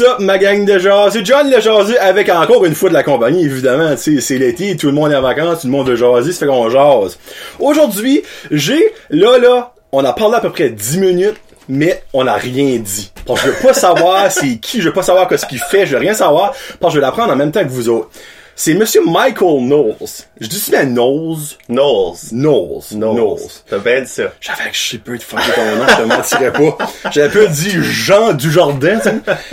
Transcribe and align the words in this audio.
Up, 0.00 0.18
ma 0.18 0.38
gang 0.38 0.64
de 0.64 0.78
jaser? 0.78 1.24
John 1.24 1.50
le 1.50 1.60
jaser 1.60 1.98
avec 1.98 2.28
encore 2.30 2.64
une 2.64 2.74
fois 2.74 2.88
de 2.88 2.94
la 2.94 3.02
compagnie, 3.02 3.44
évidemment. 3.44 3.94
C'est 3.96 4.38
l'été, 4.38 4.76
tout 4.76 4.86
le 4.86 4.92
monde 4.92 5.12
est 5.12 5.16
en 5.16 5.22
vacances, 5.22 5.60
tout 5.60 5.66
le 5.66 5.72
monde 5.72 5.88
veut 5.88 5.96
jaser, 5.96 6.32
ça 6.32 6.40
fait 6.40 6.46
qu'on 6.46 6.70
jase. 6.70 7.18
Aujourd'hui, 7.58 8.22
j'ai, 8.50 8.92
là, 9.10 9.38
là, 9.38 9.74
on 9.92 10.04
a 10.04 10.12
parlé 10.12 10.36
à 10.36 10.40
peu 10.40 10.50
près 10.50 10.70
10 10.70 10.98
minutes, 10.98 11.36
mais 11.68 12.02
on 12.12 12.24
n'a 12.24 12.34
rien 12.34 12.78
dit. 12.78 13.12
Parce 13.26 13.42
que 13.42 13.48
je 13.48 13.52
veux 13.52 13.62
pas 13.62 13.74
savoir 13.74 14.30
c'est 14.32 14.56
qui, 14.56 14.80
je 14.80 14.88
veux 14.88 14.94
pas 14.94 15.02
savoir 15.02 15.28
ce 15.36 15.46
qu'il 15.46 15.58
fait, 15.58 15.86
je 15.86 15.92
veux 15.92 16.00
rien 16.00 16.14
savoir, 16.14 16.54
parce 16.80 16.92
que 16.92 16.96
je 16.96 17.00
vais 17.00 17.06
l'apprendre 17.06 17.32
en 17.32 17.36
même 17.36 17.52
temps 17.52 17.62
que 17.62 17.70
vous 17.70 17.88
autres. 17.88 18.08
C'est 18.56 18.74
Monsieur 18.74 19.04
Michael 19.04 19.66
Knowles. 19.66 19.96
Je 20.40 20.46
dis 20.46 20.70
bien 20.70 20.84
Knowles. 20.84 21.56
Knowles. 21.68 22.16
Knowles. 22.30 22.84
Knowles. 22.92 23.40
T'as 23.68 23.78
bien 23.78 24.00
dit 24.02 24.10
ça. 24.10 24.32
J'avais 24.40 24.70
que 24.70 24.76
je 24.76 24.90
sais 24.90 24.98
peu 24.98 25.18
de 25.18 25.22
fucker 25.22 25.52
ton 25.54 25.76
nom, 25.76 25.86
je 25.88 25.96
te 25.96 26.02
mentirais 26.02 26.52
pas. 26.52 26.78
J'avais 27.10 27.30
peu 27.30 27.48
dit 27.48 27.72
Jean 27.82 28.32
Dujardin, 28.32 29.00
tu. 29.00 29.08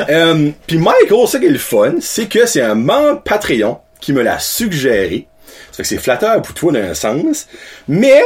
Euh, 0.07 0.51
Puis 0.67 0.77
Michael, 0.77 1.27
ce 1.27 1.37
qui 1.37 1.45
est 1.45 1.49
le 1.49 1.57
fun, 1.57 1.95
c'est 1.99 2.27
que 2.27 2.45
c'est 2.45 2.61
un 2.61 2.75
membre 2.75 3.21
Patreon 3.23 3.79
qui 3.99 4.13
me 4.13 4.21
l'a 4.21 4.37
suggéré. 4.39 5.27
Ça 5.71 5.77
fait 5.77 5.83
que 5.83 5.89
c'est 5.89 5.97
flatteur 5.97 6.41
pour 6.41 6.53
toi 6.53 6.71
d'un 6.71 6.93
sens. 6.93 7.47
Mais, 7.87 8.21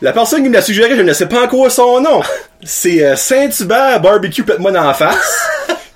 la 0.00 0.12
personne 0.12 0.42
qui 0.42 0.48
me 0.48 0.54
l'a 0.54 0.62
suggéré, 0.62 0.96
je 0.96 1.02
ne 1.02 1.12
sais 1.12 1.26
pas 1.26 1.42
encore 1.44 1.70
son 1.70 2.00
nom. 2.00 2.22
C'est 2.62 3.04
euh, 3.04 3.14
Saint-Hubert 3.14 4.00
Barbecue 4.00 4.42
Pète-moi 4.42 4.72
dans 4.72 4.84
la 4.84 4.94
face. 4.94 5.48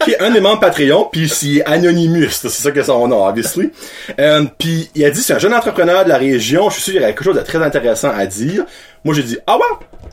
Qui 0.05 0.13
est 0.13 0.21
un 0.21 0.31
des 0.31 0.41
membres 0.41 0.61
Patreon, 0.61 1.09
puis 1.11 1.29
c'est 1.29 1.65
Anonymous, 1.65 2.31
c'est 2.31 2.49
ça 2.49 2.71
que 2.71 2.83
son 2.83 3.09
nom, 3.09 3.27
obviously. 3.27 3.71
Euh, 4.19 4.45
puis 4.59 4.91
il 4.95 5.05
a 5.05 5.11
dit 5.11 5.21
c'est 5.21 5.35
un 5.35 5.39
jeune 5.39 5.55
entrepreneur 5.55 6.05
de 6.05 6.09
la 6.09 6.19
région, 6.19 6.69
je 6.71 6.75
suis 6.75 6.83
sûr 6.83 6.93
qu'il 6.93 7.01
y 7.01 7.05
aurait 7.05 7.13
quelque 7.15 7.25
chose 7.25 7.37
de 7.37 7.41
très 7.43 7.59
intéressant 7.63 8.11
à 8.17 8.27
dire. 8.27 8.65
Moi 9.05 9.15
j'ai 9.17 9.23
dit 9.25 9.39
ah 9.49 9.57
ouais, 9.57 9.63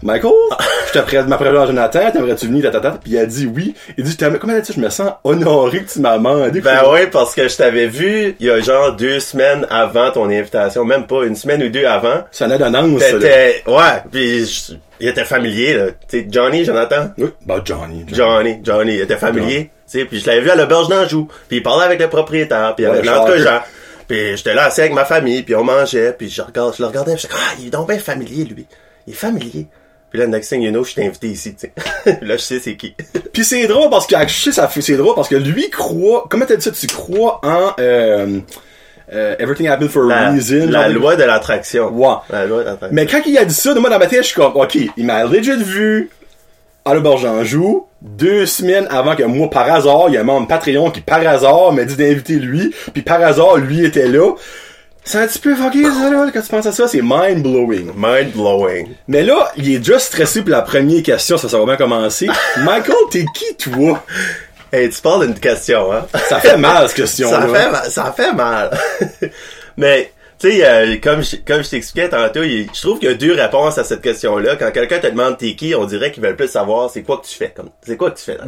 Michael, 0.02 0.32
je 0.88 0.94
te 1.00 1.04
prête 1.06 1.28
ma 1.28 1.38
présence 1.38 1.68
Jonathan, 1.68 2.10
t'aimerais-tu 2.12 2.48
venir, 2.48 2.64
tatata, 2.64 2.98
puis 3.04 3.12
il 3.14 3.18
a 3.20 3.26
dit 3.26 3.46
oui. 3.54 3.76
Il 3.98 4.04
dit 4.04 4.18
comment 4.40 4.58
dit 4.60 4.74
je 4.76 4.80
me 4.80 4.90
sens 4.90 5.12
honoré 5.24 5.84
que 5.84 5.92
tu 5.92 6.00
m'as 6.00 6.18
demandé. 6.18 6.60
Ben 6.62 6.82
oui, 6.92 7.02
parce 7.12 7.36
que 7.36 7.48
je 7.48 7.56
t'avais 7.56 7.86
vu 7.88 8.36
il 8.40 8.46
y 8.48 8.50
a 8.50 8.60
genre 8.62 8.96
deux 8.96 9.20
semaines 9.20 9.68
avant 9.70 10.10
ton 10.12 10.26
invitation, 10.30 10.86
même 10.86 11.06
pas 11.06 11.24
une 11.26 11.36
semaine 11.36 11.62
ou 11.64 11.70
deux 11.70 11.86
avant. 11.86 12.24
Ça 12.32 12.48
n'a 12.48 12.58
d'annonce. 12.58 13.00
T'étais, 13.02 13.64
ouais, 13.68 14.04
puis 14.12 14.46
je- 14.46 14.74
il 15.02 15.08
était 15.10 15.24
familier 15.26 15.74
là. 15.76 15.84
Tu 16.10 16.20
sais, 16.22 16.28
Johnny, 16.30 16.66
Jonathan? 16.66 17.12
Oui, 17.18 17.30
bah 17.46 17.62
Johnny. 17.64 18.06
Johnny, 18.12 18.60
Johnny, 18.64 18.96
il 18.96 19.02
était 19.02 19.18
familier? 19.18 19.70
Sais, 19.92 20.06
puis 20.06 20.20
je 20.20 20.28
l'avais 20.28 20.42
vu 20.42 20.50
à 20.50 20.56
l'auberge 20.56 20.88
d'Anjou. 20.88 21.28
Puis 21.48 21.58
il 21.58 21.64
parlait 21.64 21.86
avec 21.86 22.00
le 22.00 22.10
propriétaire, 22.10 22.76
puis 22.76 22.86
le 22.86 22.94
l'autre 22.94 23.04
Charles. 23.04 23.40
gens. 23.40 23.62
Puis 24.08 24.38
j'étais 24.38 24.54
là 24.56 24.66
assis 24.66 24.82
avec 24.82 24.94
ma 24.94 25.06
famille, 25.06 25.44
puis 25.44 25.56
on 25.56 25.64
mangeait, 25.64 26.14
puis 26.18 26.30
je, 26.30 26.42
regarde, 26.42 26.74
je 26.76 26.82
le 26.82 26.88
regardais, 26.88 27.14
puis 27.14 27.28
je 27.30 27.34
ah, 27.34 27.56
il 27.60 27.68
est 27.68 27.70
donc 27.70 27.88
bien 27.88 28.00
familier, 28.00 28.44
lui. 28.46 28.66
Il 29.06 29.14
est 29.14 29.16
familier. 29.16 29.68
Puis 30.10 30.20
là, 30.20 30.26
next 30.26 30.50
thing 30.50 30.62
you 30.62 30.72
know, 30.72 30.84
je 30.84 30.92
suis 30.92 31.04
invité 31.04 31.28
ici, 31.28 31.54
tu 31.54 31.68
sais. 31.68 32.20
là, 32.24 32.36
je 32.36 32.42
sais 32.42 32.60
c'est 32.60 32.76
qui. 32.76 32.96
Puis 33.34 33.46
c'est 33.46 33.68
drôle 33.68 33.92
parce 33.92 34.08
que 34.08 34.16
je 34.28 34.34
sais 34.34 34.52
ça 34.52 34.68
fait 34.68 34.82
c'est 34.82 34.98
drôle 34.98 35.14
parce 35.14 35.30
que 35.30 35.36
lui 35.36 35.70
croit 35.70 36.26
comment 36.30 36.46
t'as 36.46 36.56
dit 36.56 36.64
ça 36.64 36.72
tu 36.72 36.88
crois 36.88 37.40
en 37.44 37.74
euh, 37.80 38.40
euh, 39.14 39.36
everything 39.40 39.68
happened 39.68 39.90
for 39.90 40.06
a 40.06 40.08
La, 40.08 40.32
reason 40.32 40.68
la 40.70 40.90
loi 40.90 41.16
de 41.16 41.24
l'attraction. 41.24 41.90
Ouais. 41.90 42.16
La 42.30 42.46
loi 42.46 42.60
de 42.60 42.66
l'attraction. 42.66 42.96
Mais 42.96 43.06
quand 43.06 43.22
il 43.26 43.38
a 43.38 43.46
dit 43.46 43.54
ça, 43.54 43.74
de 43.74 43.80
moi 43.80 43.90
dans 43.90 44.00
ma 44.00 44.08
tête, 44.08 44.22
je 44.22 44.28
suis 44.28 44.36
comme, 44.36 44.56
ok, 44.56 44.78
il 44.98 45.06
m'a 45.06 45.24
legit 45.26 45.64
vu 45.64 46.10
à 46.86 46.94
l'auberge 46.94 47.24
d'Anjou, 47.24 47.88
deux 48.02 48.46
semaines 48.46 48.88
avant 48.90 49.16
que 49.16 49.24
moi, 49.24 49.50
par 49.50 49.72
hasard, 49.72 50.06
il 50.08 50.14
y 50.14 50.18
a 50.18 50.22
un 50.22 50.24
membre 50.24 50.48
Patreon 50.48 50.92
qui, 50.92 51.02
par 51.02 51.26
hasard, 51.26 51.74
m'a 51.74 51.84
dit 51.84 51.96
d'inviter 51.96 52.36
lui, 52.36 52.74
puis 52.94 53.02
par 53.02 53.22
hasard, 53.22 53.58
lui 53.58 53.84
était 53.86 54.08
là. 54.08 54.34
C'est 55.04 55.18
un 55.18 55.28
petit 55.28 55.40
peu 55.40 55.56
fucké, 55.56 55.84
ça, 55.84 56.10
là, 56.10 56.30
quand 56.32 56.42
tu 56.42 56.48
penses 56.50 56.66
à 56.66 56.72
ça, 56.72 56.88
c'est 56.88 57.02
mind-blowing. 57.02 57.92
Mind 57.96 58.32
blowing. 58.34 58.90
Mais 59.08 59.24
là, 59.24 59.52
il 59.58 59.74
est 59.74 59.80
déjà 59.80 59.98
stressé 59.98 60.42
pour 60.42 60.52
la 60.52 60.62
première 60.62 61.02
question, 61.04 61.38
ça, 61.38 61.50
ça 61.50 61.58
va 61.58 61.66
bien 61.66 61.78
commencer. 61.78 62.28
Michael, 62.58 62.96
t'es 63.10 63.26
qui, 63.34 63.56
toi? 63.56 64.04
Hey, 64.72 64.90
tu 64.90 65.02
parles 65.02 65.26
d'une 65.26 65.40
question, 65.40 65.92
hein? 65.92 66.06
Ça 66.28 66.40
fait 66.40 66.58
mal, 66.58 66.88
cette 66.88 66.98
question-là. 67.02 67.42
ça 67.42 67.48
fait 67.48 67.72
mal. 67.72 67.90
Ça 67.90 68.14
fait 68.16 68.34
mal. 68.34 68.78
Mais, 69.78 70.12
tu 70.40 70.52
sais, 70.52 70.66
euh, 70.66 70.96
comme 71.04 71.22
je, 71.22 71.36
comme 71.46 71.64
je 71.64 71.70
t'expliquais 71.70 72.10
tantôt, 72.10 72.44
il- 72.44 72.68
je 72.74 72.82
trouve 72.82 73.00
qu'il 73.00 73.10
y 73.10 73.12
a 73.12 73.16
deux 73.16 73.34
réponses 73.34 73.78
à 73.78 73.84
cette 73.84 74.02
question-là. 74.02 74.56
Quand 74.56 74.72
quelqu'un 74.72 75.00
te 75.00 75.08
demande 75.08 75.38
t'es 75.38 75.56
qui, 75.56 75.76
on 75.76 75.86
dirait 75.86 76.12
qu'ils 76.12 76.24
veulent 76.24 76.36
plus 76.36 76.48
savoir 76.50 76.90
c'est 76.90 77.04
quoi 77.04 77.18
que 77.18 77.28
tu 77.28 77.36
fais. 77.36 77.52
Comme, 77.56 77.70
c'est 77.86 77.98
quoi 77.98 78.12
que 78.12 78.18
tu 78.18 78.26
fais 78.26 78.38
là? 78.38 78.46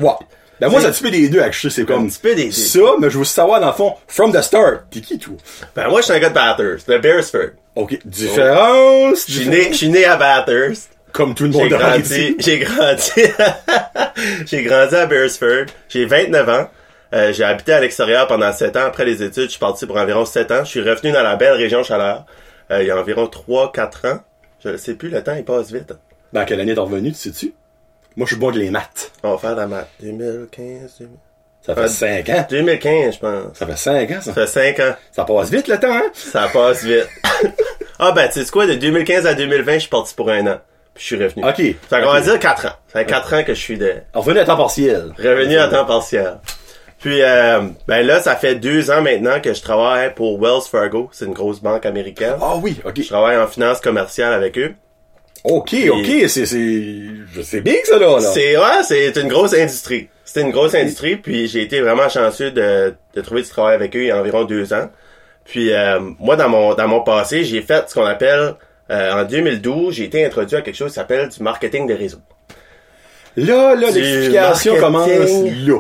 Ben 0.60 0.70
moi, 0.70 0.80
c'est 0.80 0.88
un 0.88 0.92
petit 0.92 1.02
peu 1.04 1.10
des 1.10 1.28
deux, 1.28 1.42
actually, 1.42 1.74
c'est 1.74 1.86
comme 1.86 2.04
Un 2.04 2.08
petit 2.08 2.20
peu 2.20 2.36
des 2.36 2.46
deux. 2.46 2.52
ça, 2.52 2.80
mais 3.00 3.10
je 3.10 3.18
veux 3.18 3.24
savoir, 3.24 3.60
dans 3.60 3.68
le 3.68 3.74
fond, 3.74 3.96
from 4.08 4.32
the 4.32 4.42
start, 4.44 4.82
t'es 4.92 5.02
qui, 5.02 5.18
toi? 5.18 5.34
Ben, 5.76 5.88
moi, 5.90 6.02
je 6.02 6.06
suis 6.06 6.14
un 6.14 6.20
gars 6.20 6.30
de 6.30 6.36
Bathurst, 6.36 6.88
de 6.88 6.98
Beresford. 7.00 7.50
Ok, 7.76 7.98
différence. 8.06 9.26
Je 9.28 9.40
suis 9.40 9.50
né, 9.50 9.70
je 9.72 9.78
suis 9.78 9.90
né 9.90 10.06
à 10.06 10.18
Bathurst. 10.18 10.90
Comme 11.14 11.34
tout 11.36 11.46
le 11.46 11.52
J'ai 11.52 11.58
monde 11.64 11.74
a 11.74 11.78
grandi, 11.78 12.36
j'ai 12.40 12.60
grandi, 12.60 13.12
j'ai 14.46 14.64
grandi 14.64 14.96
à 14.96 15.06
Beresford. 15.08 15.66
J'ai 15.90 16.06
29 16.06 16.50
ans. 16.50 16.70
Euh, 17.14 17.34
j'ai 17.34 17.44
habité 17.44 17.74
à 17.74 17.80
l'extérieur 17.82 18.28
pendant 18.28 18.52
7 18.54 18.76
ans. 18.78 18.86
Après 18.86 19.04
les 19.06 19.22
études, 19.24 19.46
je 19.46 19.50
suis 19.50 19.60
parti 19.60 19.86
pour 19.86 19.98
environ 19.98 20.26
7 20.26 20.52
ans. 20.52 20.64
Je 20.64 20.70
suis 20.70 20.82
revenu 20.82 21.12
dans 21.12 21.24
la 21.24 21.36
belle 21.36 21.54
région 21.54 21.84
Chaleur. 21.84 22.26
Euh, 22.72 22.82
il 22.82 22.88
y 22.88 22.92
a 22.92 22.98
environ 22.98 23.26
3-4 23.26 24.08
ans. 24.14 24.20
Je 24.64 24.70
ne 24.70 24.78
sais 24.78 24.94
plus, 24.94 25.10
le 25.10 25.22
temps, 25.24 25.34
il 25.36 25.44
passe 25.44 25.72
vite. 25.72 25.94
Dans 26.32 26.46
quelle 26.46 26.60
année 26.62 26.74
t'es 26.74 26.80
revenu, 26.80 27.12
tu 27.12 27.18
sais-tu? 27.18 27.54
Moi, 28.16 28.26
je 28.26 28.34
suis 28.34 28.40
bon 28.40 28.50
avec 28.50 28.62
les 28.62 28.70
maths. 28.70 29.12
On 29.24 29.32
va 29.32 29.38
faire 29.38 29.56
la 29.56 29.68
maths. 29.68 29.90
2015, 30.02 30.96
2000. 31.00 31.16
Ça 31.62 31.76
fait 31.76 31.82
Euh, 31.82 31.88
5 31.88 32.30
ans. 32.30 32.48
2015, 32.50 33.14
je 33.16 33.20
pense. 33.20 33.58
Ça 33.58 33.66
fait 33.68 33.78
5 33.78 34.12
ans, 34.12 34.22
ça. 34.22 34.22
Ça 34.22 34.34
fait 34.34 34.48
5 34.48 34.80
ans. 34.80 34.96
Ça 35.12 35.26
passe 35.26 35.50
vite, 35.50 35.68
le 35.68 35.80
temps, 35.80 35.94
hein? 35.94 36.10
Ça 36.14 36.48
passe 36.52 36.84
vite. 36.84 37.08
ah 38.00 38.12
ben, 38.14 38.30
tu 38.32 38.44
sais 38.44 38.50
quoi, 38.52 38.66
de 38.68 38.74
2015 38.76 39.26
à 39.28 39.34
2020, 39.34 39.74
je 39.74 39.80
suis 39.80 39.90
parti 39.90 40.14
pour 40.16 40.30
un 40.30 40.48
an. 40.48 40.58
Puis 40.94 41.04
je 41.04 41.16
suis 41.16 41.24
revenu. 41.24 41.44
Ok. 41.46 41.76
Ça 41.90 42.00
Ok. 42.00 42.06
va 42.06 42.22
dire 42.22 42.40
4 42.40 42.66
ans. 42.68 42.70
Ça 42.88 43.00
fait 43.00 43.06
4 43.06 43.34
ans 43.34 43.44
que 43.44 43.54
je 43.54 43.60
suis 43.60 43.78
de... 43.78 43.96
Revenu 44.14 44.40
à 44.40 44.46
temps 44.46 44.58
partiel. 44.58 45.14
Revenu 45.18 45.58
à 45.58 45.68
temps 45.68 45.86
partiel. 45.86 46.38
Puis, 47.02 47.24
euh, 47.24 47.62
ben 47.88 48.06
là, 48.06 48.22
ça 48.22 48.36
fait 48.36 48.56
deux 48.56 48.92
ans 48.92 49.02
maintenant 49.02 49.42
que 49.42 49.54
je 49.54 49.62
travaille 49.62 50.14
pour 50.14 50.40
Wells 50.40 50.62
Fargo. 50.70 51.10
C'est 51.12 51.26
une 51.26 51.34
grosse 51.34 51.60
banque 51.60 51.86
américaine. 51.88 52.36
Ah 52.40 52.56
oui, 52.62 52.80
ok. 52.86 53.02
Je 53.02 53.08
travaille 53.08 53.38
en 53.38 53.48
finance 53.48 53.82
commerciale 53.82 54.34
avec 54.34 54.58
eux. 54.60 54.76
Ok, 55.44 55.74
ok, 55.90 56.06
c'est, 56.28 56.46
c'est, 56.46 56.92
je 57.34 57.42
sais 57.42 57.62
bien 57.62 57.74
que 57.82 57.88
ça, 57.88 57.98
là, 57.98 58.20
là. 58.20 58.32
C'est, 58.32 58.56
ouais, 58.56 58.84
c'est 58.84 59.16
une 59.20 59.28
grosse 59.28 59.56
industrie. 59.56 60.08
C'était 60.24 60.42
une 60.42 60.52
grosse 60.52 60.76
industrie, 60.76 61.16
puis 61.16 61.48
j'ai 61.48 61.64
été 61.64 61.82
vraiment 61.82 62.08
chanceux 62.10 62.52
de, 62.52 62.94
de 63.16 63.22
trouver 63.22 63.42
du 63.42 63.50
travail 63.50 63.74
avec 63.74 63.96
eux 63.96 64.02
il 64.02 64.08
y 64.08 64.12
a 64.12 64.20
environ 64.20 64.44
deux 64.44 64.72
ans. 64.72 64.88
Puis, 65.44 65.74
euh, 65.74 66.00
moi, 66.20 66.36
dans 66.36 66.48
mon, 66.48 66.76
dans 66.76 66.88
mon 66.88 67.02
passé, 67.02 67.44
j'ai 67.44 67.64
fait 67.64 67.90
ce 67.90 67.96
qu'on 67.96 68.06
appelle, 68.06 68.54
euh, 68.92 69.14
en 69.14 69.26
2012, 69.26 69.96
j'ai 69.96 70.04
été 70.04 70.24
introduit 70.24 70.58
à 70.58 70.62
quelque 70.62 70.76
chose 70.76 70.90
qui 70.90 70.96
s'appelle 70.96 71.30
du 71.30 71.42
marketing 71.42 71.88
de 71.88 71.96
réseau. 71.96 72.20
Là, 73.38 73.76
là, 73.76 73.90
l'explication 73.92 74.76
commence 74.78 75.08
marketing 75.08 75.66
là. 75.68 75.78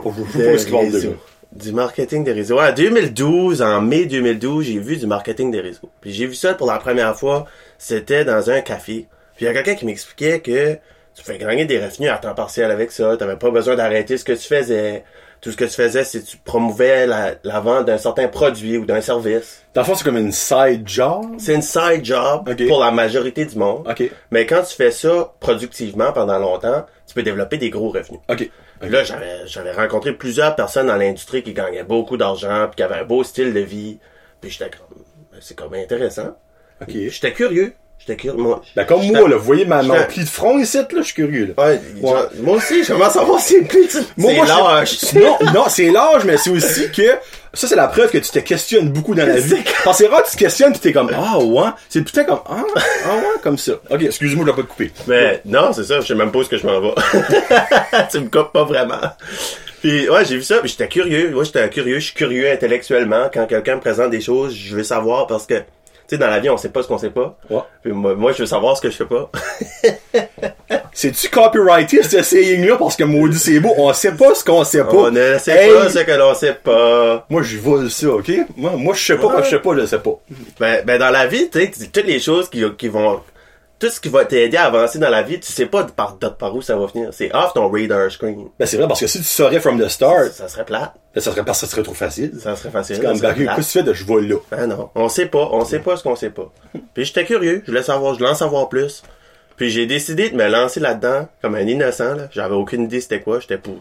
Je 0.58 0.98
dire. 1.00 1.12
Du 1.52 1.74
marketing 1.74 2.24
des 2.24 2.32
réseaux. 2.32 2.60
En 2.62 2.72
2012, 2.72 3.62
en 3.62 3.82
mai 3.82 4.06
2012, 4.06 4.66
j'ai 4.66 4.80
vu 4.80 4.96
du 4.96 5.06
marketing 5.06 5.52
des 5.52 5.60
réseaux. 5.60 5.90
Puis 6.00 6.14
j'ai 6.14 6.26
vu 6.26 6.34
ça 6.36 6.54
pour 6.54 6.68
la 6.68 6.78
première 6.78 7.16
fois, 7.18 7.46
c'était 7.78 8.24
dans 8.24 8.50
un 8.50 8.62
café. 8.62 9.08
Puis 9.36 9.44
il 9.44 9.46
y 9.46 9.48
a 9.50 9.54
quelqu'un 9.54 9.76
qui 9.76 9.86
m'expliquait 9.86 10.40
que 10.40 10.76
tu 11.14 11.24
fais 11.24 11.38
gagner 11.38 11.66
des 11.66 11.78
revenus 11.84 12.10
à 12.10 12.18
temps 12.20 12.34
partiel 12.34 12.72
avec 12.72 12.92
ça, 12.92 13.18
t'avais 13.18 13.36
pas 13.36 13.52
besoin 13.52 13.76
d'arrêter 13.76 14.18
ce 14.18 14.24
que 14.24 14.32
tu 14.32 14.48
faisais. 14.48 15.04
Tout 15.42 15.50
ce 15.52 15.58
que 15.58 15.66
tu 15.66 15.72
faisais, 15.72 16.04
c'est 16.04 16.20
que 16.24 16.28
tu 16.28 16.38
promouvais 16.38 17.08
la, 17.08 17.32
la 17.44 17.60
vente 17.60 17.88
d'un 17.88 17.98
certain 17.98 18.28
produit 18.28 18.78
ou 18.78 18.86
d'un 18.86 19.02
service. 19.02 19.64
Dans 19.74 19.82
le 19.82 19.86
fond, 19.88 19.96
c'est 19.96 20.04
comme 20.04 20.18
une 20.20 20.32
side 20.32 20.84
job? 20.86 21.26
C'est 21.40 21.56
une 21.56 21.64
side 21.64 22.06
job 22.06 22.48
Ok. 22.48 22.68
pour 22.68 22.80
la 22.80 22.92
majorité 22.92 23.44
du 23.46 23.58
monde. 23.58 23.88
Ok. 23.90 24.04
Mais 24.30 24.46
quand 24.46 24.62
tu 24.62 24.76
fais 24.76 24.92
ça 24.92 25.34
productivement 25.40 26.12
pendant 26.14 26.38
longtemps, 26.38 26.86
tu 27.12 27.16
peux 27.16 27.24
développer 27.24 27.58
des 27.58 27.70
gros 27.70 27.90
revenus. 27.90 28.22
Ok. 28.30 28.50
Puis 28.80 28.90
là, 28.90 29.04
j'avais, 29.04 29.46
j'avais 29.46 29.74
rencontré 29.74 30.14
plusieurs 30.14 30.56
personnes 30.56 30.88
dans 30.88 30.96
l'industrie 30.96 31.44
qui 31.44 31.54
gagnaient 31.54 31.84
beaucoup 31.84 32.16
d'argent, 32.16 32.68
puis 32.68 32.78
qui 32.78 32.84
avaient 32.84 32.96
un 32.96 33.04
beau 33.04 33.24
style 33.24 33.54
de 33.54 33.60
vie. 33.60 34.00
Puis 34.40 34.50
j'étais 34.50 34.72
comme, 34.72 35.04
ben, 35.32 35.40
c'est 35.42 35.56
comme 35.56 35.74
intéressant. 35.74 36.38
Ok. 36.82 36.90
J'étais 36.90 37.34
curieux. 37.34 37.74
J'étais 38.08 38.20
curieux. 38.20 38.42
Moi, 38.42 38.62
Ben, 38.76 38.86
comme 38.86 39.06
moi, 39.06 39.30
là, 39.30 39.36
vous 39.38 39.44
voyez 39.44 39.66
ma, 39.66 39.84
mon 39.84 40.04
pli 40.06 40.24
de 40.24 40.30
front 40.30 40.58
ici, 40.60 40.78
là, 40.78 40.86
je 40.98 41.02
suis 41.02 41.14
curieux, 41.14 41.54
là. 41.56 41.64
Ouais, 41.64 41.80
moi 42.40 42.58
aussi, 42.58 42.84
je 42.84 42.92
commence 42.92 43.16
à 43.16 43.24
voir 43.24 43.40
c'est 43.40 43.62
petit. 43.62 44.00
Moi, 44.18 44.32
c'est 44.34 44.48
lâche. 44.48 45.14
Non, 45.14 45.38
non, 45.54 45.64
c'est 45.68 45.90
l'âge, 45.90 46.26
mais 46.26 46.38
c'est 46.38 46.50
aussi 46.50 46.92
que 46.92 47.18
ça, 47.54 47.68
c'est 47.68 47.76
la 47.76 47.88
preuve 47.88 48.10
que 48.10 48.18
tu 48.18 48.32
te 48.32 48.40
questionnes 48.40 48.90
beaucoup 48.90 49.14
dans 49.14 49.26
la 49.26 49.36
vie. 49.36 49.62
Que 49.64 49.94
c'est 49.94 50.08
rare, 50.08 50.24
tu 50.24 50.32
te 50.32 50.38
questionnes, 50.38 50.72
pis 50.72 50.80
t'es 50.80 50.94
comme, 50.94 51.12
ah, 51.14 51.38
ouais. 51.38 51.70
C'est 51.90 52.02
putain 52.02 52.24
comme, 52.24 52.40
ah, 52.48 52.64
ah, 53.06 53.16
ouais, 53.16 53.40
comme 53.44 53.58
ça. 53.58 53.74
Ok, 53.90 54.02
excuse-moi, 54.04 54.46
je 54.46 54.52
vais 54.52 54.56
pas 54.56 54.64
te 54.64 54.68
couper. 54.68 54.92
Mais 55.08 55.42
non, 55.46 55.74
c'est 55.74 55.84
ça, 55.84 56.00
je 56.00 56.08
sais 56.08 56.16
même 56.16 56.32
pas 56.32 56.40
où 56.40 56.42
est-ce 56.42 56.50
que 56.50 56.58
je 56.58 56.66
m'en 56.66 56.80
vais. 56.80 56.94
tu 58.12 58.20
me 58.20 58.30
coupes 58.30 58.54
pas 58.54 58.64
vraiment. 58.64 59.02
Puis 59.82 60.08
ouais, 60.10 60.24
j'ai 60.24 60.38
vu 60.38 60.44
ça, 60.44 60.60
puis 60.60 60.70
j'étais 60.70 60.88
curieux. 60.88 61.32
Moi, 61.32 61.44
j'étais 61.44 61.68
curieux, 61.70 61.96
je 62.00 62.06
suis 62.06 62.14
curieux 62.14 62.50
intellectuellement. 62.50 63.30
Quand 63.34 63.46
quelqu'un 63.48 63.76
me 63.76 63.82
présente 63.82 64.12
des 64.12 64.22
choses, 64.22 64.56
je 64.56 64.76
veux 64.76 64.84
savoir 64.84 65.28
parce 65.28 65.46
que, 65.46 65.56
tu 65.56 65.64
sais, 66.16 66.18
dans 66.18 66.28
la 66.30 66.40
vie, 66.40 66.50
on 66.50 66.58
sait 66.58 66.70
pas 66.70 66.84
ce 66.84 66.88
qu'on 66.88 66.98
sait 66.98 67.10
pas. 67.10 67.38
Ouais. 67.50 67.60
Puis 67.84 67.92
moi, 67.92 68.16
moi, 68.16 68.32
je 68.32 68.40
veux 68.40 68.46
savoir 68.46 68.78
ce 68.78 68.82
que 68.82 68.90
je 68.90 68.98
sais 68.98 69.06
pas. 69.06 69.30
C'est-tu 70.94 71.30
copyrighté, 71.30 72.04
ce 72.04 72.22
saying-là? 72.22 72.76
Parce 72.78 72.96
que 72.96 73.04
maudit, 73.04 73.40
c'est 73.40 73.60
beau. 73.60 73.74
On 73.78 73.92
sait 73.94 74.12
pas 74.12 74.36
ce 74.36 74.44
qu'on 74.44 74.64
sait 74.64 74.84
pas. 74.84 74.94
On 74.94 75.12
ne 75.12 75.38
sait 75.38 75.52
Hey, 75.52 75.74
pas 75.74 75.90
ce 75.90 76.00
que 76.00 76.12
l'on 76.12 76.34
sait 76.36 76.54
pas. 76.54 77.26
Moi, 77.30 77.44
je 77.44 77.58
vole 77.58 77.90
ça, 77.90 78.10
ok? 78.10 78.30
Moi, 78.58 78.72
moi, 78.76 78.94
je 78.94 79.06
sais 79.06 79.16
pas, 79.18 79.28
Ouais. 79.28 79.34
quand 79.38 79.44
je 79.44 79.50
sais 79.50 79.60
pas, 79.60 79.76
je 79.78 79.86
sais 79.86 80.00
pas. 80.00 80.20
Ben, 80.60 80.84
ben 80.86 81.00
dans 81.00 81.10
la 81.10 81.28
vie, 81.28 81.50
tu 81.50 81.60
sais, 81.60 81.72
c'est 81.74 81.92
toutes 81.92 82.06
les 82.08 82.20
choses 82.20 82.50
qui, 82.50 82.64
qui 82.78 82.88
vont 82.90 83.22
tout 83.82 83.90
ce 83.90 84.00
qui 84.00 84.10
va 84.10 84.26
t'aider 84.26 84.58
à 84.58 84.66
avancer 84.66 85.00
dans 85.00 85.10
la 85.10 85.24
vie, 85.24 85.40
tu 85.40 85.52
sais 85.52 85.66
pas 85.66 85.84
par, 85.86 86.18
par 86.18 86.56
où 86.56 86.62
ça 86.62 86.78
va 86.78 86.88
finir. 86.88 87.10
C'est 87.12 87.34
off 87.36 87.54
ton 87.56 87.68
radar 87.70 88.12
screen. 88.12 88.48
Ben, 88.60 88.68
c'est 88.68 88.78
vrai, 88.78 88.88
parce 88.88 89.00
que 89.00 89.08
si 89.08 89.18
tu 89.18 89.24
saurais 89.24 89.60
from 89.60 89.82
the 89.84 89.88
start, 89.90 90.32
Ça 90.34 90.48
serait 90.48 90.66
plate. 90.66 90.94
ben, 91.16 91.20
ça 91.20 91.32
serait 91.32 91.44
parce 91.44 91.60
que 91.60 91.66
ça 91.66 91.72
serait 91.72 91.82
trop 91.82 91.96
facile. 91.96 92.32
Ça 92.40 92.56
serait 92.56 92.70
facile. 92.70 92.98
C'est 92.98 93.02
comme, 93.02 93.18
serait 93.18 93.34
ben, 93.34 93.56
qu'est-ce 93.56 93.74
que 93.74 93.80
tu 93.80 93.80
fais 93.80 93.84
de 93.84 93.94
je 93.94 94.06
vais 94.06 94.22
là? 94.22 94.36
Ah 94.52 94.68
non, 94.68 94.92
on 94.94 95.10
sait 95.10 95.26
pas, 95.26 95.50
on 95.52 95.66
sait 95.66 95.80
pas 95.80 95.98
ce 95.98 96.04
qu'on 96.04 96.16
sait 96.16 96.30
pas. 96.30 96.52
Puis 96.94 97.06
j'étais 97.06 97.26
curieux, 97.26 97.64
je 97.66 97.72
voulais 97.72 97.82
savoir, 97.84 98.14
je 98.14 98.20
voulais 98.20 98.30
en 98.32 98.36
savoir 98.36 98.70
plus. 98.70 99.02
Puis 99.58 99.72
j'ai 99.72 99.88
décidé 99.88 100.30
de 100.30 100.36
me 100.36 100.48
lancer 100.48 100.80
là-dedans 100.80 101.28
comme 101.42 101.56
un 101.56 101.62
innocent 101.68 102.14
là. 102.16 102.28
J'avais 102.32 102.56
aucune 102.56 102.84
idée 102.84 103.02
c'était 103.02 103.22
quoi, 103.22 103.40
j'étais 103.40 103.58
pour. 103.58 103.80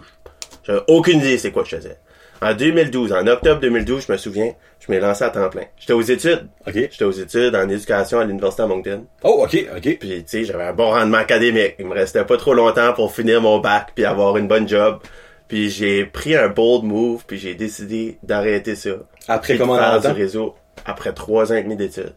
J'avais 0.64 0.82
aucune 0.88 1.18
idée 1.18 1.36
c'est 1.36 1.52
quoi 1.52 1.64
je 1.64 1.76
faisais. 1.76 1.98
En 2.42 2.54
2012, 2.54 3.12
en 3.12 3.26
octobre 3.26 3.60
2012, 3.60 4.06
je 4.06 4.12
me 4.12 4.16
souviens, 4.16 4.52
je 4.78 4.90
m'ai 4.90 4.98
lancé 4.98 5.24
à 5.24 5.30
temps 5.30 5.48
plein. 5.50 5.64
J'étais 5.78 5.92
aux 5.92 6.00
études. 6.00 6.48
OK. 6.66 6.72
J'étais 6.74 7.04
aux 7.04 7.10
études 7.10 7.54
en 7.54 7.68
éducation 7.68 8.18
à 8.18 8.24
l'université 8.24 8.62
à 8.62 8.66
Moncton. 8.66 9.04
Oh, 9.22 9.44
OK, 9.44 9.66
OK. 9.76 9.98
Puis 9.98 9.98
tu 9.98 10.22
sais, 10.26 10.44
j'avais 10.44 10.64
un 10.64 10.72
bon 10.72 10.90
rendement 10.90 11.18
académique. 11.18 11.74
Il 11.78 11.86
me 11.86 11.94
restait 11.94 12.24
pas 12.24 12.38
trop 12.38 12.54
longtemps 12.54 12.92
pour 12.94 13.12
finir 13.14 13.42
mon 13.42 13.58
bac 13.58 13.88
puis 13.94 14.06
avoir 14.06 14.36
une 14.38 14.48
bonne 14.48 14.66
job. 14.66 15.00
Puis 15.48 15.68
j'ai 15.68 16.06
pris 16.06 16.34
un 16.34 16.48
bold 16.48 16.84
move 16.84 17.24
puis 17.26 17.36
j'ai 17.38 17.54
décidé 17.54 18.18
d'arrêter 18.22 18.74
ça. 18.74 18.90
Après 19.28 19.54
Puis 19.54 19.58
de 19.58 19.64
comment 19.64 19.76
faire 19.76 20.00
du 20.00 20.08
réseau 20.08 20.54
après 20.86 21.12
trois 21.12 21.52
ans 21.52 21.56
et 21.56 21.62
demi 21.62 21.76
d'études. 21.76 22.14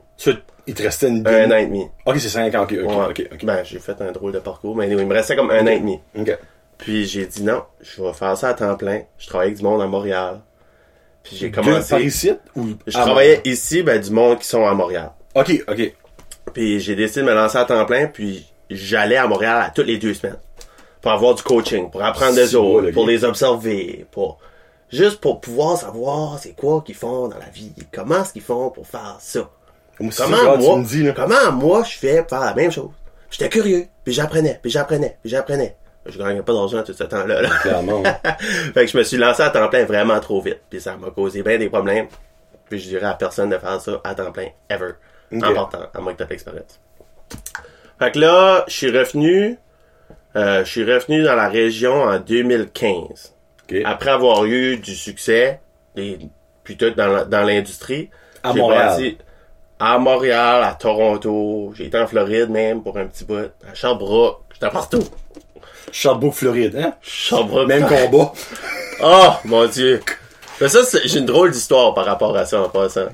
Il 0.66 0.74
te 0.74 0.84
restait 0.84 1.10
une 1.10 1.28
Un 1.28 1.52
an 1.52 1.58
et 1.58 1.66
demi. 1.66 1.86
OK, 2.06 2.16
c'est 2.20 2.30
5 2.30 2.56
ans, 2.56 2.64
OK, 2.64 2.74
OK, 2.81 2.90
Ouais. 2.90 3.06
OK, 3.10 3.30
OK. 3.34 3.46
Ben, 3.46 3.64
j'ai 3.66 3.80
fait 3.80 4.00
un 4.02 4.12
drôle 4.14 4.31
de 4.31 4.40
parcours, 4.40 4.75
mais 4.75 4.86
anyway, 4.86 5.02
il 5.02 5.08
me 5.08 5.14
restait 5.14 5.36
comme 5.36 5.52
un 5.52 5.64
an 5.64 5.68
et 5.68 5.80
demi. 5.80 6.00
OK. 6.18 6.38
Puis 6.83 7.06
j'ai 7.06 7.25
dit 7.25 7.44
non, 7.44 7.63
je 7.80 8.03
vais 8.03 8.12
faire 8.12 8.35
ça 8.35 8.50
à 8.50 8.53
temps 8.53 8.75
plein. 8.75 9.03
Je 9.18 9.27
travaillais 9.27 9.51
avec 9.51 9.57
du 9.57 9.63
monde 9.63 9.81
à 9.81 9.88
Montréal. 9.88 10.41
Puis 11.24 11.38
j'ai 11.38 11.50
commencé. 11.50 11.89
par 11.89 12.01
ici 12.01 12.33
ou 12.57 12.71
Je 12.85 12.91
travaillais 12.91 13.39
ici, 13.45 13.83
ben, 13.83 14.01
du 14.01 14.12
monde 14.12 14.39
qui 14.39 14.47
sont 14.47 14.65
à 14.65 14.74
Montréal. 14.74 15.12
OK, 15.33 15.63
OK. 15.65 15.95
Puis 16.53 16.81
j'ai 16.81 16.97
décidé 16.97 17.21
de 17.21 17.27
me 17.27 17.33
lancer 17.33 17.57
à 17.57 17.63
temps 17.63 17.85
plein, 17.85 18.07
puis 18.07 18.45
j'allais 18.69 19.15
à 19.15 19.27
Montréal 19.27 19.62
à 19.65 19.69
toutes 19.69 19.88
les 19.88 19.97
deux 19.97 20.13
semaines. 20.13 20.39
Pour 21.01 21.13
avoir 21.13 21.35
du 21.35 21.44
coaching, 21.44 21.89
pour 21.89 22.03
apprendre 22.03 22.35
des 22.35 22.51
beau, 22.51 22.75
autres, 22.75 22.88
le 22.88 22.91
pour 22.91 23.06
gars. 23.06 23.13
les 23.13 23.24
observer, 23.24 24.06
pour. 24.12 24.39
Juste 24.91 25.21
pour 25.21 25.39
pouvoir 25.39 25.77
savoir 25.77 26.38
c'est 26.38 26.51
quoi 26.53 26.83
qu'ils 26.86 26.95
font 26.95 27.29
dans 27.29 27.39
la 27.39 27.50
vie, 27.50 27.71
comment 27.94 28.21
est-ce 28.24 28.33
qu'ils 28.33 28.41
font 28.41 28.71
pour 28.71 28.86
faire 28.86 29.15
ça. 29.21 29.50
Comment 29.97 30.09
tu 30.12 30.21
moi, 30.27 30.77
me 30.77 30.83
dis, 30.83 31.03
là. 31.03 31.13
comment 31.13 31.51
moi 31.53 31.83
je 31.83 31.97
fais 31.97 32.19
pour 32.24 32.31
faire 32.31 32.41
la 32.41 32.53
même 32.53 32.71
chose. 32.71 32.91
J'étais 33.31 33.47
curieux, 33.47 33.88
puis 34.03 34.13
j'apprenais, 34.13 34.59
puis 34.62 34.69
j'apprenais, 34.69 35.18
puis 35.21 35.31
j'apprenais. 35.31 35.77
Je 36.05 36.17
gagnais 36.17 36.41
pas 36.41 36.53
d'argent 36.53 36.83
tout 36.83 36.94
ce 36.94 37.03
temps-là. 37.03 37.41
là. 37.41 37.50
Clairement. 37.61 38.03
fait 38.73 38.85
que 38.85 38.88
je 38.88 38.97
me 38.97 39.03
suis 39.03 39.17
lancé 39.17 39.41
à 39.44 39.50
temps 39.50 39.67
plein 39.69 39.85
vraiment 39.85 40.19
trop 40.19 40.41
vite. 40.41 40.59
Puis 40.69 40.81
ça 40.81 40.97
m'a 40.97 41.09
causé 41.11 41.44
bien 41.44 41.57
des 41.57 41.69
problèmes. 41.69 42.07
Puis 42.69 42.79
je 42.79 42.89
dirais 42.89 43.05
à 43.05 43.13
personne 43.13 43.50
de 43.50 43.57
faire 43.57 43.79
ça 43.79 44.01
à 44.03 44.13
temps 44.15 44.31
plein, 44.31 44.47
ever. 44.69 44.91
En 45.33 45.53
partant, 45.53 45.79
à 45.94 46.01
moins 46.01 46.13
que 46.13 46.17
t'aies 46.23 46.29
l'expérience. 46.29 46.79
Fait 48.00 48.11
que 48.11 48.19
là, 48.19 48.65
je 48.67 48.73
suis 48.73 48.97
revenu. 48.97 49.57
euh, 50.35 50.63
je 50.65 50.69
suis 50.69 50.83
revenu 50.83 51.23
dans 51.23 51.35
la 51.35 51.47
région 51.47 52.03
en 52.03 52.19
2015. 52.19 53.33
OK. 53.69 53.77
Après 53.85 54.09
avoir 54.11 54.45
eu 54.45 54.77
du 54.77 54.95
succès, 54.95 55.59
et 55.95 56.17
plutôt 56.63 56.89
dans 56.89 57.07
la- 57.07 57.25
dans 57.25 57.44
l'industrie. 57.44 58.09
À 58.44 58.51
Montréal. 58.53 58.89
bâti- 59.00 59.17
à 59.79 59.97
Montréal, 60.00 60.63
à 60.63 60.73
Toronto. 60.73 61.71
J'ai 61.75 61.85
été 61.85 61.97
en 62.00 62.07
Floride 62.07 62.50
même 62.50 62.81
pour 62.83 62.97
un 62.97 63.05
petit 63.05 63.25
bout. 63.25 63.51
À 63.69 63.73
Sherbrooke. 63.73 64.41
J'étais 64.53 64.69
partout. 64.69 65.03
Sherbrooke, 65.92 66.33
Floride, 66.33 66.75
hein? 66.77 66.94
Sherbrooke. 67.01 67.68
Même 67.68 67.88
combat. 67.88 68.33
Oh, 69.04 69.30
mon 69.45 69.65
dieu. 69.68 70.01
Mais 70.62 70.68
ça, 70.69 70.83
c'est- 70.83 71.07
j'ai 71.07 71.19
une 71.19 71.25
drôle 71.25 71.51
d'histoire 71.51 71.94
par 71.94 72.06
rapport 72.06 72.36
à 72.38 72.45
ça 72.45 72.62
en 72.62 72.69
passant. 72.69 73.07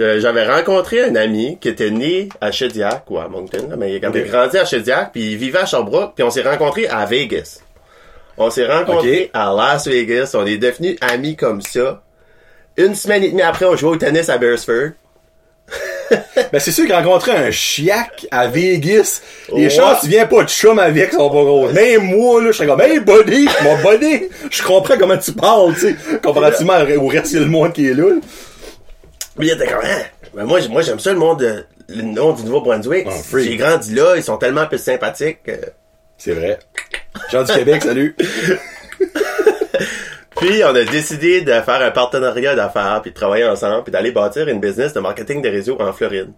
Euh, 0.00 0.18
J'avais 0.20 0.46
rencontré 0.46 1.02
un 1.04 1.14
ami 1.16 1.58
qui 1.60 1.68
était 1.68 1.90
né 1.90 2.28
à 2.40 2.50
Shediac 2.52 3.04
ou 3.10 3.18
à 3.18 3.28
Moncton, 3.28 3.66
là, 3.68 3.76
mais 3.76 3.96
il 3.96 4.04
avait 4.04 4.22
grandi 4.24 4.56
à 4.56 4.64
Shediac, 4.64 5.12
puis 5.12 5.32
il 5.32 5.36
vivait 5.36 5.58
à 5.58 5.66
Sherbrooke, 5.66 6.12
puis 6.14 6.24
on 6.24 6.30
s'est 6.30 6.42
rencontrés 6.42 6.86
à 6.88 7.04
Vegas. 7.04 7.60
On 8.38 8.48
s'est 8.48 8.66
rencontrés 8.66 9.30
à 9.34 9.52
Las 9.54 9.86
Vegas, 9.86 10.30
on 10.34 10.46
est 10.46 10.56
devenus 10.56 10.96
amis 11.02 11.36
comme 11.36 11.60
ça. 11.60 12.02
Une 12.78 12.94
semaine 12.94 13.22
et 13.24 13.30
demie 13.30 13.42
après, 13.42 13.66
on 13.66 13.76
jouait 13.76 13.90
au 13.90 13.96
tennis 13.96 14.30
à 14.30 14.38
Beresford. 14.38 14.92
Ben, 16.52 16.58
c'est 16.58 16.72
sûr 16.72 16.84
qu'il 16.86 16.94
rencontrait 16.94 17.36
un 17.36 17.50
chiac 17.50 18.26
à 18.30 18.48
Vegas. 18.48 19.20
Les 19.54 19.64
Ouais. 19.64 19.70
chances, 19.70 20.00
tu 20.02 20.08
viens 20.08 20.26
pas 20.26 20.42
de 20.44 20.48
chum 20.48 20.78
avec, 20.78 21.12
sont 21.12 21.28
pas 21.30 21.42
grosses. 21.44 21.72
Même 21.72 22.02
moi, 22.02 22.42
là, 22.42 22.50
j'étais 22.52 22.66
comme, 22.66 22.80
hey, 22.80 22.98
buddy, 23.00 23.48
mon 23.62 23.76
buddy, 23.76 24.24
je 24.50 24.62
comprends 24.62 24.96
comment 24.98 25.16
tu 25.18 25.32
parles, 25.32 25.74
tu 25.74 25.80
sais, 25.80 25.96
comparativement 26.22 26.74
au 27.00 27.06
reste 27.06 27.34
du 27.36 27.44
monde 27.46 27.72
qui 27.72 27.86
est 27.88 27.94
là. 27.94 28.04
Puis 29.38 29.48
il 29.48 29.50
était 29.52 29.66
comme, 29.66 29.84
hein? 29.84 30.02
Ben 30.34 30.44
moi, 30.44 30.60
moi 30.68 30.82
j'aime 30.82 30.98
ça 31.00 31.12
le 31.12 31.18
monde, 31.18 31.40
de- 31.40 31.64
le 31.88 32.02
nom 32.02 32.32
du 32.32 32.44
Nouveau-Brunswick. 32.44 33.06
Ah. 33.10 33.14
J'ai 33.38 33.56
grandi 33.56 33.94
là, 33.94 34.14
ils 34.16 34.22
sont 34.22 34.36
tellement 34.36 34.66
plus 34.66 34.78
sympathiques. 34.78 35.38
euh, 35.48 35.56
C'est 36.18 36.32
vrai. 36.32 36.58
Jean 37.32 37.42
du 37.44 37.52
Québec, 37.52 37.82
salut. 37.82 38.14
Puis 40.40 40.62
on 40.64 40.74
a 40.74 40.84
décidé 40.84 41.42
de 41.42 41.52
faire 41.52 41.82
un 41.82 41.90
partenariat 41.90 42.54
d'affaires, 42.54 43.00
puis 43.02 43.10
de 43.10 43.14
travailler 43.16 43.44
ensemble, 43.44 43.82
puis 43.84 43.92
d'aller 43.92 44.10
bâtir 44.10 44.48
une 44.48 44.58
business 44.60 44.92
de 44.94 45.00
marketing 45.00 45.42
des 45.42 45.50
réseaux 45.50 45.76
en 45.80 45.92
Floride. 45.92 46.30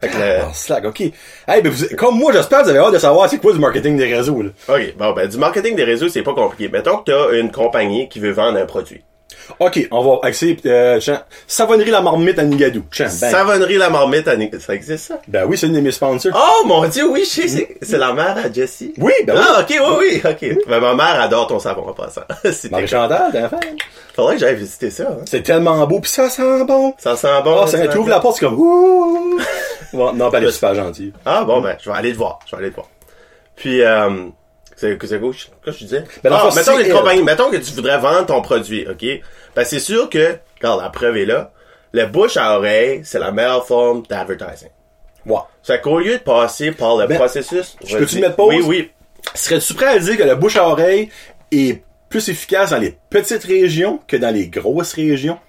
Fait 0.00 0.08
que 0.08 0.16
le- 0.16 0.40
Ah, 0.42 0.52
slack, 0.52 0.84
ok. 0.84 1.00
Hey, 1.46 1.62
ben, 1.62 1.70
vous, 1.70 1.96
comme 1.96 2.18
moi, 2.18 2.32
j'espère 2.32 2.60
que 2.60 2.64
vous 2.64 2.70
avez 2.70 2.78
hâte 2.80 2.92
de 2.94 2.98
savoir 2.98 3.28
c'est 3.28 3.38
quoi 3.38 3.52
du 3.52 3.58
marketing 3.58 3.96
des 3.96 4.12
réseaux, 4.14 4.42
là. 4.42 4.50
OK, 4.68 4.94
bon 4.96 5.12
ben 5.12 5.28
du 5.28 5.36
marketing 5.38 5.76
des 5.76 5.84
réseaux, 5.84 6.08
c'est 6.08 6.22
pas 6.22 6.34
compliqué. 6.34 6.68
Mettons 6.72 6.98
que 6.98 7.10
t'as 7.10 7.38
une 7.38 7.50
compagnie 7.50 8.08
qui 8.08 8.18
veut 8.20 8.30
vendre 8.32 8.58
un 8.58 8.66
produit. 8.66 9.02
Ok, 9.60 9.88
on 9.90 10.02
va 10.02 10.20
axer, 10.28 10.56
euh, 10.66 11.00
savonnerie 11.46 11.90
la 11.90 12.00
marmite 12.00 12.38
à 12.38 12.44
Nigadou. 12.44 12.82
Ben. 12.98 13.08
Savonnerie 13.08 13.76
la 13.76 13.90
marmite, 13.90 14.26
à 14.28 14.36
Nic- 14.36 14.58
ça 14.60 14.74
existe 14.74 15.06
ça? 15.08 15.20
Ben 15.28 15.44
oui, 15.46 15.56
c'est 15.58 15.66
une 15.66 15.74
de 15.74 15.80
mes 15.80 15.90
sponsors. 15.92 16.32
Oh 16.34 16.66
mon 16.66 16.86
dieu, 16.88 17.08
oui, 17.10 17.24
je 17.24 17.46
sais, 17.48 17.76
c'est- 17.82 17.98
la 17.98 18.12
mère 18.12 18.36
à 18.38 18.50
Jessie. 18.52 18.94
Oui, 18.98 19.12
ben 19.26 19.34
oui. 19.36 19.40
Ah, 19.46 19.60
ok, 19.60 19.74
oui, 20.00 20.20
oui, 20.24 20.30
ok. 20.30 20.66
Ben, 20.68 20.80
ma 20.80 20.94
mère 20.94 21.20
adore 21.20 21.46
ton 21.46 21.58
savon 21.58 21.88
en 21.88 21.92
passant. 21.92 22.22
Marie-Chantal, 22.70 23.30
t'as 23.32 23.48
fait. 23.48 23.56
Faudrait 24.14 24.34
que 24.34 24.40
j'aille 24.40 24.56
visiter 24.56 24.90
ça. 24.90 25.04
hein. 25.10 25.24
C'est 25.26 25.42
tellement 25.42 25.86
beau, 25.86 26.00
pis 26.00 26.10
ça 26.10 26.28
sent 26.30 26.64
bon. 26.64 26.94
Ça 26.98 27.16
sent 27.16 27.28
bon. 27.44 27.60
Ah, 27.62 27.66
ça, 27.66 27.86
tu 27.88 27.98
ouvres 27.98 28.08
la 28.10 28.20
porte, 28.20 28.36
c'est 28.38 28.46
comme. 28.46 28.56
Bon, 28.56 29.38
non, 30.14 30.28
ben, 30.30 30.38
elle 30.42 30.48
est 30.48 30.52
super 30.52 30.74
gentille. 30.74 31.12
Ah 31.24 31.44
bon 31.44 31.60
ben, 31.60 31.76
je 31.82 31.90
vais 31.90 31.96
aller 31.96 32.12
te 32.12 32.18
voir. 32.18 32.38
Je 32.46 32.52
vais 32.56 32.62
aller 32.62 32.70
te 32.70 32.74
voir. 32.76 32.88
Puis 33.56 33.82
euh, 33.82 34.10
c'est 34.78 34.96
qu'est-ce 34.96 35.16
que 35.16 35.72
je 35.72 35.78
disais? 35.78 36.04
Ben, 36.22 36.30
ah, 36.32 36.50
mettons 36.54 36.78
une 36.78 36.92
compagnie, 36.92 37.22
mettons 37.24 37.50
que 37.50 37.56
tu 37.56 37.72
voudrais 37.72 37.98
vendre 37.98 38.26
ton 38.26 38.40
produit, 38.40 38.86
OK? 38.88 39.04
Ben 39.56 39.64
c'est 39.64 39.80
sûr 39.80 40.08
que 40.08 40.38
regarde, 40.56 40.80
la 40.80 40.88
preuve 40.88 41.16
est 41.16 41.26
là. 41.26 41.50
Le 41.92 42.06
bouche 42.06 42.36
à 42.36 42.56
oreille, 42.56 43.00
c'est 43.02 43.18
la 43.18 43.32
meilleure 43.32 43.66
forme 43.66 44.04
d'advertising. 44.08 44.68
Ouais. 45.26 45.40
C'est 45.64 45.80
qu'au 45.80 45.98
lieu 45.98 46.18
de 46.18 46.22
passer 46.22 46.70
par 46.70 46.96
le 46.96 47.08
Ben, 47.08 47.18
processus, 47.18 47.76
je 47.84 47.98
peux-tu 47.98 48.20
mettre 48.20 48.36
pause? 48.36 48.54
Oui, 48.54 48.62
oui. 48.64 48.90
Serais-tu 49.34 49.74
prêt 49.74 49.86
à 49.86 49.98
dire 49.98 50.16
que 50.16 50.22
le 50.22 50.36
bouche 50.36 50.56
à 50.56 50.68
oreille 50.68 51.10
est 51.50 51.82
plus 52.08 52.28
efficace 52.28 52.70
dans 52.70 52.78
les 52.78 52.96
petites 53.10 53.44
régions 53.44 54.00
que 54.06 54.16
dans 54.16 54.32
les 54.32 54.46
grosses 54.46 54.92
régions? 54.92 55.40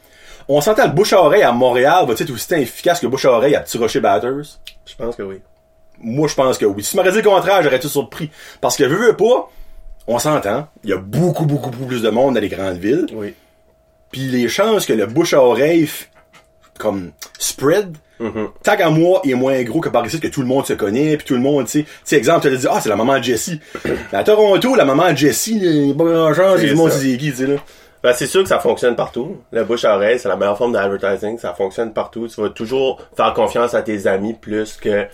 On 0.47 0.59
s'entend 0.59 0.87
le 0.87 0.93
bouche 0.93 1.13
à 1.13 1.21
oreille 1.21 1.43
à 1.43 1.51
Montréal 1.51 2.05
va 2.07 2.13
être 2.13 2.31
aussi 2.31 2.51
efficace 2.55 2.99
que 2.99 3.05
le 3.05 3.11
bouche 3.11 3.25
à 3.25 3.31
oreille 3.31 3.55
à 3.55 3.59
Petit 3.59 3.77
Rocher 3.77 3.99
Batters? 3.99 4.57
Je 4.87 4.95
pense 4.95 5.15
que 5.15 5.21
oui. 5.21 5.39
Moi, 6.01 6.27
je 6.27 6.35
pense 6.35 6.57
que 6.57 6.65
oui. 6.65 6.83
Si 6.83 6.91
tu 6.91 6.97
m'aurais 6.97 7.11
dit 7.11 7.17
le 7.17 7.23
contraire, 7.23 7.61
j'aurais 7.63 7.77
été 7.77 7.87
surpris. 7.87 8.29
Parce 8.61 8.77
que, 8.77 8.83
veux, 8.83 9.07
veux 9.07 9.15
pas, 9.15 9.49
on 10.07 10.19
s'entend. 10.19 10.67
Il 10.83 10.89
y 10.89 10.93
a 10.93 10.97
beaucoup, 10.97 11.45
beaucoup, 11.45 11.69
beaucoup 11.69 11.85
plus 11.85 12.01
de 12.01 12.09
monde 12.09 12.35
dans 12.35 12.41
les 12.41 12.49
grandes 12.49 12.77
villes. 12.77 13.07
Oui. 13.13 13.33
Puis 14.11 14.21
les 14.21 14.47
chances 14.47 14.85
que 14.85 14.93
le 14.93 15.05
bouche 15.05 15.33
à 15.33 15.43
oreille, 15.43 15.87
comme, 16.79 17.11
spread, 17.37 17.95
tant 18.63 18.75
qu'à 18.75 18.89
moi, 18.89 19.21
est 19.23 19.33
moins 19.33 19.61
gros 19.63 19.81
que 19.81 19.89
par 19.89 20.05
ici, 20.05 20.19
que 20.19 20.27
tout 20.27 20.41
le 20.41 20.47
monde 20.47 20.65
se 20.65 20.73
connaît, 20.73 21.15
puis 21.17 21.25
tout 21.25 21.35
le 21.35 21.39
monde, 21.39 21.65
tu 21.65 21.71
sais. 21.71 21.83
Tu 21.83 21.89
sais, 22.05 22.15
exemple, 22.17 22.47
tu 22.49 22.55
te 22.55 22.61
dis, 22.61 22.67
ah, 22.69 22.79
c'est 22.81 22.89
la 22.89 22.95
maman 22.95 23.19
de 23.19 23.23
Jessie. 23.23 23.59
À 24.11 24.23
Toronto, 24.23 24.75
la 24.75 24.85
maman 24.85 25.11
de 25.11 25.17
Jessie, 25.17 25.59
il 25.61 25.85
n'y 25.85 25.91
a 25.91 25.95
pas 25.95 26.33
grand 26.33 26.57
C'est 26.57 26.63
tout 26.63 26.69
le 26.69 26.75
monde 26.75 26.91
c'est 26.91 27.17
qui, 27.17 27.31
tu 27.31 27.35
sais, 27.35 27.47
là. 27.47 27.55
Ben, 28.01 28.13
c'est 28.13 28.27
sûr 28.27 28.43
que 28.43 28.49
ça 28.49 28.59
fonctionne 28.59 28.95
partout. 28.95 29.41
Le 29.51 29.65
bouche 29.65 29.83
à 29.83 29.95
oreille, 29.95 30.19
c'est 30.19 30.29
la 30.29 30.37
meilleure 30.37 30.57
forme 30.57 30.71
d'advertising. 30.71 31.37
Ça 31.37 31.53
fonctionne 31.53 31.91
partout. 31.91 32.27
Tu 32.29 32.39
vas 32.39 32.49
toujours 32.49 33.01
faire 33.15 33.33
confiance 33.33 33.73
à 33.73 33.81
tes 33.81 34.07
amis 34.07 34.33
plus 34.33 34.77
que 34.77 35.05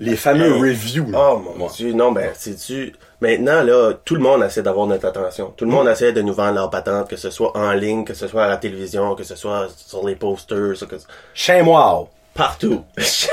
Les 0.00 0.16
fameux 0.16 0.54
Hey. 0.56 0.60
reviews, 0.72 1.10
là. 1.10 1.18
Oh 1.32 1.36
mon 1.58 1.66
Ouais. 1.66 1.70
dieu, 1.76 1.92
non, 1.92 2.10
ben, 2.12 2.30
c'est 2.34 2.56
tu 2.56 2.92
Maintenant, 3.20 3.62
là, 3.62 3.92
tout 4.02 4.14
le 4.14 4.22
monde 4.22 4.42
essaie 4.42 4.62
d'avoir 4.62 4.86
notre 4.86 5.06
attention. 5.06 5.52
Tout 5.54 5.66
le 5.66 5.70
monde 5.70 5.86
essaie 5.88 6.12
de 6.12 6.22
nous 6.22 6.32
vendre 6.32 6.54
leur 6.54 6.70
patente, 6.70 7.06
que 7.08 7.16
ce 7.16 7.28
soit 7.28 7.54
en 7.54 7.72
ligne, 7.72 8.02
que 8.04 8.14
ce 8.14 8.26
soit 8.26 8.44
à 8.44 8.48
la 8.48 8.56
télévision, 8.56 9.14
que 9.14 9.24
ce 9.24 9.36
soit 9.36 9.68
sur 9.76 10.06
les 10.06 10.16
posters, 10.16 10.72
que... 10.88 10.96
Chien 11.34 11.62
noir. 11.62 12.06
partout. 12.34 12.82
Sûr 12.98 13.28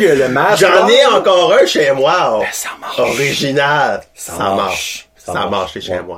que 0.00 0.18
le 0.18 0.28
match. 0.28 0.58
J'en 0.60 0.88
ai 0.88 1.06
encore 1.06 1.52
un 1.54 1.64
chez 1.64 1.92
moi. 1.92 2.40
oh. 2.40 2.44
ça 2.52 2.70
marche. 2.80 2.98
Original. 2.98 4.02
Ça 4.14 4.32
Ça, 4.32 4.38
marche. 4.38 4.56
marche. 4.56 5.08
Ça 5.16 5.26
Ça, 5.26 5.38
marche. 5.38 5.50
marche, 5.50 5.74
les 5.76 5.80
chiens 5.80 6.02
Ouais. 6.02 6.16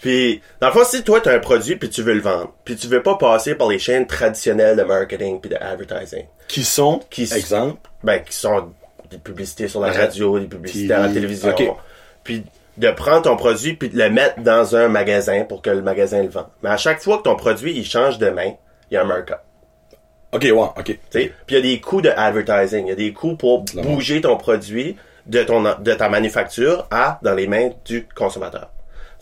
Puis, 0.00 0.40
dans 0.60 0.68
le 0.68 0.72
fond, 0.72 0.84
si 0.84 1.02
toi, 1.02 1.20
tu 1.20 1.28
as 1.28 1.32
un 1.32 1.38
produit 1.40 1.76
puis 1.76 1.90
tu 1.90 2.02
veux 2.02 2.14
le 2.14 2.20
vendre, 2.20 2.54
puis 2.64 2.76
tu 2.76 2.86
veux 2.86 3.02
pas 3.02 3.16
passer 3.16 3.54
par 3.56 3.68
les 3.68 3.78
chaînes 3.78 4.06
traditionnelles 4.06 4.76
de 4.76 4.82
marketing 4.82 5.40
puis 5.40 5.50
de 5.50 5.56
advertising, 5.56 6.26
Qui 6.46 6.64
sont, 6.64 7.00
Qui 7.10 7.22
exemple, 7.22 7.78
ben, 8.04 8.20
qui 8.22 8.34
sont 8.34 8.72
des 9.10 9.18
publicités 9.18 9.68
sur 9.68 9.80
la 9.80 9.90
radio, 9.90 10.38
des 10.38 10.46
publicités 10.46 10.92
à 10.92 11.06
la 11.06 11.12
télévision. 11.12 11.50
ok. 11.50 11.70
Puis 12.22 12.44
de 12.76 12.90
prendre 12.92 13.22
ton 13.22 13.36
produit 13.36 13.74
puis 13.74 13.88
de 13.88 13.98
le 13.98 14.08
mettre 14.08 14.40
dans 14.40 14.76
un 14.76 14.86
magasin 14.88 15.44
pour 15.44 15.62
que 15.62 15.70
le 15.70 15.82
magasin 15.82 16.22
le 16.22 16.28
vende. 16.28 16.46
Mais 16.62 16.70
à 16.70 16.76
chaque 16.76 17.00
fois 17.02 17.18
que 17.18 17.22
ton 17.24 17.34
produit 17.34 17.72
il 17.76 17.84
change 17.84 18.18
de 18.18 18.30
main, 18.30 18.52
il 18.90 18.94
y 18.94 18.96
a 18.96 19.02
un 19.02 19.04
markup. 19.04 19.38
Ok, 20.30 20.42
ouais, 20.42 20.52
ok. 20.52 20.98
Puis 21.10 21.32
il 21.48 21.54
y 21.54 21.56
a 21.56 21.60
des 21.60 21.80
coûts 21.80 22.02
de 22.02 22.10
advertising, 22.10 22.86
il 22.86 22.90
y 22.90 22.92
a 22.92 22.94
des 22.94 23.12
coûts 23.12 23.34
pour 23.34 23.64
bouger 23.64 24.20
ton 24.20 24.36
produit 24.36 24.96
de 25.26 25.42
ton 25.42 25.62
de 25.62 25.92
ta 25.94 26.08
manufacture 26.08 26.86
à 26.90 27.18
dans 27.22 27.34
les 27.34 27.46
mains 27.48 27.70
du 27.84 28.06
consommateur. 28.14 28.70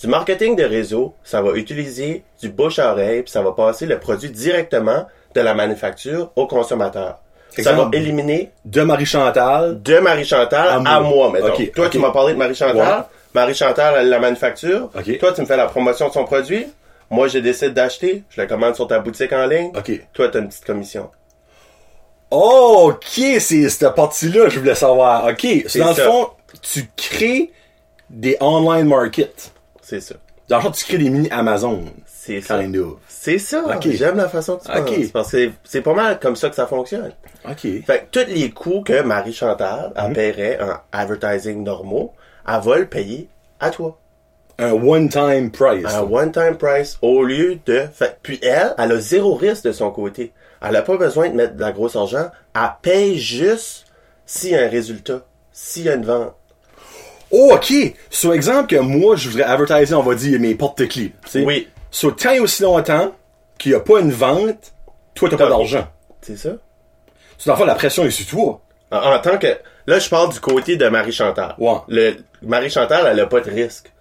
Du 0.00 0.08
marketing 0.08 0.56
de 0.56 0.64
réseau, 0.64 1.14
ça 1.24 1.40
va 1.40 1.52
utiliser 1.52 2.22
du 2.40 2.50
bouche 2.50 2.78
à 2.78 2.92
oreille, 2.92 3.22
puis 3.22 3.30
ça 3.30 3.40
va 3.42 3.52
passer 3.52 3.86
le 3.86 3.98
produit 3.98 4.30
directement 4.30 5.06
de 5.34 5.40
la 5.40 5.54
manufacture 5.54 6.30
au 6.36 6.46
consommateur. 6.46 7.18
Ça 7.58 7.72
va 7.72 7.88
éliminer 7.94 8.52
De 8.66 8.82
Marie-Chantal. 8.82 9.82
de 9.82 9.98
Marie-Chantal 9.98 10.68
À 10.68 10.96
à, 10.96 11.00
moi. 11.00 11.32
Ok, 11.42 11.72
Toi, 11.72 11.88
tu 11.88 11.98
m'as 11.98 12.10
parlé 12.10 12.34
de 12.34 12.38
Marie-Chantal. 12.38 12.76
Ouais. 12.76 13.04
Marie-Chantal, 13.34 13.94
elle 13.98 14.08
la 14.10 14.18
manufacture. 14.18 14.90
Toi, 15.20 15.32
tu 15.32 15.40
me 15.40 15.46
fais 15.46 15.56
la 15.56 15.66
promotion 15.66 16.08
de 16.08 16.12
son 16.12 16.24
produit. 16.24 16.66
Moi, 17.08 17.28
je 17.28 17.38
décide 17.38 17.72
d'acheter. 17.72 18.24
Je 18.28 18.40
le 18.40 18.46
commande 18.46 18.74
sur 18.74 18.86
ta 18.88 18.98
boutique 18.98 19.32
en 19.32 19.46
ligne. 19.46 19.72
Ok. 19.76 19.92
Toi, 20.12 20.28
tu 20.28 20.36
as 20.36 20.40
une 20.40 20.48
petite 20.48 20.64
commission. 20.64 21.08
Oh, 22.30 22.90
ok, 22.92 23.38
c'est 23.38 23.68
cette 23.68 23.94
partie-là, 23.94 24.48
je 24.48 24.58
voulais 24.58 24.74
savoir. 24.74 25.26
Ok, 25.26 25.46
dans 25.78 25.88
le 25.88 25.94
fond, 25.94 26.28
tu 26.60 26.90
crées 26.96 27.52
des 28.10 28.36
online 28.40 28.88
markets. 28.88 29.52
C'est 29.88 30.00
ça. 30.00 30.16
Dans 30.48 30.58
le 30.60 30.70
tu 30.72 30.84
crées 30.84 30.98
des 30.98 31.10
mini 31.10 31.28
Amazon. 31.30 31.84
C'est 32.06 32.40
ça. 32.40 32.60
C'est 33.08 33.38
ça. 33.38 33.62
Ok. 33.76 33.88
J'aime 33.90 34.16
la 34.16 34.28
façon 34.28 34.56
que 34.56 34.62
tu 34.64 34.68
penses. 34.68 35.10
Parce 35.12 35.30
que 35.30 35.50
c'est- 35.62 35.80
pas 35.80 35.94
mal 35.94 36.18
comme 36.18 36.34
ça 36.34 36.48
que 36.50 36.56
ça 36.56 36.66
fonctionne. 36.66 37.12
Ok. 37.48 37.60
Fait 37.60 38.08
que 38.10 38.24
tous 38.24 38.28
les 38.32 38.50
coûts 38.50 38.82
que 38.82 39.00
Marie-Chantal 39.02 39.92
Mhm. 39.96 40.04
elle 40.06 40.12
paierait 40.12 40.58
en 40.60 40.76
advertising 40.90 41.62
normaux, 41.62 42.12
elle 42.48 42.60
va 42.60 42.78
le 42.78 42.86
payer 42.86 43.28
à 43.60 43.70
toi. 43.70 43.96
Un 44.58 44.72
one-time 44.72 45.50
price. 45.52 45.86
un 45.86 46.00
one-time 46.02 46.56
price 46.56 46.98
au 47.02 47.22
lieu 47.22 47.58
de... 47.66 47.84
Fait, 47.92 48.18
puis 48.22 48.40
elle, 48.42 48.74
elle 48.78 48.90
a 48.92 48.98
zéro 48.98 49.34
risque 49.34 49.64
de 49.64 49.72
son 49.72 49.90
côté. 49.92 50.32
Elle 50.62 50.74
a 50.74 50.82
pas 50.82 50.96
besoin 50.96 51.28
de 51.28 51.34
mettre 51.34 51.54
de 51.54 51.60
la 51.60 51.70
grosse 51.72 51.94
argent. 51.94 52.30
Elle 52.54 52.70
paye 52.82 53.18
juste 53.18 53.84
s'il 54.24 54.50
y 54.52 54.56
a 54.56 54.64
un 54.64 54.68
résultat, 54.68 55.20
s'il 55.52 55.84
y 55.84 55.88
a 55.90 55.94
une 55.94 56.04
vente. 56.06 56.34
Oh, 57.30 57.52
ok. 57.54 57.72
Sur 58.10 58.32
exemple 58.32 58.68
que 58.68 58.80
moi, 58.80 59.16
je 59.16 59.28
voudrais 59.28 59.44
advertiser, 59.44 59.94
on 59.94 60.02
va 60.02 60.14
dire, 60.14 60.38
mes 60.40 60.54
porte-clés. 60.54 61.12
Oui. 61.34 61.68
Sur 61.90 62.14
tant 62.14 62.32
et 62.32 62.40
aussi 62.40 62.62
longtemps 62.62 63.14
qu'il 63.58 63.72
n'y 63.72 63.76
a 63.76 63.80
pas 63.80 64.00
une 64.00 64.12
vente, 64.12 64.72
toi, 65.14 65.28
t'as 65.28 65.36
pas 65.36 65.48
d'argent. 65.48 65.86
C'est 66.20 66.36
ça? 66.36 66.50
C'est 67.38 67.50
dans 67.50 67.64
la 67.64 67.74
pression 67.74 68.04
est 68.04 68.10
sur 68.10 68.26
toi. 68.26 68.60
En, 68.90 69.14
en 69.14 69.18
tant 69.18 69.38
que... 69.38 69.58
Là, 69.86 69.98
je 69.98 70.08
parle 70.08 70.32
du 70.32 70.40
côté 70.40 70.76
de 70.76 70.88
Marie-Chantal. 70.88 71.54
Ouais. 71.58 71.76
Le, 71.88 72.16
Marie-Chantal, 72.42 73.06
elle 73.06 73.20
a 73.20 73.26
pas 73.26 73.40
de 73.40 73.50
risque. 73.50 73.92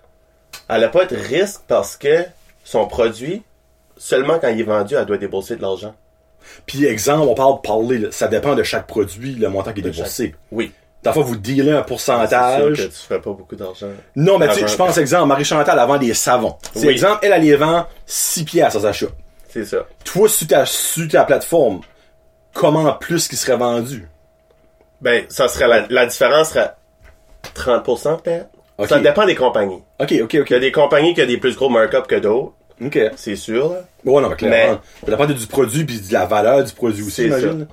Elle 0.68 0.84
a 0.84 0.90
pas 0.90 1.06
de 1.06 1.16
risque 1.16 1.62
parce 1.68 1.96
que 1.96 2.26
son 2.64 2.88
produit, 2.88 3.44
seulement 3.98 4.40
quand 4.40 4.48
il 4.48 4.60
est 4.60 4.64
vendu, 4.64 4.96
elle 4.96 5.06
doit 5.06 5.18
débourser 5.18 5.56
de 5.56 5.62
l'argent. 5.62 5.94
Puis, 6.66 6.86
exemple, 6.86 7.28
on 7.28 7.36
parle 7.36 7.56
de 7.58 7.62
parler, 7.62 7.98
là, 7.98 8.08
ça 8.12 8.28
dépend 8.28 8.56
de 8.56 8.64
chaque 8.64 8.88
produit, 8.88 9.34
le 9.34 9.50
montant 9.50 9.74
qui 9.74 9.80
est 9.80 9.84
De 9.84 9.90
déboursé. 9.90 10.36
Oui. 10.52 10.72
Dans 11.06 11.12
le 11.12 11.16
fond, 11.16 11.22
vous 11.22 11.36
dealez 11.38 11.62
un 11.62 11.64
C'est 11.64 11.72
sûr 11.76 11.86
pourcentage. 11.86 12.78
que 12.78 12.82
tu 12.84 12.92
ferais 12.92 13.22
pas 13.22 13.32
beaucoup 13.32 13.56
d'argent. 13.56 13.88
Non, 14.16 14.38
mais 14.38 14.48
tu 14.50 14.54
sais, 14.56 14.60
Avant- 14.64 14.68
je 14.72 14.76
pense, 14.78 14.98
exemple, 14.98 15.28
Marie-Chantal, 15.28 15.88
vend 15.88 15.98
des 15.98 16.14
savons. 16.14 16.56
C'est 16.74 16.88
Oui. 16.88 16.92
exemple, 16.94 17.20
elle, 17.22 17.32
elle 17.34 17.42
les 17.44 17.56
vend 17.56 17.86
6 18.06 18.44
piastres 18.44 18.80
à 18.80 18.82
sa 18.82 18.92
shop. 18.94 19.10
C'est 19.50 19.64
ça. 19.66 19.86
Toi, 20.04 20.28
sur 20.28 20.48
ta, 20.48 20.66
sur 20.66 21.08
ta 21.08 21.24
plateforme, 21.24 21.80
comment 22.54 22.92
plus 22.94 23.28
qui 23.28 23.36
serait 23.38 23.56
vendu? 23.58 24.08
Ben, 25.02 25.24
ça 25.30 25.48
serait 25.48 25.68
la, 25.68 25.86
la 25.90 26.06
différence 26.06 26.50
serait 26.50 26.72
30% 27.54 28.18
peut-être. 28.22 28.48
Ça 28.90 29.00
dépend 29.00 29.26
des 29.26 29.36
compagnies. 29.36 29.82
Ok, 30.00 30.14
ok, 30.24 30.38
ok. 30.42 30.50
Il 30.50 30.54
y 30.54 30.56
a 30.56 30.60
des 30.60 30.72
compagnies 30.72 31.14
qui 31.14 31.22
ont 31.22 31.26
des 31.28 31.38
plus 31.38 31.56
gros 31.56 31.70
markups 31.70 32.08
que 32.08 32.16
d'autres, 32.16 32.54
Ok. 32.84 33.00
c'est 33.16 33.36
sûr. 33.38 33.70
Là. 33.72 33.80
Ouais, 34.04 34.22
non, 34.22 34.30
mais 34.30 34.36
clairement. 34.36 34.80
Ça 35.06 35.12
dépend 35.12 35.26
du 35.26 35.48
produit 35.48 35.86
puis 35.86 36.02
de 36.02 36.12
la 36.14 36.26
valeur 36.26 36.64
du 36.64 36.74
produit 36.74 37.04
aussi, 37.04 37.24
j'imagine. 37.24 37.68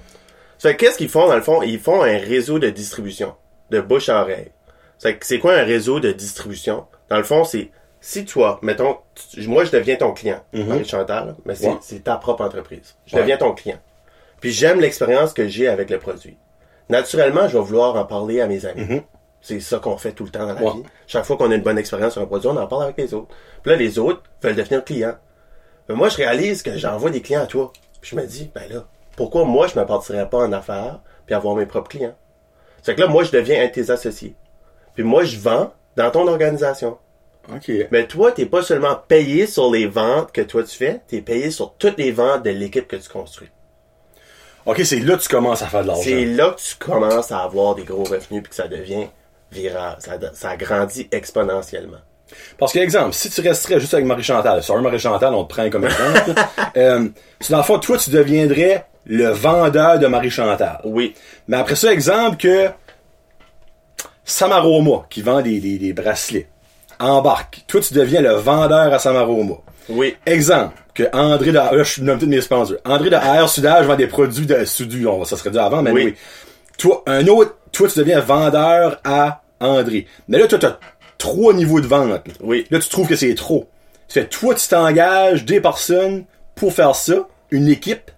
Fait 0.62 0.76
que 0.76 0.80
qu'est-ce 0.84 0.98
qu'ils 0.98 1.08
font 1.08 1.26
dans 1.26 1.34
le 1.36 1.42
fond? 1.42 1.62
Ils 1.62 1.78
font 1.80 2.02
un 2.02 2.18
réseau 2.18 2.58
de 2.58 2.70
distribution, 2.70 3.34
de 3.70 3.80
bouche 3.80 4.08
à 4.08 4.22
oreille. 4.22 4.50
Ça 4.98 5.08
fait 5.10 5.16
que 5.18 5.26
C'est 5.26 5.38
quoi 5.40 5.54
un 5.54 5.64
réseau 5.64 5.98
de 6.00 6.12
distribution? 6.12 6.86
Dans 7.10 7.16
le 7.18 7.24
fond, 7.24 7.44
c'est 7.44 7.70
si 8.00 8.24
toi, 8.24 8.58
mettons, 8.62 8.98
tu- 9.32 9.46
moi 9.48 9.64
je 9.64 9.70
deviens 9.72 9.96
ton 9.96 10.12
client, 10.12 10.40
Marie-Chantal, 10.52 11.34
mais 11.44 11.54
c'est 11.54 11.66
Mhm. 11.68 11.72
Ouais. 11.74 11.78
c'est 11.82 12.04
ta 12.04 12.16
propre 12.16 12.44
entreprise. 12.44 12.94
Je 13.06 13.14
Ouais. 13.16 13.22
deviens 13.22 13.36
ton 13.36 13.52
client. 13.52 13.78
Puis 14.40 14.52
j'aime 14.52 14.80
l'expérience 14.80 15.32
que 15.32 15.46
j'ai 15.48 15.68
avec 15.68 15.90
le 15.90 15.98
produit. 15.98 16.36
Naturellement, 16.88 17.48
je 17.48 17.56
vais 17.58 17.64
vouloir 17.64 17.96
en 17.96 18.04
parler 18.04 18.40
à 18.40 18.46
mes 18.46 18.66
amis. 18.66 18.82
Mhm. 18.84 19.02
C'est 19.40 19.60
ça 19.60 19.78
qu'on 19.78 19.96
fait 19.96 20.12
tout 20.12 20.24
le 20.24 20.30
temps 20.30 20.46
dans 20.46 20.54
la 20.54 20.62
Ouais. 20.62 20.72
vie. 20.72 20.82
Chaque 21.08 21.24
fois 21.24 21.36
qu'on 21.36 21.50
a 21.50 21.54
une 21.56 21.62
bonne 21.62 21.78
expérience 21.78 22.12
sur 22.12 22.22
un 22.22 22.26
produit, 22.26 22.48
on 22.48 22.56
en 22.56 22.66
parle 22.66 22.84
avec 22.84 22.96
les 22.98 23.12
autres. 23.14 23.34
Puis 23.62 23.72
là, 23.72 23.76
les 23.76 23.98
autres 23.98 24.22
veulent 24.42 24.54
devenir 24.54 24.84
clients. 24.84 25.16
Mais 25.88 25.94
moi, 25.96 26.08
je 26.08 26.16
réalise 26.18 26.62
que 26.62 26.76
j'envoie 26.76 27.10
des 27.10 27.20
clients 27.22 27.42
à 27.42 27.46
toi. 27.46 27.72
Puis 28.00 28.10
je 28.12 28.16
me 28.16 28.26
dis, 28.26 28.50
ben 28.54 28.62
là, 28.70 28.84
pourquoi 29.16 29.44
moi, 29.44 29.66
je 29.66 29.76
ne 29.76 29.82
me 29.82 29.86
partirais 29.86 30.28
pas 30.28 30.38
en 30.38 30.52
affaires 30.52 31.00
puis 31.26 31.34
avoir 31.34 31.54
mes 31.54 31.66
propres 31.66 31.88
clients? 31.88 32.14
C'est 32.82 32.94
que 32.94 33.00
là, 33.00 33.06
moi, 33.06 33.24
je 33.24 33.30
deviens 33.30 33.62
un 33.62 33.66
de 33.66 33.72
tes 33.72 33.90
associés. 33.90 34.34
Puis 34.94 35.04
moi, 35.04 35.24
je 35.24 35.38
vends 35.38 35.72
dans 35.96 36.10
ton 36.10 36.26
organisation. 36.26 36.98
Ok. 37.52 37.70
Mais 37.90 38.06
toi, 38.06 38.32
t'es 38.32 38.46
pas 38.46 38.62
seulement 38.62 38.94
payé 38.94 39.46
sur 39.46 39.70
les 39.70 39.86
ventes 39.86 40.32
que 40.32 40.42
toi 40.42 40.62
tu 40.62 40.76
fais, 40.76 41.00
t'es 41.08 41.20
payé 41.20 41.50
sur 41.50 41.74
toutes 41.74 41.98
les 41.98 42.12
ventes 42.12 42.44
de 42.44 42.50
l'équipe 42.50 42.86
que 42.86 42.96
tu 42.96 43.08
construis. 43.08 43.48
Ok, 44.64 44.80
c'est 44.84 45.00
là 45.00 45.16
que 45.16 45.22
tu 45.22 45.28
commences 45.28 45.62
à 45.62 45.66
faire 45.66 45.82
de 45.82 45.88
l'argent. 45.88 46.02
C'est 46.04 46.24
là 46.24 46.50
que 46.50 46.60
tu 46.60 46.76
commences 46.76 47.32
à 47.32 47.40
avoir 47.40 47.74
des 47.74 47.82
gros 47.82 48.04
revenus 48.04 48.42
puis 48.42 48.50
que 48.50 48.54
ça 48.54 48.68
devient 48.68 49.08
viral. 49.50 49.96
Ça, 49.98 50.12
ça 50.34 50.56
grandit 50.56 51.08
exponentiellement. 51.10 51.98
Parce 52.58 52.72
que, 52.72 52.78
exemple, 52.78 53.12
si 53.12 53.28
tu 53.28 53.40
resterais 53.40 53.80
juste 53.80 53.92
avec 53.92 54.06
Marie-Chantal, 54.06 54.62
sorry 54.62 54.82
Marie-Chantal, 54.82 55.34
on 55.34 55.44
te 55.44 55.52
prend 55.52 55.68
comme 55.68 55.84
exemple, 55.84 56.32
euh, 56.76 57.08
dans 57.50 57.56
le 57.58 57.62
fond, 57.62 57.78
toi, 57.78 57.98
tu 57.98 58.10
deviendrais 58.10 58.86
le 59.06 59.28
vendeur 59.28 59.98
de 59.98 60.06
Marie-Chantal. 60.06 60.80
Oui. 60.84 61.14
Mais 61.48 61.56
après 61.56 61.76
ça, 61.76 61.92
exemple 61.92 62.36
que 62.36 62.68
Samaroma, 64.24 65.06
qui 65.10 65.22
vend 65.22 65.40
des, 65.42 65.60
des, 65.60 65.78
des 65.78 65.92
bracelets, 65.92 66.48
embarque. 66.98 67.64
Toi, 67.66 67.80
tu 67.80 67.94
deviens 67.94 68.20
le 68.20 68.32
vendeur 68.34 68.92
à 68.92 68.98
Samaroma. 68.98 69.54
Oui. 69.88 70.16
Exemple, 70.24 70.74
que 70.94 71.04
André 71.12 71.50
de... 71.50 71.54
Là, 71.54 71.82
je 71.82 72.02
nomme 72.02 72.18
tous 72.18 72.26
mes 72.26 72.40
sponsors. 72.40 72.76
André 72.84 73.10
de 73.10 73.16
Air 73.16 73.48
Sudage 73.48 73.86
vend 73.86 73.96
des 73.96 74.06
produits 74.06 74.46
de 74.46 74.64
Sudu. 74.64 75.06
On, 75.06 75.24
ça 75.24 75.36
serait 75.36 75.50
dû 75.50 75.58
avant, 75.58 75.82
mais 75.82 75.90
Oui. 75.90 76.04
oui. 76.04 76.14
Toi, 76.78 77.02
un 77.06 77.26
autre... 77.26 77.56
Toi, 77.72 77.88
tu 77.88 77.98
deviens 77.98 78.20
vendeur 78.20 79.00
à 79.02 79.42
André. 79.58 80.06
Mais 80.28 80.38
là, 80.38 80.46
toi, 80.46 80.58
tu 80.58 80.66
as 80.66 80.78
trois 81.18 81.52
niveaux 81.54 81.80
de 81.80 81.86
vente. 81.86 82.20
Oui. 82.40 82.66
Là, 82.70 82.78
tu 82.78 82.88
trouves 82.88 83.08
que 83.08 83.16
c'est 83.16 83.34
trop. 83.34 83.68
Tu 84.08 84.20
fais, 84.20 84.26
toi, 84.26 84.54
tu 84.54 84.68
t'engages 84.68 85.44
des 85.44 85.60
personnes 85.60 86.24
pour 86.54 86.72
faire 86.74 86.94
ça, 86.94 87.26
une 87.50 87.68
équipe. 87.68 88.10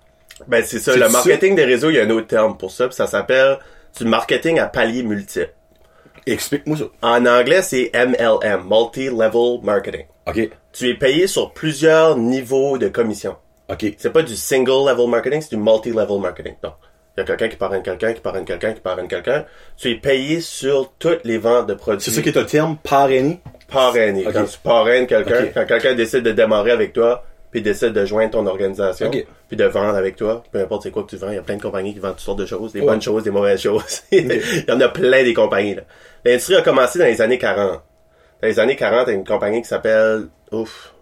Ben, 0.46 0.64
c'est 0.64 0.78
ça. 0.78 0.96
Le 0.96 1.08
marketing 1.08 1.54
des 1.54 1.64
réseaux, 1.64 1.90
il 1.90 1.96
y 1.96 2.00
a 2.00 2.04
un 2.04 2.10
autre 2.10 2.26
terme 2.26 2.56
pour 2.56 2.70
ça, 2.70 2.86
puis 2.86 2.94
ça 2.96 3.06
s'appelle 3.06 3.58
du 3.98 4.04
marketing 4.04 4.58
à 4.58 4.66
palier 4.66 5.02
multiple. 5.02 5.52
Explique-moi 6.26 6.78
ça. 6.78 6.84
En 7.02 7.26
anglais, 7.26 7.62
c'est 7.62 7.90
MLM, 7.94 8.66
Multi-Level 8.68 9.60
Marketing. 9.62 10.06
OK. 10.26 10.50
Tu 10.72 10.88
es 10.88 10.94
payé 10.94 11.26
sur 11.26 11.52
plusieurs 11.52 12.16
niveaux 12.16 12.78
de 12.78 12.88
commission. 12.88 13.36
OK. 13.68 13.94
C'est 13.98 14.12
pas 14.12 14.22
du 14.22 14.34
single 14.34 14.88
level 14.88 15.08
marketing, 15.08 15.40
c'est 15.40 15.54
du 15.54 15.62
multi-level 15.62 16.18
marketing. 16.20 16.54
Non. 16.62 16.72
Il 17.16 17.20
y 17.20 17.22
a 17.22 17.26
quelqu'un 17.26 17.48
qui 17.48 17.56
parraine 17.56 17.82
quelqu'un, 17.82 18.12
qui 18.12 18.20
parraine 18.20 18.44
quelqu'un, 18.44 18.72
qui 18.72 18.80
parraine 18.80 19.06
quelqu'un. 19.06 19.44
Tu 19.76 19.90
es 19.90 19.94
payé 19.94 20.40
sur 20.40 20.92
toutes 20.98 21.24
les 21.24 21.38
ventes 21.38 21.68
de 21.68 21.74
produits. 21.74 22.04
C'est 22.04 22.10
ça 22.10 22.22
qui 22.22 22.30
est 22.30 22.38
un 22.38 22.44
terme 22.44 22.76
parrainé. 22.82 23.40
parrainé. 23.70 24.26
Ok. 24.26 24.32
Quand 24.32 24.44
tu 24.44 24.58
parraines 24.58 25.06
quelqu'un, 25.06 25.46
quand 25.54 25.66
quelqu'un 25.66 25.94
décide 25.94 26.22
de 26.22 26.32
démarrer 26.32 26.72
avec 26.72 26.92
toi, 26.92 27.24
puis 27.54 27.62
décide 27.62 27.92
de 27.92 28.04
joindre 28.04 28.32
ton 28.32 28.46
organisation, 28.49 29.06
Ok. 29.06 29.25
puis 29.46 29.56
de 29.56 29.64
vendre 29.64 29.94
avec 29.94 30.16
toi, 30.16 30.42
peu 30.50 30.58
importe 30.58 30.82
c'est 30.82 30.90
quoi 30.90 31.04
que 31.04 31.11
tu 31.11 31.16
vends, 31.16 31.28
il 31.30 31.37
y 31.37 31.38
a 31.38 31.42
plein 31.42 31.54
de 31.56 31.62
compagnies 31.62 31.94
qui 31.94 32.00
vendent 32.00 32.14
toutes 32.16 32.20
sortes 32.25 32.40
de 32.40 32.46
choses, 32.46 32.73
des 32.73 32.80
Ouais. 32.80 32.87
bonnes 32.87 33.00
choses, 33.00 33.23
des 33.23 33.30
mauvaises 33.30 33.61
choses. 33.61 34.02
il 34.11 34.42
y 34.68 34.73
en 34.73 34.80
a 34.80 34.88
plein 34.88 35.23
des 35.23 35.34
compagnies. 35.34 35.76
là. 35.76 35.82
L'industrie 36.25 36.56
a 36.56 36.62
commencé 36.62 36.99
dans 36.99 37.04
les 37.04 37.23
années 37.23 37.38
40. 37.38 37.80
Dans 38.42 38.49
les 38.49 38.58
années 38.58 38.75
40, 38.75 39.04
il 39.06 39.11
y 39.11 39.14
a 39.14 39.16
une 39.18 39.25
compagnie 39.25 39.62
qui 39.62 39.68
s'appelle 39.68 40.26
ouf 40.50 40.92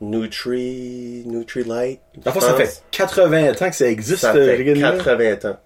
Nutri 0.00 1.24
Nutrilite. 1.26 2.00
Je 2.24 2.30
ça 2.40 2.54
fait 2.54 2.82
80 2.92 3.50
ans 3.60 3.68
que 3.70 3.74
ça 3.74 3.88
existe, 3.90 4.20
ça 4.20 4.32
ce 4.34 4.38
fait 4.38 4.56
règlement. 4.56 4.92
80 4.92 5.50
ans. 5.50 5.56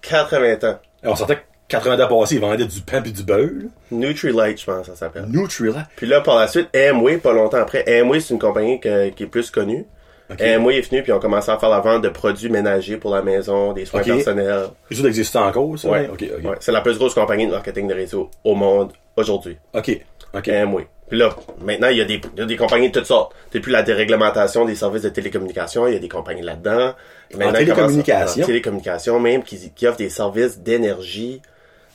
80 0.00 0.68
ans. 0.70 0.78
On 1.02 1.16
sentait 1.16 1.36
que 1.36 1.40
80 1.70 2.04
ans 2.04 2.08
passés, 2.20 2.34
ils 2.34 2.40
vendaient 2.40 2.66
du 2.66 2.80
pain 2.82 3.02
et 3.02 3.10
du 3.10 3.22
beurre. 3.22 3.48
Nutrilite, 3.90 4.60
je 4.60 4.64
pense, 4.66 4.86
ça 4.86 4.96
s'appelle. 4.96 5.24
Nutrilite. 5.28 5.86
Puis 5.96 6.06
là, 6.06 6.20
par 6.20 6.36
la 6.38 6.46
suite, 6.48 6.68
Amway, 6.76 7.16
pas 7.18 7.32
longtemps 7.32 7.58
après, 7.58 7.84
Amway, 8.00 8.20
c'est 8.20 8.34
une 8.34 8.40
compagnie 8.40 8.78
que- 8.80 9.08
qui 9.10 9.22
est 9.22 9.26
plus 9.26 9.50
connue. 9.50 9.86
Ok. 10.30 10.40
Amway 10.42 10.76
est 10.78 10.88
venu, 10.88 11.02
puis 11.02 11.10
on 11.12 11.16
a 11.16 11.20
commencé 11.20 11.50
à 11.50 11.58
faire 11.58 11.68
la 11.70 11.80
vente 11.80 12.02
de 12.02 12.08
produits 12.08 12.50
ménagers 12.50 12.96
pour 12.98 13.12
la 13.14 13.22
maison, 13.22 13.72
des 13.72 13.84
soins 13.84 14.00
personnels. 14.16 14.66
Les 14.90 14.98
autres 14.98 15.08
existent 15.08 15.44
encore, 15.46 15.76
ça? 15.78 15.88
Ouais. 15.88 16.08
OK, 16.12 16.24
OK. 16.38 16.44
Ouais, 16.50 16.56
C'est 16.60 16.70
la 16.72 16.80
plus 16.82 16.96
grosse 16.98 17.14
compagnie 17.14 17.46
de 17.46 17.52
marketing 17.52 17.88
de 17.88 17.94
réseau 17.94 18.30
au 18.44 18.54
monde 18.54 18.92
aujourd'hui. 19.16 19.56
OK. 19.74 20.00
OK. 20.34 20.48
Amway. 20.48 20.86
Puis 21.08 21.18
là, 21.18 21.30
maintenant, 21.60 21.88
il 21.88 21.96
y, 21.96 22.00
a 22.00 22.04
des, 22.04 22.20
il 22.34 22.38
y 22.38 22.42
a 22.42 22.46
des 22.46 22.56
compagnies 22.56 22.88
de 22.88 22.96
toutes 22.96 23.08
sortes. 23.08 23.34
Depuis 23.52 23.72
la 23.72 23.82
déréglementation 23.82 24.64
des 24.64 24.76
services 24.76 25.02
de 25.02 25.08
télécommunication, 25.08 25.88
il 25.88 25.94
y 25.94 25.96
a 25.96 25.98
des 25.98 26.08
compagnies 26.08 26.42
là-dedans. 26.42 26.94
Maintenant, 27.36 27.46
ils 27.46 27.48
à- 27.48 27.52
télécommunication? 27.74 28.42
En 28.44 28.46
télécommunication, 28.46 29.18
même, 29.18 29.42
qui, 29.42 29.72
qui 29.74 29.88
offrent 29.88 29.96
des 29.98 30.08
services 30.08 30.60
d'énergie. 30.60 31.42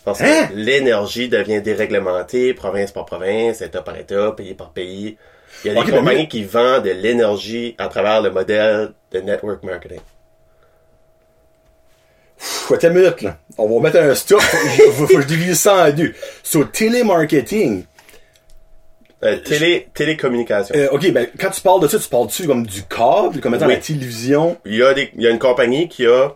Parce 0.06 0.20
que 0.20 0.24
Hein? 0.26 0.50
l'énergie 0.54 1.28
devient 1.30 1.62
déréglementée, 1.62 2.54
province 2.54 2.92
par 2.92 3.06
province, 3.06 3.62
état 3.62 3.82
par 3.82 3.98
état, 3.98 4.32
pays 4.34 4.54
par 4.54 4.70
pays. 4.72 5.18
Il 5.64 5.74
y 5.74 5.78
a 5.78 5.84
des 5.84 5.92
compagnies 5.92 6.22
mais- 6.24 6.28
qui 6.28 6.44
vendent 6.44 6.84
de 6.84 6.92
l'énergie 6.92 7.76
à 7.80 7.88
travers 7.88 8.22
le 8.22 8.30
modèle 8.30 8.92
de 9.12 9.20
network 9.22 9.64
marketing. 9.64 10.00
Attends 12.70 12.88
une 12.90 12.94
minute, 12.94 13.22
là. 13.22 13.38
On 13.58 13.68
va 13.80 13.82
mettre 13.82 13.98
un 14.00 14.14
stop. 14.16 14.42
faut, 14.42 14.92
faut, 14.92 15.08
faut 15.08 15.16
que 15.16 15.22
je 15.22 15.28
divise 15.28 15.60
ça 15.60 15.86
en 15.88 15.92
deux. 15.92 16.14
Sur 16.44 16.70
télémarketing, 16.72 17.86
Euh, 19.24 19.38
télé, 19.38 19.88
télécommunication. 19.94 20.76
euh, 20.76 20.88
ok, 20.92 21.12
ben, 21.12 21.28
quand 21.40 21.50
tu 21.50 21.62
parles 21.62 21.82
de 21.82 21.88
ça, 21.88 21.98
tu 21.98 22.10
parles-tu 22.10 22.46
comme 22.46 22.66
du 22.68 22.84
câble, 22.84 23.40
comme 23.40 23.56
étant 23.56 23.66
Oui. 23.68 23.74
la 23.74 23.80
télévision? 23.80 24.58
Il 24.66 24.76
y 24.76 24.84
a 24.84 24.94
des, 24.94 25.10
il 25.16 25.24
y 25.24 25.28
a 25.28 25.30
une 25.32 25.40
compagnie 25.40 25.88
qui 25.88 26.06
a 26.06 26.34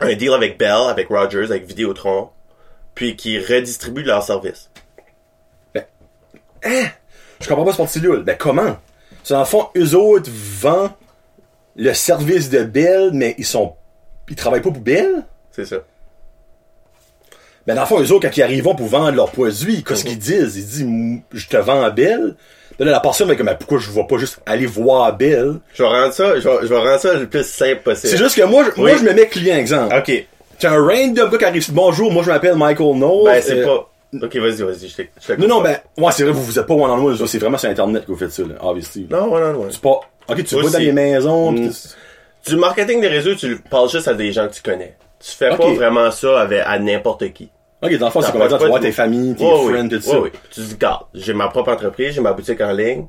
un 0.00 0.14
deal 0.14 0.32
avec 0.32 0.58
Bell, 0.58 0.88
avec 0.88 1.08
Rogers, 1.08 1.44
avec 1.50 1.66
Vidéotron, 1.66 2.30
puis 3.00 3.16
qui 3.16 3.38
redistribue 3.38 4.02
leurs 4.02 4.22
services. 4.22 4.68
Je 6.62 7.48
comprends 7.48 7.64
pas 7.64 7.72
ce 7.72 7.78
parti-là. 7.78 8.18
Ben, 8.18 8.36
comment? 8.38 8.76
C'est 9.24 9.32
dans 9.32 9.40
le 9.40 9.46
fond, 9.46 9.68
eux 9.74 9.94
autres 9.94 10.30
vendent 10.30 10.90
le 11.76 11.94
service 11.94 12.50
de 12.50 12.62
Bell, 12.62 13.12
mais 13.14 13.34
ils 13.38 13.46
sont, 13.46 13.72
ils 14.28 14.36
travaillent 14.36 14.60
pas 14.60 14.70
pour 14.70 14.82
Bell? 14.82 15.24
C'est 15.50 15.64
ça. 15.64 15.76
Ben, 17.66 17.74
dans 17.74 17.80
le 17.80 17.86
fond, 17.86 18.02
eux 18.02 18.12
autres, 18.12 18.28
quand 18.28 18.36
ils 18.36 18.42
arrivent 18.42 18.64
pour 18.64 18.86
vendre 18.86 19.12
leurs 19.12 19.30
produits, 19.32 19.82
qu'est-ce 19.82 20.04
qu'ils 20.04 20.18
disent? 20.18 20.56
Ils 20.56 20.66
disent, 20.66 21.22
je 21.32 21.48
te 21.48 21.56
vends 21.56 21.82
à 21.82 21.88
Bell. 21.88 22.36
Ben 22.78 22.84
là, 22.84 22.90
la 22.90 23.00
personne 23.00 23.28
va 23.28 23.34
comme, 23.34 23.46
Ben, 23.46 23.54
pourquoi 23.54 23.78
je 23.78 23.90
vais 23.90 24.04
pas 24.06 24.18
juste 24.18 24.40
aller 24.44 24.66
voir 24.66 25.16
Bell? 25.16 25.54
Je 25.72 25.82
vais 25.82 25.88
rendre 25.88 26.12
ça, 26.12 26.38
je 26.38 26.46
vais, 26.46 26.58
je 26.60 26.66
vais 26.66 26.78
rendre 26.78 27.00
ça 27.00 27.14
le 27.14 27.26
plus 27.26 27.46
simple 27.46 27.80
possible. 27.80 28.10
C'est 28.10 28.18
juste 28.18 28.36
que 28.36 28.42
moi, 28.42 28.62
je, 28.64 28.78
moi, 28.78 28.94
je 28.94 29.04
me 29.04 29.14
mets 29.14 29.26
client, 29.26 29.56
exemple. 29.56 29.96
Ok. 29.96 30.26
T'as 30.60 30.70
un 30.72 30.84
random 30.86 31.30
gars 31.30 31.38
qui 31.38 31.44
arrive, 31.44 31.72
bonjour, 31.72 32.12
moi, 32.12 32.22
je 32.22 32.28
m'appelle 32.30 32.54
Michael 32.56 32.94
Knowles. 32.96 33.24
Ben, 33.24 33.42
c'est 33.42 33.58
Euh, 33.60 33.66
pas... 33.66 33.90
Ok, 34.26 34.36
vas-y, 34.36 34.62
vas-y, 34.62 34.88
je 34.88 34.96
t'écoute. 34.96 35.38
Non, 35.38 35.46
non, 35.48 35.60
ben, 35.62 35.78
ouais, 35.98 36.12
c'est 36.12 36.24
vrai, 36.24 36.32
vous, 36.32 36.42
vous 36.42 36.58
êtes 36.58 36.66
pas 36.66 36.74
one 36.74 36.90
on 36.90 37.06
one, 37.06 37.26
c'est 37.26 37.38
vraiment 37.38 37.56
sur 37.58 37.70
Internet 37.70 38.04
que 38.04 38.10
vous 38.12 38.18
faites 38.18 38.32
ça, 38.32 38.42
là, 38.42 38.54
obviously. 38.60 39.06
Non, 39.08 39.32
ouais, 39.32 39.40
non, 39.40 39.60
ouais. 39.60 39.68
C'est 39.70 39.80
pas, 39.80 40.00
ok, 40.28 40.44
tu 40.44 40.54
vas 40.60 40.70
dans 40.70 40.78
les 40.78 40.92
maisons, 40.92 41.52
Mm. 41.52 41.70
Du 42.46 42.56
marketing 42.56 43.00
des 43.02 43.08
réseaux, 43.08 43.34
tu 43.34 43.58
parles 43.70 43.90
juste 43.90 44.08
à 44.08 44.14
des 44.14 44.32
gens 44.32 44.48
que 44.48 44.54
tu 44.54 44.62
connais. 44.62 44.96
Tu 45.22 45.30
fais 45.30 45.50
pas 45.54 45.72
vraiment 45.74 46.10
ça 46.10 46.40
avec, 46.40 46.62
à 46.64 46.78
n'importe 46.78 47.30
qui. 47.34 47.50
ok, 47.82 47.98
dans 47.98 48.06
le 48.06 48.12
fond, 48.12 48.22
c'est 48.22 48.32
comme, 48.32 48.40
parles 48.48 48.58
tu 48.58 48.66
vois 48.66 48.80
tes 48.80 48.92
familles, 48.92 49.34
tes 49.34 49.44
friends, 49.44 49.82
oui. 49.82 49.88
tout 49.90 50.00
ça. 50.00 50.20
Oui. 50.20 50.30
Tu 50.50 50.60
dis, 50.60 50.72
regarde, 50.74 51.02
j'ai 51.14 51.34
ma 51.34 51.48
propre 51.48 51.70
entreprise, 51.72 52.14
j'ai 52.14 52.20
ma 52.22 52.32
boutique 52.32 52.60
en 52.62 52.72
ligne, 52.72 53.06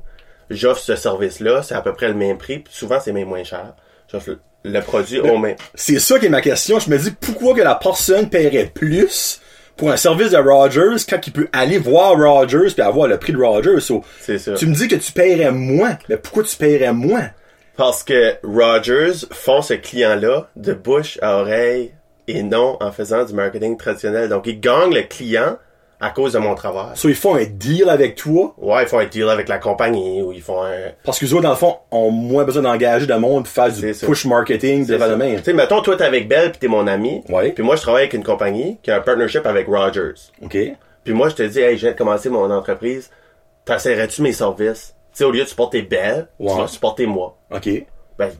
j'offre 0.50 0.80
ce 0.82 0.94
service-là, 0.96 1.62
c'est 1.62 1.74
à 1.74 1.80
peu 1.80 1.94
près 1.94 2.08
le 2.08 2.14
même 2.14 2.36
prix, 2.38 2.58
puis 2.58 2.74
souvent 2.74 2.98
c'est 3.00 3.12
même 3.12 3.28
moins 3.28 3.42
cher. 3.44 3.72
J'offre 4.10 4.36
le, 4.64 4.80
produit 4.80 5.20
au 5.20 5.38
même. 5.38 5.56
C'est 5.74 5.98
ça 5.98 6.18
qui 6.18 6.26
est 6.26 6.30
ma 6.30 6.40
question. 6.40 6.78
Je 6.78 6.90
me 6.90 6.98
dis 6.98 7.10
pourquoi 7.10 7.54
que 7.54 7.62
la 7.62 7.74
personne 7.74 8.28
paierait 8.28 8.70
plus 8.72 9.40
pour 9.76 9.90
un 9.90 9.96
service 9.96 10.30
de 10.30 10.38
Rogers 10.38 11.04
quand 11.08 11.26
il 11.26 11.32
peut 11.32 11.48
aller 11.52 11.78
voir 11.78 12.16
Rogers 12.16 12.72
puis 12.72 12.82
avoir 12.82 13.08
le 13.08 13.18
prix 13.18 13.32
de 13.32 13.38
Rogers? 13.38 13.80
So, 13.80 14.02
C'est 14.20 14.38
ça. 14.38 14.54
tu 14.54 14.66
me 14.66 14.74
dis 14.74 14.88
que 14.88 14.96
tu 14.96 15.12
paierais 15.12 15.52
moins. 15.52 15.98
Mais 16.08 16.16
pourquoi 16.16 16.44
tu 16.44 16.56
paierais 16.56 16.92
moins? 16.92 17.30
Parce 17.76 18.04
que 18.04 18.34
Rogers 18.44 19.26
font 19.30 19.62
ce 19.62 19.74
client-là 19.74 20.48
de 20.56 20.74
bouche 20.74 21.18
à 21.22 21.38
oreille 21.38 21.92
et 22.28 22.42
non 22.42 22.76
en 22.80 22.92
faisant 22.92 23.24
du 23.24 23.32
marketing 23.32 23.76
traditionnel. 23.76 24.28
Donc, 24.28 24.46
ils 24.46 24.60
gagnent 24.60 24.94
le 24.94 25.02
client 25.02 25.56
à 26.02 26.10
cause 26.10 26.32
de 26.34 26.38
mon 26.38 26.54
travail. 26.54 26.90
So, 26.96 27.08
ils 27.08 27.14
font 27.14 27.36
un 27.36 27.44
deal 27.44 27.88
avec 27.88 28.16
toi? 28.16 28.54
Ouais, 28.58 28.82
ils 28.82 28.88
font 28.88 28.98
un 28.98 29.06
deal 29.06 29.28
avec 29.28 29.48
la 29.48 29.58
compagnie 29.58 30.20
ou 30.20 30.32
ils 30.32 30.42
font 30.42 30.62
un... 30.62 30.90
parce 31.04 31.18
que 31.18 31.24
les 31.24 31.32
autres, 31.32 31.44
dans 31.44 31.50
le 31.50 31.56
fond, 31.56 31.76
ont 31.90 32.10
moins 32.10 32.44
besoin 32.44 32.62
d'engager 32.62 33.06
de 33.06 33.14
monde 33.14 33.44
pour 33.44 33.52
faire 33.52 33.72
du 33.72 33.94
ça. 33.94 34.06
push 34.06 34.24
marketing 34.26 34.84
ça. 34.86 35.08
le 35.08 35.16
même. 35.16 35.38
Tu 35.38 35.44
sais, 35.44 35.52
mettons, 35.52 35.80
toi, 35.80 35.96
t'es 35.96 36.04
avec 36.04 36.28
Bell 36.28 36.52
pis 36.52 36.58
t'es 36.58 36.68
mon 36.68 36.86
ami. 36.86 37.22
Ouais. 37.30 37.52
Puis 37.52 37.62
moi, 37.62 37.76
je 37.76 37.82
travaille 37.82 38.02
avec 38.02 38.14
une 38.14 38.24
compagnie 38.24 38.78
qui 38.82 38.90
a 38.90 38.96
un 38.96 39.00
partnership 39.00 39.46
avec 39.46 39.66
Rogers. 39.68 40.14
OK? 40.42 40.58
Puis 41.04 41.14
moi, 41.14 41.28
je 41.30 41.34
te 41.36 41.42
dis, 41.44 41.60
hey, 41.60 41.76
je 41.76 41.82
viens 41.82 41.92
de 41.92 41.96
commencer 41.98 42.28
mon 42.28 42.50
entreprise. 42.50 43.08
T'essaierais-tu 43.64 44.22
mes 44.22 44.32
services? 44.32 44.94
Tu 45.12 45.18
sais, 45.18 45.24
au 45.24 45.30
lieu 45.30 45.44
de 45.44 45.48
supporter 45.48 45.82
Bell, 45.82 46.26
Ouais. 46.40 46.52
tu 46.52 46.58
vas 46.60 46.66
supporter 46.66 47.06
moi. 47.06 47.36
OK. 47.50 47.68
Ben, 48.18 48.30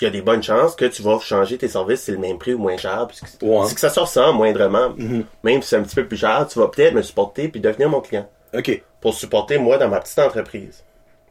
il 0.00 0.04
y 0.04 0.08
a 0.08 0.10
des 0.10 0.22
bonnes 0.22 0.42
chances 0.42 0.74
que 0.74 0.84
tu 0.84 1.02
vas 1.02 1.18
changer 1.20 1.58
tes 1.58 1.68
services, 1.68 2.02
c'est 2.02 2.12
le 2.12 2.18
même 2.18 2.38
prix 2.38 2.54
ou 2.54 2.58
moins 2.58 2.76
cher. 2.76 3.06
Puis 3.08 3.18
que- 3.20 3.44
Ouais. 3.44 3.66
Si 3.66 3.74
que 3.74 3.80
ça 3.80 3.90
se 3.90 4.00
ressemble 4.00 4.36
moindrement, 4.38 4.94
même 5.42 5.62
si 5.62 5.68
c'est 5.68 5.76
un 5.76 5.82
petit 5.82 5.94
peu 5.96 6.06
plus 6.06 6.16
cher, 6.16 6.46
tu 6.50 6.58
vas 6.58 6.68
peut-être 6.68 6.94
me 6.94 7.02
supporter 7.02 7.48
puis 7.48 7.60
devenir 7.60 7.88
mon 7.88 8.00
client. 8.00 8.28
OK. 8.54 8.82
Pour 9.00 9.14
supporter 9.14 9.58
moi 9.58 9.78
dans 9.78 9.88
ma 9.88 10.00
petite 10.00 10.18
entreprise. 10.18 10.82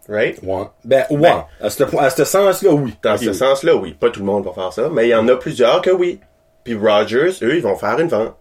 Right? 0.10 0.40
Ouais. 0.42 0.64
Ben, 0.86 1.06
ouais. 1.10 1.18
Ben. 1.18 1.46
à 1.60 1.70
ce, 1.70 1.84
à 1.98 2.10
ce 2.10 2.24
sens-là, 2.24 2.72
oui. 2.72 2.96
Dans 3.04 3.18
ce 3.18 3.34
sens-là, 3.34 3.76
oui. 3.76 3.94
Pas 3.94 4.10
tout 4.10 4.22
le 4.22 4.26
monde 4.26 4.46
va 4.46 4.54
faire 4.54 4.72
ça, 4.72 4.90
mais 4.90 5.08
il 5.08 5.10
y 5.12 5.16
en 5.16 5.28
a 5.28 5.36
plusieurs 5.36 5.82
que 5.82 5.90
oui. 5.90 6.22
Puis 6.64 6.76
Rogers, 6.76 7.32
eux, 7.42 7.56
ils 7.58 7.62
vont 7.62 7.76
faire 7.76 8.00
une 8.00 8.08
vente. 8.08 8.34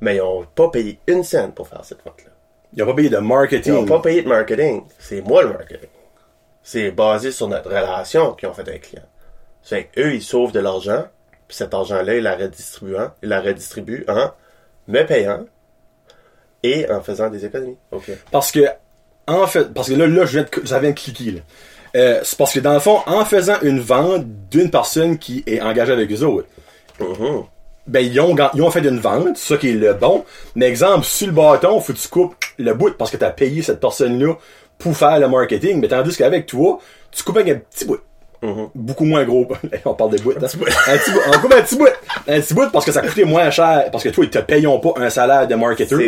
Mais 0.00 0.16
ils 0.16 0.20
ont 0.22 0.46
pas 0.54 0.68
payé 0.68 0.98
une 1.08 1.24
scène 1.24 1.52
pour 1.52 1.66
faire 1.68 1.84
cette 1.84 2.04
vente-là. 2.04 2.30
Ils 2.72 2.82
ont 2.84 2.86
pas 2.86 2.94
payé 2.94 3.08
de 3.08 3.16
Ils 3.16 3.20
marketing. 3.22 3.74
n'ont 3.74 3.84
pas 3.84 3.98
payé 3.98 4.22
de 4.22 4.28
marketing. 4.28 4.84
C'est 4.98 5.20
moi 5.22 5.42
le 5.42 5.48
marketing. 5.48 5.88
C'est 6.62 6.90
basé 6.92 7.32
sur 7.32 7.48
notre 7.48 7.68
relation 7.68 8.32
qu'ils 8.34 8.48
ont 8.48 8.52
fait 8.54 8.68
avec 8.68 8.82
le 8.84 8.88
client. 8.90 9.08
C'est 9.62 9.84
que 9.84 10.00
eux, 10.00 10.14
ils 10.14 10.22
sauvent 10.22 10.52
de 10.52 10.60
l'argent, 10.60 11.04
puis 11.48 11.56
cet 11.56 11.74
argent-là, 11.74 12.16
ils 12.16 12.22
la 12.22 12.36
redistribuent, 12.36 12.96
ils 13.22 13.28
la 13.28 13.40
redistribuent 13.40 14.04
en 14.08 14.30
me 14.88 15.02
payant 15.04 15.44
et 16.62 16.90
en 16.90 17.00
faisant 17.02 17.28
des 17.30 17.44
économies. 17.44 17.76
OK. 17.90 18.10
Parce 18.30 18.52
que, 18.52 18.60
en 19.26 19.46
fait, 19.46 19.72
parce 19.72 19.88
que 19.88 19.94
là, 19.94 20.06
là, 20.06 20.24
je 20.26 20.32
viens 20.38 20.42
de, 20.44 20.66
ça 20.66 20.78
vient 20.78 20.90
de 20.90 20.94
cliquer, 20.94 21.30
là. 21.32 21.40
Euh, 21.96 22.20
c'est 22.22 22.38
parce 22.38 22.52
que 22.52 22.60
dans 22.60 22.74
le 22.74 22.78
fond, 22.80 23.00
en 23.06 23.24
faisant 23.24 23.56
une 23.62 23.80
vente 23.80 24.24
d'une 24.50 24.70
personne 24.70 25.18
qui 25.18 25.42
est 25.46 25.60
engagée 25.60 25.92
avec 25.92 26.10
eux 26.12 26.22
autres, 26.22 26.46
Mhm. 27.00 27.44
ben, 27.86 28.00
ils 28.00 28.20
ont, 28.20 28.36
ils 28.54 28.62
ont 28.62 28.70
fait 28.70 28.80
une 28.86 29.00
vente, 29.00 29.36
ça 29.36 29.56
qui 29.56 29.70
est 29.70 29.74
le 29.74 29.94
bon. 29.94 30.24
Mais 30.54 30.66
exemple, 30.68 31.04
sur 31.04 31.26
le 31.26 31.32
bâton, 31.32 31.80
faut 31.80 31.92
que 31.92 31.98
tu 31.98 32.08
coupes 32.08 32.34
le 32.58 32.74
bout 32.74 32.96
parce 32.96 33.10
que 33.10 33.16
tu 33.16 33.24
as 33.24 33.30
payé 33.30 33.62
cette 33.62 33.80
personne-là 33.80 34.34
pour 34.78 34.96
faire 34.96 35.18
le 35.18 35.26
marketing. 35.28 35.80
Mais 35.80 35.88
tandis 35.88 36.16
qu'avec 36.16 36.46
toi, 36.46 36.78
tu 37.10 37.22
coupes 37.24 37.38
avec 37.38 37.56
un 37.56 37.58
petit 37.58 37.84
bout. 37.86 37.98
Beaucoup 38.74 39.04
moins 39.04 39.24
gros. 39.24 39.46
On 39.84 39.94
parle 39.94 40.10
des 40.12 40.18
bouts. 40.22 40.32
hein. 40.32 40.38
Un 40.88 40.96
petit 40.98 41.10
bout. 41.12 41.20
On 41.28 41.38
coupe 41.38 41.52
un 41.54 41.62
petit 41.62 41.76
bout. 41.76 41.88
Un 42.26 42.40
petit 42.40 42.54
bout 42.54 42.70
parce 42.72 42.84
que 42.84 42.92
ça 42.92 43.02
coûtait 43.02 43.24
moins 43.24 43.50
cher. 43.50 43.90
Parce 43.92 44.02
que 44.04 44.08
toi, 44.08 44.24
ils 44.24 44.30
te 44.30 44.38
payons 44.38 44.78
pas 44.80 44.92
un 44.96 45.10
salaire 45.10 45.46
de 45.46 45.54
marketeur. 45.54 45.98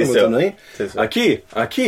C'est 0.77 0.89
ça. 0.89 1.03
OK, 1.03 1.19
OK. 1.57 1.81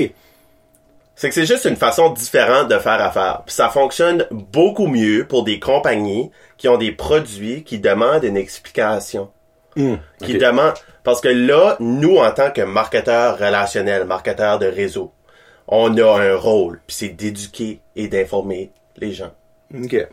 C'est 1.17 1.29
que 1.29 1.35
c'est 1.35 1.47
juste 1.47 1.65
une 1.65 1.77
façon 1.77 2.11
différente 2.11 2.69
de 2.69 2.79
faire 2.79 3.01
affaire. 3.01 3.43
Puis 3.47 3.55
ça 3.55 3.69
fonctionne 3.69 4.27
beaucoup 4.31 4.89
mieux 4.89 5.27
pour 5.29 5.45
des 5.45 5.61
compagnies 5.61 6.31
qui 6.57 6.69
ont 6.69 6.77
des 6.77 6.91
produits 6.93 7.63
qui 7.63 7.79
demandent 7.79 8.25
une 8.25 8.37
explication. 8.37 9.31
Hmm, 9.77 9.95
Qui 10.21 10.35
demandent... 10.39 10.75
Parce 11.05 11.21
que 11.21 11.29
là, 11.29 11.77
nous, 11.81 12.17
en 12.17 12.31
tant 12.33 12.51
que 12.51 12.63
marketeurs 12.63 13.39
relationnels, 13.39 14.05
marketeurs 14.07 14.59
de 14.59 14.67
réseau, 14.67 15.13
on 15.69 15.97
a 15.99 16.19
un 16.21 16.37
rôle, 16.37 16.81
puis 16.87 16.97
c'est 16.97 17.09
d'éduquer 17.09 17.81
et 17.95 18.09
d'informer 18.09 18.71
les 18.97 19.13
gens. 19.13 19.33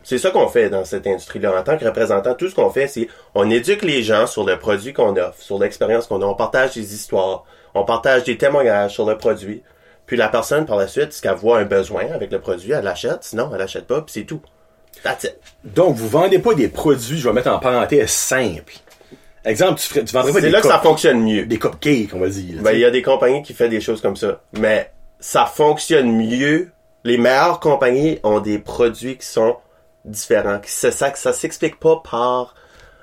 C'est 0.03 0.17
ça 0.17 0.31
qu'on 0.31 0.47
fait 0.47 0.69
dans 0.69 0.83
cette 0.85 1.07
industrie-là. 1.07 1.59
En 1.59 1.63
tant 1.63 1.77
que 1.77 1.85
représentant, 1.85 2.33
tout 2.33 2.49
ce 2.49 2.55
qu'on 2.55 2.69
fait, 2.69 2.87
c'est 2.87 3.07
on 3.35 3.49
éduque 3.49 3.83
les 3.83 4.03
gens 4.03 4.27
sur 4.27 4.43
le 4.43 4.57
produit 4.57 4.93
qu'on 4.93 5.15
offre, 5.17 5.41
sur 5.41 5.59
l'expérience 5.59 6.07
qu'on 6.07 6.21
a. 6.21 6.25
On 6.25 6.35
partage 6.35 6.73
des 6.73 6.93
histoires, 6.93 7.43
on 7.73 7.85
partage 7.85 8.23
des 8.23 8.37
témoignages 8.37 8.93
sur 8.93 9.05
le 9.05 9.17
produit. 9.17 9.63
Puis 10.05 10.17
la 10.17 10.27
personne, 10.27 10.65
par 10.65 10.77
la 10.77 10.87
suite, 10.87 11.13
si 11.13 11.21
qu'elle 11.21 11.35
voit 11.35 11.59
un 11.59 11.65
besoin 11.65 12.07
avec 12.13 12.31
le 12.31 12.39
produit, 12.39 12.71
elle 12.71 12.83
l'achète. 12.83 13.23
Sinon, 13.23 13.49
elle 13.53 13.59
l'achète 13.59 13.87
pas, 13.87 14.01
puis 14.01 14.13
c'est 14.13 14.25
tout. 14.25 14.41
That's 15.03 15.23
it. 15.23 15.37
Donc, 15.63 15.95
vous 15.95 16.09
vendez 16.09 16.39
pas 16.39 16.53
des 16.53 16.67
produits, 16.67 17.17
je 17.17 17.27
vais 17.27 17.33
mettre 17.33 17.49
en 17.49 17.59
parenthèse, 17.59 18.09
simples. 18.09 18.73
Exemple, 19.43 19.79
tu, 19.79 19.87
ferais, 19.87 20.03
tu 20.03 20.13
vendrais 20.13 20.31
pas 20.31 20.39
C'est 20.39 20.45
des, 20.45 20.51
là 20.51 20.61
que 20.61 20.67
ça 20.67 20.79
fonctionne 20.79 21.21
mieux. 21.21 21.45
des 21.45 21.57
cupcakes, 21.57 22.13
on 22.13 22.19
va 22.19 22.27
dire. 22.27 22.61
Ben, 22.61 22.73
il 22.73 22.79
y 22.79 22.85
a 22.85 22.91
des 22.91 23.01
compagnies 23.01 23.41
qui 23.41 23.53
font 23.53 23.67
des 23.67 23.81
choses 23.81 24.01
comme 24.01 24.15
ça. 24.15 24.41
Mais 24.59 24.91
ça 25.19 25.45
fonctionne 25.45 26.11
mieux. 26.11 26.69
Les 27.03 27.17
meilleures 27.17 27.59
compagnies 27.59 28.19
ont 28.23 28.39
des 28.39 28.59
produits 28.59 29.17
qui 29.17 29.25
sont 29.25 29.57
différents. 30.05 30.59
C'est 30.65 30.91
ça 30.91 31.09
que 31.09 31.17
ça 31.19 31.33
s'explique 31.33 31.79
pas 31.79 32.01
par 32.09 32.55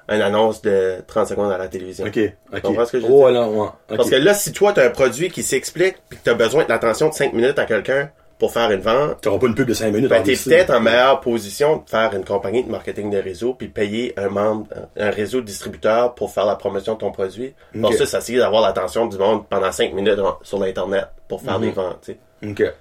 une 0.08 0.22
annonce 0.22 0.62
de 0.62 1.02
30 1.06 1.28
secondes 1.28 1.52
à 1.52 1.58
la 1.58 1.68
télévision. 1.68 2.06
OK, 2.06 2.18
OK. 2.52 2.60
comprends 2.62 2.86
ce 2.86 2.92
que 2.92 3.00
je 3.00 3.06
veux 3.06 3.12
oh, 3.12 3.30
dire? 3.30 3.40
là, 3.40 3.48
ouais. 3.48 3.66
OK. 3.90 3.96
Parce 3.96 4.08
que 4.10 4.16
là, 4.16 4.34
si 4.34 4.52
toi, 4.52 4.72
tu 4.72 4.80
as 4.80 4.84
un 4.84 4.90
produit 4.90 5.30
qui 5.30 5.42
s'explique 5.42 5.96
puis 6.08 6.18
que 6.18 6.24
tu 6.24 6.30
as 6.30 6.34
besoin 6.34 6.64
de 6.64 6.68
l'attention 6.70 7.08
de 7.08 7.14
5 7.14 7.32
minutes 7.34 7.58
à 7.58 7.66
quelqu'un 7.66 8.10
pour 8.38 8.52
faire 8.52 8.70
une 8.70 8.80
vente, 8.80 9.20
T'auras 9.20 9.38
pas 9.38 9.46
une 9.48 9.54
pub 9.54 9.66
de 9.68 9.74
5 9.74 9.92
minutes. 9.92 10.08
ben, 10.08 10.20
en 10.20 10.24
t'es 10.24 10.30
lycée. 10.30 10.48
peut-être 10.50 10.70
en 10.70 10.80
meilleure 10.80 11.20
position 11.20 11.78
de 11.78 11.90
faire 11.90 12.14
une 12.14 12.24
compagnie 12.24 12.62
de 12.64 12.70
marketing 12.70 13.10
de 13.10 13.18
réseau 13.18 13.52
puis 13.52 13.68
payer 13.68 14.14
un 14.18 14.28
membre, 14.28 14.68
un 14.96 15.10
réseau 15.10 15.40
de 15.40 15.46
distributeurs 15.46 16.14
pour 16.14 16.32
faire 16.32 16.46
la 16.46 16.54
promotion 16.56 16.94
de 16.94 16.98
ton 17.00 17.10
produit. 17.10 17.52
Pour 17.78 17.90
Ok. 17.90 17.96
ça, 17.96 18.06
ça 18.06 18.18
essayer 18.18 18.38
d'avoir 18.38 18.62
l'attention 18.62 19.06
du 19.06 19.18
monde 19.18 19.46
pendant 19.48 19.72
5 19.72 19.92
minutes 19.92 20.20
sur 20.42 20.58
l'Internet 20.58 21.08
pour 21.26 21.42
faire 21.42 21.58
Mhm. 21.58 21.66
des 21.66 21.72
ventes, 21.72 21.98
tu 22.02 22.16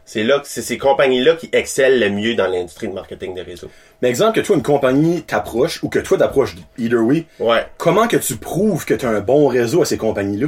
C'est 0.06 0.24
là 0.24 0.40
que 0.40 0.48
c'est 0.48 0.62
ces 0.62 0.78
compagnies-là 0.78 1.36
qui 1.36 1.50
excellent 1.52 2.00
le 2.00 2.10
mieux 2.12 2.36
dans 2.36 2.48
l'industrie 2.48 2.88
de 2.88 2.94
marketing 2.94 3.34
de 3.34 3.42
réseau. 3.42 3.70
Mais 4.02 4.10
exemple 4.10 4.40
que 4.40 4.46
toi, 4.46 4.56
une 4.56 4.62
compagnie 4.64 5.24
t'approche, 5.24 5.84
ou 5.84 5.90
que 5.90 6.00
toi 6.00 6.18
t'approches 6.18 6.56
either 6.78 6.98
way, 6.98 7.26
Ouais. 7.40 7.66
comment 7.78 8.08
que 8.08 8.18
tu 8.18 8.36
prouves 8.36 8.86
que 8.86 8.94
tu 8.94 9.06
as 9.06 9.10
un 9.10 9.20
bon 9.22 9.48
réseau 9.48 9.82
à 9.82 9.86
ces 9.86 9.98
compagnies-là? 9.98 10.48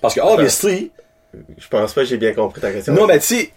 Parce 0.00 0.14
que, 0.14 0.20
obviously, 0.20 0.92
Je 1.58 1.68
pense 1.68 1.92
pas 1.92 2.02
que 2.02 2.06
j'ai 2.06 2.16
bien 2.16 2.32
compris 2.32 2.60
ta 2.60 2.70
question. 2.72 2.94
non, 2.94 3.06
ben, 3.06 3.18
tu 3.18 3.26
sais, 3.26 3.52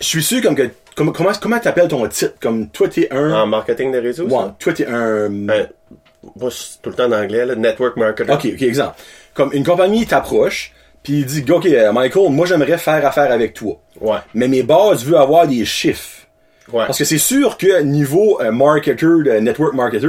je 0.00 0.04
suis 0.06 0.22
sûr 0.22 0.42
comme 0.42 0.54
que, 0.54 0.70
comme, 0.94 1.12
comment, 1.12 1.32
comment 1.40 1.58
t'appelles 1.58 1.88
ton 1.88 2.06
titre? 2.08 2.34
Comme, 2.40 2.68
toi, 2.68 2.88
t'es 2.88 3.08
un, 3.12 3.32
En 3.32 3.46
marketing 3.46 3.90
de 3.92 3.98
réseau, 3.98 4.24
ouais, 4.26 4.30
ça? 4.30 4.54
toi, 4.58 4.72
t'es 4.72 4.86
un, 4.86 4.94
Euh, 4.94 5.28
moi, 5.30 6.50
je 6.50 6.54
suis 6.54 6.78
tout 6.82 6.90
le 6.90 6.96
temps 6.96 7.06
en 7.06 7.12
anglais, 7.12 7.44
là. 7.46 7.54
Network 7.56 7.96
marketer. 7.96 8.30
Ok, 8.32 8.46
ok, 8.54 8.62
exemple. 8.62 8.94
Comme 9.34 9.52
une 9.52 9.64
compagnie 9.64 10.06
t'approche, 10.06 10.72
puis 11.06 11.20
il 11.20 11.24
dit, 11.26 11.44
ok, 11.48 11.66
euh, 11.66 11.92
Michael, 11.92 12.30
moi 12.30 12.46
j'aimerais 12.46 12.78
faire 12.78 13.06
affaire 13.06 13.30
avec 13.30 13.54
toi. 13.54 13.80
Ouais. 14.00 14.18
Mais 14.34 14.48
mes 14.48 14.64
bases 14.64 15.04
veulent 15.04 15.22
avoir 15.22 15.46
des 15.46 15.64
chiffres. 15.64 16.26
Ouais. 16.72 16.84
Parce 16.84 16.98
que 16.98 17.04
c'est 17.04 17.18
sûr 17.18 17.56
que 17.56 17.80
niveau 17.82 18.40
euh, 18.40 18.50
marketer, 18.50 19.06
de 19.06 19.38
network 19.38 19.72
marketer, 19.74 20.08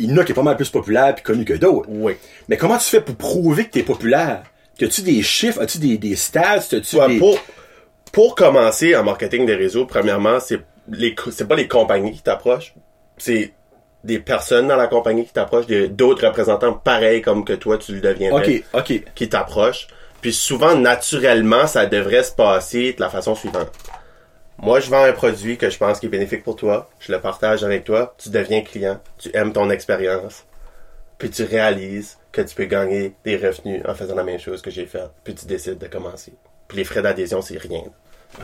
il 0.00 0.10
y 0.10 0.12
en 0.12 0.16
a 0.16 0.24
qui 0.24 0.32
est 0.32 0.34
pas 0.34 0.42
mal 0.42 0.56
plus 0.56 0.68
populaire 0.68 1.14
puis 1.14 1.22
connu 1.22 1.44
que 1.44 1.52
d'autres. 1.52 1.88
Oui. 1.88 2.14
Mais 2.48 2.56
comment 2.56 2.76
tu 2.76 2.86
fais 2.86 3.00
pour 3.00 3.14
prouver 3.14 3.66
que 3.66 3.70
t'es 3.70 3.84
populaire? 3.84 4.42
As-tu 4.80 5.02
des 5.02 5.22
chiffres? 5.22 5.60
As-tu 5.62 5.78
des, 5.78 5.96
des 5.96 6.16
stats? 6.16 6.56
As-tu 6.72 6.96
Ouais, 6.96 7.06
des... 7.06 7.18
pour, 7.20 7.38
pour 8.10 8.34
commencer 8.34 8.96
en 8.96 9.04
marketing 9.04 9.46
des 9.46 9.54
réseaux, 9.54 9.86
premièrement, 9.86 10.40
c'est 10.40 10.58
les, 10.88 11.14
c'est 11.30 11.46
pas 11.46 11.54
les 11.54 11.68
compagnies 11.68 12.10
qui 12.10 12.22
t'approchent, 12.22 12.74
c'est 13.16 13.52
des 14.02 14.18
personnes 14.18 14.66
dans 14.66 14.74
la 14.74 14.88
compagnie 14.88 15.24
qui 15.24 15.32
t'approchent, 15.32 15.66
d'autres 15.68 16.26
représentants 16.26 16.72
pareils 16.72 17.22
comme 17.22 17.44
que 17.44 17.52
toi, 17.52 17.78
tu 17.78 17.92
le 17.92 18.00
deviendrais, 18.00 18.64
Ok, 18.74 18.80
ok. 18.90 19.02
qui 19.14 19.28
t'approchent. 19.28 19.86
Puis 20.22 20.32
souvent, 20.32 20.76
naturellement, 20.76 21.66
ça 21.66 21.84
devrait 21.84 22.22
se 22.22 22.32
passer 22.32 22.92
de 22.92 23.00
la 23.00 23.10
façon 23.10 23.34
suivante. 23.34 23.72
Moi, 24.56 24.78
je 24.78 24.88
vends 24.88 25.02
un 25.02 25.12
produit 25.12 25.58
que 25.58 25.68
je 25.68 25.76
pense 25.76 25.98
qui 25.98 26.06
est 26.06 26.08
bénéfique 26.08 26.44
pour 26.44 26.54
toi. 26.54 26.88
Je 27.00 27.10
le 27.10 27.20
partage 27.20 27.64
avec 27.64 27.82
toi. 27.82 28.14
Tu 28.16 28.30
deviens 28.30 28.62
client. 28.62 29.00
Tu 29.18 29.30
aimes 29.34 29.52
ton 29.52 29.68
expérience. 29.68 30.46
Puis 31.18 31.30
tu 31.30 31.42
réalises 31.42 32.18
que 32.30 32.40
tu 32.40 32.54
peux 32.54 32.66
gagner 32.66 33.14
des 33.24 33.36
revenus 33.36 33.82
en 33.84 33.94
faisant 33.94 34.14
la 34.14 34.22
même 34.22 34.38
chose 34.38 34.62
que 34.62 34.70
j'ai 34.70 34.86
fait. 34.86 35.10
Puis 35.24 35.34
tu 35.34 35.46
décides 35.46 35.78
de 35.78 35.88
commencer. 35.88 36.32
Puis 36.68 36.78
les 36.78 36.84
frais 36.84 37.02
d'adhésion, 37.02 37.42
c'est 37.42 37.58
rien. 37.58 37.82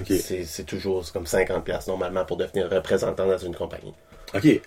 C'est, 0.04 0.66
toujours 0.66 1.10
comme 1.12 1.24
50$ 1.24 1.62
piastres 1.62 1.88
normalement 1.88 2.24
pour 2.24 2.36
devenir 2.36 2.68
représentant 2.68 3.26
dans 3.26 3.38
une 3.38 3.54
compagnie. 3.54 3.94
Ok. 4.34 4.60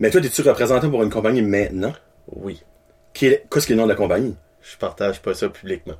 Mais 0.00 0.10
toi, 0.10 0.20
t'es-tu 0.20 0.42
représentant 0.42 0.90
pour 0.90 1.02
une 1.04 1.10
compagnie 1.10 1.42
maintenant? 1.42 1.94
Oui. 2.26 2.62
Qu'est-ce 3.14 3.66
qui 3.66 3.72
est 3.72 3.76
le 3.76 3.76
nom 3.76 3.84
de 3.84 3.92
la 3.92 3.96
compagnie? 3.96 4.34
Je 4.60 4.76
partage 4.76 5.22
pas 5.22 5.32
ça 5.32 5.48
publiquement. 5.48 5.94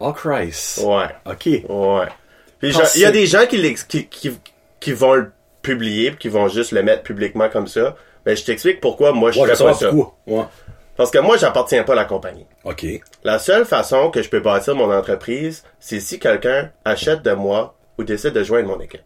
Oh 0.00 0.12
Christ. 0.12 0.80
Ouais. 0.84 1.08
Ok. 1.26 1.46
Ouais. 1.68 2.06
Puis 2.60 2.72
il 2.94 3.00
y 3.00 3.04
a 3.04 3.10
des 3.10 3.26
gens 3.26 3.46
qui, 3.46 3.74
qui, 3.88 4.06
qui, 4.06 4.38
qui 4.80 4.92
vont 4.92 5.14
le 5.14 5.32
publier, 5.62 6.14
qui 6.18 6.28
vont 6.28 6.48
juste 6.48 6.72
le 6.72 6.82
mettre 6.82 7.02
publiquement 7.02 7.48
comme 7.48 7.66
ça. 7.66 7.96
Mais 8.26 8.36
je 8.36 8.44
t'explique 8.44 8.80
pourquoi 8.80 9.12
moi 9.12 9.30
je 9.30 9.40
Ouais, 9.40 9.54
fais 9.54 9.64
pas 9.64 9.74
ça. 9.74 9.92
Ouais. 9.92 10.44
Parce 10.96 11.10
que 11.12 11.18
moi, 11.18 11.36
j'appartiens 11.36 11.84
pas 11.84 11.92
à 11.92 11.96
la 11.96 12.04
compagnie. 12.04 12.46
Ok. 12.64 12.84
La 13.22 13.38
seule 13.38 13.64
façon 13.64 14.10
que 14.10 14.20
je 14.20 14.28
peux 14.28 14.40
bâtir 14.40 14.74
mon 14.74 14.92
entreprise, 14.92 15.62
c'est 15.78 16.00
si 16.00 16.18
quelqu'un 16.18 16.72
achète 16.84 17.22
de 17.22 17.32
moi 17.32 17.76
ou 17.98 18.02
décide 18.04 18.32
de 18.32 18.42
joindre 18.42 18.68
mon 18.68 18.80
équipe. 18.80 19.02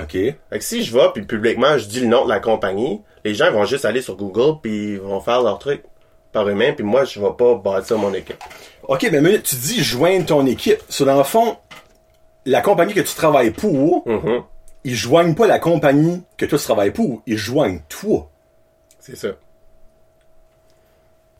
Ok. 0.00 0.12
Fait 0.12 0.36
que 0.50 0.64
si 0.64 0.82
je 0.82 0.92
vais 0.96 1.08
puis 1.12 1.22
publiquement 1.24 1.76
je 1.78 1.86
dis 1.86 2.00
le 2.00 2.06
nom 2.06 2.24
de 2.24 2.30
la 2.30 2.40
compagnie, 2.40 3.02
les 3.24 3.34
gens 3.34 3.50
vont 3.50 3.64
juste 3.64 3.84
aller 3.84 4.00
sur 4.02 4.16
Google 4.16 4.58
puis 4.62 4.92
ils 4.94 5.00
vont 5.00 5.20
faire 5.20 5.42
leur 5.42 5.58
truc 5.58 5.82
par 6.36 6.46
eux-mêmes 6.48 6.74
puis 6.74 6.84
moi 6.84 7.04
je 7.04 7.18
vais 7.18 7.32
pas 7.38 7.54
bâtir 7.54 7.96
mon 7.98 8.12
équipe. 8.12 8.36
Ok, 8.88 9.08
mais 9.10 9.20
minute, 9.22 9.42
tu 9.44 9.56
dis 9.56 9.82
joindre 9.82 10.26
ton 10.26 10.46
équipe. 10.46 10.80
So, 10.88 11.04
dans 11.06 11.16
le 11.16 11.24
fond, 11.24 11.56
la 12.44 12.60
compagnie 12.60 12.92
que 12.94 13.00
tu 13.00 13.14
travailles 13.14 13.50
pour, 13.50 14.02
Mhm. 14.06 14.42
ils 14.84 14.94
joignent 14.94 15.34
pas 15.34 15.46
la 15.46 15.58
compagnie 15.58 16.22
que 16.36 16.44
toi 16.46 16.58
tu 16.58 16.64
travailles 16.64 16.90
pour, 16.92 17.22
ils 17.26 17.38
joignent 17.38 17.80
toi. 17.88 18.30
C'est 19.00 19.16
ça. 19.16 19.28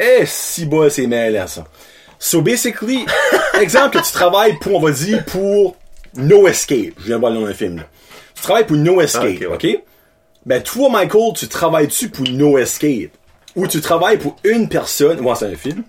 Eh, 0.00 0.24
si 0.26 0.66
bas, 0.66 0.90
c'est 0.90 1.06
mêlant, 1.06 1.46
ça. 1.46 1.64
So, 2.18 2.40
basically, 2.42 3.04
exemple 3.60 3.98
que 3.98 4.04
tu 4.04 4.12
travailles 4.12 4.58
pour, 4.58 4.76
on 4.76 4.80
va 4.80 4.90
dire, 4.90 5.24
pour 5.26 5.76
No 6.14 6.46
Escape. 6.48 6.94
Je 6.98 7.04
viens 7.06 7.16
de 7.16 7.20
voir 7.20 7.32
le 7.32 7.40
nom 7.40 7.46
d'un 7.46 7.54
film, 7.54 7.76
là. 7.76 7.82
Tu 8.34 8.42
travailles 8.42 8.66
pour 8.66 8.76
No 8.76 9.00
Escape, 9.00 9.38
Ah, 9.42 9.54
ok, 9.54 9.62
ok? 9.64 9.82
Ben, 10.46 10.62
toi, 10.62 10.88
Michael, 10.90 11.32
tu 11.34 11.48
travailles-tu 11.48 12.08
pour 12.08 12.26
No 12.28 12.56
Escape? 12.58 13.10
Ou 13.56 13.66
tu 13.66 13.80
travailles 13.80 14.18
pour 14.18 14.36
une 14.44 14.68
personne, 14.68 15.20
ouais, 15.20 15.34
c'est 15.36 15.46
un 15.46 15.56
film. 15.56 15.82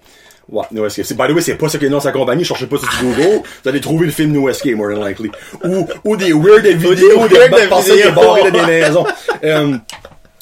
Ouais, 0.50 0.64
No 0.72 0.86
Escape. 0.86 1.06
By 1.18 1.28
the 1.28 1.36
way, 1.36 1.42
c'est 1.42 1.56
pas 1.56 1.68
ça 1.68 1.78
qui 1.78 1.84
est 1.84 1.88
le 1.90 1.92
nom 1.92 1.98
de 1.98 2.04
sa 2.04 2.14
compagnie, 2.14 2.46
cherchez 2.46 2.68
pas 2.68 2.78
sur 2.78 2.88
Google. 3.02 3.42
Vous 3.64 3.70
allez 3.70 3.82
trouver 3.82 4.06
le 4.06 4.12
film 4.14 4.32
No 4.32 4.48
Escape, 4.48 4.76
more 4.76 4.90
than 4.94 5.04
likely. 5.06 5.30
Ou, 5.66 5.86
ou 6.06 6.16
des 6.16 6.32
weird 6.32 6.66
vidéos 6.66 7.28
de 7.28 7.50
personnes 7.68 7.84
qui 7.84 8.04
vidéos. 8.04 8.12
barrées 8.14 8.50
dans 8.52 8.60
des 8.60 8.66
maisons. 8.66 9.06
Euh, 9.44 9.78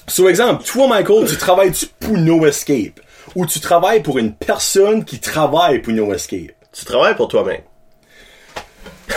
So, 0.07 0.29
exemple, 0.29 0.63
toi, 0.63 0.87
Michael, 0.87 1.25
tu 1.27 1.35
travailles-tu 1.35 1.87
pour 1.99 2.15
No 2.15 2.45
Escape? 2.45 2.99
Ou 3.35 3.47
tu 3.47 3.59
travailles 3.59 4.03
pour 4.03 4.19
une 4.19 4.33
personne 4.35 5.03
qui 5.03 5.19
travaille 5.19 5.79
pour 5.79 5.91
No 5.93 6.13
Escape? 6.13 6.51
Tu 6.71 6.85
travailles 6.85 7.15
pour 7.15 7.27
toi-même. 7.27 7.61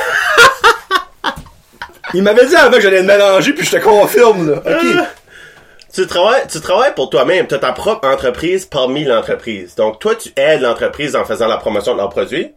Il 2.15 2.23
m'avait 2.23 2.47
dit 2.47 2.57
avant 2.57 2.71
que 2.77 2.81
j'allais 2.81 3.03
me 3.03 3.07
mélanger, 3.09 3.53
puis 3.53 3.67
je 3.67 3.73
te 3.73 3.77
confirme, 3.85 4.51
là. 4.51 4.63
OK. 4.65 4.87
Tu 5.99 6.07
travailles, 6.07 6.47
tu 6.49 6.61
travailles 6.61 6.95
pour 6.95 7.11
toi-même. 7.11 7.49
Tu 7.49 7.57
as 7.57 7.59
ta 7.59 7.73
propre 7.73 8.07
entreprise 8.07 8.65
parmi 8.65 9.03
l'entreprise. 9.03 9.75
Donc, 9.75 9.99
toi, 9.99 10.15
tu 10.15 10.31
aides 10.37 10.61
l'entreprise 10.61 11.17
en 11.17 11.25
faisant 11.25 11.49
la 11.49 11.57
promotion 11.57 11.95
de 11.95 11.99
leurs 11.99 12.11
produits. 12.11 12.55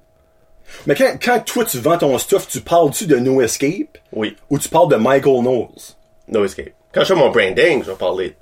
Mais 0.86 0.94
quand, 0.94 1.18
quand 1.20 1.44
toi, 1.44 1.66
tu 1.66 1.80
vends 1.80 1.98
ton 1.98 2.16
stuff, 2.20 2.48
tu 2.48 2.62
parles-tu 2.62 3.08
de 3.08 3.16
No 3.16 3.42
Escape? 3.42 3.98
Oui. 4.14 4.38
Ou 4.52 4.60
tu 4.60 4.70
parles 4.70 4.90
de 4.90 4.96
Michael 4.96 5.40
Knowles? 5.42 5.96
No 6.28 6.46
escape. 6.46 6.70
Quand 6.94 7.02
je 7.02 7.08
fais 7.08 7.16
mon 7.16 7.32
branding, 7.32 7.84
je 7.84 7.90
vais 7.90 7.98
parler 7.98 8.30
de 8.30 8.36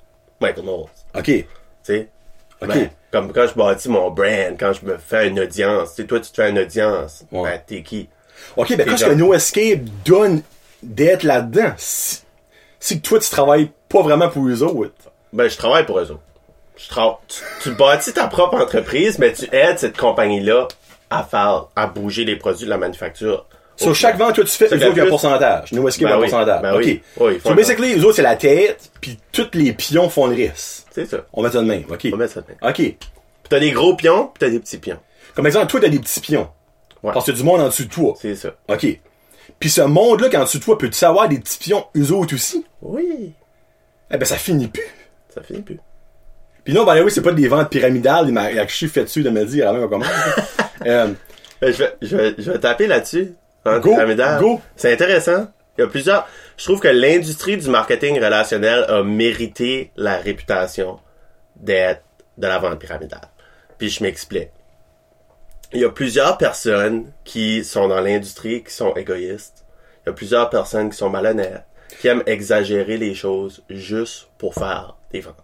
Michael 0.46 0.64
Knowles. 0.64 0.90
OK. 1.14 1.24
Tu 1.24 1.46
sais? 1.82 2.08
OK. 2.60 2.68
Ben, 2.68 2.90
comme 3.10 3.32
quand 3.32 3.46
je 3.46 3.54
bâtis 3.54 3.88
mon 3.88 4.10
brand, 4.10 4.54
quand 4.60 4.74
je 4.74 4.84
me 4.84 4.98
fais 4.98 5.28
une 5.28 5.40
audience. 5.40 5.94
Tu 5.94 6.02
sais, 6.02 6.08
toi, 6.08 6.20
tu 6.20 6.30
te 6.30 6.42
fais 6.42 6.50
une 6.50 6.58
audience. 6.58 7.24
Ouais. 7.32 7.52
Ben, 7.52 7.62
t'es 7.66 7.82
qui? 7.82 8.06
OK, 8.54 8.76
ben, 8.76 8.86
quand 8.86 8.98
ce 8.98 9.04
gens- 9.06 9.10
que 9.12 9.14
No 9.14 9.32
Escape 9.32 9.80
donne 10.04 10.42
d'être 10.82 11.22
là-dedans, 11.22 11.72
si, 11.78 12.20
si 12.80 13.00
que 13.00 13.06
toi, 13.06 13.18
tu 13.20 13.30
travailles 13.30 13.70
pas 13.88 14.02
vraiment 14.02 14.28
pour 14.28 14.46
eux 14.48 14.62
autres. 14.62 14.90
Ben, 15.32 15.48
je 15.48 15.56
travaille 15.56 15.86
pour 15.86 15.98
eux 15.98 16.10
autres. 16.10 16.20
Je 16.76 16.88
tu, 16.88 17.42
tu 17.62 17.70
bâtis 17.72 18.12
ta 18.14 18.26
propre 18.26 18.56
entreprise, 18.56 19.18
mais 19.18 19.32
tu 19.32 19.46
aides 19.54 19.78
cette 19.78 19.98
compagnie-là 19.98 20.66
à 21.10 21.22
faire, 21.22 21.66
à 21.76 21.86
bouger 21.86 22.24
les 22.24 22.36
produits 22.36 22.64
de 22.64 22.70
la 22.70 22.78
manufacture. 22.78 23.46
Sur 23.76 23.94
chaque 23.94 24.18
vente, 24.18 24.34
toi, 24.34 24.44
tu 24.44 24.50
fais, 24.50 24.66
eux 24.66 24.74
autres, 24.76 24.86
il 24.92 24.96
y 24.96 25.00
a 25.00 25.04
un 25.04 25.08
pourcentage. 25.08 25.72
No 25.72 25.88
Escape 25.88 26.08
Ben 26.08 26.12
a 26.12 26.16
un 26.16 26.20
oui, 26.20 26.28
pourcentage? 26.30 26.62
ben 26.62 26.74
OK. 26.74 27.00
oui. 27.20 27.40
So, 27.42 27.54
basically, 27.54 27.98
eux 27.98 28.04
autres, 28.04 28.16
c'est 28.16 28.22
la 28.22 28.36
tête, 28.36 28.90
puis 29.00 29.18
tous 29.32 29.48
les 29.54 29.72
pions 29.72 30.08
font 30.10 30.26
le 30.26 30.36
reste. 30.36 30.86
C'est 30.90 31.06
ça. 31.06 31.18
On 31.32 31.42
met 31.42 31.50
ça 31.50 31.60
de 31.60 31.66
même. 31.66 31.84
OK. 31.90 32.00
On 32.06 32.10
va 32.10 32.16
mettre 32.18 32.34
ça 32.34 32.40
de 32.42 32.48
même. 32.48 32.58
OK. 32.62 32.74
Puis 32.76 32.98
t'as 33.48 33.58
des 33.60 33.70
gros 33.72 33.94
pions, 33.96 34.26
puis 34.26 34.40
t'as 34.40 34.50
des 34.50 34.60
petits 34.60 34.78
pions. 34.78 34.98
Comme 35.34 35.46
exemple, 35.46 35.66
toi, 35.68 35.80
t'as 35.80 35.88
des 35.88 35.98
petits 35.98 36.20
pions. 36.20 36.48
Ouais. 37.02 37.12
Parce 37.12 37.24
que 37.26 37.32
du 37.32 37.42
monde 37.42 37.60
en 37.60 37.66
dessous 37.66 37.84
de 37.84 37.88
toi. 37.90 38.14
C'est 38.20 38.34
ça. 38.34 38.50
OK. 38.68 38.86
Puis 39.60 39.68
ce 39.70 39.82
monde-là, 39.82 40.28
en 40.40 40.44
dessous 40.44 40.58
de 40.58 40.64
toi, 40.64 40.78
peux-tu 40.78 40.96
savoir 40.96 41.28
des 41.28 41.38
petits 41.38 41.58
pions, 41.58 41.84
eux 41.96 42.12
autres 42.12 42.34
aussi? 42.34 42.64
Oui. 42.80 43.34
Eh 44.10 44.16
ben, 44.16 44.24
ça 44.24 44.36
finit 44.36 44.68
plus. 44.68 44.82
Ça 45.32 45.42
finit 45.42 45.60
plus. 45.60 45.78
Puis 46.64 46.74
non, 46.74 46.84
ben 46.84 47.02
oui, 47.04 47.10
c'est 47.10 47.22
pas 47.22 47.32
des 47.32 47.46
ventes 47.46 47.70
pyramidales, 47.70 48.26
il 48.28 48.32
m'a 48.32 48.66
chiffre 48.66 48.94
fait 48.94 49.04
dessus 49.04 49.22
de 49.22 49.30
me 49.30 49.44
dire 49.44 49.68
avant 49.68 49.82
qu'on 49.82 50.00
commence. 50.00 50.08
euh, 50.86 51.12
Ben, 51.60 51.72
je, 51.72 51.78
vais, 51.78 51.96
je, 52.00 52.16
vais, 52.16 52.34
je 52.38 52.50
vais 52.50 52.58
taper 52.58 52.86
là-dessus. 52.86 53.34
Go, 53.66 53.80
pyramidal. 53.80 54.40
go. 54.40 54.60
C'est 54.76 54.92
intéressant. 54.92 55.48
Il 55.76 55.82
y 55.82 55.84
a 55.84 55.86
plusieurs. 55.86 56.26
Je 56.56 56.64
trouve 56.64 56.80
que 56.80 56.88
l'industrie 56.88 57.56
du 57.58 57.68
marketing 57.68 58.16
relationnel 58.16 58.84
a 58.88 59.02
mérité 59.02 59.92
la 59.96 60.16
réputation 60.16 60.98
d'être 61.56 62.02
de 62.38 62.46
la 62.46 62.58
vente 62.58 62.78
pyramidale. 62.78 63.28
Puis 63.78 63.90
je 63.90 64.02
m'explique. 64.02 64.50
Il 65.72 65.80
y 65.80 65.84
a 65.84 65.90
plusieurs 65.90 66.36
personnes 66.38 67.12
qui 67.24 67.64
sont 67.64 67.86
dans 67.88 68.00
l'industrie 68.00 68.62
qui 68.64 68.72
sont 68.74 68.92
égoïstes. 68.94 69.64
Il 70.04 70.08
y 70.08 70.10
a 70.10 70.12
plusieurs 70.12 70.50
personnes 70.50 70.90
qui 70.90 70.96
sont 70.96 71.10
malhonnêtes, 71.10 71.62
qui 72.00 72.08
aiment 72.08 72.22
exagérer 72.26 72.96
les 72.96 73.14
choses 73.14 73.62
juste 73.70 74.28
pour 74.38 74.54
faire 74.54 74.96
des 75.12 75.20
ventes. 75.20 75.36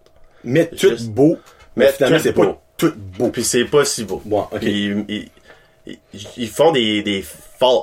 mettre 0.44 0.76
tout 0.76 0.88
Juste- 0.90 1.10
beau, 1.10 1.38
mais 1.76 1.88
finalement, 1.92 2.16
tout 2.18 2.22
c'est 2.22 2.32
pas 2.32 2.62
tout 2.76 2.92
beau. 2.96 3.28
Puis 3.30 3.44
c'est 3.44 3.64
pas 3.64 3.84
si 3.84 4.04
beau. 4.04 4.20
Bon, 4.24 4.46
ils, 4.62 5.04
ils- 5.08 5.28
ils- 5.86 5.98
ils 6.36 6.48
font 6.48 6.72
des, 6.72 7.02
des, 7.02 7.24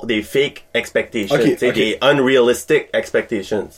des 0.04 0.22
fake 0.22 0.64
expectations, 0.74 1.36
des 1.72 1.98
unrealistic 2.02 2.88
expectations. 2.92 3.68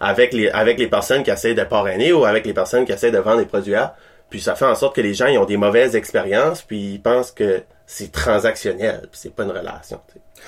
Avec 0.00 0.32
les, 0.32 0.48
avec 0.50 0.78
les 0.78 0.86
personnes 0.88 1.22
qui 1.24 1.30
essaient 1.30 1.54
de 1.54 1.64
parrainer 1.64 2.12
ou 2.12 2.24
avec 2.24 2.46
les 2.46 2.54
personnes 2.54 2.84
qui 2.84 2.92
essaient 2.92 3.10
de 3.10 3.18
vendre 3.18 3.38
des 3.38 3.46
produits 3.46 3.74
à. 3.74 3.96
Puis 4.30 4.40
ça 4.40 4.54
fait 4.54 4.64
en 4.64 4.74
sorte 4.74 4.94
que 4.96 5.00
les 5.00 5.14
gens 5.14 5.26
ils 5.26 5.38
ont 5.38 5.44
des 5.44 5.56
mauvaises 5.56 5.94
expériences 5.96 6.62
puis 6.62 6.94
ils 6.94 7.02
pensent 7.02 7.32
que 7.32 7.62
c'est 7.92 8.10
transactionnel 8.10 9.00
puis 9.02 9.20
c'est 9.22 9.34
pas 9.34 9.42
une 9.42 9.50
relation. 9.50 10.00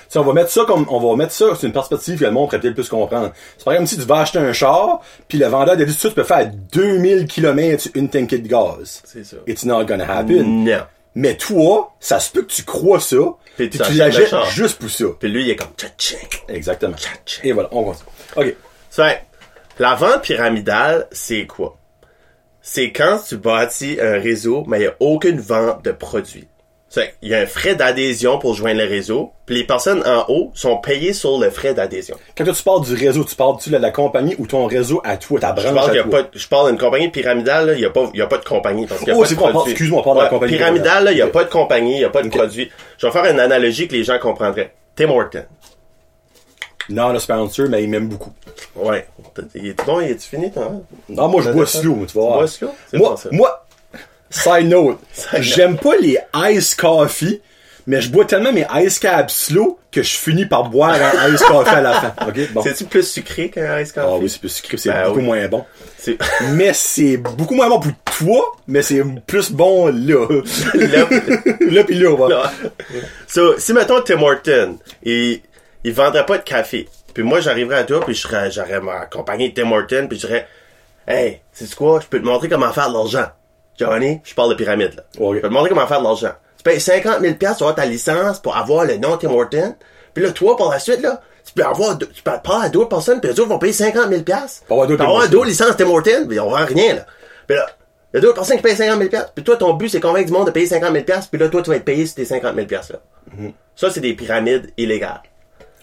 sais, 0.08 0.18
on 0.18 0.24
va 0.24 0.32
mettre 0.32 0.50
ça 0.50 0.64
comme, 0.66 0.86
on 0.88 0.98
va 0.98 1.14
mettre 1.14 1.32
ça, 1.32 1.54
c'est 1.54 1.66
une 1.66 1.74
perspective 1.74 2.18
que 2.18 2.24
le 2.24 2.30
monde 2.30 2.46
pourrait 2.46 2.58
peut-être 2.58 2.74
plus 2.74 2.88
comprendre. 2.88 3.32
C'est 3.58 3.64
par 3.64 3.74
exemple 3.74 3.90
si 3.90 3.98
tu 3.98 4.04
vas 4.04 4.20
acheter 4.20 4.38
un 4.38 4.54
char, 4.54 5.02
puis 5.28 5.36
le 5.36 5.46
vendeur 5.46 5.76
te 5.76 5.82
dit, 5.82 5.94
tu 5.94 6.10
peux 6.10 6.24
faire 6.24 6.50
2000 6.72 7.26
km 7.26 7.88
une 7.94 8.08
tankée 8.08 8.38
de 8.38 8.48
gaz. 8.48 9.02
C'est 9.04 9.24
ça. 9.24 9.36
It's 9.46 9.66
not 9.66 9.84
gonna 9.84 10.10
happen. 10.10 10.64
Non. 10.64 10.80
Mais 11.16 11.36
toi, 11.36 11.94
ça 12.00 12.18
se 12.18 12.32
peut 12.32 12.42
que 12.42 12.52
tu 12.52 12.62
crois 12.62 12.98
ça, 12.98 13.18
Puis 13.56 13.68
tu 13.68 13.92
l'achètes 13.92 14.34
juste 14.52 14.78
pour 14.78 14.88
ça. 14.88 15.04
Puis 15.20 15.28
lui 15.28 15.44
il 15.44 15.50
est 15.50 15.56
comme. 15.56 15.68
Exactement. 16.48 16.96
Et 17.42 17.52
voilà, 17.52 17.68
on 17.72 17.82
voit 17.82 17.94
ça. 17.94 18.04
OK. 18.40 18.56
Fait, 18.90 19.22
la 19.78 19.94
vente 19.96 20.22
pyramidale, 20.22 21.08
c'est 21.12 21.46
quoi? 21.46 21.76
C'est 22.62 22.90
quand 22.90 23.18
tu 23.28 23.36
bâtis 23.36 23.98
un 24.00 24.18
réseau, 24.18 24.64
mais 24.66 24.78
il 24.78 24.80
n'y 24.80 24.86
a 24.86 24.94
aucune 24.98 25.40
vente 25.40 25.84
de 25.84 25.92
produits. 25.92 26.48
Il 27.22 27.28
y 27.28 27.34
a 27.34 27.40
un 27.40 27.46
frais 27.46 27.74
d'adhésion 27.74 28.38
pour 28.38 28.54
joindre 28.54 28.80
le 28.80 28.86
réseau, 28.88 29.32
puis 29.46 29.56
les 29.56 29.64
personnes 29.64 30.02
en 30.06 30.24
haut 30.28 30.50
sont 30.54 30.76
payées 30.78 31.12
sur 31.12 31.38
le 31.38 31.50
frais 31.50 31.74
d'adhésion. 31.74 32.16
Quand 32.36 32.44
tu 32.44 32.62
parles 32.62 32.84
du 32.84 32.94
réseau, 32.94 33.24
tu 33.24 33.34
parles-tu 33.34 33.70
de 33.70 33.76
la 33.76 33.90
compagnie 33.90 34.34
ou 34.38 34.46
ton 34.46 34.66
réseau 34.66 35.00
à 35.04 35.16
toi, 35.16 35.40
ta 35.40 35.54
Je 35.56 35.62
branche 35.62 35.74
parle, 35.74 35.78
à 35.78 35.82
qu'il 35.92 35.96
y 35.96 35.98
a 36.00 36.02
toi? 36.04 36.22
pas, 36.22 36.28
je 36.32 36.48
parle 36.48 36.68
d'une 36.70 36.78
compagnie 36.78 37.08
pyramidale, 37.08 37.72
il 37.74 37.78
n'y 37.80 37.84
a, 37.84 37.90
pas- 37.90 38.10
y 38.14 38.20
a 38.22 38.26
pas 38.26 38.38
de 38.38 38.44
compagnie. 38.44 38.86
Parce 38.86 39.00
qu'il 39.00 39.08
y 39.08 39.12
a 39.12 39.16
Oh, 39.16 39.24
c'est 39.24 39.34
on 39.36 39.40
parle- 39.40 39.52
produit. 39.52 39.72
excuse-moi, 39.72 40.00
on 40.00 40.04
parle 40.04 40.18
de 40.18 40.22
la 40.22 40.28
compagnie 40.28 40.56
Pyramidale, 40.56 41.04
là, 41.04 41.12
il 41.12 41.16
n'y 41.16 41.22
a 41.22 41.26
pas 41.28 41.44
de 41.44 41.50
compagnie, 41.50 41.94
il 41.94 41.98
n'y 41.98 42.04
a 42.04 42.10
pas 42.10 42.22
de 42.22 42.28
produit. 42.28 42.70
Je 42.98 43.06
vais 43.06 43.12
faire 43.12 43.24
une 43.24 43.40
analogie 43.40 43.88
que 43.88 43.94
les 43.94 44.04
gens 44.04 44.18
comprendraient. 44.18 44.72
Tim 44.96 45.10
Horton. 45.10 45.44
Non, 46.90 47.12
le 47.12 47.18
sponsor, 47.18 47.66
mais 47.70 47.82
il 47.82 47.88
m'aime 47.88 48.08
beaucoup. 48.08 48.32
Ouais. 48.76 49.06
Il 49.54 49.68
est 49.68 49.84
bon, 49.86 50.00
il 50.00 50.10
est 50.10 50.22
fini, 50.22 50.52
toi? 50.52 50.70
Non, 51.08 51.28
moi, 51.28 51.40
je 51.40 51.50
bois 51.50 51.64
slow, 51.66 52.04
tu 52.06 52.18
vas 52.18 52.24
Tu 52.26 52.36
bois 52.36 52.46
slow? 52.46 52.68
Moi, 52.92 53.14
moi, 53.32 53.63
Side 54.34 54.68
note. 54.68 54.98
J'aime 55.38 55.76
pas 55.78 55.96
les 55.96 56.18
ice 56.50 56.74
coffee, 56.74 57.40
mais 57.86 58.00
je 58.00 58.10
bois 58.10 58.24
tellement 58.24 58.52
mes 58.52 58.66
ice 58.74 58.98
caps 58.98 59.32
slow 59.32 59.78
que 59.92 60.02
je 60.02 60.16
finis 60.16 60.46
par 60.46 60.64
boire 60.70 60.96
un 60.96 61.32
ice 61.32 61.42
coffee 61.42 61.68
à 61.74 61.80
la 61.80 61.92
fin. 61.92 62.14
Ok, 62.28 62.52
bon. 62.52 62.62
C'est-tu 62.62 62.84
plus 62.84 63.08
sucré 63.08 63.48
qu'un 63.50 63.78
ice 63.80 63.92
coffee? 63.92 64.06
Ah 64.10 64.16
oui, 64.20 64.28
c'est 64.28 64.40
plus 64.40 64.48
sucré, 64.48 64.76
c'est 64.76 64.90
Ben 64.90 65.04
beaucoup 65.06 65.18
oui. 65.20 65.24
moins 65.24 65.48
bon. 65.48 65.64
C'est- 65.98 66.18
Mais 66.52 66.72
c'est 66.74 67.16
beaucoup 67.16 67.54
moins 67.54 67.68
bon 67.68 67.78
pour 67.80 67.92
toi, 68.18 68.52
mais 68.66 68.82
c'est 68.82 69.02
plus 69.26 69.50
bon 69.52 69.86
là. 69.88 70.26
Là- 70.74 71.08
là 71.60 71.84
pis 71.84 71.94
là, 71.94 72.10
on 72.10 72.16
va. 72.16 72.28
Là. 72.28 72.52
So, 73.28 73.58
si 73.58 73.72
mettons 73.72 74.00
Tim 74.02 74.20
Horton, 74.22 74.78
il, 75.02 75.40
il 75.84 75.92
vendrait 75.92 76.24
pas 76.26 76.38
de 76.38 76.42
café. 76.44 76.88
Puis 77.12 77.22
moi, 77.22 77.40
j'arriverais 77.40 77.78
à 77.78 77.84
toi, 77.84 78.04
puis 78.04 78.14
j'aurais 78.14 78.80
ma 78.80 79.06
compagnie 79.06 79.50
de 79.52 79.60
Tim 79.60 79.70
Horton, 79.70 80.06
puis 80.08 80.18
je 80.18 80.26
dirais, 80.26 80.46
hey, 81.06 81.40
c'est 81.52 81.72
quoi, 81.74 82.00
je 82.00 82.06
peux 82.06 82.20
te 82.20 82.24
montrer 82.26 82.48
comment 82.48 82.72
faire 82.72 82.88
de 82.88 82.94
l'argent. 82.94 83.26
Johnny, 83.78 84.20
je 84.24 84.34
parle 84.34 84.50
de 84.50 84.54
pyramide, 84.54 84.94
là. 84.96 85.02
Ok. 85.18 85.36
Je 85.36 85.40
peux 85.40 85.48
te 85.48 85.52
montrer 85.52 85.68
comment 85.70 85.86
faire 85.86 85.98
de 86.00 86.04
l'argent. 86.04 86.32
Tu 86.58 86.62
payes 86.62 86.80
50 86.80 87.20
000 87.20 87.34
pour 87.34 87.48
avoir 87.50 87.74
ta 87.74 87.84
licence, 87.86 88.38
pour 88.40 88.56
avoir 88.56 88.84
le 88.84 88.96
nom 88.96 89.16
Tim 89.16 89.30
Horton. 89.30 89.74
Puis 90.14 90.22
là, 90.24 90.30
toi, 90.30 90.56
par 90.56 90.70
la 90.70 90.78
suite, 90.78 91.02
là, 91.02 91.20
tu 91.44 91.52
peux 91.52 91.64
avoir, 91.64 91.96
deux- 91.96 92.06
tu 92.08 92.22
peux 92.22 92.30
parler 92.42 92.66
à 92.66 92.68
d'autres 92.68 92.88
personnes, 92.88 93.20
puis 93.20 93.30
les 93.30 93.38
autres 93.40 93.48
vont 93.50 93.58
payer 93.58 93.72
50 93.72 94.08
000 94.08 94.22
Pour 94.66 94.76
avoir 94.76 94.86
d'autres 94.88 95.02
avoir 95.04 95.28
d'autres 95.28 95.46
licences 95.46 95.76
Tim 95.76 95.88
Horton, 95.90 96.26
puis 96.28 96.38
on 96.40 96.48
vend 96.50 96.64
rien, 96.64 96.94
là. 96.94 97.06
Puis 97.46 97.56
là, 97.56 97.66
il 98.12 98.16
y 98.16 98.18
a 98.18 98.20
d'autres 98.20 98.36
personnes 98.36 98.56
qui 98.56 98.62
payent 98.62 98.76
50 98.76 99.10
000 99.10 99.22
Puis 99.34 99.44
toi, 99.44 99.56
ton 99.56 99.74
but, 99.74 99.88
c'est 99.88 100.00
convaincre 100.00 100.26
du 100.26 100.32
monde 100.32 100.46
de 100.46 100.52
payer 100.52 100.66
50 100.66 100.92
000 100.92 101.04
Puis 101.30 101.40
là, 101.40 101.48
toi, 101.48 101.62
tu 101.62 101.70
vas 101.70 101.76
être 101.76 101.84
payé 101.84 102.06
sur 102.06 102.14
tes 102.16 102.24
50 102.24 102.54
000 102.54 102.66
là. 102.70 102.80
Ça, 103.76 103.90
c'est 103.90 104.00
des 104.00 104.14
pyramides 104.14 104.70
illégales. 104.76 105.20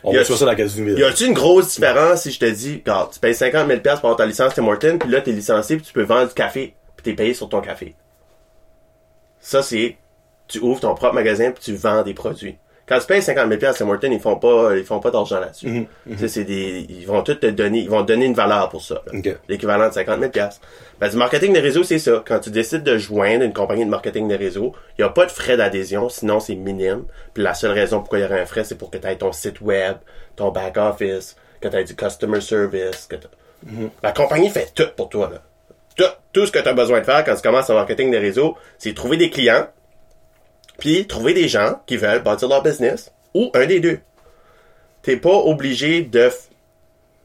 On 0.04 0.13
Y 0.13 0.17
va 0.17 0.23
ça 0.23 0.45
dans 0.45 0.45
la 0.51 0.56
case 0.56 0.73
du 0.73 0.93
Y 0.93 1.04
a-tu 1.04 1.25
une 1.25 1.34
grosse 1.34 1.75
différence 1.75 2.21
si 2.23 2.32
je 2.32 2.39
te 2.39 2.45
dis, 2.45 2.82
regarde, 2.84 3.12
tu 3.13 3.19
payes 3.19 3.36
50 3.36 3.67
000 3.67 3.80
pour 3.82 3.91
avoir 3.91 4.15
ta 4.15 4.25
licence 4.25 4.54
Tim 4.56 4.65
Horton, 4.67 4.97
puis 4.99 5.10
là, 5.12 5.21
t'es 5.21 5.32
licencié, 5.32 5.75
puis 5.75 5.86
tu 5.86 5.93
peux 5.93 6.01
vendre 6.04 6.30
du 6.30 6.34
café, 6.34 6.73
puis 7.01 7.11
t'es 7.11 7.13
payé 7.13 7.33
sur 7.33 7.49
ton 7.49 7.61
café. 7.61 7.95
Ça, 9.39 9.61
c'est, 9.63 9.97
tu 10.47 10.59
ouvres 10.59 10.79
ton 10.81 10.93
propre 10.95 11.15
magasin, 11.15 11.51
puis 11.51 11.63
tu 11.63 11.75
vends 11.75 12.03
des 12.03 12.13
produits. 12.13 12.57
Quand 12.87 12.99
tu 12.99 13.05
payes 13.05 13.21
50 13.21 13.47
000 13.59 13.73
Tim 13.73 13.87
Horton, 13.89 14.11
ils 14.11 14.19
font 14.19 14.35
pas, 14.35 14.75
ils 14.75 14.83
font 14.83 14.99
pas 14.99 15.11
d'argent 15.11 15.39
là-dessus. 15.39 15.87
Mhm, 16.05 16.17
sais, 16.17 16.27
c'est 16.27 16.43
des, 16.43 16.85
ils 16.89 17.05
vont 17.07 17.21
tout 17.21 17.35
te 17.35 17.45
donner, 17.45 17.79
ils 17.79 17.89
vont 17.89 18.01
te 18.01 18.07
donner 18.07 18.25
une 18.25 18.33
valeur 18.33 18.67
pour 18.67 18.81
ça. 18.81 19.01
L'équivalent 19.47 19.87
de 19.87 19.93
50 19.93 20.19
000 20.19 20.31
ben, 20.99 21.09
du 21.09 21.15
marketing 21.15 21.53
de 21.53 21.59
réseau, 21.59 21.83
c'est 21.83 21.99
ça. 21.99 22.21
Quand 22.27 22.39
tu 22.39 22.49
décides 22.51 22.83
de 22.83 22.97
joindre 22.97 23.43
une 23.45 23.53
compagnie 23.53 23.85
de 23.85 23.89
marketing 23.89 24.27
de 24.27 24.35
réseau, 24.35 24.73
il 24.97 25.01
n'y 25.01 25.05
a 25.05 25.09
pas 25.09 25.25
de 25.25 25.31
frais 25.31 25.55
d'adhésion, 25.55 26.09
sinon 26.09 26.39
c'est 26.41 26.55
minime. 26.55 27.05
Puis 27.33 27.43
la 27.43 27.53
seule 27.53 27.71
raison 27.71 27.99
pourquoi 27.99 28.19
il 28.19 28.23
y 28.23 28.25
aurait 28.25 28.41
un 28.41 28.45
frais, 28.45 28.65
c'est 28.65 28.75
pour 28.77 28.91
que 28.91 28.97
tu 28.97 29.07
aies 29.07 29.15
ton 29.17 29.31
site 29.31 29.61
web, 29.61 29.95
ton 30.35 30.51
back 30.51 30.75
office, 30.77 31.37
que 31.61 31.69
tu 31.69 31.77
aies 31.77 31.83
du 31.85 31.95
customer 31.95 32.41
service. 32.41 33.07
Que 33.07 33.15
t'as- 33.15 33.29
La 34.03 34.11
compagnie 34.11 34.49
fait 34.49 34.73
tout 34.75 34.87
pour 34.97 35.07
toi. 35.07 35.29
Là. 35.31 35.41
Tout, 35.95 36.04
tout 36.34 36.45
ce 36.45 36.51
que 36.51 36.60
tu 36.60 36.67
as 36.67 36.73
besoin 36.73 36.99
de 36.99 37.06
faire 37.06 37.23
quand 37.23 37.36
tu 37.36 37.41
commences 37.41 37.69
en 37.69 37.75
marketing 37.75 38.12
de 38.12 38.17
réseau, 38.17 38.56
c'est 38.77 38.93
trouver 38.93 39.17
des 39.17 39.30
clients, 39.30 39.67
puis 40.80 41.06
trouver 41.08 41.34
des 41.34 41.47
gens 41.47 41.82
qui 41.86 41.97
veulent 41.97 42.23
bâtir 42.23 42.47
leur 42.47 42.63
business, 42.63 43.12
ou 43.34 43.51
un 43.54 43.65
des 43.65 43.80
deux. 43.80 43.99
T'es 45.01 45.17
pas 45.17 45.34
obligé 45.34 46.04
de 46.04 46.30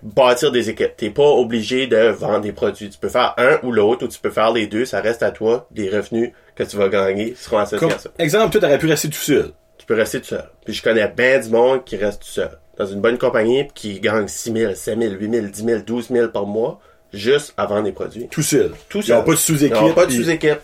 bâtir 0.02 0.52
des 0.52 0.70
équipes. 0.70 0.96
T'es 0.96 1.10
pas 1.10 1.28
obligé 1.28 1.86
de 1.86 2.08
vendre 2.08 2.40
des 2.40 2.52
produits. 2.52 2.88
Tu 2.90 2.98
peux 2.98 3.08
faire 3.08 3.34
un 3.38 3.58
ou 3.62 3.72
l'autre, 3.72 4.04
ou 4.04 4.08
tu 4.08 4.18
peux 4.18 4.30
faire 4.30 4.52
les 4.52 4.66
deux. 4.66 4.84
Ça 4.84 5.00
reste 5.00 5.22
à 5.22 5.30
toi. 5.30 5.68
Les 5.74 5.88
revenus 5.90 6.32
que 6.54 6.62
tu 6.62 6.76
vas 6.76 6.88
gagner 6.88 7.34
seront 7.34 7.58
associés 7.58 7.86
Comme, 7.86 7.96
à 7.96 7.98
ça. 7.98 8.10
exemple, 8.18 8.52
toi, 8.52 8.60
t'aurais 8.62 8.78
pu 8.78 8.86
rester 8.86 9.08
tout 9.08 9.16
seul. 9.16 9.52
Tu 9.78 9.86
peux 9.86 9.94
rester 9.94 10.20
tout 10.20 10.28
seul. 10.28 10.44
Puis 10.64 10.74
je 10.74 10.82
connais 10.82 11.06
bien 11.08 11.38
du 11.38 11.50
monde 11.50 11.84
qui 11.84 11.96
reste 11.96 12.22
tout 12.22 12.28
seul. 12.28 12.50
Dans 12.78 12.86
une 12.86 13.00
bonne 13.00 13.18
compagnie, 13.18 13.68
qui 13.74 14.00
gagne 14.00 14.28
6 14.28 14.52
000, 14.52 14.74
7 14.74 14.98
000, 14.98 15.14
8 15.14 15.30
000, 15.32 15.46
10 15.46 15.64
000, 15.64 15.80
12 15.80 16.08
000 16.08 16.28
par 16.28 16.46
mois, 16.46 16.80
juste 17.12 17.54
à 17.56 17.66
vendre 17.66 17.84
des 17.84 17.92
produits. 17.92 18.28
Tout 18.28 18.42
seul. 18.42 18.72
Tout 18.88 18.98
Ils 18.98 19.04
seul. 19.06 19.16
ont 19.18 19.22
pas 19.22 19.32
de 19.32 19.36
sous-équipe. 19.36 19.76
Ils 19.80 19.84
ont 19.90 19.92
pas 19.94 20.06
de 20.06 20.10
puis- 20.12 20.22
sous-équipe. 20.24 20.58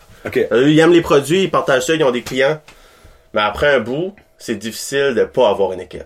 Euh, 0.53 0.69
Ils 0.71 0.79
aiment 0.79 0.93
les 0.93 1.01
produits, 1.03 1.45
ils 1.45 1.51
partagent 1.51 1.87
ça, 1.87 1.95
ils 1.95 2.05
ont 2.05 2.11
des 2.11 2.23
clients. 2.23 2.61
Mais 3.35 3.41
après 3.41 3.75
un 3.75 3.81
bout, 3.81 4.15
c'est 4.39 4.55
difficile 4.57 5.15
de 5.17 5.25
pas 5.25 5.49
avoir 5.49 5.73
une 5.73 5.81
équipe. 5.81 6.05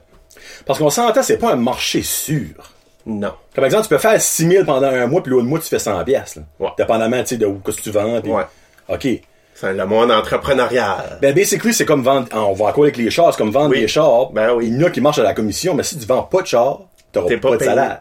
Parce 0.65 0.79
qu'on 0.79 0.91
s'entend, 0.91 1.23
c'est 1.23 1.39
pas 1.39 1.53
un 1.53 1.57
marché 1.57 2.03
sûr. 2.03 2.73
Non. 3.05 3.33
Comme 3.55 3.65
exemple, 3.65 3.85
tu 3.85 3.89
peux 3.91 3.99
faire 3.99 4.21
6 4.21 4.49
000 4.49 4.65
pendant 4.65 4.89
un 4.89 5.07
mois, 5.07 5.23
puis 5.23 5.31
l'autre 5.31 5.47
mois, 5.47 5.59
tu 5.59 5.67
fais 5.69 5.79
100 5.79 6.03
piastres. 6.05 6.39
là. 6.39 6.45
Ouais. 6.67 6.73
Dépendamment, 6.79 7.21
tu 7.23 7.29
sais, 7.29 7.37
de 7.37 7.47
où, 7.47 7.59
que 7.59 7.71
tu 7.73 7.91
vends. 7.91 8.21
Ouais. 8.21 8.45
OK. 8.89 9.07
C'est 9.55 9.73
le 9.73 9.87
monde 9.87 10.11
entrepreneurial. 10.11 11.19
Ben, 11.23 11.35
basically, 11.35 11.73
c'est 11.73 11.87
comme 11.87 12.03
vendre, 12.03 12.29
on 12.33 12.53
va 12.53 12.67
encore 12.67 12.85
avec 12.85 12.97
les 12.97 13.11
chars, 13.11 13.33
c'est 13.33 13.39
comme 13.39 13.51
vendre 13.53 13.71
Oui. 13.71 13.81
des 13.81 13.89
chars. 13.89 14.31
Ben 14.33 14.53
oui. 14.55 14.67
Il 14.69 14.81
y 14.81 14.85
en 14.85 14.87
a 14.87 14.91
qui 14.91 15.01
marchent 15.01 15.19
à 15.19 15.23
la 15.23 15.35
commission, 15.35 15.75
mais 15.75 15.83
si 15.83 15.99
tu 15.99 16.05
vends 16.07 16.23
pas 16.23 16.43
de 16.43 16.47
chars, 16.47 16.81
t'auras 17.13 17.29
pas, 17.39 17.51
pas 17.51 17.57
de 17.57 17.65
salaire. 17.65 18.01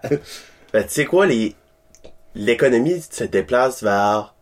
Ben, 0.73 0.83
tu 0.83 0.89
sais 0.89 1.05
quoi, 1.05 1.25
les... 1.25 1.55
l'économie 2.35 3.01
se 3.01 3.23
déplace 3.23 3.83
vers 3.83 4.35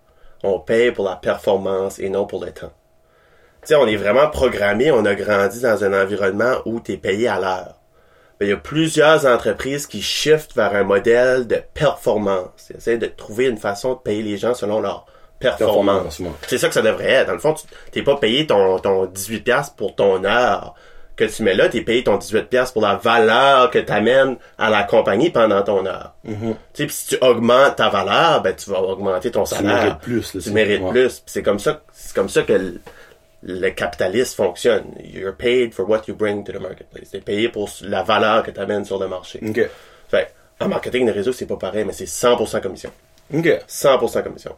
on 0.43 0.59
paye 0.59 0.91
pour 0.91 1.05
la 1.05 1.15
performance 1.15 1.99
et 1.99 2.09
non 2.09 2.25
pour 2.25 2.43
le 2.43 2.51
temps. 2.51 2.73
Tu 3.61 3.69
sais, 3.69 3.75
on 3.75 3.87
est 3.87 3.95
vraiment 3.95 4.29
programmé, 4.29 4.91
on 4.91 5.05
a 5.05 5.15
grandi 5.15 5.61
dans 5.61 5.83
un 5.85 6.03
environnement 6.03 6.55
où 6.65 6.81
tu 6.81 6.93
es 6.93 6.97
payé 6.97 7.29
à 7.29 7.39
l'heure. 7.39 7.79
Il 8.41 8.49
y 8.49 8.51
a 8.51 8.57
plusieurs 8.57 9.25
entreprises 9.25 9.87
qui 9.87 10.01
shiftent 10.01 10.53
vers 10.53 10.75
un 10.75 10.83
modèle 10.83 11.47
de 11.47 11.61
performance. 11.73 12.69
Ils 12.69 12.75
essaient 12.75 12.97
de 12.97 13.05
trouver 13.05 13.45
une 13.45 13.57
façon 13.57 13.93
de 13.93 13.99
payer 13.99 14.21
les 14.21 14.37
gens 14.37 14.53
selon 14.53 14.81
leur 14.81 15.05
performance. 15.39 16.21
C'est 16.47 16.57
ça 16.57 16.67
que 16.67 16.73
ça 16.73 16.81
devrait 16.81 17.09
être. 17.09 17.27
Dans 17.27 17.33
le 17.33 17.39
fond, 17.39 17.53
tu 17.53 17.65
t'es 17.91 18.01
pas 18.01 18.17
payé 18.17 18.45
ton, 18.45 18.79
ton 18.79 19.05
18$ 19.05 19.75
pour 19.77 19.95
ton 19.95 20.25
heure 20.25 20.75
que 21.15 21.25
tu 21.25 21.43
mets 21.43 21.53
là, 21.53 21.69
t'es 21.69 21.81
payé 21.81 22.03
ton 22.03 22.17
18$ 22.17 22.73
pour 22.73 22.81
la 22.81 22.95
valeur 22.95 23.69
que 23.69 23.79
tu 23.79 23.91
amènes 23.91 24.37
à 24.57 24.69
la 24.69 24.83
compagnie 24.83 25.29
pendant 25.29 25.61
ton 25.61 25.85
heure. 25.85 26.15
Tu 26.25 26.33
sais, 26.73 26.85
pis 26.87 26.93
si 26.93 27.07
tu 27.09 27.17
augmentes 27.23 27.75
ta 27.75 27.89
valeur, 27.89 28.41
ben 28.41 28.55
tu 28.55 28.69
vas 28.69 28.81
augmenter 28.81 29.29
ton 29.31 29.45
salaire. 29.45 29.83
mérites 29.83 29.99
plus, 29.99 30.33
là, 30.33 30.41
Tu 30.41 30.51
mérites 30.51 30.81
ouais. 30.81 30.89
plus. 30.91 31.23
C'est 31.25 31.43
comme 31.43 31.59
ça, 31.59 31.81
c'est 31.93 32.15
comme 32.15 32.29
ça 32.29 32.41
que 32.43 32.53
le, 32.53 32.81
le 33.43 33.69
capitalisme 33.69 34.35
fonctionne. 34.35 34.85
You're 35.03 35.35
paid 35.35 35.73
for 35.73 35.87
what 35.87 36.03
you 36.07 36.15
bring 36.15 36.43
to 36.45 36.51
the 36.51 36.59
marketplace. 36.61 37.11
T'es 37.11 37.19
payé 37.21 37.49
pour 37.49 37.69
la 37.81 38.01
valeur 38.03 38.43
que 38.43 38.51
tu 38.51 38.59
amènes 38.59 38.85
sur 38.85 38.97
le 38.99 39.07
marché. 39.07 39.39
OK. 39.47 39.59
Fait, 40.09 40.33
en 40.59 40.67
marketing 40.67 41.05
de 41.05 41.11
réseau, 41.11 41.31
c'est 41.33 41.45
pas 41.45 41.57
pareil, 41.57 41.85
mais 41.85 41.93
c'est 41.93 42.05
100% 42.05 42.61
commission. 42.61 42.91
OK. 43.33 43.45
100% 43.67 44.23
commission. 44.23 44.55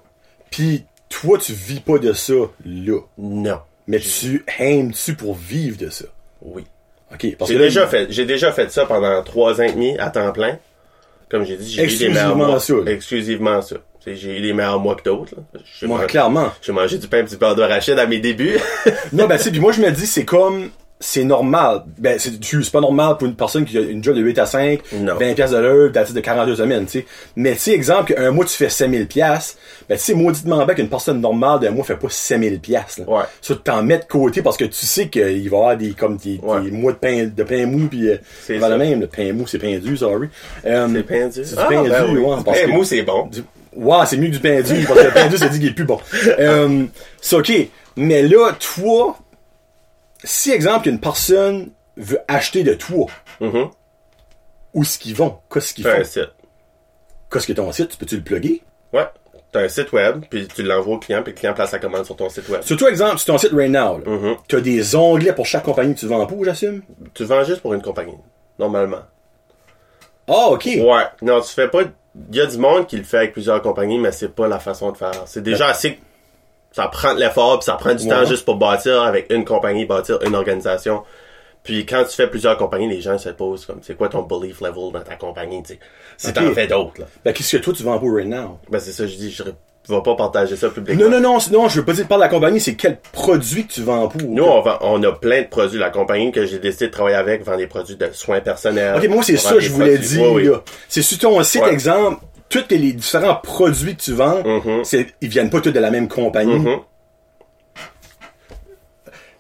Puis, 0.51 0.85
toi, 1.09 1.37
tu 1.37 1.51
vis 1.53 1.79
pas 1.79 1.97
de 1.97 2.13
ça, 2.13 2.33
là. 2.65 2.99
Non. 3.17 3.59
Mais 3.87 3.99
tu 3.99 4.43
aimes-tu 4.57 5.15
pour 5.15 5.35
vivre 5.35 5.77
de 5.77 5.89
ça? 5.89 6.05
Oui. 6.45 6.63
OK. 7.13 7.27
J'ai 7.47 7.58
déjà 7.58 7.88
fait, 7.88 8.08
j'ai 8.10 8.25
déjà 8.25 8.51
fait 8.51 8.71
ça 8.71 8.86
pendant 8.86 9.21
trois 9.23 9.60
ans 9.62 9.63
et 9.63 9.71
demi 9.71 9.97
à 9.99 10.10
temps 10.10 10.31
plein. 10.31 10.58
Comme 11.29 11.43
j'ai 11.45 11.58
dit, 11.58 11.71
j'ai 11.71 11.84
eu 11.84 11.97
des 11.97 12.10
meilleurs 12.10 12.36
mois. 12.36 12.60
ça. 12.60 12.73
Exclusivement 12.88 13.62
ça. 13.62 13.77
J'ai 14.05 14.38
eu 14.38 14.41
des 14.41 14.53
meilleurs 14.53 14.79
mois 14.79 14.95
que 14.95 15.03
d'autres. 15.03 15.34
Moi, 15.84 15.99
mangé- 16.01 16.08
clairement. 16.08 16.51
J'ai 16.62 16.71
mangé 16.71 16.97
du 16.99 17.08
pain 17.08 17.19
et 17.19 17.23
du 17.23 17.38
beurre 17.38 17.55
d'arachide 17.55 17.97
à 17.97 18.05
mes 18.05 18.19
débuts. 18.19 18.60
Non, 19.12 19.25
ben, 19.27 19.38
tu 19.38 19.43
sais, 19.43 19.51
puis 19.51 19.60
moi, 19.60 19.71
je 19.71 19.81
me 19.81 19.89
dis, 19.91 20.05
c'est 20.05 20.25
comme, 20.25 20.69
c'est 20.99 21.23
normal. 21.25 21.84
Ben, 21.97 22.17
c'est, 22.17 22.39
tu- 22.39 22.63
c'est 22.63 22.71
pas 22.71 22.79
normal 22.79 23.17
pour 23.17 23.27
une 23.27 23.36
personne 23.36 23.65
qui 23.65 23.77
a 23.77 23.81
une 23.81 24.03
job 24.03 24.15
de 24.15 24.21
8 24.21 24.39
à 24.39 24.45
5, 24.45 24.79
Non. 24.93 25.15
20 25.15 25.34
piastres 25.34 25.58
de 25.58 25.62
l'heure, 25.62 25.91
t'as 25.93 26.05
de 26.12 26.19
42 26.19 26.55
semaines, 26.55 26.86
tu 26.86 26.99
sais. 26.99 27.05
Mais, 27.36 27.53
tu 27.53 27.60
sais, 27.60 27.71
exemple, 27.73 28.13
qu'un 28.13 28.31
mois, 28.31 28.45
tu 28.45 28.53
fais 28.55 28.69
5000 28.69 29.05
piastres, 29.08 29.58
ben, 29.89 29.97
tu 29.97 30.03
sais, 30.03 30.13
mauditement 30.13 30.65
bien 30.65 30.73
qu'une 30.73 30.88
personne 30.89 31.19
normale 31.19 31.60
d'un 31.60 31.71
mois 31.71 31.84
fait 31.84 31.97
pas 31.97 32.08
5000 32.10 32.60
piastres, 32.62 33.01
là. 33.01 33.10
Ouais. 33.17 33.23
Ça, 33.41 33.55
t'en 33.62 33.84
mets 33.84 33.97
de 33.99 34.05
côté 34.05 34.41
parce 34.41 34.55
que 34.58 34.65
tu 34.65 34.86
sais 34.86 35.10
qu'il 35.10 35.21
va 35.23 35.29
y 35.31 35.45
avoir 35.47 35.77
des, 35.77 35.91
comme, 35.91 36.15
des, 36.17 36.39
Ouais. 36.41 36.62
des 36.62 36.71
mois 36.71 36.93
de 36.93 36.97
pain, 36.97 37.29
de 37.36 37.43
pain 37.43 37.65
mou 37.65 37.88
pis, 37.88 38.08
euh, 38.08 38.17
C'est 38.41 38.58
voilà 38.58 38.75
ça. 38.77 38.84
même, 38.84 39.01
le 39.01 39.08
pain 39.08 39.34
mou, 39.34 39.45
c'est 39.47 39.60
pain 39.60 39.77
dur, 39.77 39.97
sorry. 39.97 40.29
Euh, 40.65 40.88
C'est 40.93 41.03
pain 41.03 41.27
dur. 41.27 41.43
C'est 41.45 41.49
du 41.55 41.55
pain 41.55 41.84
ben 41.84 41.84
dur, 41.84 42.10
oui. 42.12 42.17
ouais, 42.19 42.36
parce 42.45 42.60
pain 42.62 42.65
que- 42.67 42.71
mou, 42.71 42.84
c'est 42.86 43.01
bon. 43.01 43.27
du- 43.27 43.43
c'est 44.08 44.17
mieux 44.17 44.27
que 44.27 44.34
du 44.34 44.39
pain 44.39 44.62
dur, 44.62 44.88
parce 44.88 45.01
que 45.01 45.05
le 45.08 45.12
pain 45.13 45.27
dur, 45.27 45.38
c'est 45.38 45.49
dit 45.49 45.60
qu'il 45.60 45.67
est 45.69 45.73
plus 45.73 45.84
bon. 45.86 45.99
Euh, 46.39 46.86
c'est 47.21 47.36
ok. 47.36 47.51
Mais 47.97 48.23
là, 48.23 48.51
toi, 48.60 49.17
si, 50.23 50.51
exemple, 50.51 50.88
une 50.89 50.99
personne 50.99 51.71
veut 51.97 52.19
acheter 52.28 52.63
de 52.63 52.73
toi, 52.73 53.08
Mhm. 53.41 53.69
où 54.73 54.82
est-ce 54.84 54.97
qu'ils 54.99 55.15
vont? 55.15 55.38
Qu'est-ce 55.51 55.73
qu'ils 55.73 55.86
font? 55.86 55.91
un 55.99 56.04
site. 56.04 56.30
Qu'est-ce 57.32 57.47
que 57.47 57.54
ton 57.54 57.71
site? 57.71 57.89
Tu 57.89 57.97
peux-tu 57.97 58.17
le 58.17 58.23
plugger? 58.23 58.62
Ouais. 58.93 59.06
T'as 59.51 59.62
un 59.62 59.69
site 59.69 59.93
web, 59.93 60.25
puis 60.30 60.47
tu 60.47 60.63
l'envoies 60.63 60.95
au 60.95 60.99
client, 60.99 61.23
puis 61.23 61.32
le 61.32 61.38
client 61.38 61.54
place 61.54 61.71
sa 61.71 61.80
commande 61.80 62.06
sur 62.06 62.15
ton 62.15 62.28
site 62.30 62.47
web. 62.49 62.62
Surtout, 62.62 62.88
exemple, 62.88 63.17
sur 63.19 63.28
ton 63.34 63.38
site 63.38 63.54
right 63.54 63.69
now, 63.71 63.99
là, 63.99 64.04
Mhm. 64.06 64.36
t'as 64.47 64.60
des 64.60 64.95
onglets 64.95 65.34
pour 65.34 65.45
chaque 65.45 65.63
compagnie 65.63 65.93
que 65.95 65.99
tu 65.99 66.08
vends 66.08 66.25
pour, 66.25 66.43
j'assume? 66.43 66.82
Tu 67.13 67.23
vends 67.23 67.43
juste 67.43 67.62
pour 67.62 67.73
une 67.73 67.82
compagnie, 67.82 68.17
normalement. 68.60 69.04
Ah, 70.28 70.47
ok. 70.49 70.65
Ouais. 70.65 71.04
Non, 71.21 71.39
tu 71.41 71.49
fais 71.54 71.69
pas. 71.69 71.84
Il 72.32 72.36
y 72.36 72.41
a 72.41 72.45
du 72.45 72.58
monde 72.58 72.88
qui 72.88 72.97
le 72.97 73.04
fait 73.04 73.17
avec 73.17 73.34
plusieurs 73.34 73.62
compagnies, 73.62 73.99
mais 73.99 74.12
c'est 74.12 74.30
pas 74.34 74.47
la 74.47 74.60
façon 74.60 74.91
de 74.91 74.97
faire. 74.97 75.23
C'est 75.25 75.43
déjà 75.43 75.67
assez. 75.67 75.99
Ça 76.75 76.88
prend 76.89 77.13
de 77.13 77.19
l'effort, 77.21 77.59
puis 77.59 77.65
ça 77.65 77.73
prend 77.75 77.93
du 77.93 78.03
Ouais. 78.03 78.09
temps 78.09 78.25
juste 78.25 78.43
pour 78.43 78.55
bâtir 78.55 79.01
avec 79.03 79.31
une 79.31 79.45
compagnie, 79.45 79.85
bâtir 79.85 80.19
une 80.25 80.35
organisation. 80.35 81.03
Puis 81.63 81.85
quand 81.85 82.03
tu 82.03 82.15
fais 82.15 82.27
plusieurs 82.27 82.57
compagnies, 82.57 82.89
les 82.89 82.99
gens 83.01 83.17
se 83.17 83.29
posent 83.29 83.65
comme 83.65 83.79
c'est 83.81 83.95
quoi 83.95 84.09
ton 84.09 84.21
belief 84.23 84.59
level 84.61 84.91
dans 84.93 84.99
ta 84.99 85.15
compagnie, 85.15 85.63
tu 85.63 85.73
sais? 85.73 85.79
Si 86.17 86.27
Ok. 86.27 86.33
t'en 86.33 86.51
fais 86.53 86.67
d'autres, 86.67 86.99
là. 86.99 87.05
Ben, 87.23 87.33
qu'est-ce 87.33 87.55
que 87.57 87.61
toi, 87.63 87.73
tu 87.73 87.83
vends 87.83 87.97
pour 87.97 88.13
right 88.13 88.27
now? 88.27 88.59
Ben 88.69 88.79
c'est 88.79 88.91
ça, 88.91 89.07
je 89.07 89.15
dis, 89.15 89.31
je 89.31 89.43
vais 89.43 90.01
pas 90.03 90.15
partager 90.15 90.55
ça 90.57 90.69
publiquement. 90.69 91.05
Non, 91.09 91.19
non, 91.21 91.21
non, 91.21 91.38
non, 91.51 91.69
je 91.69 91.79
veux 91.79 91.85
pas 91.85 91.93
dire 91.93 92.07
par 92.07 92.17
la 92.17 92.27
compagnie, 92.27 92.59
c'est 92.59 92.75
quel 92.75 92.99
produit 93.13 93.65
que 93.65 93.71
tu 93.73 93.81
vends 93.81 94.07
pour. 94.09 94.21
Nous, 94.23 94.43
on, 94.43 94.61
vend- 94.61 94.77
on 94.81 95.01
a 95.03 95.11
plein 95.13 95.43
de 95.43 95.47
produits. 95.47 95.79
La 95.79 95.89
compagnie 95.91 96.31
que 96.33 96.45
j'ai 96.45 96.59
décidé 96.59 96.88
de 96.88 96.91
travailler 96.91 97.15
avec 97.15 97.43
vend 97.43 97.55
des 97.57 97.67
produits 97.67 97.95
de 97.95 98.09
soins 98.11 98.41
personnels. 98.41 98.95
Ok, 98.97 99.07
moi, 99.07 99.23
c'est 99.23 99.38
ça 99.38 99.57
je 99.59 99.69
voulais 99.71 99.93
produits- 99.95 100.07
dire, 100.17 100.31
Oui, 100.33 100.41
oui. 100.43 100.47
là. 100.51 100.61
C'est 100.89 101.01
sur 101.01 101.17
ton 101.19 101.41
site, 101.43 101.61
Ouais. 101.63 101.71
exemple, 101.71 102.21
tous 102.49 102.63
les 102.69 102.93
différents 102.93 103.36
produits 103.36 103.95
que 103.95 104.01
tu 104.01 104.13
vends, 104.13 104.41
Mhm. 104.43 104.84
c'est, 104.84 105.08
ils 105.21 105.29
viennent 105.29 105.49
pas 105.49 105.62
tous 105.62 105.71
de 105.71 105.79
la 105.79 105.91
même 105.91 106.08
compagnie. 106.08 106.60
Mhm. 106.60 106.79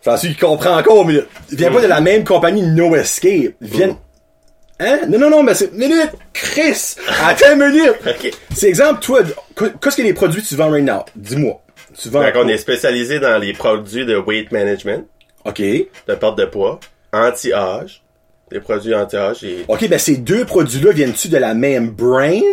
Enfin, 0.01 0.17
celui 0.17 0.33
qui 0.35 0.39
comprend 0.41 0.77
encore, 0.77 1.05
mais 1.05 1.15
il 1.51 1.57
vient 1.57 1.71
pas 1.71 1.81
de 1.81 1.87
la 1.87 1.99
même 2.01 2.23
compagnie 2.23 2.61
No 2.61 2.95
Escape. 2.95 3.53
Ils 3.61 3.67
viennent... 3.67 3.95
Hein? 4.79 4.99
Non, 5.07 5.17
non, 5.17 5.29
non, 5.29 5.43
mais 5.43 5.55
c'est... 5.55 5.71
Minute! 5.73 6.11
Chris! 6.33 6.95
Attends 7.23 7.53
une 7.53 7.65
minute! 7.71 7.95
Ok. 8.05 8.31
C'est 8.53 8.67
exemple, 8.67 8.99
toi, 9.01 9.21
qu'est-ce 9.81 9.95
que 9.97 10.01
les 10.01 10.13
produits 10.13 10.43
que 10.43 10.47
tu 10.47 10.55
vends 10.55 10.69
right 10.69 10.83
now? 10.85 11.05
Dis-moi. 11.15 11.59
Tu 11.97 12.09
vends... 12.09 12.21
Fait 12.21 12.33
qu'on 12.33 12.47
est 12.49 12.57
spécialisé 12.57 13.19
dans 13.19 13.39
les 13.39 13.53
produits 13.53 14.05
de 14.05 14.17
weight 14.17 14.51
management, 14.51 15.05
OK. 15.45 15.59
de 15.61 16.15
perte 16.19 16.37
de 16.37 16.45
poids, 16.45 16.79
anti-âge, 17.13 18.03
des 18.51 18.59
produits 18.59 18.93
anti-âge 18.93 19.43
et, 19.43 19.63
OK, 19.67 19.87
ben 19.87 19.97
ces 19.97 20.17
deux 20.17 20.45
produits-là 20.45 20.91
viennent-tu 20.91 21.29
de 21.29 21.37
la 21.37 21.53
même 21.55 21.89
brand? 21.89 22.43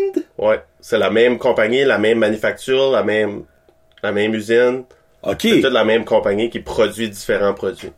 Ouais, 0.48 0.60
c'est 0.80 0.98
la 0.98 1.10
même 1.10 1.38
compagnie, 1.38 1.84
la 1.84 1.98
même 1.98 2.18
manufacture, 2.18 2.90
la 2.90 3.02
même, 3.02 3.44
la 4.02 4.12
même 4.12 4.34
usine. 4.34 4.84
OK. 5.22 5.36
C'est 5.42 5.60
toute 5.60 5.72
la 5.72 5.84
même 5.84 6.04
compagnie 6.04 6.50
qui 6.50 6.60
produit 6.60 7.08
différents 7.08 7.54
produits. 7.54 7.92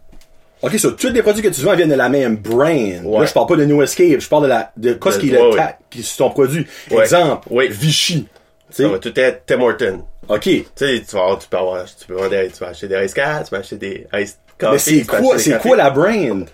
OK, 0.62 0.78
so, 0.78 0.92
tous 0.92 1.08
les 1.10 1.22
produits 1.22 1.42
que 1.42 1.48
tu 1.48 1.60
vends 1.62 1.74
viennent 1.74 1.90
de 1.90 1.94
la 1.94 2.08
même 2.08 2.36
brand. 2.36 2.68
Ouais. 3.04 3.20
Là, 3.20 3.26
je 3.26 3.32
parle 3.32 3.46
pas 3.46 3.56
de 3.56 3.64
No 3.64 3.82
Escape, 3.82 4.18
je 4.20 4.28
parle 4.28 4.44
de 4.44 4.48
la, 4.48 4.72
de 4.76 4.94
qu'est-ce 4.94 5.16
De- 5.16 5.20
qui 5.22 5.32
ouais, 5.32 5.54
ouais. 5.54 5.74
qui 5.90 5.98
est 6.00 6.02
sur 6.02 6.16
ton 6.26 6.30
produit. 6.30 6.66
Ouais. 6.90 7.02
Exemple. 7.02 7.48
Vichy. 7.70 8.28
Ça 8.70 8.88
va 8.88 8.98
tout 8.98 9.12
être 9.18 9.42
Tim 9.46 9.60
Horton. 9.60 10.04
OK. 10.28 10.40
Tu 10.42 10.64
sais, 10.74 11.02
tu 11.06 11.14
vas 11.16 11.22
avoir, 11.22 11.38
tu 11.38 11.48
peux 11.48 11.56
avoir, 11.58 11.84
tu 11.84 12.06
peux 12.06 12.14
vendre 12.14 12.30
des, 12.30 12.48
tu 12.48 12.58
vas 12.60 12.68
acheter 12.68 12.88
des 12.88 13.04
Ice 13.04 13.12
Cats, 13.14 13.44
tu 13.44 13.50
vas 13.50 13.58
acheter 13.58 13.76
des 13.76 14.06
Ice 14.14 14.38
Coffee. 14.58 14.72
Mais 14.72 14.78
c'est 14.78 15.04
quoi, 15.06 15.38
c'est 15.38 15.58
quoi 15.58 15.76
la 15.76 15.90
brand? 15.90 16.46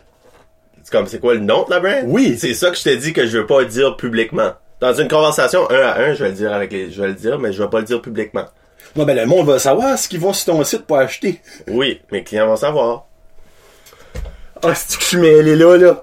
C'est 0.83 0.91
comme, 0.93 1.07
c'est 1.07 1.21
quoi 1.21 1.35
le 1.35 1.41
nom 1.41 1.65
de 1.65 1.71
la 1.71 1.79
brand? 1.81 2.03
Oui. 2.07 2.37
C'est 2.39 2.55
ça 2.55 2.71
que 2.71 2.77
je 2.77 2.83
t'ai 2.83 2.97
dit 2.97 3.13
que 3.13 3.27
je 3.27 3.39
veux 3.39 3.47
pas 3.47 3.65
dire 3.65 3.97
publiquement. 3.97 4.53
Dans 4.81 4.95
une 4.95 5.09
conversation 5.09 5.71
un 5.71 5.81
à 5.81 5.99
un, 6.01 6.15
je 6.15 6.23
vais 6.25 6.31
le 6.31 6.35
dire 6.37 6.53
avec 6.53 6.73
les, 6.73 6.91
je 6.91 7.01
vais 7.03 7.09
le 7.09 7.15
dire, 7.15 7.39
mais 7.39 7.53
je 7.53 7.63
vais 7.63 7.69
pas 7.69 7.79
le 7.81 7.85
dire 7.85 8.01
publiquement. 8.01 8.47
Non, 8.97 9.05
ben, 9.05 9.15
le 9.17 9.27
monde 9.27 9.47
va 9.47 9.59
savoir 9.59 9.99
ce 9.99 10.09
qu'ils 10.09 10.21
vont 10.21 10.33
sur 10.33 10.55
ton 10.55 10.65
site 10.65 10.87
pour 10.87 10.97
acheter. 10.97 11.41
Oui, 11.69 12.01
mes 12.11 12.25
clients 12.25 12.47
vont 12.47 12.57
savoir. 12.57 13.05
Ah, 14.63 14.75
c'est 14.75 14.97
que 14.97 15.03
je 15.03 15.09
suis 15.09 15.17
mêlé 15.19 15.55
là, 15.57 15.77
là. 15.77 16.01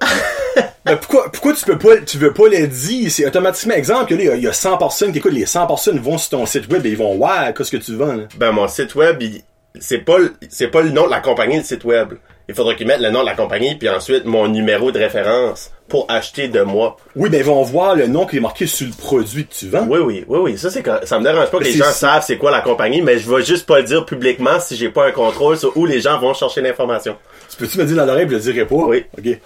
Mais 0.85 0.95
pourquoi, 1.01 1.31
pourquoi 1.31 1.53
tu 1.53 1.65
peux 1.65 1.77
pas, 1.77 1.97
tu 1.97 2.17
veux 2.17 2.33
pas 2.33 2.47
le 2.47 2.67
dire? 2.67 3.11
C'est 3.11 3.25
automatiquement, 3.27 3.75
exemple, 3.75 4.05
que 4.09 4.15
là, 4.15 4.21
il 4.21 4.27
y 4.27 4.29
a- 4.31 4.35
il 4.35 4.43
y, 4.43 4.47
a 4.47 4.53
100 4.53 4.77
personnes 4.77 5.11
qui 5.11 5.17
écoutent, 5.19 5.33
les 5.33 5.45
100 5.45 5.67
personnes 5.67 5.99
vont 5.99 6.17
sur 6.17 6.29
ton 6.37 6.45
site 6.45 6.71
web 6.71 6.85
et 6.85 6.89
ils 6.89 6.97
vont 6.97 7.15
voir 7.17 7.53
qu'est-ce 7.53 7.71
que 7.71 7.77
tu 7.77 7.95
vends, 7.95 8.13
là. 8.15 8.23
Ben, 8.37 8.51
mon 8.51 8.67
site 8.67 8.95
web, 8.95 9.21
il- 9.21 9.41
c'est 9.79 9.99
pas, 9.99 10.17
le- 10.17 10.33
c'est 10.49 10.69
pas 10.69 10.81
le 10.81 10.89
nom 10.89 11.05
de 11.05 11.11
la 11.11 11.19
compagnie, 11.19 11.57
le 11.57 11.63
site 11.63 11.83
web. 11.83 12.13
Il 12.49 12.55
faudrait 12.55 12.75
qu'ils 12.77 12.87
mettent 12.87 13.01
le 13.01 13.09
nom 13.09 13.21
de 13.21 13.25
la 13.25 13.35
compagnie, 13.35 13.75
puis 13.75 13.89
ensuite 13.89 14.23
mon 14.25 14.47
numéro 14.47 14.91
de 14.91 14.97
référence 14.99 15.69
pour 15.89 16.05
acheter 16.09 16.47
de 16.47 16.61
moi. 16.61 16.95
Oui, 17.15 17.29
ben, 17.29 17.39
ils 17.39 17.43
vont 17.43 17.61
voir 17.63 17.95
le 17.95 18.07
nom 18.07 18.25
qui 18.25 18.37
est 18.37 18.39
marqué 18.39 18.65
sur 18.67 18.87
le 18.87 18.93
produit 18.93 19.45
que 19.47 19.53
tu 19.53 19.67
vends. 19.67 19.85
Oui, 19.89 19.99
oui, 19.99 20.23
oui, 20.27 20.39
oui. 20.41 20.57
Ça, 20.57 20.69
c'est 20.69 20.81
quand- 20.81 20.99
ça 21.05 21.19
me 21.19 21.23
dérange 21.25 21.49
pas 21.51 21.57
que 21.59 21.63
Mais 21.63 21.71
les 21.71 21.77
gens 21.77 21.91
savent 21.91 22.23
c'est 22.25 22.37
quoi 22.37 22.51
la 22.51 22.61
compagnie, 22.61 23.01
mais 23.01 23.19
je 23.19 23.29
vais 23.29 23.43
juste 23.43 23.65
pas 23.65 23.79
le 23.79 23.83
dire 23.83 24.05
publiquement 24.05 24.59
si 24.61 24.77
j'ai 24.77 24.89
pas 24.89 25.07
un 25.07 25.11
contrôle 25.11 25.57
sur 25.57 25.75
où 25.75 25.85
les 25.85 25.99
gens 25.99 26.19
vont 26.19 26.33
chercher 26.33 26.61
l'information. 26.61 27.17
Tu 27.49 27.57
peux-tu 27.57 27.77
me 27.79 27.85
dire 27.85 27.97
dans 27.97 28.05
l'oreille, 28.05 28.27
je 28.29 28.35
le 28.35 28.39
dirai 28.39 28.65
pas? 28.65 28.75
Oui. 28.75 29.03
OK. 29.17 29.39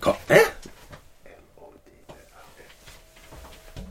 Quoi? 0.00 0.16
Hein? 0.30 0.36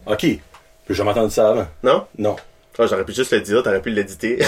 OK. 0.05 0.21
J'ai 0.23 0.93
jamais 0.95 1.12
entendu 1.12 1.33
ça 1.33 1.49
avant. 1.49 1.67
Non? 1.83 2.05
Non. 2.17 2.36
Ah, 2.79 2.86
j'aurais 2.88 3.03
pu 3.03 3.13
juste 3.13 3.31
le 3.33 3.41
dire, 3.41 3.63
t'aurais 3.63 3.81
pu 3.81 3.89
l'éditer. 3.89 4.39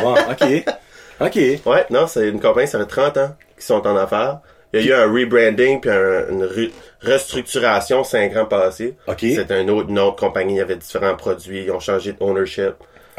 Bon, 0.00 0.14
OK. 0.14 0.64
OK. 1.20 1.36
ouais, 1.36 1.86
non, 1.90 2.06
c'est 2.06 2.28
une 2.28 2.40
compagnie, 2.40 2.66
ça 2.68 2.78
fait 2.78 2.86
30 2.86 3.16
ans 3.18 3.36
qu'ils 3.54 3.62
sont 3.64 3.86
en 3.86 3.96
affaires. 3.96 4.40
Il 4.74 4.84
y 4.86 4.92
a 4.92 4.96
eu 4.96 5.00
un 5.02 5.12
rebranding 5.12 5.80
puis 5.80 5.90
un- 5.90 6.28
une 6.30 6.44
re- 6.46 6.70
restructuration 7.02 8.04
5 8.04 8.36
ans 8.36 8.46
passés. 8.46 8.94
OK. 9.06 9.18
C'était 9.20 9.54
un 9.54 9.68
autre 9.68 9.90
nom 9.90 10.10
de 10.10 10.16
compagnie, 10.16 10.54
il 10.54 10.58
y 10.58 10.60
avait 10.60 10.76
différents 10.76 11.14
produits, 11.16 11.64
ils 11.64 11.70
ont 11.70 11.80
changé 11.80 12.12
de 12.12 12.16
ownership. 12.20 12.74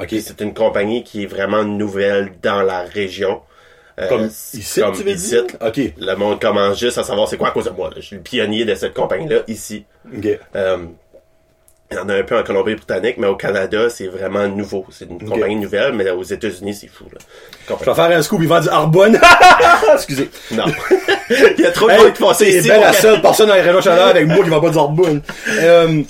C'est 0.10 0.41
une 0.41 0.53
compagnie 0.53 1.03
qui 1.03 1.23
est 1.23 1.27
vraiment 1.27 1.63
nouvelle 1.63 2.34
dans 2.41 2.62
la 2.63 2.82
région. 2.82 3.41
Euh, 3.99 4.10
Comme 4.10 4.27
c'est 4.32 4.58
ici, 4.58 4.82
comme 4.82 4.95
tu 4.95 5.03
veux 5.03 5.12
ici. 5.12 5.29
dire? 5.29 5.93
Le 5.97 6.15
monde 6.15 6.41
commence 6.41 6.79
juste 6.79 6.97
à 6.97 7.03
savoir 7.03 7.27
c'est 7.27 7.38
quoi 7.38 7.49
à 7.49 7.51
cause 7.51 7.65
de 7.65 7.69
moi. 7.69 7.89
là. 7.89 7.97
Je 7.97 8.01
suis 8.01 8.15
le 8.15 8.23
pionnier 8.23 8.65
de 8.65 8.73
cette 8.73 8.95
compagnie-là 8.95 9.41
ici. 9.47 9.86
OK. 10.12 10.27
Euh, 10.56 10.77
il 11.91 11.98
y 11.98 12.00
en 12.00 12.10
a 12.10 12.15
un 12.15 12.24
peu 12.24 12.38
en 12.38 12.43
Colombie-Britannique, 12.43 13.17
mais 13.19 13.28
au 13.28 13.36
Canada, 13.36 13.88
c'est 13.89 14.08
vraiment 14.08 14.48
nouveau. 14.48 14.86
C'est 14.89 15.06
une 15.10 15.24
compagnie 15.30 15.58
nouvelle, 15.58 15.93
mais 15.93 16.10
aux 16.10 16.24
États-Unis, 16.24 16.74
c'est 16.74 16.88
fou. 16.88 17.06
Là. 17.13 17.19
Je 17.80 17.86
vais 17.86 17.93
faire 17.93 18.17
un 18.17 18.22
scoop, 18.24 18.39
ils 18.41 18.48
vendent 18.48 18.63
du 18.63 18.69
Arbonne. 18.69 19.19
Excusez. 19.93 20.30
Non. 20.52 20.63
il 21.30 21.62
y 21.63 21.65
a 21.65 21.72
trop 21.72 21.88
de 21.89 21.93
monde 21.96 22.13
qui 22.13 22.22
font 22.22 22.34
ça 22.34 22.46
c'est 22.46 22.62
bien 22.62 22.80
la 22.80 22.93
seule 22.93 23.22
personne 23.22 23.48
dans 23.48 23.54
les 23.56 23.62
régions 23.62 23.82
chaleur 23.82 24.08
avec 24.08 24.28
moi 24.28 24.43
qui 24.43 24.50
va 24.50 24.60
pas 24.60 24.69
dire 24.69 24.82
Arbonne. 24.82 25.22
Euh, 25.50 26.02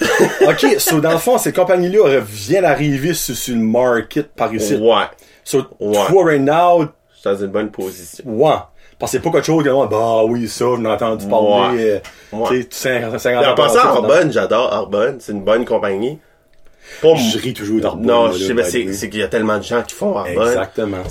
OK, 0.48 0.66
so 0.80 1.00
dans 1.00 1.12
le 1.12 1.18
fond, 1.18 1.38
cette 1.38 1.56
compagnie-là 1.56 2.20
vient 2.26 2.62
d'arriver 2.62 3.14
sur, 3.14 3.36
sur 3.36 3.56
le 3.56 3.62
market 3.62 4.34
par 4.34 4.54
ici. 4.54 4.76
Ouais. 4.76 5.04
So, 5.44 5.66
Ouais. 5.80 5.98
toi, 6.08 6.24
right 6.26 6.42
now, 6.42 6.82
Je 7.14 7.20
suis 7.20 7.24
dans 7.26 7.36
une 7.46 7.52
bonne 7.52 7.70
position. 7.72 8.24
ouais. 8.26 8.56
Parce 9.00 9.12
que 9.12 9.18
c'est 9.18 9.24
pas 9.24 9.32
quelque 9.32 9.46
chose 9.46 9.64
que, 9.64 9.88
bah 9.90 10.24
oui, 10.26 10.48
ça, 10.48 10.66
j'en 10.66 10.84
ai 10.86 10.88
entendu 10.88 11.28
parler. 11.28 11.90
euh. 11.90 12.00
Tu 12.50 12.68
sais, 12.70 13.02
50, 13.02 13.20
50 13.20 13.44
Et 13.44 13.48
en 13.48 13.56
passant, 13.56 13.74
passés, 13.76 13.88
Arbonne, 13.88 14.32
j'adore 14.32 14.74
Arbonne. 14.74 15.18
C'est 15.20 15.32
une 15.32 15.44
bonne 15.44 15.66
compagnie. 15.66 16.20
Pour 17.02 17.16
Je 17.18 17.38
ris 17.38 17.54
toujours 17.54 17.82
d'Arbonne. 17.82 18.06
Non, 18.06 18.32
je 18.32 18.38
sais, 18.46 18.54
mais 18.54 18.64
c'est 18.94 19.10
qu'il 19.10 19.20
y 19.20 19.24
a 19.24 19.28
tellement 19.28 19.58
de 19.58 19.64
gens 19.64 19.82
qui 19.84 19.96
font 19.96 20.18
Arbonne. 20.18 20.48
Exactement. 20.48 21.04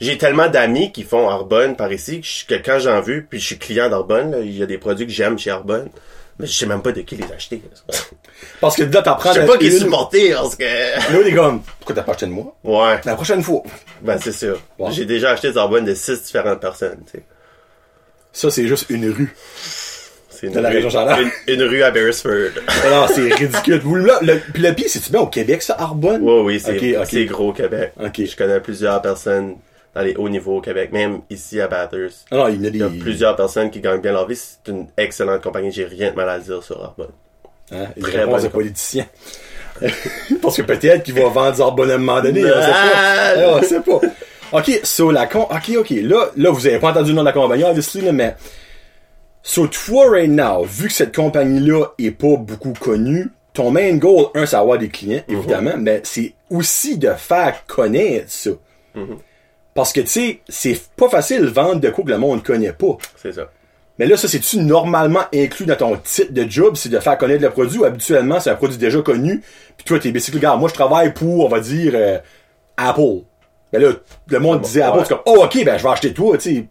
J'ai 0.00 0.18
tellement 0.18 0.48
d'amis 0.48 0.90
qui 0.92 1.04
font 1.04 1.28
Arbonne 1.28 1.76
par 1.76 1.92
ici 1.92 2.20
que, 2.20 2.26
je- 2.26 2.60
quand 2.62 2.78
j'en 2.80 3.00
veux, 3.00 3.24
puis 3.28 3.38
je 3.40 3.46
suis 3.46 3.58
client 3.58 3.88
d'Arbonne, 3.88 4.36
il 4.42 4.56
y 4.58 4.62
a 4.62 4.66
des 4.66 4.76
produits 4.76 5.06
que 5.06 5.12
j'aime 5.12 5.38
chez 5.38 5.50
Arbonne, 5.50 5.88
mais 6.38 6.46
je 6.46 6.52
sais 6.52 6.66
même 6.66 6.82
pas 6.82 6.92
de 6.92 7.00
qui 7.02 7.16
les 7.16 7.30
acheter. 7.32 7.62
Parce 8.60 8.76
que 8.76 8.82
là, 8.82 9.02
t'apprends 9.02 9.32
Je 9.32 9.40
sais 9.40 9.46
pas 9.46 9.56
qui 9.58 9.66
une- 9.66 9.78
supporter 9.78 10.32
parce 10.34 10.56
que... 10.56 10.64
Là, 10.64 11.22
les 11.24 11.32
gars, 11.32 11.54
pourquoi 11.78 11.94
t'as 11.94 12.02
pas 12.02 12.12
acheté 12.12 12.26
de 12.26 12.32
moi? 12.32 12.54
Ouais, 12.64 13.00
La 13.04 13.14
prochaine 13.14 13.42
fois. 13.42 13.62
ben 14.02 14.18
c'est 14.22 14.32
sûr. 14.32 14.60
J'ai 14.90 15.04
déjà 15.06 15.30
acheté 15.30 15.50
des 15.52 15.58
Arbonne 15.58 15.84
de 15.84 15.94
six 15.94 16.22
différentes 16.22 16.60
personnes, 16.60 16.98
tu 17.06 17.18
sais. 17.18 17.24
Ça, 18.32 18.50
c'est 18.50 18.66
juste 18.66 18.86
une 18.90 19.08
rue. 19.10 19.34
C'est 20.28 20.48
une, 20.48 20.52
De 20.54 20.60
la 20.60 20.68
rue- 20.68 20.74
région 20.76 20.90
Chaleur. 20.90 21.18
une, 21.20 21.30
une 21.46 21.62
rue 21.62 21.82
à 21.84 21.90
Beresford. 21.92 22.50
Alors, 22.84 23.08
c'est 23.08 23.32
ridicule. 23.32 23.80
Vous, 23.84 23.94
là, 23.94 24.18
le, 24.22 24.40
puis 24.52 24.62
le 24.62 24.72
pire, 24.74 24.86
c'est-tu 24.88 25.10
bien 25.12 25.20
au 25.20 25.28
Québec, 25.28 25.62
ça, 25.62 25.76
Arbonne? 25.78 26.20
oui, 26.22 26.40
oui, 26.44 26.60
c'est 26.60 27.24
gros 27.26 27.52
Québec. 27.52 27.92
Ok. 28.02 28.20
Je 28.26 28.36
connais 28.36 28.60
plusieurs 28.60 29.00
personnes 29.00 29.56
dans 29.94 30.02
les 30.02 30.16
hauts 30.16 30.28
niveaux 30.28 30.56
au 30.56 30.60
Québec, 30.60 30.90
même 30.92 31.20
ici 31.30 31.60
à 31.60 31.68
Bathurst. 31.68 32.26
Alors, 32.30 32.50
il 32.50 32.62
y 32.62 32.66
a 32.66 32.70
des... 32.70 32.78
Il 32.78 32.80
y 32.80 32.84
a 32.84 32.90
plusieurs 33.00 33.36
personnes 33.36 33.70
qui 33.70 33.80
gagnent 33.80 34.00
bien 34.00 34.12
leur 34.12 34.26
vie. 34.26 34.36
C'est 34.36 34.70
une 34.70 34.86
excellente 34.96 35.42
compagnie. 35.42 35.70
J'ai 35.70 35.84
rien 35.84 36.10
de 36.10 36.16
mal 36.16 36.28
à 36.28 36.38
dire 36.38 36.62
sur 36.62 36.82
Arbonne. 36.82 37.12
Hein, 37.72 37.86
une 37.96 38.02
Très 38.02 38.18
réponse 38.18 38.42
bonne 38.42 38.42
de 38.44 38.48
politicien. 38.48 39.06
Parce 40.42 40.56
que 40.56 40.62
peut-être 40.62 41.02
qu'il 41.02 41.14
va 41.14 41.28
vendre 41.28 41.62
Arbonne 41.62 41.90
à 41.90 41.94
un 41.94 41.98
moment 41.98 42.20
donné, 42.20 42.44
on 42.44 42.62
sait 42.62 42.70
pas. 42.70 43.58
on 43.58 43.62
sait 43.62 43.80
pas. 43.80 44.00
Ok, 44.52 44.80
so 44.84 45.10
la 45.10 45.26
con... 45.26 45.48
Ok, 45.50 45.72
ok, 45.78 45.90
là, 46.02 46.30
là, 46.36 46.50
vous 46.50 46.66
avez 46.66 46.78
pas 46.78 46.90
entendu 46.90 47.10
le 47.10 47.16
nom 47.16 47.22
de 47.22 47.26
la 47.26 47.32
compagnie, 47.32 47.64
obviously, 47.64 48.02
là, 48.02 48.12
mais... 48.12 48.36
So, 49.42 49.66
toi, 49.66 50.08
right 50.10 50.30
now, 50.30 50.64
vu 50.64 50.88
que 50.88 50.94
cette 50.94 51.14
compagnie-là 51.14 51.86
est 51.98 52.12
pas 52.12 52.36
beaucoup 52.38 52.72
connue, 52.72 53.28
ton 53.52 53.70
main 53.70 53.94
goal, 53.96 54.26
un, 54.34 54.46
c'est 54.46 54.56
avoir 54.56 54.78
des 54.78 54.88
clients, 54.88 55.22
évidemment, 55.28 55.74
mais 55.76 56.00
c'est 56.02 56.34
aussi 56.50 56.96
de 56.98 57.10
faire 57.10 57.64
connaître 57.66 58.30
ça. 58.30 58.50
Parce 59.74 59.92
que, 59.92 60.00
tu 60.00 60.06
sais, 60.06 60.40
c'est 60.48 60.80
pas 60.96 61.08
facile 61.08 61.42
de 61.42 61.46
vendre 61.46 61.80
de 61.80 61.90
quoi 61.90 62.04
que 62.04 62.10
le 62.10 62.18
monde 62.18 62.42
connaît 62.42 62.72
pas. 62.72 62.96
C'est 63.16 63.32
ça. 63.32 63.50
Mais 63.98 64.06
là, 64.06 64.16
ça, 64.16 64.26
c'est-tu 64.26 64.58
normalement 64.58 65.22
inclus 65.32 65.66
dans 65.66 65.76
ton 65.76 65.96
titre 65.96 66.32
de 66.32 66.48
job, 66.48 66.74
c'est 66.76 66.88
de 66.88 66.98
faire 66.98 67.16
connaître 67.16 67.42
le 67.42 67.50
produit 67.50 67.78
ou 67.78 67.84
habituellement, 67.84 68.40
c'est 68.40 68.50
un 68.50 68.56
produit 68.56 68.78
déjà 68.78 69.00
connu, 69.02 69.42
puis 69.76 69.84
toi, 69.84 69.98
t'es 69.98 70.10
basically, 70.10 70.38
regarde, 70.38 70.58
moi, 70.58 70.68
je 70.68 70.74
travaille 70.74 71.12
pour, 71.14 71.44
on 71.44 71.48
va 71.48 71.60
dire, 71.60 71.92
euh, 71.94 72.18
Apple. 72.76 73.22
Mais 73.72 73.78
là, 73.78 73.92
le 74.28 74.38
monde 74.40 74.62
disait 74.62 74.82
Apple, 74.82 74.98
ouais. 74.98 75.04
c'est 75.04 75.14
comme, 75.14 75.22
oh, 75.26 75.44
ok, 75.44 75.64
ben, 75.64 75.78
je 75.78 75.82
vais 75.82 75.88
acheter 75.88 76.12
toi, 76.12 76.36
tu 76.38 76.54
sais. 76.56 76.66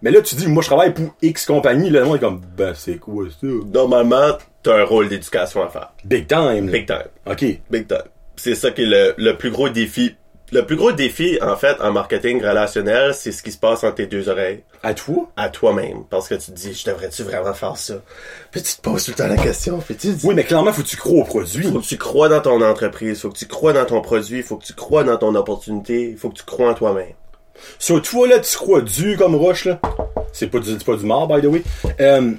Mais 0.00 0.10
là, 0.10 0.20
tu 0.22 0.34
dis, 0.34 0.46
moi, 0.48 0.62
je 0.62 0.68
travaille 0.68 0.94
pour 0.94 1.14
X 1.20 1.44
compagnie, 1.44 1.90
là, 1.90 2.00
le 2.00 2.06
monde 2.06 2.16
est 2.16 2.20
comme, 2.20 2.40
ben, 2.56 2.72
c'est 2.74 2.96
quoi 2.96 3.26
ça? 3.28 3.46
Normalement, 3.72 4.38
t'as 4.62 4.80
un 4.80 4.84
rôle 4.84 5.08
d'éducation 5.08 5.62
à 5.62 5.68
faire. 5.68 5.92
Big 6.04 6.26
time, 6.26 6.66
là. 6.66 6.72
Big 6.72 6.86
time. 6.86 7.08
Ok. 7.26 7.44
Big 7.70 7.86
time. 7.86 7.98
C'est 8.36 8.54
ça 8.54 8.70
qui 8.70 8.82
est 8.82 8.86
le, 8.86 9.14
le 9.18 9.36
plus 9.36 9.50
gros 9.50 9.68
défi. 9.68 10.16
Le 10.52 10.66
plus 10.66 10.76
gros 10.76 10.92
défi, 10.92 11.38
en 11.40 11.56
fait, 11.56 11.80
en 11.80 11.92
marketing 11.92 12.42
relationnel, 12.44 13.14
c'est 13.14 13.32
ce 13.32 13.42
qui 13.42 13.50
se 13.50 13.56
passe 13.56 13.84
entre 13.84 13.94
tes 13.94 14.06
deux 14.06 14.28
oreilles. 14.28 14.62
À 14.82 14.92
toi? 14.92 15.30
À 15.34 15.48
toi-même. 15.48 16.04
Parce 16.10 16.28
que 16.28 16.34
tu 16.34 16.50
te 16.52 16.56
dis, 16.56 16.74
je 16.74 16.84
devrais-tu 16.90 17.22
vraiment 17.22 17.54
faire 17.54 17.78
ça? 17.78 17.94
Puis 18.50 18.62
tu 18.62 18.76
te 18.76 18.82
poses 18.82 19.04
tout 19.06 19.12
le 19.12 19.16
temps 19.16 19.28
la 19.28 19.38
question. 19.38 19.78
Puis 19.78 19.96
tu 19.96 20.08
dis, 20.12 20.26
Oui, 20.26 20.34
mais 20.34 20.44
clairement, 20.44 20.70
faut 20.74 20.82
que 20.82 20.88
tu 20.88 20.98
crois 20.98 21.20
au 21.20 21.24
produit. 21.24 21.64
faut 21.72 21.80
que 21.80 21.86
tu 21.86 21.96
crois 21.96 22.28
dans 22.28 22.40
ton 22.40 22.60
entreprise. 22.60 23.22
Faut 23.22 23.30
que 23.30 23.38
tu 23.38 23.46
crois 23.46 23.72
dans 23.72 23.86
ton 23.86 24.02
produit. 24.02 24.42
Faut 24.42 24.58
que 24.58 24.64
tu 24.66 24.74
crois 24.74 25.04
dans 25.04 25.16
ton 25.16 25.34
opportunité. 25.34 26.14
Faut 26.18 26.28
que 26.28 26.36
tu 26.36 26.44
crois 26.44 26.70
en 26.70 26.74
toi-même. 26.74 27.14
Sur 27.78 28.02
toi, 28.02 28.28
là, 28.28 28.38
tu 28.38 28.54
crois 28.54 28.82
dur 28.82 29.16
comme 29.16 29.34
roche, 29.34 29.64
là? 29.64 29.80
C'est 30.34 30.48
pas 30.48 30.58
du, 30.58 30.76
pas 30.76 30.96
du 30.96 31.06
mort, 31.06 31.28
by 31.28 31.40
the 31.40 31.46
way. 31.46 31.62
Euh, 31.98 32.32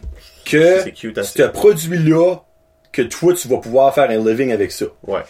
que 0.45 0.81
C'est 0.81 0.91
cute, 0.91 1.23
ce 1.23 1.43
produit-là, 1.43 2.35
que 2.91 3.01
toi, 3.01 3.33
tu 3.33 3.47
vas 3.47 3.57
pouvoir 3.57 3.91
faire 3.95 4.09
un 4.09 4.23
living 4.23 4.51
avec 4.51 4.71
ça. 4.71 4.85
Ouais. 5.07 5.23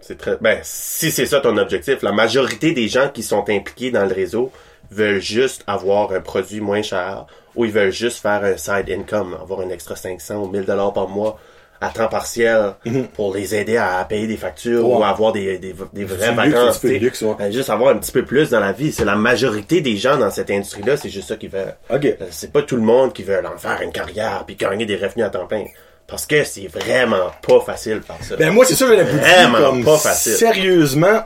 C'est 0.00 0.16
très, 0.18 0.36
ben, 0.40 0.58
si 0.62 1.10
c'est 1.10 1.26
ça 1.26 1.40
ton 1.40 1.56
objectif, 1.56 2.02
la 2.02 2.12
majorité 2.12 2.72
des 2.72 2.88
gens 2.88 3.08
qui 3.08 3.22
sont 3.22 3.44
impliqués 3.50 3.90
dans 3.90 4.04
le 4.06 4.14
réseau 4.14 4.50
veulent 4.90 5.20
juste 5.20 5.64
avoir 5.66 6.12
un 6.12 6.20
produit 6.20 6.60
moins 6.60 6.82
cher 6.82 7.26
ou 7.56 7.64
ils 7.64 7.72
veulent 7.72 7.92
juste 7.92 8.20
faire 8.22 8.42
un 8.44 8.56
side 8.56 8.88
income, 8.90 9.36
avoir 9.40 9.60
un 9.60 9.68
extra 9.70 9.96
500 9.96 10.36
ou 10.36 10.48
1000 10.48 10.64
dollars 10.64 10.92
par 10.92 11.08
mois 11.08 11.38
à 11.80 11.90
temps 11.90 12.08
partiel 12.08 12.74
pour 13.14 13.32
les 13.34 13.54
aider 13.54 13.76
à 13.76 14.04
payer 14.04 14.26
des 14.26 14.36
factures 14.36 14.88
ou 14.88 15.02
à 15.02 15.08
avoir 15.10 15.32
des, 15.32 15.58
des, 15.58 15.74
des 15.92 16.04
vraies 16.04 16.32
vacances. 16.32 16.82
luxe, 16.82 17.22
ouais. 17.22 17.34
Ben, 17.38 17.52
juste 17.52 17.70
avoir 17.70 17.90
un 17.94 17.98
petit 17.98 18.10
peu 18.10 18.24
plus 18.24 18.50
dans 18.50 18.58
la 18.60 18.72
vie. 18.72 18.90
C'est 18.90 19.04
la 19.04 19.14
majorité 19.14 19.80
des 19.80 19.96
gens 19.96 20.16
dans 20.16 20.30
cette 20.30 20.50
industrie-là, 20.50 20.96
c'est 20.96 21.08
juste 21.08 21.28
ça 21.28 21.36
qu'ils 21.36 21.50
veulent. 21.50 21.76
OK. 21.90 22.04
Euh, 22.04 22.14
C'est 22.30 22.52
pas 22.52 22.62
tout 22.62 22.74
le 22.76 22.82
monde 22.82 23.12
qui 23.12 23.22
veut 23.22 23.40
en 23.46 23.56
faire 23.58 23.80
une 23.82 23.92
carrière 23.92 24.42
puis 24.46 24.56
gagner 24.56 24.86
des 24.86 24.96
revenus 24.96 25.26
à 25.26 25.30
temps 25.30 25.46
plein. 25.46 25.64
Parce 26.08 26.24
que 26.24 26.42
c'est 26.42 26.68
vraiment 26.68 27.30
pas 27.46 27.60
facile 27.60 28.00
par 28.00 28.16
ça. 28.22 28.34
Ben 28.36 28.50
moi, 28.50 28.64
c'est 28.64 28.74
ça 28.74 28.86
que 28.86 28.94
dire. 28.94 29.04
Vraiment 29.04 29.58
comme, 29.58 29.84
pas 29.84 29.98
facile. 29.98 30.32
Sérieusement, 30.32 31.20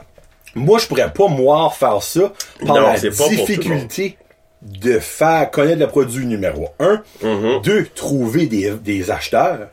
moi, 0.55 0.77
je 0.77 0.87
pourrais 0.87 1.11
pas, 1.11 1.27
moi, 1.29 1.71
faire 1.71 2.03
ça 2.03 2.33
par 2.65 2.75
Non, 2.75 2.81
la 2.81 2.99
difficulté 2.99 4.17
de 4.61 4.99
faire 4.99 5.49
connaître 5.51 5.79
le 5.79 5.87
produit 5.87 6.25
numéro 6.25 6.69
un. 6.79 7.01
Mm-hmm. 7.23 7.61
Deux, 7.63 7.87
trouver 7.95 8.45
des, 8.45 8.71
des 8.71 9.09
acheteurs. 9.09 9.69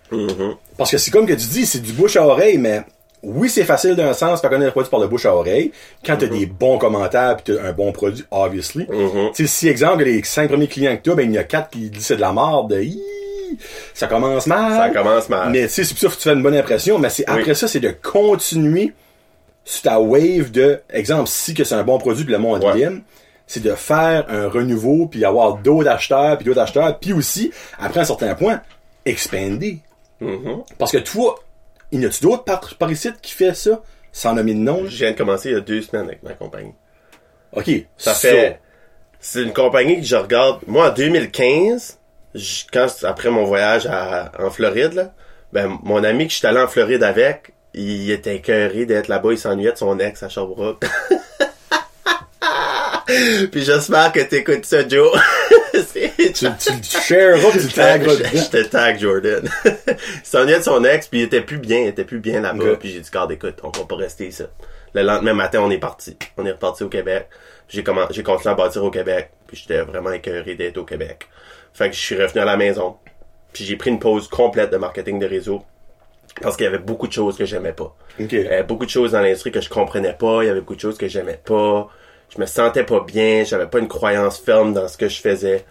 Parce 0.78 0.92
que 0.92 0.98
c'est 0.98 1.10
comme 1.10 1.26
que 1.26 1.32
tu 1.32 1.46
dis, 1.46 1.66
c'est 1.66 1.80
du 1.80 1.92
bouche 1.92 2.16
à 2.16 2.24
oreille, 2.24 2.58
mais 2.58 2.82
oui, 3.22 3.50
c'est 3.50 3.64
facile 3.64 3.96
d'un 3.96 4.12
sens 4.14 4.40
faire 4.40 4.48
connaître 4.48 4.66
le 4.66 4.72
produit 4.72 4.90
par 4.90 5.00
le 5.00 5.08
bouche 5.08 5.26
à 5.26 5.34
oreille. 5.34 5.72
Quand 6.06 6.14
Mm-hmm. 6.14 6.18
t'as 6.18 6.26
des 6.26 6.46
bons 6.46 6.78
commentaires 6.78 7.36
pis 7.36 7.52
t'as 7.52 7.68
un 7.68 7.72
bon 7.72 7.90
produit, 7.92 8.24
obviously. 8.30 8.86
Tu 9.34 9.46
sais, 9.46 9.46
si 9.46 9.68
exemple, 9.68 10.04
les 10.04 10.22
cinq 10.22 10.48
premiers 10.48 10.68
clients 10.68 10.96
que 10.96 11.02
t'as, 11.02 11.14
ben, 11.16 11.28
il 11.28 11.34
y 11.34 11.38
en 11.38 11.42
a 11.42 11.44
quatre 11.44 11.70
qui 11.70 11.90
disent 11.90 12.06
c'est 12.06 12.16
de 12.16 12.20
la 12.20 12.32
merde, 12.32 12.72
ça 13.94 14.06
commence 14.06 14.46
mal. 14.46 14.72
Ça 14.76 14.90
commence 14.90 15.28
mal. 15.28 15.50
Mais 15.50 15.68
c'est 15.68 15.88
pour 15.88 15.98
ça 15.98 16.08
que 16.08 16.14
tu 16.14 16.20
fais 16.22 16.32
une 16.32 16.42
bonne 16.42 16.54
impression, 16.56 16.98
mais 16.98 17.10
c'est 17.10 17.28
Oui. 17.30 17.40
après 17.40 17.54
ça, 17.54 17.68
c'est 17.68 17.80
de 17.80 17.90
continuer 17.90 18.92
sur 19.64 19.82
ta 19.82 20.00
wave 20.00 20.50
de, 20.50 20.80
exemple, 20.90 21.28
si 21.28 21.54
que 21.54 21.64
c'est 21.64 21.74
un 21.74 21.82
bon 21.84 21.98
produit 21.98 22.24
puis 22.24 22.32
le 22.32 22.38
monde 22.38 22.64
Ouais. 22.64 22.78
l'aime, 22.78 23.02
c'est 23.46 23.62
de 23.62 23.74
faire 23.74 24.26
un 24.28 24.48
renouveau 24.48 25.06
puis 25.06 25.24
avoir 25.24 25.56
d'autres 25.58 25.88
acheteurs 25.88 26.36
puis 26.38 26.46
d'autres 26.46 26.60
acheteurs 26.60 26.98
puis 26.98 27.12
aussi, 27.12 27.52
après 27.78 28.00
un 28.00 28.04
certain 28.04 28.34
point, 28.34 28.60
expander. 29.04 29.78
Mm-hmm. 30.22 30.64
Parce 30.78 30.92
que 30.92 30.98
toi, 30.98 31.36
il 31.92 32.02
y 32.02 32.06
a-tu 32.06 32.22
d'autres 32.22 32.44
par, 32.44 32.60
par 32.78 32.90
ici 32.92 33.10
qui 33.22 33.32
fait 33.32 33.54
ça 33.54 33.82
sans 34.12 34.34
nommer 34.34 34.54
de 34.54 34.58
nom? 34.60 34.84
Je 34.86 34.96
viens 34.96 35.12
de 35.12 35.16
commencer 35.16 35.50
il 35.50 35.52
y 35.54 35.58
a 35.58 35.60
deux 35.60 35.82
semaines 35.82 36.06
avec 36.06 36.22
ma 36.22 36.32
compagnie. 36.34 36.74
Ok. 37.52 37.70
Ça 37.96 38.14
fait. 38.14 38.60
C'est 39.18 39.42
une 39.42 39.52
compagnie 39.52 39.96
que 40.00 40.06
je 40.06 40.16
regarde. 40.16 40.60
Moi, 40.66 40.90
en 40.90 40.94
2015, 40.94 41.98
quand 42.72 42.86
après 43.04 43.30
mon 43.30 43.44
voyage 43.44 43.86
à- 43.86 44.30
en 44.38 44.50
Floride, 44.50 44.94
là, 44.94 45.12
ben 45.52 45.78
mon 45.82 46.02
ami 46.04 46.26
que 46.28 46.32
j'étais 46.32 46.46
allé 46.48 46.60
en 46.60 46.68
Floride 46.68 47.02
avec, 47.02 47.52
il 47.74 48.10
était 48.10 48.36
écœuré 48.36 48.86
d'être 48.86 49.08
là-bas, 49.08 49.32
il 49.32 49.38
s'ennuyait 49.38 49.72
de 49.72 49.78
son 49.78 49.98
ex 49.98 50.22
à 50.22 50.28
Sherbrooke. 50.28 50.84
Puis 53.50 53.62
j'espère 53.64 54.12
que 54.12 54.20
t'écoutes 54.20 54.64
ça, 54.64 54.86
Joe. 54.86 55.10
Tu, 55.72 56.32
tu, 56.32 56.80
tu 56.80 56.98
shareras 57.08 57.50
pis 57.52 57.58
tu 57.66 57.68
tagueras 57.72 58.14
je, 58.32 58.38
je 58.38 58.50
te 58.50 58.62
tag 58.64 58.98
Jordan. 58.98 59.48
il 59.64 59.96
s'ennuyait 60.22 60.58
de 60.58 60.64
son 60.64 60.84
ex, 60.84 61.06
puis 61.08 61.20
il 61.20 61.22
était 61.24 61.40
plus 61.40 61.58
bien, 61.58 61.78
il 61.80 61.88
était 61.88 62.04
plus 62.04 62.18
bien 62.18 62.40
là-bas. 62.40 62.72
Ok. 62.72 62.78
Puis 62.80 62.90
j'ai 62.92 63.00
dit, 63.00 63.10
garde, 63.10 63.32
écoute, 63.32 63.56
on 63.62 63.70
va 63.70 63.84
pas 63.84 63.96
rester 63.96 64.26
ici. 64.28 64.42
Le 64.94 65.02
lendemain 65.02 65.34
matin, 65.34 65.60
on 65.62 65.70
est 65.70 65.78
parti. 65.78 66.16
On 66.36 66.44
est 66.46 66.52
reparti 66.52 66.82
au 66.84 66.88
Québec. 66.88 67.28
J'ai 67.68 67.82
commen- 67.82 68.06
j'ai 68.10 68.22
continué 68.22 68.52
à 68.52 68.54
bâtir 68.54 68.84
au 68.84 68.90
Québec. 68.90 69.30
Puis 69.46 69.56
j'étais 69.56 69.80
vraiment 69.82 70.12
écœuré 70.12 70.54
d'être 70.54 70.78
au 70.78 70.84
Québec. 70.84 71.26
Fait 71.72 71.88
que 71.88 71.96
je 71.96 72.00
suis 72.00 72.20
revenu 72.20 72.40
à 72.40 72.44
la 72.44 72.56
maison. 72.56 72.96
Puis 73.52 73.64
j'ai 73.64 73.76
pris 73.76 73.90
une 73.90 73.98
pause 73.98 74.28
complète 74.28 74.70
de 74.70 74.76
marketing 74.76 75.18
de 75.18 75.26
réseau. 75.26 75.62
Parce 76.40 76.56
qu'il 76.56 76.64
y 76.64 76.68
avait 76.68 76.78
beaucoup 76.78 77.06
de 77.06 77.12
choses 77.12 77.36
que 77.36 77.44
j'aimais 77.44 77.72
pas. 77.72 77.94
Il 78.18 78.32
y 78.32 78.46
avait 78.46 78.62
beaucoup 78.62 78.84
de 78.84 78.90
choses 78.90 79.12
dans 79.12 79.20
l'industrie 79.20 79.50
que 79.50 79.60
je 79.60 79.68
comprenais 79.68 80.14
pas. 80.14 80.42
Il 80.42 80.46
y 80.46 80.50
avait 80.50 80.60
beaucoup 80.60 80.76
de 80.76 80.80
choses 80.80 80.96
que 80.96 81.08
j'aimais 81.08 81.40
pas. 81.44 81.88
Je 82.28 82.40
me 82.40 82.46
sentais 82.46 82.84
pas 82.84 83.00
bien. 83.00 83.44
J'avais 83.44 83.66
pas 83.66 83.78
une 83.78 83.88
croyance 83.88 84.38
ferme 84.38 84.72
dans 84.72 84.86
ce 84.88 84.96
que 84.96 85.08
je 85.08 85.20
faisais. 85.20 85.64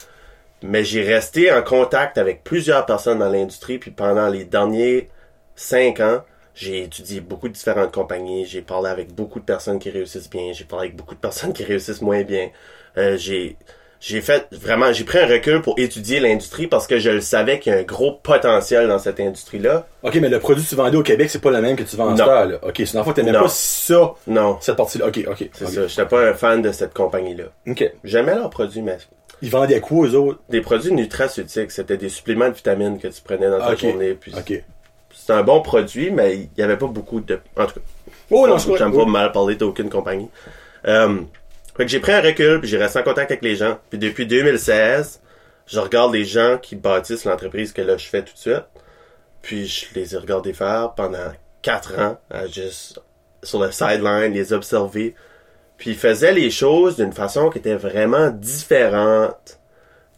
Mais 0.61 0.83
j'ai 0.83 1.03
resté 1.03 1.51
en 1.53 1.61
contact 1.63 2.17
avec 2.17 2.43
plusieurs 2.43 2.85
personnes 2.85 3.19
dans 3.19 3.29
l'industrie. 3.29 3.79
Puis 3.79 3.91
pendant 3.91 4.27
les 4.27 4.43
derniers 4.43 5.09
cinq 5.55 6.01
ans, 6.01 6.23
j'ai 6.53 6.83
étudié 6.83 7.21
beaucoup 7.21 7.47
de 7.47 7.53
différentes 7.53 7.93
compagnies. 7.93 8.45
J'ai 8.45 8.61
parlé 8.61 8.89
avec 8.89 9.13
beaucoup 9.13 9.39
de 9.39 9.45
personnes 9.45 9.79
qui 9.79 9.89
réussissent 9.89 10.29
bien. 10.29 10.51
J'ai 10.51 10.65
parlé 10.65 10.87
avec 10.87 10.97
beaucoup 10.97 11.15
de 11.15 11.19
personnes 11.19 11.53
qui 11.53 11.63
réussissent 11.63 12.01
moins 12.01 12.23
bien. 12.23 12.49
Euh, 12.97 13.15
j'ai 13.15 13.55
j'ai 14.01 14.21
fait 14.21 14.47
vraiment, 14.51 14.93
j'ai 14.93 15.03
pris 15.03 15.17
un 15.19 15.27
recul 15.27 15.61
pour 15.61 15.77
étudier 15.77 16.19
l'industrie 16.21 16.67
parce 16.67 16.87
que 16.87 16.99
je 16.99 17.09
le 17.09 17.19
savais 17.21 17.59
qu'il 17.59 17.73
y 17.73 17.75
a 17.75 17.79
un 17.79 17.83
gros 17.83 18.13
potentiel 18.13 18.87
dans 18.87 18.97
cette 18.99 19.19
industrie-là. 19.19 19.87
Ok, 20.03 20.15
mais 20.15 20.29
le 20.29 20.39
produit 20.39 20.63
que 20.63 20.69
tu 20.69 20.75
vendais 20.75 20.95
au 20.97 21.03
Québec, 21.03 21.29
c'est 21.29 21.41
pas 21.41 21.51
le 21.51 21.61
même 21.61 21.75
que 21.75 21.83
tu 21.83 21.95
vends 21.97 22.11
en. 22.11 22.15
Star, 22.15 22.45
là. 22.45 22.59
Ok, 22.63 22.75
c'est 22.77 22.93
dans 22.93 22.99
le 22.99 23.03
fond, 23.05 23.11
t'aimais 23.13 23.33
pas 23.33 23.49
ça, 23.49 24.13
Non, 24.27 24.57
cette 24.61 24.77
partie-là. 24.77 25.07
Ok, 25.07 25.19
ok. 25.29 25.49
c'est 25.53 25.65
ok. 25.65 25.71
ça. 25.71 25.87
J'étais 25.87 26.05
pas 26.05 26.29
un 26.29 26.33
fan 26.33 26.61
de 26.61 26.71
cette 26.71 26.93
compagnie-là. 26.93 27.45
Ok. 27.67 27.91
J'aimais 28.05 28.35
leurs 28.35 28.49
produits, 28.49 28.81
mais 28.81 28.97
Ils 29.41 29.49
vendaient 29.51 29.81
quoi, 29.81 29.97
aux 30.07 30.15
autres? 30.15 30.39
des 30.49 30.61
produits 30.61 30.93
nutraceutiques, 30.93 31.71
c'était 31.71 31.97
des 31.97 32.09
suppléments 32.09 32.47
de 32.49 32.53
vitamines 32.53 32.99
que 32.99 33.07
tu 33.09 33.21
prenais 33.21 33.49
dans 33.49 33.59
ta 33.59 33.75
journée. 33.75 34.13
Puis 34.13 34.33
Ok. 34.37 34.63
c'était 35.13 35.33
un 35.33 35.43
bon 35.43 35.61
produit, 35.61 36.09
mais 36.11 36.35
il 36.37 36.49
y 36.57 36.61
avait 36.63 36.77
pas 36.77 36.87
beaucoup 36.87 37.19
de. 37.19 37.37
En 37.57 37.65
tout 37.65 37.73
cas, 37.75 37.81
Oh, 38.31 38.47
non, 38.47 38.59
c'est 38.59 38.77
j'aime 38.77 38.95
pas 38.95 39.05
mal 39.05 39.31
parler 39.33 39.55
d'aucune 39.55 39.89
compagnie. 39.89 40.29
Euh, 40.87 41.17
fait 41.79 41.87
j'ai 41.87 41.99
pris 41.99 42.11
un 42.11 42.21
recul, 42.21 42.59
puis 42.59 42.69
j'ai 42.69 42.77
resté 42.77 42.99
en 42.99 43.03
contact 43.03 43.31
avec 43.31 43.43
les 43.43 43.55
gens. 43.55 43.77
Puis 43.89 43.97
depuis 43.97 44.27
2016, 44.27 45.21
je 45.65 45.79
regarde 45.79 46.13
les 46.13 46.25
gens 46.25 46.57
qui 46.57 46.75
bâtissent 46.75 47.25
l'entreprise 47.25 47.71
que 47.71 47.81
là 47.81 47.95
je 47.95 48.07
fais 48.07 48.21
tout 48.21 48.33
de 48.33 48.39
suite. 48.39 48.65
Puis 49.41 49.65
je 49.65 49.85
les 49.95 50.13
ai 50.13 50.17
regardés 50.17 50.53
faire 50.53 50.93
pendant 50.95 51.31
quatre 51.61 51.97
ans, 51.97 52.19
juste 52.51 52.99
sur 53.43 53.61
le 53.61 53.71
sideline, 53.71 54.33
les 54.33 54.51
observer. 54.51 55.15
Puis 55.77 55.91
ils 55.91 55.97
faisaient 55.97 56.33
les 56.33 56.51
choses 56.51 56.97
d'une 56.97 57.13
façon 57.13 57.49
qui 57.49 57.59
était 57.59 57.75
vraiment 57.75 58.29
différente 58.29 59.59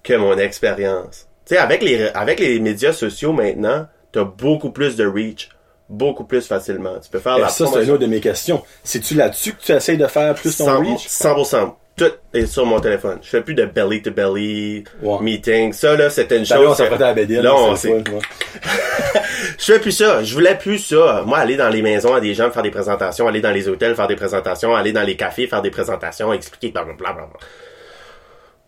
que 0.04 0.14
mon 0.14 0.38
expérience. 0.38 1.28
Tu 1.46 1.58
avec 1.58 1.84
les, 1.84 2.08
avec 2.10 2.40
les 2.40 2.60
médias 2.60 2.94
sociaux 2.94 3.34
maintenant, 3.34 3.88
t'as 4.12 4.24
beaucoup 4.24 4.72
plus 4.72 4.96
de 4.96 5.06
reach, 5.06 5.50
beaucoup 5.92 6.24
plus 6.24 6.46
facilement. 6.48 6.98
Tu 7.00 7.10
peux 7.10 7.20
faire 7.20 7.36
Ben, 7.36 7.44
la 7.44 7.50
ça, 7.50 7.66
c'est 7.68 7.84
une 7.84 7.92
autre 7.92 8.02
de 8.02 8.08
mes 8.08 8.20
questions. 8.22 8.64
C'est-tu 8.84 9.14
là-dessus 9.16 9.54
que 9.54 9.62
tu 9.62 9.72
essayes 9.72 9.98
de 9.98 10.08
faire 10.08 10.34
plus 10.34 10.58
ton 10.58 10.66
100%, 10.66 10.80
reach? 10.94 11.08
100%. 11.08 11.76
Tout 11.98 12.12
est 12.34 12.46
sur 12.46 12.66
mon 12.66 12.80
téléphone. 12.80 13.20
Je 13.22 13.30
fais 13.30 13.42
plus 13.42 13.54
de 13.54 13.66
belly 13.66 14.02
to 14.02 14.12
belly 14.12 14.86
Ouais. 15.04 15.20
meeting. 15.22 15.74
Ça, 15.74 15.96
là, 15.98 16.10
c'était 16.10 16.38
une 16.38 16.46
Ben 16.46 16.56
là, 16.56 16.62
on 16.62 16.74
chose. 16.74 16.78
que- 16.90 16.94
à 16.94 16.98
la 16.98 17.14
bédaine, 17.14 17.42
Là, 17.44 17.54
on 17.54 17.76
sait. 17.76 17.90
ouais. 17.92 18.04
Je 19.58 19.66
fais 19.74 19.80
plus 19.80 19.92
ça. 19.92 20.24
Je 20.24 20.34
voulais 20.34 20.58
plus 20.58 20.80
ça. 20.80 21.24
Moi, 21.28 21.38
aller 21.38 21.58
dans 21.58 21.70
les 21.70 21.82
maisons 21.82 22.14
à 22.16 22.22
des 22.22 22.34
gens, 22.34 22.50
faire 22.50 22.64
des 22.64 22.72
présentations, 22.72 23.28
aller 23.28 23.42
dans 23.42 23.52
les 23.52 23.68
hôtels, 23.68 23.94
faire 23.96 24.08
des 24.08 24.16
présentations, 24.16 24.74
aller 24.76 24.94
dans 24.94 25.04
les 25.04 25.16
cafés, 25.18 25.48
faire 25.48 25.62
des 25.62 25.70
présentations, 25.70 26.32
expliquer, 26.34 26.72
blablabla. 26.72 27.28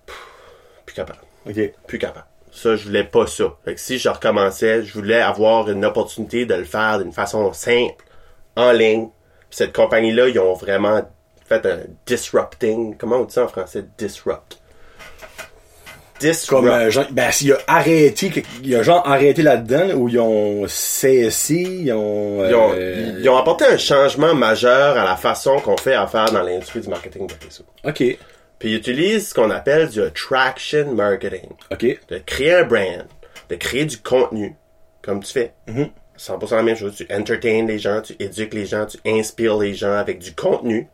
Pff, 0.05 0.15
Plus 0.86 0.93
capable. 0.95 1.19
Ok. 1.49 1.55
Plus 1.88 1.97
capable. 1.97 2.26
Ça, 2.54 2.76
je 2.76 2.86
voulais 2.86 3.04
pas 3.04 3.26
ça. 3.26 3.45
Fait 3.66 3.74
que 3.74 3.80
si 3.80 3.97
je 3.97 4.08
recommençais, 4.10 4.84
je 4.84 4.93
voulais 4.93 5.20
avoir 5.20 5.70
une 5.70 5.84
opportunité 5.84 6.45
de 6.45 6.54
le 6.54 6.66
faire 6.66 6.99
d'une 6.99 7.12
façon 7.12 7.51
simple, 7.51 8.04
en 8.56 8.72
ligne. 8.72 9.08
Puis 9.49 9.58
cette 9.58 9.74
compagnie-là, 9.74 10.30
ils 10.30 10.39
ont 10.39 10.54
vraiment 10.54 11.01
fait 11.47 11.66
un 11.66 11.80
disrupting. 12.06 12.95
Comment 12.97 13.18
on 13.18 13.26
dit 13.26 13.34
ça 13.34 13.45
en 13.45 13.47
français? 13.47 13.84
Disrupt. 13.97 14.60
Disrupt. 16.20 16.49
Comme, 16.49 16.68
euh, 16.68 16.89
genre, 16.91 17.06
ben, 17.12 17.32
s'il 17.32 17.51
a 17.54 17.58
arrêté, 17.68 18.32
il 18.62 18.70
y 18.70 18.76
a 18.76 18.84
genre 18.84 19.06
arrêté 19.08 19.41
là-dedans, 19.41 19.86
là, 19.88 19.95
où 19.95 20.08
ils 20.08 20.20
ont 20.20 20.66
cessé, 20.68 21.56
ils 21.56 21.91
ont, 21.91 22.47
Ils 22.47 22.56
ont, 22.56 22.72
euh, 22.76 23.20
ils 23.20 23.30
ont 23.30 23.38
apporté 23.38 23.66
un 23.66 23.78
changement 23.78 24.34
majeur 24.36 24.95
à 24.97 25.04
la 25.04 25.18
façon 25.18 25.60
qu'on 25.60 25.76
fait 25.76 25.95
affaire 25.95 26.32
dans 26.32 26.43
l'industrie 26.43 26.82
du 26.82 26.88
marketing 26.88 27.28
de 27.28 27.34
réseau. 27.43 27.64
ok, 27.84 28.18
Puis 28.64 28.72
ils 28.72 28.76
utilisent 28.78 29.28
ce 29.28 29.34
qu'on 29.34 29.49
appelle 29.51 29.89
du 29.89 30.01
attraction 30.01 30.93
marketing. 30.95 31.49
ok, 31.70 31.99
De 32.07 32.18
créer 32.26 32.53
un 32.53 32.64
brand, 32.64 33.05
de 33.49 33.55
créer 33.57 33.84
du 33.84 33.97
contenu, 33.97 34.55
comme 35.01 35.22
tu 35.22 35.34
fais. 35.34 35.51
100% 36.18 36.55
la 36.55 36.64
même 36.64 36.78
chose. 36.78 36.95
Tu 36.95 37.05
entertains 37.14 37.66
les 37.66 37.78
gens, 37.78 38.01
tu 38.01 38.16
éduques 38.20 38.53
les 38.53 38.66
gens, 38.66 38.86
tu 38.86 38.97
inspires 39.05 39.57
les 39.57 39.74
gens 39.74 39.91
avec 39.91 40.20
du 40.20 40.34
contenu. 40.34 40.88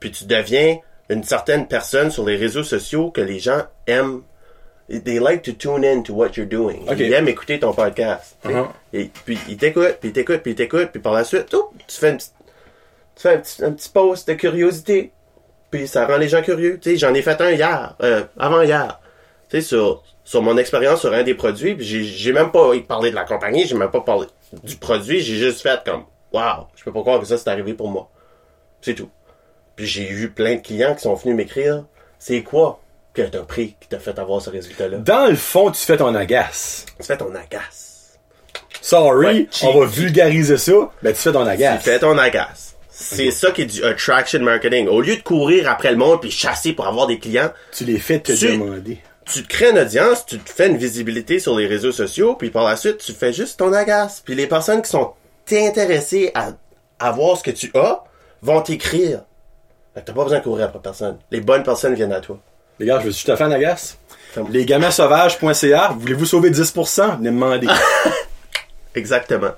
Puis 0.00 0.10
tu 0.10 0.24
deviens 0.24 0.78
une 1.08 1.22
certaine 1.22 1.68
personne 1.68 2.10
sur 2.10 2.24
les 2.26 2.34
réseaux 2.34 2.64
sociaux 2.64 3.12
que 3.12 3.20
les 3.20 3.38
gens 3.38 3.62
aiment. 3.86 4.22
They 4.88 5.20
like 5.20 5.42
to 5.42 5.52
tune 5.52 5.84
in 5.84 6.02
to 6.02 6.14
what 6.14 6.30
you're 6.36 6.48
doing. 6.48 6.80
Ok. 6.88 6.96
Ils 6.98 7.12
aiment 7.12 7.28
écouter 7.28 7.60
ton 7.60 7.72
podcast. 7.74 8.36
Uh-huh. 8.44 8.66
Et 8.92 9.08
puis 9.24 9.38
ils 9.48 9.56
t'écoutent, 9.56 9.98
puis 10.00 10.08
ils 10.08 10.12
t'écoutent, 10.12 10.40
puis 10.42 10.50
ils 10.50 10.56
t'écoutent, 10.56 10.90
puis 10.90 11.00
par 11.00 11.12
la 11.12 11.22
suite, 11.22 11.54
oup, 11.54 11.72
tu 11.86 11.96
fais, 11.96 12.10
une 12.10 12.16
petite- 12.16 12.34
tu 13.14 13.22
fais 13.22 13.34
un, 13.34 13.38
petit, 13.38 13.64
un 13.64 13.70
petit 13.70 13.88
post 13.88 14.26
de 14.28 14.34
curiosité. 14.34 15.12
Puis 15.70 15.86
ça 15.86 16.06
rend 16.06 16.16
les 16.16 16.28
gens 16.28 16.42
curieux. 16.42 16.78
Tu 16.80 16.90
sais, 16.90 16.96
j'en 16.96 17.12
ai 17.14 17.22
fait 17.22 17.40
un 17.40 17.50
hier, 17.50 17.94
euh, 18.02 18.24
avant 18.38 18.62
hier. 18.62 19.00
Tu 19.48 19.60
sais, 19.60 19.66
sur, 19.66 20.02
sur 20.24 20.42
mon 20.42 20.56
expérience 20.56 21.00
sur 21.00 21.12
un 21.12 21.22
des 21.22 21.34
produits, 21.34 21.74
puis 21.74 21.84
j'ai, 21.84 22.32
même 22.32 22.50
pas 22.50 22.70
parlé 22.86 23.10
de 23.10 23.14
la 23.14 23.24
compagnie, 23.24 23.66
j'ai 23.66 23.74
même 23.74 23.90
pas 23.90 24.00
parlé 24.00 24.26
du 24.62 24.76
produit, 24.76 25.20
j'ai 25.20 25.36
juste 25.36 25.62
fait 25.62 25.80
comme, 25.84 26.04
waouh, 26.32 26.66
je 26.76 26.84
peux 26.84 26.92
pas 26.92 27.00
croire 27.00 27.20
que 27.20 27.26
ça 27.26 27.38
c'est 27.38 27.48
arrivé 27.48 27.74
pour 27.74 27.88
moi. 27.88 28.10
C'est 28.80 28.94
tout. 28.94 29.10
Puis 29.76 29.86
j'ai 29.86 30.08
eu 30.10 30.30
plein 30.30 30.56
de 30.56 30.60
clients 30.60 30.94
qui 30.94 31.02
sont 31.02 31.14
venus 31.14 31.36
m'écrire, 31.36 31.84
c'est 32.18 32.42
quoi 32.42 32.80
que 33.14 33.22
t'as 33.22 33.42
pris 33.42 33.76
qui 33.80 33.88
t'a 33.88 33.98
fait 33.98 34.18
avoir 34.18 34.40
ce 34.42 34.50
résultat-là? 34.50 34.98
Dans 34.98 35.26
le 35.26 35.36
fond, 35.36 35.70
tu 35.70 35.80
fais 35.80 35.96
ton 35.96 36.14
agace. 36.14 36.86
Tu 36.98 37.06
fais 37.06 37.16
ton 37.16 37.34
agace. 37.34 38.18
Sorry, 38.80 39.26
Ouais, 39.26 39.48
on 39.62 39.80
va 39.80 39.86
vulgariser 39.86 40.56
ça, 40.56 40.90
ben 41.02 41.12
tu 41.12 41.20
fais 41.20 41.32
ton 41.32 41.46
agace. 41.46 41.82
Tu 41.82 41.90
fais 41.90 41.98
ton 41.98 42.16
agace. 42.16 42.67
C'est 43.00 43.30
ça 43.30 43.52
qui 43.52 43.62
est 43.62 43.66
du 43.66 43.84
attraction 43.84 44.40
marketing. 44.40 44.88
Au 44.88 45.00
lieu 45.00 45.16
de 45.16 45.22
courir 45.22 45.70
après 45.70 45.90
le 45.92 45.96
monde 45.96 46.20
puis 46.20 46.30
chasser 46.32 46.72
pour 46.72 46.86
avoir 46.88 47.06
des 47.06 47.18
clients, 47.20 47.52
Tu 47.72 47.84
les 47.84 47.98
fais 47.98 48.18
te 48.18 48.32
Tu- 48.32 48.48
demander. 48.58 48.98
tu 49.24 49.42
te 49.44 49.48
crées 49.48 49.70
une 49.70 49.78
audience, 49.78 50.26
tu 50.26 50.38
te 50.38 50.50
fais 50.50 50.66
une 50.68 50.76
visibilité 50.76 51.38
sur 51.38 51.56
les 51.56 51.66
réseaux 51.68 51.92
sociaux, 51.92 52.34
puis 52.34 52.50
par 52.50 52.64
la 52.64 52.74
suite, 52.76 52.98
tu 52.98 53.12
fais 53.12 53.32
juste 53.32 53.58
ton 53.58 53.72
agace. 53.72 54.20
Puis 54.24 54.34
les 54.34 54.46
personnes 54.48 54.82
qui 54.82 54.90
sont 54.90 55.12
intéressées 55.52 56.32
à, 56.34 56.50
à 56.98 57.12
voir 57.12 57.36
ce 57.36 57.44
que 57.44 57.50
tu 57.52 57.70
as 57.74 58.02
vont 58.42 58.60
t'écrire. 58.62 59.20
T'as 59.94 60.12
pas 60.12 60.22
besoin 60.24 60.38
de 60.38 60.44
courir 60.44 60.66
après 60.66 60.80
personne. 60.80 61.18
Les 61.30 61.40
bonnes 61.40 61.62
personnes 61.62 61.94
viennent 61.94 62.12
à 62.12 62.20
toi. 62.20 62.38
Les 62.80 62.86
gars, 62.86 63.00
je 63.04 63.10
suis 63.10 63.24
tout 63.26 63.32
à 63.32 63.36
fait 63.36 63.44
en 63.44 63.50
agace. 63.52 63.96
Comme- 64.34 64.50
Lesgamansauvages.ca, 64.52 65.94
voulez-vous 65.98 66.26
sauver 66.26 66.50
10%? 66.50 67.16
Venez 67.18 67.30
me 67.30 67.34
demander. 67.40 67.66
Exactement. 68.94 69.50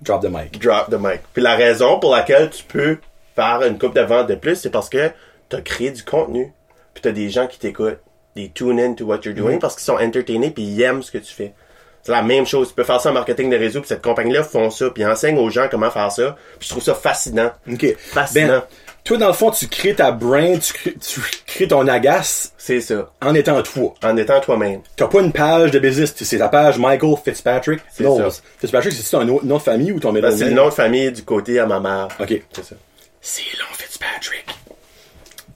Drop 0.00 0.22
the 0.22 0.28
mic. 0.30 0.60
Drop 0.60 0.90
the 0.90 0.98
mic. 0.98 1.20
Puis 1.32 1.42
la 1.42 1.54
raison 1.54 1.98
pour 1.98 2.14
laquelle 2.14 2.50
tu 2.50 2.64
peux 2.64 2.98
faire 3.34 3.62
une 3.62 3.78
coupe 3.78 3.94
de 3.94 4.00
vente 4.00 4.28
de 4.28 4.34
plus, 4.34 4.56
c'est 4.56 4.70
parce 4.70 4.88
que 4.88 5.10
t'as 5.48 5.60
créé 5.60 5.90
du 5.90 6.02
contenu. 6.02 6.52
Puis 6.94 7.02
t'as 7.02 7.12
des 7.12 7.30
gens 7.30 7.46
qui 7.46 7.58
t'écoutent. 7.58 7.98
They 8.34 8.50
tune 8.50 8.80
in 8.80 8.94
to 8.94 9.04
what 9.04 9.20
you're 9.24 9.34
doing 9.34 9.58
parce 9.58 9.74
qu'ils 9.74 9.84
sont 9.84 9.98
entertainés 9.98 10.50
puis 10.50 10.62
ils 10.62 10.82
aiment 10.82 11.02
ce 11.02 11.10
que 11.10 11.18
tu 11.18 11.32
fais. 11.32 11.52
C'est 12.02 12.12
la 12.12 12.22
même 12.22 12.46
chose. 12.46 12.68
Tu 12.68 12.74
peux 12.74 12.82
faire 12.82 13.00
ça 13.00 13.10
en 13.10 13.12
marketing 13.12 13.50
de 13.50 13.56
réseau 13.56 13.80
puis 13.80 13.88
cette 13.88 14.02
compagnie-là 14.02 14.42
font 14.42 14.70
ça 14.70 14.90
puis 14.90 15.02
ils 15.02 15.06
enseignent 15.06 15.38
aux 15.38 15.50
gens 15.50 15.68
comment 15.70 15.90
faire 15.90 16.10
ça. 16.10 16.36
Puis 16.58 16.68
je 16.68 16.70
trouve 16.70 16.82
ça 16.82 16.94
fascinant. 16.94 17.52
OK. 17.70 17.94
Fascinant. 17.98 18.48
Ben, 18.48 18.62
toi, 19.04 19.16
dans 19.18 19.26
le 19.26 19.32
fond, 19.32 19.50
tu 19.50 19.66
crées 19.68 19.94
ta 19.94 20.12
brain, 20.12 20.58
tu 20.58 20.72
crées, 20.72 20.94
tu 21.00 21.20
crées 21.46 21.66
ton 21.68 21.86
agace 21.88 22.52
C'est 22.56 22.80
ça. 22.80 23.10
en 23.20 23.34
étant 23.34 23.60
toi. 23.62 23.94
En 24.04 24.16
étant 24.16 24.40
toi-même. 24.40 24.80
T'as 24.96 25.08
pas 25.08 25.20
une 25.20 25.32
page 25.32 25.70
de 25.72 25.78
business, 25.80 26.14
c'est 26.16 26.38
ta 26.38 26.48
page 26.48 26.78
Michael 26.78 27.14
Fitzpatrick. 27.24 27.80
C'est 27.92 28.04
Non, 28.04 28.30
ça. 28.30 28.40
Fitzpatrick, 28.58 28.92
c'est 28.92 29.16
un 29.16 29.28
autre 29.28 29.44
nom 29.44 29.56
de 29.56 29.62
famille 29.62 29.90
ou 29.92 29.98
ton 30.00 30.12
middle 30.12 30.28
Ben, 30.28 30.36
c'est 30.36 30.44
le 30.46 30.52
nom 30.52 30.66
de 30.66 30.74
famille 30.74 31.10
du 31.10 31.24
côté 31.24 31.58
à 31.58 31.66
ma 31.66 31.80
mère. 31.80 32.08
OK. 32.20 32.42
C'est 32.52 32.64
ça. 32.64 32.74
C'est 33.20 33.42
long, 33.58 33.66
Fitzpatrick. 33.76 34.46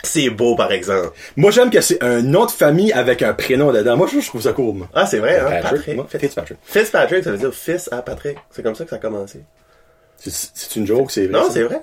C'est 0.02 0.30
beau, 0.30 0.54
par 0.54 0.70
exemple. 0.72 1.10
Moi, 1.36 1.50
j'aime 1.50 1.70
que 1.70 1.80
c'est 1.80 2.00
un 2.02 2.22
nom 2.22 2.46
de 2.46 2.50
famille 2.52 2.92
avec 2.92 3.22
un 3.22 3.32
prénom 3.32 3.72
dedans. 3.72 3.96
Moi, 3.96 4.08
je 4.12 4.24
trouve 4.26 4.40
ça 4.42 4.52
cool, 4.52 4.74
moi. 4.74 4.88
Ah, 4.94 5.04
c'est 5.06 5.18
vrai, 5.18 5.38
hein? 5.40 5.46
Patrick, 5.50 5.62
Patrick. 5.78 5.96
moi, 5.96 6.06
Fitzpatrick. 6.08 6.58
Fitzpatrick, 6.64 7.24
ça 7.24 7.30
veut 7.32 7.38
dire 7.38 7.52
fils 7.52 7.88
à 7.92 8.02
Patrick. 8.02 8.36
C'est 8.50 8.62
comme 8.62 8.74
ça 8.76 8.84
que 8.84 8.90
ça 8.90 8.96
a 8.96 8.98
commencé. 9.00 9.40
C'est- 10.18 10.76
une 10.76 10.86
joke, 10.86 11.10
c'est 11.10 11.26
vrai. 11.26 11.40
Non, 11.40 11.48
c'est 11.50 11.62
vrai. 11.64 11.80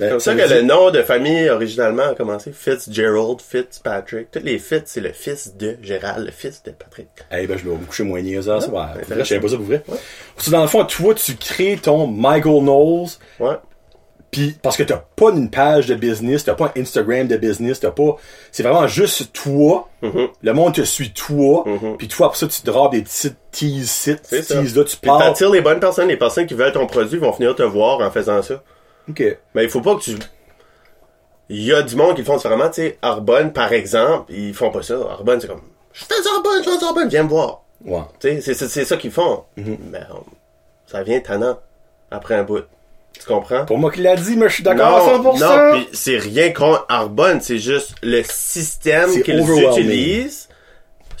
Ben, 0.00 0.06
C'est 0.06 0.10
comme 0.10 0.20
ça 0.20 0.34
que 0.48 0.54
le 0.54 0.62
nom 0.62 0.90
de 0.90 1.02
famille 1.02 1.48
originalement 1.50 2.02
a 2.10 2.14
commencé. 2.14 2.52
Fitzgerald, 2.52 3.40
Fitzpatrick. 3.40 4.30
Tous 4.30 4.40
les 4.42 4.58
Fitz, 4.58 4.82
c'est 4.86 5.00
le 5.00 5.12
fils 5.12 5.56
de 5.56 5.76
Gérald, 5.82 6.24
le 6.26 6.32
fils 6.32 6.62
de 6.64 6.70
Patrick. 6.72 7.08
Eh 7.30 7.46
ben, 7.46 7.56
je 7.58 7.64
dois 7.64 7.74
me 7.76 7.84
coucher 7.84 8.02
moins 8.04 8.20
niaise, 8.22 8.46
ça. 8.46 8.56
Ouais, 8.56 8.62
pour 8.68 8.76
vrai, 8.78 8.90
intéressant. 9.02 9.24
je 9.24 9.28
savais 9.28 9.40
pas 9.40 9.48
ça 9.48 9.56
pour 9.56 9.66
vrai. 9.66 9.82
Dans 10.50 10.62
le 10.62 10.68
fond, 10.68 10.84
toi, 10.84 11.14
tu 11.14 11.36
crées 11.36 11.78
ton 11.80 12.06
Michael 12.06 12.62
Knowles, 12.62 13.08
Ouais. 13.38 13.56
Puis 14.30 14.54
parce 14.62 14.76
que 14.76 14.84
t'as 14.84 15.02
pas 15.16 15.30
une 15.30 15.50
page 15.50 15.86
de 15.88 15.96
business, 15.96 16.44
t'as 16.44 16.54
pas 16.54 16.72
un 16.76 16.80
Instagram 16.80 17.26
de 17.26 17.36
business, 17.36 17.80
t'as 17.80 17.90
pas. 17.90 18.16
C'est 18.52 18.62
vraiment 18.62 18.86
juste 18.86 19.32
toi. 19.32 19.88
Mhm. 20.02 20.28
Le 20.40 20.52
monde 20.52 20.74
te 20.74 20.82
suit 20.82 21.12
toi. 21.12 21.64
Puis 21.98 22.06
toi 22.06 22.26
après 22.26 22.38
ça 22.38 22.46
tu 22.46 22.62
drops 22.62 22.92
des 22.94 23.02
petits 23.02 23.32
tease 23.50 23.90
sites, 23.90 24.30
là, 24.30 24.84
tu 24.84 24.96
parles. 24.98 25.20
t'attires 25.20 25.50
les 25.50 25.60
bonnes 25.60 25.80
personnes, 25.80 26.06
les 26.06 26.16
personnes 26.16 26.46
qui 26.46 26.54
veulent 26.54 26.70
ton 26.72 26.86
produit 26.86 27.18
vont 27.18 27.32
venir 27.32 27.56
te 27.56 27.64
voir 27.64 27.98
en 28.00 28.10
faisant 28.12 28.40
ça. 28.40 28.62
Ok. 29.08 29.38
Mais 29.54 29.64
il 29.64 29.70
faut 29.70 29.80
pas 29.80 29.94
que 29.96 30.00
tu... 30.02 30.16
Il 31.48 31.62
y 31.64 31.72
a 31.72 31.82
du 31.82 31.96
monde 31.96 32.14
qui 32.14 32.20
le 32.20 32.26
font 32.26 32.36
différemment, 32.36 32.68
tu 32.68 32.74
sais. 32.82 32.98
Arbonne, 33.02 33.52
par 33.52 33.72
exemple, 33.72 34.32
ils 34.32 34.54
font 34.54 34.70
pas 34.70 34.82
ça. 34.82 34.94
Arbonne, 35.10 35.40
c'est 35.40 35.48
comme, 35.48 35.62
je 35.92 36.04
fais 36.04 36.14
Arbonne, 36.32 36.62
je 36.64 36.70
fais 36.70 36.84
Arbonne, 36.84 37.08
viens 37.08 37.24
me 37.24 37.28
voir. 37.28 37.62
Tu 38.20 38.40
sais, 38.40 38.54
c'est- 38.54 38.84
ça 38.84 38.96
qu'ils 38.96 39.10
font. 39.10 39.42
Mhm. 39.56 39.78
Mais 39.90 39.98
euh, 39.98 40.14
ça 40.86 41.02
vient 41.02 41.18
tannant 41.20 41.58
après 42.10 42.36
un 42.36 42.44
bout. 42.44 42.62
Tu 43.18 43.26
comprends? 43.26 43.64
Pour 43.64 43.78
moi 43.78 43.90
qui 43.90 44.00
l'a 44.02 44.14
dit, 44.14 44.36
mais 44.36 44.48
je 44.48 44.54
suis 44.54 44.62
d'accord 44.62 44.96
à 44.98 45.18
100%. 45.18 45.40
non, 45.40 45.84
c'est 45.92 46.18
rien 46.18 46.52
contre 46.52 46.86
Arbonne, 46.88 47.40
c'est 47.40 47.58
juste 47.58 47.94
le 48.02 48.22
système 48.22 49.10
qu'ils 49.24 49.40
utilisent, 49.40 50.48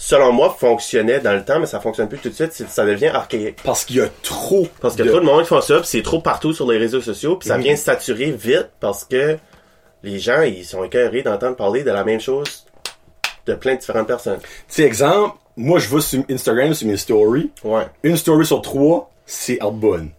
selon 0.02 0.32
moi, 0.32 0.56
fonctionnait 0.58 1.20
dans 1.20 1.34
le 1.34 1.44
temps, 1.44 1.60
mais 1.60 1.66
ça 1.66 1.78
fonctionne 1.78 2.08
plus 2.08 2.16
tout 2.18 2.30
de 2.30 2.34
suite, 2.34 2.52
ça 2.52 2.86
devient 2.86 3.08
archaïque. 3.08 3.58
Parce 3.62 3.84
qu'il 3.84 3.96
y 3.96 4.00
a 4.00 4.08
trop. 4.22 4.66
Parce 4.80 4.94
qu'il 4.96 5.04
y 5.04 5.08
de- 5.08 5.12
a 5.12 5.14
trop 5.16 5.20
de 5.20 5.26
monde 5.26 5.42
qui 5.42 5.48
font 5.48 5.60
ça, 5.60 5.76
puis 5.78 5.86
c'est 5.86 6.02
trop 6.02 6.20
partout 6.20 6.54
sur 6.54 6.66
les 6.70 6.78
réseaux 6.78 7.02
sociaux, 7.02 7.36
puis 7.36 7.48
ça 7.48 7.58
Mhm. 7.58 7.64
vient 7.64 7.76
saturer 7.76 8.30
vite 8.30 8.70
parce 8.80 9.04
que 9.04 9.36
les 10.02 10.18
gens, 10.18 10.40
ils 10.40 10.64
sont 10.64 10.82
écœurés 10.84 11.20
d'entendre 11.22 11.54
parler 11.56 11.82
de 11.82 11.90
la 11.90 12.02
même 12.04 12.20
chose 12.20 12.64
de 13.46 13.54
plein 13.54 13.74
de 13.74 13.80
différentes 13.80 14.06
personnes. 14.06 14.38
Tu 14.72 14.82
exemple, 14.82 15.36
moi 15.56 15.78
je 15.78 15.94
vais 15.94 16.00
sur 16.00 16.22
Instagram, 16.30 16.72
sur 16.72 16.88
mes 16.88 16.96
stories. 16.96 17.50
Ouais. 17.62 17.84
Une 18.02 18.16
story 18.16 18.46
sur 18.46 18.62
trois, 18.62 19.10
c'est 19.26 19.60
Arbonne. 19.60 20.10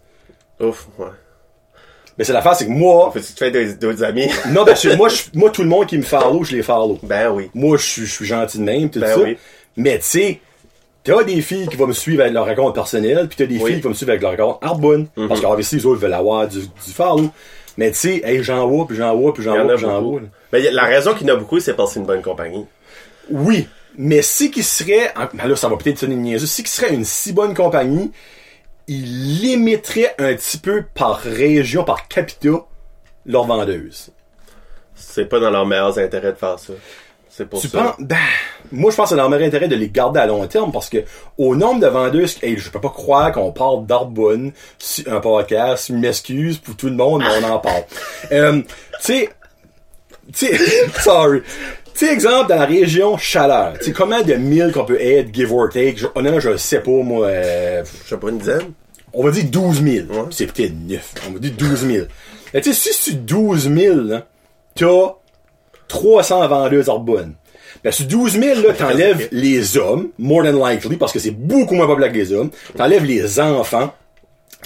Ouf, 0.60 0.88
ouais. 1.00 1.08
Mais 2.18 2.24
c'est 2.26 2.34
l'affaire, 2.34 2.56
c'est 2.56 2.66
que 2.66 2.72
moi. 2.72 3.10
Faut 3.12 3.20
que 3.20 3.26
tu 3.26 3.34
te 3.34 3.40
fais 3.40 3.50
des- 3.50 3.74
d'autres 3.74 4.04
amis. 4.04 4.30
Non, 4.50 4.64
que 4.66 4.96
moi, 4.98 5.10
je- 5.10 5.24
moi, 5.34 5.50
tout 5.50 5.64
le 5.64 5.70
monde 5.70 5.88
qui 5.88 5.98
me 5.98 6.04
follow, 6.04 6.44
je 6.44 6.56
les 6.56 6.62
follow. 6.62 7.00
ben 7.02 7.30
oui. 7.32 7.50
Moi, 7.56 7.78
je 7.78 7.84
suis, 7.84 8.06
je 8.06 8.12
suis 8.14 8.26
gentil 8.26 8.60
de 8.60 8.64
même, 8.64 8.90
tout 8.92 9.00
Ben 9.00 9.16
ça. 9.16 9.20
oui. 9.22 9.38
Mais 9.78 9.98
tu 10.00 10.06
sais, 10.06 10.40
t'as 11.04 11.24
des 11.24 11.42
filles 11.42 11.68
qui 11.68 11.76
vont 11.78 11.88
me 11.88 11.94
suivre 11.94 12.22
avec 12.22 12.34
leur 12.34 12.46
raconte 12.46 12.74
personnel, 12.76 13.28
puis 13.28 13.38
t'as 13.38 13.46
des 13.46 13.58
Oui. 13.58 13.66
Filles 13.72 13.76
qui 13.78 13.82
vont 13.84 13.90
me 13.90 13.96
suivre 13.96 14.12
avec 14.12 14.22
leur 14.22 14.32
raconte 14.32 14.58
Arbonne. 14.64 15.08
Parce 15.28 15.42
qu'obviously, 15.42 15.78
les 15.78 15.86
autres 15.86 16.02
veulent 16.02 16.14
avoir 16.14 16.48
du, 16.48 16.60
du. 16.60 17.30
Mais 17.78 17.92
tu 17.92 17.98
sais, 17.98 18.22
hey, 18.24 18.44
j'en 18.44 18.68
vois, 18.68 18.86
puis 18.86 18.98
j'en 18.98 19.16
vois, 19.16 19.34
puis 19.34 19.44
Il 19.44 19.46
j'en 19.46 19.56
y 19.56 19.60
en 19.60 19.64
vois, 19.64 19.76
puis 19.76 19.82
j'en 19.82 20.02
vois. 20.02 20.22
a- 20.68 20.72
la 20.72 20.84
raison 20.84 21.14
qu'il 21.14 21.26
y 21.28 21.32
en 21.32 21.36
a 21.36 21.38
beaucoup, 21.38 21.60
c'est 21.60 21.74
parce 21.74 21.90
que 21.90 21.94
c'est 21.96 22.00
une 22.02 22.06
bonne 22.06 22.22
compagnie. 22.22 22.66
Oui. 23.30 23.68
Mais 23.98 24.22
si 24.22 24.52
qui 24.52 24.62
serait, 24.64 25.12
en- 25.18 25.28
ben 25.34 25.48
là, 25.48 25.56
ça 25.56 25.70
va 25.70 25.78
peut-être 25.78 25.98
sonner 26.00 26.16
une 26.16 26.22
niaiseuse, 26.24 26.50
si 26.52 26.64
qui 26.64 26.72
serait 26.72 26.94
une 26.94 27.06
si 27.06 27.32
bonne 27.34 27.54
compagnie, 27.54 28.12
il 28.88 29.40
limiterait 29.42 30.14
un 30.18 30.34
petit 30.36 30.58
peu 30.58 30.84
par 30.94 31.20
région, 31.20 31.84
par 31.86 32.08
capita, 32.10 32.50
leurs 33.26 33.46
vendeuses. 33.46 34.10
C'est 34.96 35.26
pas 35.26 35.40
dans 35.40 35.50
leurs 35.50 35.66
meilleurs 35.66 35.98
intérêts 35.98 36.34
de 36.34 36.38
faire 36.38 36.60
ça. 36.60 36.74
C'est 37.42 37.50
pour 37.50 37.62
Tu 37.62 37.68
ça. 37.70 37.80
penses, 37.82 37.96
ben, 38.00 38.18
moi, 38.72 38.92
je 38.92 38.96
pense 38.96 39.10
que 39.10 39.16
c'est 39.16 39.22
dans 39.22 39.28
leur 39.30 39.42
intérêt 39.42 39.68
de 39.68 39.76
les 39.76 39.90
garder 39.90 40.20
à 40.20 40.28
long 40.28 40.46
terme 40.48 40.72
parce 40.72 40.90
que, 40.90 41.00
au 41.38 41.56
nombre 41.56 41.80
de 41.82 41.88
vendeuses, 41.88 42.38
hey, 42.44 42.56
je 42.58 42.70
peux 42.70 42.80
pas 42.80 42.90
croire 42.90 43.32
qu'on 43.32 43.52
parle 43.52 43.86
d'Arbonne 43.88 44.52
un 45.08 45.20
podcast, 45.20 45.90
m'excuse 45.90 46.58
pour 46.60 46.76
tout 46.76 46.88
le 46.88 46.96
monde, 46.96 47.22
mais 47.24 47.46
on 47.46 47.52
en 47.52 47.60
parle. 47.60 47.84
Euh, 48.32 48.62
tu 48.62 48.68
sais, 49.02 49.30
tu 50.34 50.46
sais, 50.48 50.58
sorry. 51.02 51.42
Tu 51.94 52.06
sais, 52.06 52.14
exemple, 52.14 52.50
dans 52.50 52.56
la 52.60 52.66
région 52.66 53.18
chaleur, 53.18 53.74
tu 53.80 53.86
sais, 53.86 53.92
combien 53.92 54.22
de 54.22 54.36
milles 54.36 54.72
qu'on 54.72 54.86
peut 54.86 55.02
être, 55.02 55.34
give 55.34 55.52
or 55.52 55.70
take, 55.70 55.98
je, 55.98 56.08
honnêtement, 56.16 56.40
je 56.40 56.56
sais 56.58 56.80
pas, 56.80 56.92
moi, 56.92 57.26
euh, 57.28 57.84
Je 58.06 58.10
sais 58.10 58.18
pas, 58.18 58.30
une 58.30 58.38
dizaine? 58.38 58.72
on 59.14 59.24
va 59.26 59.32
dire 59.32 59.44
12 59.46 59.84
000. 59.84 60.08
Ouais. 60.08 60.26
C'est 60.30 60.46
peut-être 60.54 60.74
9. 60.74 61.14
On 61.28 61.34
va 61.34 61.40
dire 61.40 61.52
12 61.58 61.86
000. 61.88 62.06
Mais 62.54 62.62
tu 62.62 62.74
sais, 62.74 62.94
si 62.94 63.12
sur 63.12 63.20
12 63.20 63.70
000, 63.76 63.96
là, 64.02 64.26
t'as 64.76 65.16
300 65.92 66.48
vendeuses 66.48 66.90
Arbonne. 66.90 67.34
Ben, 67.84 67.92
sur 67.92 68.06
12 68.06 68.40
000, 68.40 68.62
là, 68.62 68.74
t'enlèves 68.74 69.28
les 69.32 69.78
hommes, 69.78 70.10
more 70.20 70.44
than 70.44 70.54
likely, 70.68 70.98
parce 70.98 71.12
que 71.14 71.20
c'est 71.20 71.32
beaucoup 71.32 71.74
moins 71.76 71.88
populaire 71.88 72.12
que 72.12 72.18
les 72.18 72.32
hommes. 72.34 72.50
T'enlèves 72.78 73.06
les 73.06 73.40
enfants. 73.40 73.94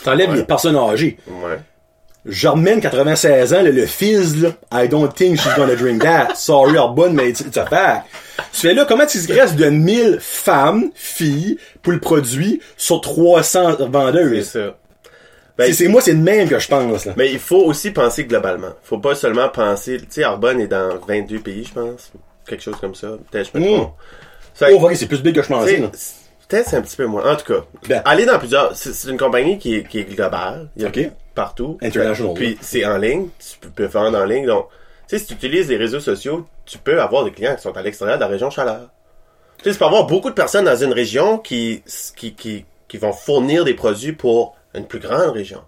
T'enlèves 0.03 0.32
Ouais. 0.32 0.38
les 0.38 0.43
personnes 0.43 0.76
âgées. 0.76 1.17
Ouais. 1.28 1.59
Germaine, 2.26 2.82
96 2.82 3.53
ans, 3.53 3.61
là, 3.61 3.69
le 3.71 3.86
fils, 3.86 4.36
là, 4.38 4.49
I 4.73 4.88
don't 4.89 5.07
think 5.13 5.39
she's 5.39 5.53
gonna 5.55 5.76
drink 5.76 6.01
that. 6.01 6.30
Sorry, 6.36 6.76
Arbonne, 6.78 7.13
mais 7.13 7.30
it's, 7.30 7.41
it's 7.41 7.55
a 7.57 7.65
fact. 7.67 8.07
Tu 8.51 8.61
fais 8.67 8.73
là, 8.73 8.86
comment 8.86 9.05
tu 9.05 9.19
reste 9.32 9.55
de 9.55 9.69
1000 9.69 10.17
femmes, 10.19 10.89
filles, 10.95 11.57
pour 11.84 11.93
le 11.93 11.99
produit 11.99 12.61
sur 12.78 12.99
300 12.99 13.76
C'est 13.78 13.88
vendeuses? 13.89 14.49
ça. 14.49 14.76
Ben, 15.58 15.74
C'est, 15.74 15.88
moi, 15.88 16.01
c'est 16.01 16.12
le 16.12 16.18
même 16.20 16.49
que 16.49 16.60
je 16.60 16.68
pense, 16.68 17.06
là. 17.06 17.14
Mais 17.16 17.32
il 17.32 17.39
faut 17.39 17.64
aussi 17.64 17.91
penser 17.91 18.26
globalement. 18.26 18.72
Faut 18.84 18.97
pas 18.97 19.16
seulement 19.16 19.47
penser, 19.49 19.97
tu 19.99 20.06
sais, 20.10 20.24
Arbonne 20.24 20.60
est 20.60 20.68
dans 20.68 20.97
22 21.08 21.39
pays, 21.39 21.64
je 21.64 21.74
pense. 21.74 22.12
Quelque 22.47 22.62
chose 22.64 22.76
comme 22.82 22.93
ça. 22.95 23.08
Peut-être, 23.32 23.51
je 23.53 23.60
me 23.60 23.64
Mm. 23.64 23.76
trompe. 23.78 23.93
Ça, 24.53 24.68
Oh, 24.72 24.86
ok, 24.86 24.95
c'est 24.95 25.08
plus 25.08 25.22
big 25.22 25.34
que 25.36 25.41
je 25.41 25.47
pensais, 25.47 25.82
Peut-être 26.47 26.70
c'est 26.70 26.76
un 26.78 26.82
petit 26.82 26.95
peu 26.97 27.06
moins. 27.08 27.32
En 27.32 27.36
tout 27.38 27.51
cas, 27.53 27.66
Ben. 27.89 28.01
aller 28.06 28.26
dans 28.26 28.38
plusieurs. 28.38 28.76
C'est 28.76 29.10
une 29.10 29.18
compagnie 29.18 29.58
qui 29.58 29.78
est, 29.78 29.84
qui 29.88 29.99
est 29.99 30.03
globale. 30.03 30.70
Il 30.78 30.84
y 30.84 30.86
a 30.86 30.91
partout. 31.34 31.78
International, 31.82 32.34
Puis 32.36 32.58
c'est 32.62 32.86
en 32.86 32.97
ligne. 32.97 33.30
Tu 33.39 33.58
peux- 33.60 33.70
peux 33.70 33.86
vendre 33.86 34.20
en 34.20 34.26
ligne. 34.26 34.45
Donc, 34.45 34.68
tu 35.08 35.18
sais, 35.18 35.20
si 35.20 35.26
tu 35.26 35.34
utilises 35.34 35.70
les 35.70 35.78
réseaux 35.78 35.99
sociaux, 35.99 36.45
tu 36.66 36.78
peux 36.78 37.01
avoir 37.01 37.24
des 37.26 37.32
clients 37.32 37.56
qui 37.56 37.62
sont 37.64 37.76
à 37.76 37.82
l'extérieur 37.82 38.18
de 38.18 38.22
la 38.22 38.28
région 38.28 38.51
chaleur. 38.51 38.89
Tu 39.58 39.64
sais, 39.64 39.72
tu 39.72 39.80
peux 39.80 39.86
avoir 39.86 40.06
beaucoup 40.06 40.30
de 40.30 40.36
personnes 40.36 40.66
dans 40.66 40.76
une 40.76 40.93
région 40.93 41.39
qui, 41.39 41.82
qui, 42.16 42.36
qui, 42.36 42.66
qui 42.88 42.97
vont 42.97 43.12
fournir 43.14 43.64
des 43.66 43.74
produits 43.74 44.14
pour 44.14 44.56
une 44.78 44.86
plus 44.88 44.99
grande 44.99 45.32
région. 45.32 45.61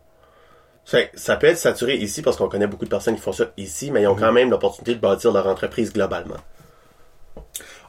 Que 0.89 0.97
ça 1.15 1.35
peut 1.35 1.47
être 1.47 1.57
saturé 1.57 1.95
ici 1.95 2.21
parce 2.21 2.37
qu'on 2.37 2.47
connaît 2.47 2.67
beaucoup 2.67 2.85
de 2.85 2.89
personnes 2.89 3.15
qui 3.15 3.21
font 3.21 3.33
ça 3.33 3.45
ici, 3.57 3.91
mais 3.91 4.03
ils 4.03 4.07
ont 4.07 4.13
Mhm. 4.15 4.19
quand 4.21 4.31
même 4.31 4.49
l'opportunité 4.49 4.95
de 4.95 4.99
bâtir 4.99 5.31
leur 5.33 5.45
entreprise 5.47 5.91
globalement. 5.91 6.37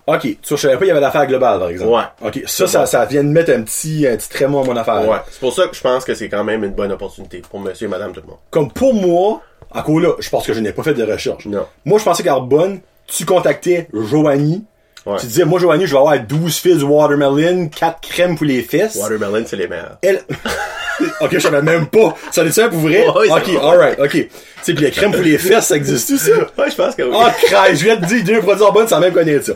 Ok, 0.06 0.20
tu 0.22 0.36
vois, 0.48 0.56
je 0.56 0.62
savais 0.62 0.74
pas 0.74 0.78
qu'il 0.80 0.88
y 0.88 0.90
avait 0.90 1.00
l'affaire 1.00 1.26
globale, 1.26 1.58
par 1.58 1.68
exemple. 1.68 1.92
Ouais. 1.92 2.28
Ok, 2.28 2.42
ça, 2.46 2.66
ça, 2.66 2.86
ça 2.86 3.04
vient 3.04 3.22
de 3.22 3.28
mettre 3.28 3.52
un 3.52 3.60
petit, 3.62 4.06
un 4.06 4.16
petit 4.16 4.42
à 4.42 4.48
mon 4.48 4.74
affaire. 4.74 5.06
Ouais. 5.06 5.18
C'est 5.30 5.38
pour 5.40 5.52
ça 5.52 5.68
que 5.68 5.76
je 5.76 5.82
pense 5.82 6.04
que 6.04 6.14
c'est 6.14 6.30
quand 6.30 6.44
même 6.44 6.64
une 6.64 6.72
bonne 6.72 6.90
opportunité 6.92 7.42
pour 7.42 7.60
monsieur 7.60 7.86
et 7.86 7.90
madame 7.90 8.12
tout 8.12 8.22
le 8.22 8.26
monde. 8.28 8.38
Comme 8.50 8.72
pour 8.72 8.94
moi, 8.94 9.42
à 9.70 9.82
cause 9.82 10.02
là, 10.02 10.12
je 10.18 10.30
pense 10.30 10.46
que 10.46 10.54
je 10.54 10.60
n'ai 10.60 10.72
pas 10.72 10.82
fait 10.82 10.94
de 10.94 11.04
recherche. 11.04 11.44
Non. 11.44 11.66
Moi, 11.84 11.98
je 11.98 12.04
pensais 12.04 12.22
qu'Arbonne, 12.22 12.80
tu 13.06 13.26
contactais 13.26 13.86
Joanie. 13.92 14.64
Ouais. 15.06 15.16
Tu 15.20 15.26
disais, 15.26 15.44
moi, 15.44 15.58
Joanie, 15.60 15.86
je 15.86 15.92
vais 15.92 15.98
avoir 15.98 16.18
12 16.20 16.56
fils 16.56 16.78
de 16.78 16.84
watermelon, 16.84 17.68
4 17.68 18.00
crèmes 18.00 18.36
pour 18.36 18.46
les 18.46 18.62
fesses. 18.62 18.96
Watermelon, 18.96 19.44
c'est 19.46 19.56
les 19.56 19.66
meilleurs. 19.68 19.98
Elle, 20.02 20.22
Ok, 21.20 21.30
je 21.32 21.38
savais 21.38 21.62
même 21.62 21.86
pas. 21.86 22.16
Ça 22.32 22.40
allait 22.40 22.50
ça 22.50 22.68
pour 22.68 22.80
vrai? 22.80 23.06
Ouais, 23.08 23.30
ok, 23.30 23.48
alright, 23.62 23.98
ok. 24.00 24.10
Tu 24.10 24.28
sais, 24.62 24.74
pis 24.74 24.82
la 24.82 24.90
crème 24.90 25.12
pour 25.12 25.22
les 25.22 25.38
fesses, 25.38 25.66
ça 25.68 25.76
existe 25.76 26.10
aussi, 26.10 26.18
ça? 26.30 26.36
Ouais, 26.58 26.70
je 26.70 26.74
pense 26.74 26.94
que 26.96 27.02
oui. 27.02 27.16
Crème, 27.44 27.76
je 27.76 27.84
viens 27.84 27.96
de 27.96 28.04
dire 28.04 28.24
deux 28.24 28.40
produits 28.40 28.64
en 28.64 28.72
bonne 28.72 28.88
sans 28.88 28.98
même 28.98 29.12
connaître 29.12 29.46
ça. 29.46 29.52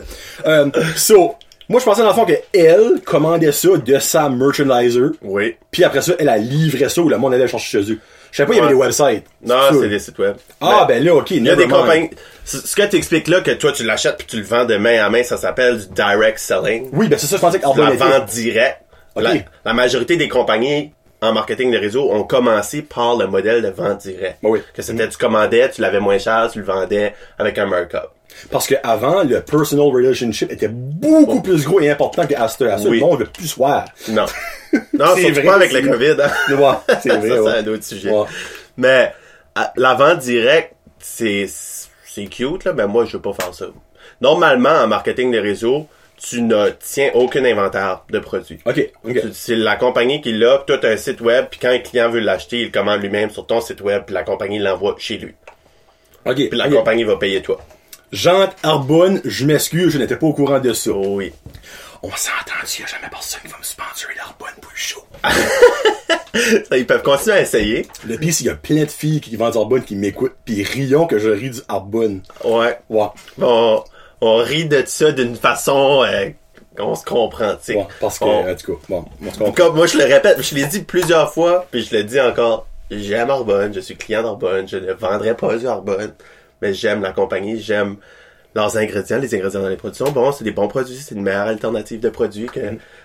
Euh, 0.47 0.69
so, 0.95 1.35
moi, 1.67 1.79
je 1.81 1.85
pensais 1.85 2.01
dans 2.01 2.07
le 2.09 2.13
fond 2.13 2.25
qu'elle 2.25 3.01
commandait 3.03 3.51
ça 3.51 3.69
de 3.75 3.99
sa 3.99 4.29
merchandiser, 4.29 5.01
Oui. 5.21 5.55
puis 5.69 5.83
après 5.83 6.01
ça, 6.01 6.13
elle 6.17 6.29
a 6.29 6.37
livré 6.37 6.87
ça 6.87 7.01
où 7.01 7.09
le 7.09 7.17
monde 7.17 7.33
allait 7.33 7.47
chercher 7.47 7.81
chez 7.83 7.91
eux. 7.91 7.99
Je 8.33 8.37
savais 8.37 8.47
pas, 8.47 8.53
il 8.55 8.57
y 8.57 8.59
avait 8.61 8.69
des 8.69 8.73
websites. 8.79 9.25
Non, 9.45 9.55
c'est 9.79 9.87
des 9.89 9.99
sites 9.99 10.17
web. 10.17 10.35
Ah, 10.59 10.85
ben 10.87 11.03
là, 11.03 11.13
ok, 11.15 11.29
Il 11.31 11.45
y 11.45 11.49
a 11.51 11.55
des 11.55 11.67
compagnies. 11.67 12.09
Ce 12.43 12.75
que 12.75 12.81
tu 12.87 12.95
expliques 12.97 13.27
là, 13.27 13.41
que 13.41 13.51
toi 13.51 13.71
tu 13.71 13.83
l'achètes 13.83 14.17
puis 14.17 14.25
tu 14.27 14.37
le 14.37 14.43
vends 14.43 14.65
de 14.65 14.75
main 14.75 15.05
à 15.05 15.09
main, 15.09 15.21
ça 15.23 15.37
s'appelle 15.37 15.77
du 15.79 15.87
direct 15.93 16.39
selling. 16.39 16.89
Oui, 16.91 17.07
ben 17.07 17.17
c'est 17.19 17.27
ça, 17.27 17.35
je 17.37 17.41
pensais 17.41 17.57
la 17.59 17.63
qu'Arbonne 17.63 17.89
était. 17.93 17.97
vente 18.03 18.25
directe. 18.25 18.79
La, 19.15 19.33
la 19.63 19.73
majorité 19.73 20.17
des 20.17 20.27
compagnies 20.27 20.91
en 21.21 21.31
marketing 21.31 21.71
de 21.71 21.77
réseau 21.77 22.11
ont 22.11 22.23
commencé 22.23 22.81
par 22.81 23.15
le 23.15 23.27
modèle 23.27 23.61
de 23.61 23.69
vente 23.69 23.99
directe. 23.99 24.39
Oui. 24.41 24.61
Que 24.73 24.81
c'était 24.81 25.07
tu 25.07 25.17
commandais, 25.17 25.69
tu 25.69 25.81
l'avais 25.81 25.99
moins 25.99 26.17
cher, 26.17 26.49
tu 26.51 26.59
le 26.59 26.65
vendais 26.65 27.13
avec 27.37 27.57
un 27.59 27.67
markup. 27.67 28.09
Parce 28.49 28.65
que 28.65 28.73
avant, 28.83 29.23
le 29.23 29.41
personal 29.41 29.85
relationship 29.85 30.51
était 30.51 30.67
beaucoup 30.67 31.41
plus 31.41 31.63
gros 31.63 31.79
et 31.79 31.89
important 31.91 32.25
que 32.25 32.33
Astor. 32.33 32.67
Astor, 32.73 32.89
Oui. 32.91 32.99
le 32.99 33.05
monde 33.05 33.19
veut 33.19 33.25
plus 33.27 33.55
voir. 33.55 33.85
Non. 34.09 34.25
Non, 34.93 35.05
C'est 35.15 35.21
surtout 35.21 35.33
vrai, 35.35 35.43
pas 35.43 35.55
avec 35.55 35.71
c'est 35.71 35.81
le 35.81 35.87
vrai. 35.95 35.97
COVID. 36.15 36.21
Hein. 36.21 36.55
Ouais, 36.55 36.95
c'est 37.01 37.09
Ça, 37.09 37.17
vrai, 37.17 37.29
c'est 37.29 37.39
ouais. 37.39 37.51
un 37.51 37.67
autre 37.67 37.83
sujet. 37.83 38.09
Ouais. 38.11 38.25
Mais 38.77 39.13
la 39.75 39.93
vente 39.93 40.19
directe, 40.19 40.73
c'est 40.99 41.45
c'est 41.47 42.25
cute 42.25 42.65
là, 42.65 42.73
mais 42.73 42.87
moi 42.87 43.05
je 43.05 43.13
veux 43.17 43.21
pas 43.21 43.33
faire 43.33 43.53
ça. 43.53 43.65
Normalement 44.21 44.69
en 44.69 44.87
marketing 44.87 45.31
de 45.31 45.39
réseau, 45.39 45.87
tu 46.17 46.41
ne 46.41 46.69
tiens 46.79 47.09
aucun 47.15 47.43
inventaire 47.43 48.03
de 48.09 48.19
produits. 48.19 48.59
Ok. 48.65 48.89
Tu- 49.05 49.21
C'est 49.33 49.55
la 49.55 49.75
compagnie 49.75 50.21
qui 50.21 50.31
l'a, 50.31 50.57
puis 50.59 50.65
toi 50.67 50.77
t'as 50.77 50.91
un 50.93 50.97
site 50.97 51.21
web, 51.21 51.45
puis 51.49 51.59
quand 51.59 51.69
un 51.69 51.79
client 51.79 52.09
veut 52.09 52.19
l'acheter, 52.19 52.59
il 52.59 52.65
le 52.65 52.71
commande 52.71 53.01
lui-même 53.01 53.29
sur 53.29 53.45
ton 53.45 53.61
site 53.61 53.81
web, 53.81 54.03
puis 54.05 54.13
la 54.13 54.23
compagnie 54.23 54.59
l'envoie 54.59 54.95
chez 54.97 55.17
lui. 55.17 55.33
Ok. 56.25 56.35
Puis 56.35 56.49
la 56.53 56.69
compagnie 56.69 57.03
va 57.03 57.17
payer 57.17 57.41
toi. 57.41 57.59
Jean 58.11 58.47
Arbonne, 58.61 59.21
je 59.25 59.45
m'excuse, 59.45 59.91
je 59.91 59.97
n'étais 59.97 60.15
pas 60.15 60.27
au 60.27 60.33
courant 60.33 60.59
de 60.59 60.71
ça. 60.71 60.91
Oh 60.93 61.15
oui. 61.17 61.33
On 62.05 62.09
s'entend, 62.09 62.53
il 62.77 62.81
y 62.81 62.83
a 62.83 62.87
jamais 62.87 63.09
personne 63.09 63.39
qui 63.41 63.47
va 63.47 63.57
me 63.57 63.63
sponsorer 63.63 64.13
d'Arbonne 64.15 64.55
pour 64.61 64.71
le 64.71 64.77
show. 64.77 65.03
Ils 66.75 66.85
peuvent 66.85 67.01
continuer 67.03 67.37
à 67.37 67.41
essayer. 67.41 67.87
Le 68.05 68.17
pire, 68.17 68.33
c'est 68.33 68.37
qu'il 68.39 68.47
y 68.47 68.49
a 68.49 68.55
plein 68.55 68.83
de 68.83 68.89
filles 68.91 69.21
qui 69.21 69.35
vendent 69.37 69.53
du 69.53 69.57
Arbonne 69.57 69.83
qui 69.83 69.95
m'écoutent, 69.95 70.35
pis 70.43 70.63
rions 70.63 71.07
que 71.07 71.17
je 71.19 71.29
ris 71.29 71.49
du 71.51 71.59
Arbonne. 71.69 72.21
Ouais. 72.43 72.77
Ouais. 72.89 73.05
On, 73.41 73.83
on 74.21 74.35
rit 74.37 74.65
de 74.65 74.83
ça 74.85 75.11
d'une 75.13 75.35
façon 75.37 76.03
euh, 76.03 76.29
qu'on 76.77 76.95
se 76.95 77.05
comprend, 77.05 77.51
tu 77.55 77.73
sais. 77.73 77.75
Ouais, 77.75 77.87
parce 78.01 78.19
que, 78.19 78.25
On- 78.25 78.49
en 78.51 78.55
tout 78.55 78.73
cas, 78.73 78.79
bon, 78.89 79.05
on 79.21 79.31
se 79.31 79.37
comprend. 79.37 79.51
Comme 79.53 79.75
moi 79.75 79.87
je 79.87 79.97
le 79.97 80.03
répète, 80.05 80.41
je 80.41 80.55
l'ai 80.55 80.65
dit 80.65 80.81
plusieurs 80.81 81.33
fois, 81.33 81.65
puis 81.71 81.83
je 81.83 81.95
le 81.95 82.03
dis 82.03 82.19
encore. 82.19 82.67
J'aime 82.91 83.29
Arbonne, 83.29 83.73
je 83.73 83.79
suis 83.79 83.95
client 83.95 84.23
d'Arbonne, 84.23 84.67
je 84.67 84.77
ne 84.77 84.91
vendrai 84.91 85.35
pas 85.37 85.55
du 85.55 85.67
Arbonne, 85.67 86.13
mais 86.61 86.73
j'aime 86.73 87.01
la 87.01 87.11
compagnie, 87.13 87.61
j'aime 87.61 87.95
leurs 88.55 88.77
ingrédients, 88.77 89.17
les 89.17 89.33
ingrédients 89.33 89.61
dans 89.61 89.69
les 89.69 89.77
produits 89.77 89.97
sont 89.97 90.11
bons, 90.11 90.31
c'est 90.31 90.43
des 90.43 90.51
bons 90.51 90.67
produits, 90.67 90.95
c'est 90.95 91.15
une 91.15 91.23
meilleure 91.23 91.47
alternative 91.47 91.99
de 91.99 92.09
produits 92.09 92.45
que 92.45 92.59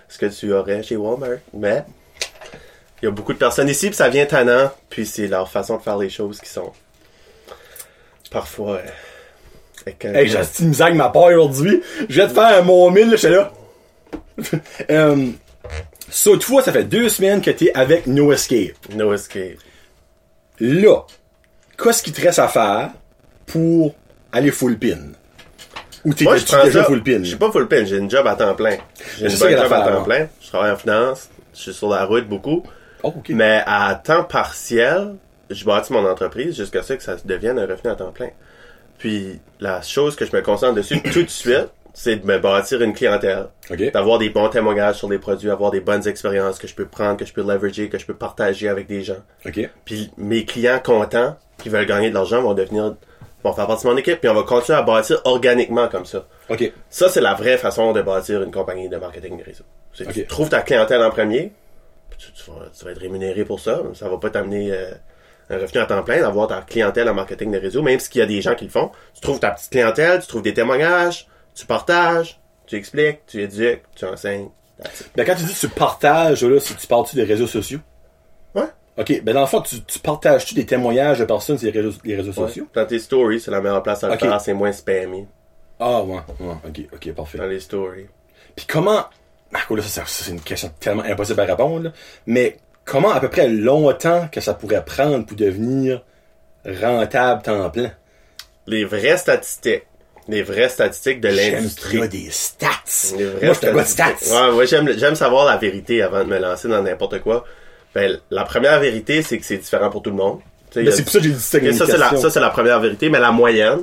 ce 0.07 0.17
que 0.17 0.27
tu 0.27 0.53
aurais 0.53 0.83
chez 0.83 0.95
Walmart. 0.95 1.39
Mais 1.53 1.83
il 3.01 3.05
y 3.05 3.07
a 3.07 3.11
beaucoup 3.11 3.33
de 3.33 3.37
personnes 3.37 3.69
ici, 3.69 3.87
puis 3.87 3.95
ça 3.95 4.09
vient 4.09 4.25
tannant, 4.25 4.71
puis 4.89 5.05
c'est 5.05 5.27
leur 5.27 5.49
façon 5.49 5.77
de 5.77 5.81
faire 5.81 5.97
les 5.97 6.09
choses 6.09 6.39
qui 6.39 6.49
sont 6.49 6.71
parfois 8.29 8.75
euh, 8.75 8.81
avec 9.85 10.05
Hey, 10.05 10.27
j'ai 10.27 10.39
une 10.59 10.69
misère 10.69 10.87
avec 10.87 10.97
ma 10.97 11.09
part 11.09 11.23
aujourd'hui. 11.23 11.81
Je 12.07 12.21
vais 12.21 12.27
te 12.27 12.33
faire 12.33 12.59
un 12.59 12.61
mon 12.61 12.91
mille, 12.91 13.11
j'étais 13.11 13.29
là. 13.29 13.51
euh, 14.91 15.27
so, 16.09 16.37
toi, 16.37 16.61
ça 16.61 16.71
fait 16.71 16.83
deux 16.83 17.09
semaines 17.09 17.41
que 17.41 17.51
t'es 17.51 17.71
avec 17.73 18.05
No 18.05 18.31
Escape. 18.31 18.75
No 18.93 19.13
escape. 19.13 19.57
Là, 20.59 21.05
qu'est-ce 21.81 22.03
qui 22.03 22.11
te 22.11 22.21
reste 22.21 22.39
à 22.39 22.47
faire 22.47 22.91
pour 23.45 23.95
aller 24.31 24.51
full 24.51 24.77
pin? 24.77 25.13
Ou 26.05 26.13
t'es 26.13 26.23
Moi, 26.23 26.37
je 26.37 26.45
prends 26.45 26.63
déjà 26.63 26.81
ça. 26.81 26.85
full 26.85 27.03
pin? 27.03 27.19
Je 27.19 27.29
suis 27.29 27.35
pas 27.37 27.51
full 27.51 27.67
pin, 27.67 27.85
j'ai 27.85 27.97
une 27.97 28.09
job 28.09 28.25
à 28.27 28.35
temps 28.35 28.55
plein. 28.55 28.77
J'ai 29.17 29.31
une 29.31 29.37
bonne 29.37 29.57
job 29.57 29.73
à 29.73 29.81
temps 29.81 30.03
plein. 30.03 30.27
Je 30.41 30.47
travaille 30.47 30.71
en 30.71 30.77
finance. 30.77 31.29
Je 31.53 31.59
suis 31.59 31.73
sur 31.73 31.89
la 31.89 32.05
route 32.05 32.27
beaucoup. 32.27 32.63
Oh, 33.03 33.13
ok. 33.17 33.29
Mais 33.29 33.63
à 33.65 33.95
temps 33.95 34.23
partiel, 34.23 35.15
je 35.49 35.65
bâtis 35.65 35.91
mon 35.93 36.05
entreprise 36.07 36.55
jusqu'à 36.55 36.83
ce 36.83 36.93
que 36.93 37.03
ça 37.03 37.15
devienne 37.23 37.59
un 37.59 37.65
revenu 37.65 37.89
à 37.91 37.95
temps 37.95 38.11
plein. 38.11 38.29
Puis, 38.97 39.39
la 39.59 39.81
chose 39.81 40.15
que 40.15 40.25
je 40.25 40.35
me 40.35 40.41
concentre 40.41 40.75
dessus 40.75 41.01
tout 41.13 41.23
de 41.23 41.29
suite, 41.29 41.69
c'est 41.93 42.17
de 42.17 42.25
me 42.25 42.37
bâtir 42.39 42.81
une 42.81 42.93
clientèle. 42.93 43.47
Ok. 43.69 43.91
D'avoir 43.91 44.19
des 44.19 44.29
bons 44.29 44.49
témoignages 44.49 44.97
sur 44.97 45.09
les 45.09 45.17
produits, 45.17 45.49
avoir 45.49 45.71
des 45.71 45.81
bonnes 45.81 46.07
expériences 46.07 46.59
que 46.59 46.67
je 46.67 46.75
peux 46.75 46.85
prendre, 46.85 47.17
que 47.17 47.25
je 47.25 47.33
peux 47.33 47.41
leverager, 47.41 47.89
que 47.89 47.97
je 47.97 48.05
peux 48.05 48.13
partager 48.13 48.69
avec 48.69 48.87
des 48.87 49.03
gens. 49.03 49.21
Ok. 49.45 49.69
Puis 49.85 50.11
mes 50.17 50.45
clients 50.45 50.79
contents 50.83 51.35
qui 51.57 51.69
veulent 51.69 51.85
gagner 51.85 52.09
de 52.09 52.13
l'argent 52.13 52.41
vont 52.41 52.53
devenir 52.53 52.95
vont 53.43 53.53
faire 53.53 53.67
partie 53.67 53.85
de 53.85 53.91
mon 53.91 53.97
équipe, 53.97 54.19
puis 54.19 54.29
on 54.29 54.33
va 54.33 54.43
continuer 54.43 54.77
à 54.77 54.81
bâtir 54.81 55.21
organiquement 55.23 55.87
comme 55.87 56.05
ça. 56.05 56.25
Ok. 56.49 56.71
Ça, 56.89 57.09
c'est 57.09 57.21
la 57.21 57.33
vraie 57.33 57.57
façon 57.57 57.93
de 57.93 58.01
bâtir 58.01 58.41
une 58.43 58.51
compagnie 58.51 58.89
de 58.89 58.97
marketing 58.97 59.37
de 59.37 59.43
réseau. 59.43 59.63
C'est. 59.93 60.11
Tu 60.11 60.25
trouves 60.25 60.49
ta 60.49 60.61
clientèle 60.61 61.01
en 61.01 61.09
premier, 61.09 61.51
puis 62.09 62.19
tu, 62.19 62.31
tu 62.31 62.51
vas, 62.51 62.65
tu 62.77 62.85
vas 62.85 62.91
être 62.91 62.99
rémunéré 62.99 63.45
pour 63.45 63.59
ça. 63.59 63.81
Ça 63.93 64.09
va 64.09 64.17
pas 64.17 64.29
t'amener 64.29 64.71
euh, 64.71 64.91
un 65.49 65.57
revenu 65.57 65.79
à 65.79 65.85
temps 65.85 66.03
plein 66.03 66.21
d'avoir 66.21 66.47
ta 66.47 66.61
clientèle 66.61 67.09
en 67.09 67.13
marketing 67.13 67.51
de 67.51 67.57
réseau, 67.57 67.81
même 67.81 67.99
s'il 67.99 68.17
y 68.17 68.21
a 68.21 68.25
des 68.25 68.41
gens 68.41 68.55
qui 68.55 68.65
le 68.65 68.71
font. 68.71 68.91
Tu 69.13 69.21
trouves 69.21 69.39
ta 69.39 69.51
petite 69.51 69.71
clientèle, 69.71 70.21
tu 70.21 70.27
trouves 70.27 70.41
des 70.41 70.53
témoignages, 70.53 71.27
tu 71.55 71.65
partages, 71.65 72.39
tu 72.67 72.75
expliques, 72.75 73.25
tu 73.25 73.41
éduques, 73.41 73.83
tu 73.95 74.05
enseignes. 74.05 74.49
Ben, 75.15 75.25
quand 75.25 75.35
tu 75.35 75.43
dis 75.43 75.53
tu 75.53 75.67
partages, 75.67 76.43
là, 76.43 76.59
si 76.59 76.75
tu 76.75 76.87
parles-tu 76.87 77.15
des 77.15 77.23
réseaux 77.23 77.47
sociaux? 77.47 77.79
Ouais. 78.55 78.69
Ok. 78.99 79.21
Ben, 79.23 79.33
dans 79.33 79.41
le 79.41 79.47
fond, 79.47 79.61
tu, 79.61 79.81
tu 79.81 79.99
partages-tu 79.99 80.55
des 80.55 80.65
témoignages 80.65 81.19
de 81.19 81.25
personnes 81.25 81.57
sur 81.57 81.71
les 81.71 81.79
réseaux, 81.81 81.97
les 82.03 82.15
réseaux 82.15 82.29
Ouais. 82.31 82.47
sociaux? 82.47 82.67
Dans 82.73 82.85
tes 82.85 82.99
stories, 82.99 83.39
c'est 83.39 83.51
la 83.51 83.61
meilleure 83.61 83.81
place 83.83 84.03
à 84.03 84.07
le 84.07 84.13
Ok. 84.13 84.19
faire, 84.19 84.41
c'est 84.41 84.53
moins 84.53 84.71
spammy 84.71 85.25
Ah, 85.79 86.01
ouais. 86.03 86.19
ouais. 86.39 86.55
Ok, 86.67 86.81
ok, 86.93 87.13
parfait. 87.13 87.37
dans 87.37 87.45
les 87.45 87.59
stories. 87.59 88.07
Puis 88.55 88.65
comment... 88.67 89.05
Ah, 89.53 89.59
cool, 89.67 89.77
là, 89.79 89.83
ça, 89.83 90.01
ça, 90.05 90.25
c'est 90.25 90.31
une 90.31 90.41
question 90.41 90.69
tellement 90.79 91.03
impossible 91.03 91.39
à 91.39 91.45
répondre, 91.45 91.85
là. 91.85 91.91
Mais 92.27 92.57
comment 92.85 93.11
à 93.11 93.19
peu 93.19 93.29
près 93.29 93.47
longtemps 93.47 94.27
que 94.31 94.41
ça 94.41 94.53
pourrait 94.53 94.83
prendre 94.85 95.25
pour 95.25 95.37
devenir 95.37 96.03
rentable 96.65 97.41
temps 97.41 97.69
plein? 97.69 97.91
Les 98.67 98.83
vraies 98.85 99.17
statistiques, 99.17 99.85
les 100.27 100.43
vraies 100.43 100.69
statistiques 100.69 101.21
de 101.21 101.29
l'industrie. 101.29 102.07
des 102.09 102.29
stats. 102.29 102.67
Les 103.17 103.25
vraies 103.25 103.45
Moi, 103.45 103.53
je 103.55 103.59
te 103.59 103.65
gars 103.65 103.71
de 103.73 103.87
stats. 103.87 104.05
statistiques. 104.17 104.53
Ouais, 104.53 104.67
j'aime, 104.67 104.91
j'aime 104.97 105.15
savoir 105.15 105.45
la 105.45 105.57
vérité 105.57 106.01
avant 106.03 106.23
de 106.23 106.29
me 106.29 106.37
lancer 106.37 106.67
dans 106.67 106.83
n'importe 106.83 107.19
quoi. 107.21 107.45
Ben, 107.95 108.19
la 108.29 108.43
première 108.43 108.79
vérité, 108.79 109.21
c'est 109.21 109.37
que 109.39 109.45
c'est 109.45 109.57
différent 109.57 109.89
pour 109.89 110.01
tout 110.01 110.11
le 110.11 110.15
monde. 110.15 110.39
C'est 110.71 110.83
pour 111.03 111.11
ça 111.11 111.17
que 111.19 111.25
j'ai 111.25 111.31
dit 111.31 111.39
ça 111.39 111.59
ça, 111.73 111.85
c'est 111.87 111.97
la, 111.97 112.15
ça, 112.15 112.29
c'est 112.29 112.39
la 112.39 112.49
première 112.51 112.79
vérité, 112.79 113.09
mais 113.09 113.19
la 113.19 113.31
moyenne, 113.31 113.81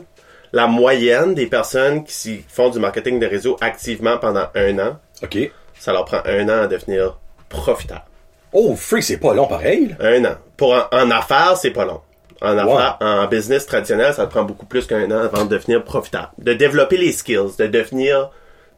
la 0.53 0.69
moyenne 0.69 1.35
des 1.35 1.47
personnes 1.47 2.05
qui 2.05 2.45
font 2.49 2.71
du 2.71 2.79
marketing 2.79 3.19
de 3.19 3.27
réseau 3.27 3.57
activement 3.61 4.19
pendant 4.19 4.47
un 4.55 4.79
an, 4.79 4.99
OK. 5.23 5.37
ça 5.79 5.93
leur 5.93 6.05
prend 6.05 6.21
un 6.25 6.49
an 6.49 6.63
à 6.63 6.67
devenir 6.69 7.19
profitable. 7.49 8.05
Oh, 8.53 8.77
freak, 8.77 9.03
c'est 9.03 9.17
pas 9.19 9.35
long 9.35 9.47
pareil. 9.49 9.97
Un 9.99 10.25
an. 10.25 10.37
Pour 10.57 10.73
en, 10.75 10.85
en 10.97 11.11
affaires, 11.11 11.57
c'est 11.57 11.73
pas 11.73 11.85
long. 11.85 12.01
En 12.41 12.55
Wow. 12.55 12.77
affaires, 12.79 12.97
en 13.01 13.27
business 13.27 13.67
traditionnel, 13.67 14.15
ça 14.15 14.27
te 14.27 14.31
prend 14.31 14.45
beaucoup 14.45 14.67
plus 14.67 14.87
qu'un 14.87 15.11
an 15.11 15.25
avant 15.25 15.45
de 15.45 15.51
devenir 15.57 15.83
profitable. 15.83 16.29
De 16.39 16.53
développer 16.53 16.97
les 16.99 17.11
skills, 17.13 17.57
de 17.59 17.67
devenir, 17.67 18.31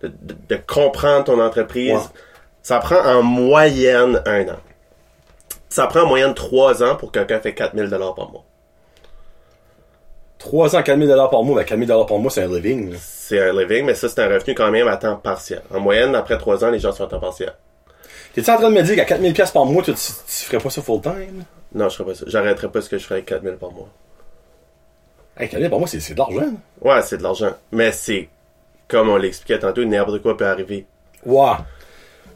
de, 0.02 0.08
de- 0.08 0.36
de 0.48 0.58
comprendre 0.66 1.24
ton 1.24 1.40
entreprise. 1.40 1.92
Wow. 1.92 2.00
Ça 2.62 2.78
prend 2.78 3.00
en 3.04 3.22
moyenne 3.22 4.22
un 4.26 4.42
an. 4.48 4.56
Ça 5.68 5.86
prend 5.86 6.00
en 6.02 6.06
moyenne 6.06 6.34
trois 6.34 6.82
ans 6.82 6.96
pour 6.96 7.10
que 7.12 7.18
quelqu'un 7.18 7.40
fait 7.40 7.54
4000 7.54 7.88
dollars 7.90 8.14
par 8.14 8.30
mois. 8.30 8.44
300, 10.38 10.82
4000 10.82 11.08
par 11.30 11.42
mois. 11.42 11.56
Ben, 11.56 11.64
4000 11.64 11.88
par 11.88 12.18
mois, 12.18 12.30
c'est 12.30 12.42
un 12.42 12.48
living. 12.48 12.94
C'est 13.00 13.40
un 13.40 13.52
living, 13.52 13.84
mais 13.84 13.94
ça, 13.94 14.08
c'est 14.08 14.20
un 14.22 14.28
revenu 14.28 14.54
quand 14.54 14.70
même 14.70 14.88
à 14.88 14.96
temps 14.96 15.16
partiel. 15.16 15.62
En 15.74 15.80
moyenne, 15.80 16.14
après 16.14 16.38
trois 16.38 16.64
ans, 16.64 16.70
les 16.70 16.78
gens 16.78 16.92
sont 16.92 17.04
à 17.04 17.08
temps 17.08 17.20
partiel. 17.20 17.52
T'es-tu 18.34 18.50
en 18.50 18.56
train 18.56 18.70
de 18.70 18.74
me 18.76 18.82
dire 18.82 18.94
qu'à 18.94 19.04
4000 19.04 19.32
pièces 19.32 19.50
par 19.50 19.64
mois, 19.64 19.82
tu, 19.82 19.92
tu, 19.94 20.00
tu 20.00 20.44
ferais 20.44 20.62
pas 20.62 20.70
ça 20.70 20.80
full 20.80 21.00
time? 21.00 21.44
Non, 21.74 21.88
je 21.88 21.96
ferais 21.96 22.10
pas 22.12 22.14
ça. 22.14 22.24
J'arrêterais 22.28 22.68
pas 22.68 22.80
ce 22.80 22.88
que 22.88 22.98
je 22.98 23.04
ferais 23.04 23.16
avec 23.16 23.26
4000 23.26 23.54
par 23.56 23.72
mois. 23.72 23.88
Hey, 25.36 25.48
4000 25.48 25.70
par 25.70 25.78
mois, 25.80 25.88
c'est, 25.88 26.00
c'est 26.00 26.14
de 26.14 26.18
l'argent. 26.18 26.52
Ouais, 26.80 27.02
c'est 27.02 27.18
de 27.18 27.22
l'argent. 27.22 27.50
Mais 27.72 27.90
c'est, 27.90 28.28
comme 28.86 29.08
on 29.08 29.16
l'expliquait 29.16 29.58
tantôt, 29.58 29.84
n'importe 29.84 30.22
quoi 30.22 30.36
peut 30.36 30.46
arriver. 30.46 30.86
Wow. 31.26 31.56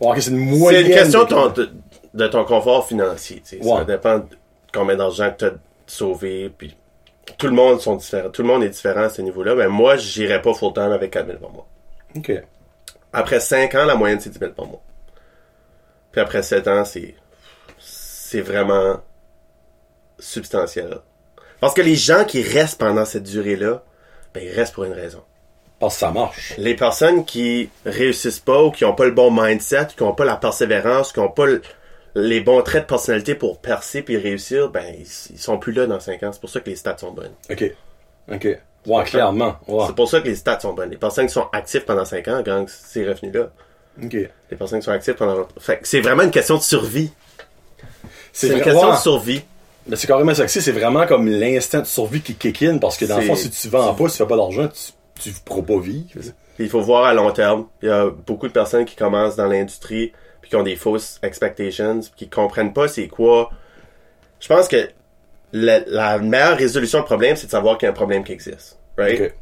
Wow, 0.01 0.11
ok, 0.13 0.17
c'est 0.21 0.31
une 0.31 0.51
C'est 0.53 0.59
moyenne. 0.59 0.87
une 0.87 0.93
question 0.93 1.25
de 1.25 1.71
de- 2.15 2.27
ton, 2.29 2.45
confort 2.45 2.87
financier. 2.87 3.43
Ouais. 3.63 3.79
Ça 3.79 3.85
dépend 3.85 4.19
de 4.19 4.27
combien 4.73 4.97
d'argent 4.97 5.31
que 5.31 5.37
tu 5.39 5.45
as 5.47 5.53
sauvé. 5.87 6.51
Puis 6.57 6.77
tout 7.39 7.47
le 7.47 7.53
monde 7.55 7.81
sont 7.81 7.97
différents. 7.97 8.31
Tout 8.31 8.43
le 8.43 8.49
monde 8.49 8.63
est 8.65 8.69
différent 8.71 9.03
à 9.05 9.09
ce 9.11 9.23
niveau-là. 9.23 9.55
Mais 9.55 9.69
moi, 9.69 9.97
j'irais 9.97 10.41
pas 10.43 10.55
full 10.55 10.73
time 10.73 10.93
avec 10.93 11.11
4000 11.13 11.37
par 11.39 11.51
mois. 11.51 11.67
Ok. 12.17 12.33
Après 13.13 13.41
5 13.41 13.75
ans, 13.75 13.85
la 13.85 13.95
moyenne, 13.95 14.21
c'est 14.21 14.31
10 14.31 14.39
000 14.39 14.53
par 14.53 14.67
mois. 14.67 14.83
Puis 16.13 16.21
après 16.21 16.43
7 16.43 16.67
ans, 16.69 16.85
c'est, 16.85 17.15
c'est 17.79 18.41
vraiment 18.41 19.01
substantiel. 20.19 20.99
Parce 21.61 21.75
que 21.75 21.83
les 21.83 21.95
gens 21.95 22.25
qui 22.25 22.43
restent 22.43 22.79
pendant 22.79 23.05
cette 23.05 23.23
durée-là, 23.25 23.83
ben, 24.35 24.43
ils 24.45 24.51
restent 24.53 24.75
pour 24.75 24.85
une 24.85 24.93
raison. 24.93 25.23
Parce 25.79 25.95
que 25.95 26.01
ça 26.01 26.11
marche. 26.11 26.55
Les 26.59 26.75
personnes 26.75 27.25
qui 27.25 27.71
réussissent 27.85 28.41
pas 28.41 28.63
ou 28.63 28.71
qui 28.71 28.85
ont 28.85 28.95
pas 28.95 29.05
le 29.05 29.11
bon 29.11 29.31
mindset, 29.31 29.89
qui 29.97 30.03
ont 30.03 30.15
pas 30.15 30.25
la 30.25 30.37
persévérance, 30.37 31.13
qui 31.13 31.19
ont 31.21 31.29
pas 31.31 31.47
le- 31.47 31.63
les 32.15 32.41
bons 32.41 32.63
traits 32.63 32.83
de 32.83 32.89
personnalité 32.89 33.35
pour 33.35 33.59
percer 33.61 34.03
puis 34.03 34.17
réussir, 34.17 34.69
ben, 34.71 34.85
ils, 34.99 35.07
ils 35.31 35.39
sont 35.39 35.59
plus 35.59 35.73
là 35.73 35.87
dans 35.87 36.01
5 36.01 36.23
ans. 36.23 36.33
C'est 36.33 36.41
pour 36.41 36.51
ça 36.51 36.61
que 36.61 36.69
les 36.71 36.77
stats 36.77 36.99
sont 36.99 37.13
bonnes. 37.13 37.33
OK. 37.51 37.65
OK. 38.33 38.49
Ouais, 38.87 39.05
clairement. 39.05 39.57
C'est 39.87 39.95
pour 39.95 40.09
ça 40.09 40.21
que 40.21 40.27
les 40.27 40.35
stats 40.35 40.61
sont 40.61 40.73
bonnes. 40.75 40.91
Les 40.91 40.97
personnes 40.97 41.27
qui 41.27 41.33
sont 41.33 41.47
actives 41.53 41.85
pendant 41.85 42.05
5 42.05 42.29
ans 42.29 42.43
gagnent 42.43 42.67
ces 42.69 43.07
revenus-là. 43.09 43.51
OK. 44.03 44.13
Les 44.13 44.57
personnes 44.57 44.81
qui 44.81 44.85
sont 44.85 44.91
actives 44.91 45.15
pendant... 45.15 45.47
Fait 45.59 45.81
c'est 45.83 46.01
vraiment 46.01 46.23
une 46.25 46.31
question 46.31 46.57
de 46.57 46.63
survie. 46.63 47.13
C'est 48.33 48.49
une 48.49 48.55
vrai- 48.55 48.63
question 48.63 48.91
de 48.93 48.97
survie. 48.97 49.43
Mais 49.87 49.97
c'est 49.97 50.07
carrément 50.07 50.35
ça 50.35 50.45
que 50.45 50.51
c'est. 50.51 50.61
C'est 50.61 50.73
vraiment 50.73 51.07
comme 51.07 51.27
l'instinct 51.29 51.81
de 51.81 51.87
survie 51.87 52.21
qui 52.21 52.35
kick 52.35 52.63
in 52.63 52.79
parce 52.79 52.97
que 52.97 53.05
dans 53.05 53.19
le 53.19 53.25
fond, 53.25 53.35
si 53.35 53.51
tu 53.51 53.69
vends 53.69 53.93
pas, 53.95 54.09
si 54.09 54.17
tu 54.17 54.23
fais 54.23 54.29
pas 54.29 54.37
d'argent, 54.37 54.69
tu, 54.69 55.31
tu 55.31 55.41
pourras 55.45 55.63
pas 55.63 55.79
vivre. 55.81 56.07
Il 56.59 56.69
faut 56.69 56.81
voir 56.81 57.05
à 57.05 57.15
long 57.15 57.31
terme. 57.33 57.67
Il 57.83 57.89
y 57.89 57.91
a 57.91 58.09
beaucoup 58.09 58.47
de 58.47 58.53
personnes 58.53 58.85
qui 58.85 58.95
commencent 58.95 59.35
dans 59.37 59.47
l'industrie 59.47 60.13
puis 60.43 60.51
qui 60.51 60.57
ont 60.57 60.63
des 60.63 60.77
fausses 60.77 61.19
expectations, 61.23 62.01
puis 62.01 62.13
qui 62.17 62.29
comprennent 62.29 62.75
pas 62.75 62.89
c'est 62.89 63.09
quoi. 63.09 63.51
Je 64.41 64.49
pense 64.49 64.69
que 64.69 64.91
la, 65.53 65.81
la 65.87 66.19
meilleure 66.19 66.59
résolution 66.59 67.01
de 67.01 67.05
problème, 67.05 67.37
c'est 67.37 67.47
de 67.47 67.53
savoir 67.53 67.79
qu'il 67.79 67.87
y 67.87 67.89
a 67.89 67.93
un 67.93 67.95
problème 67.95 68.25
qui 68.25 68.33
existe. 68.33 68.79
Right? 68.99 69.35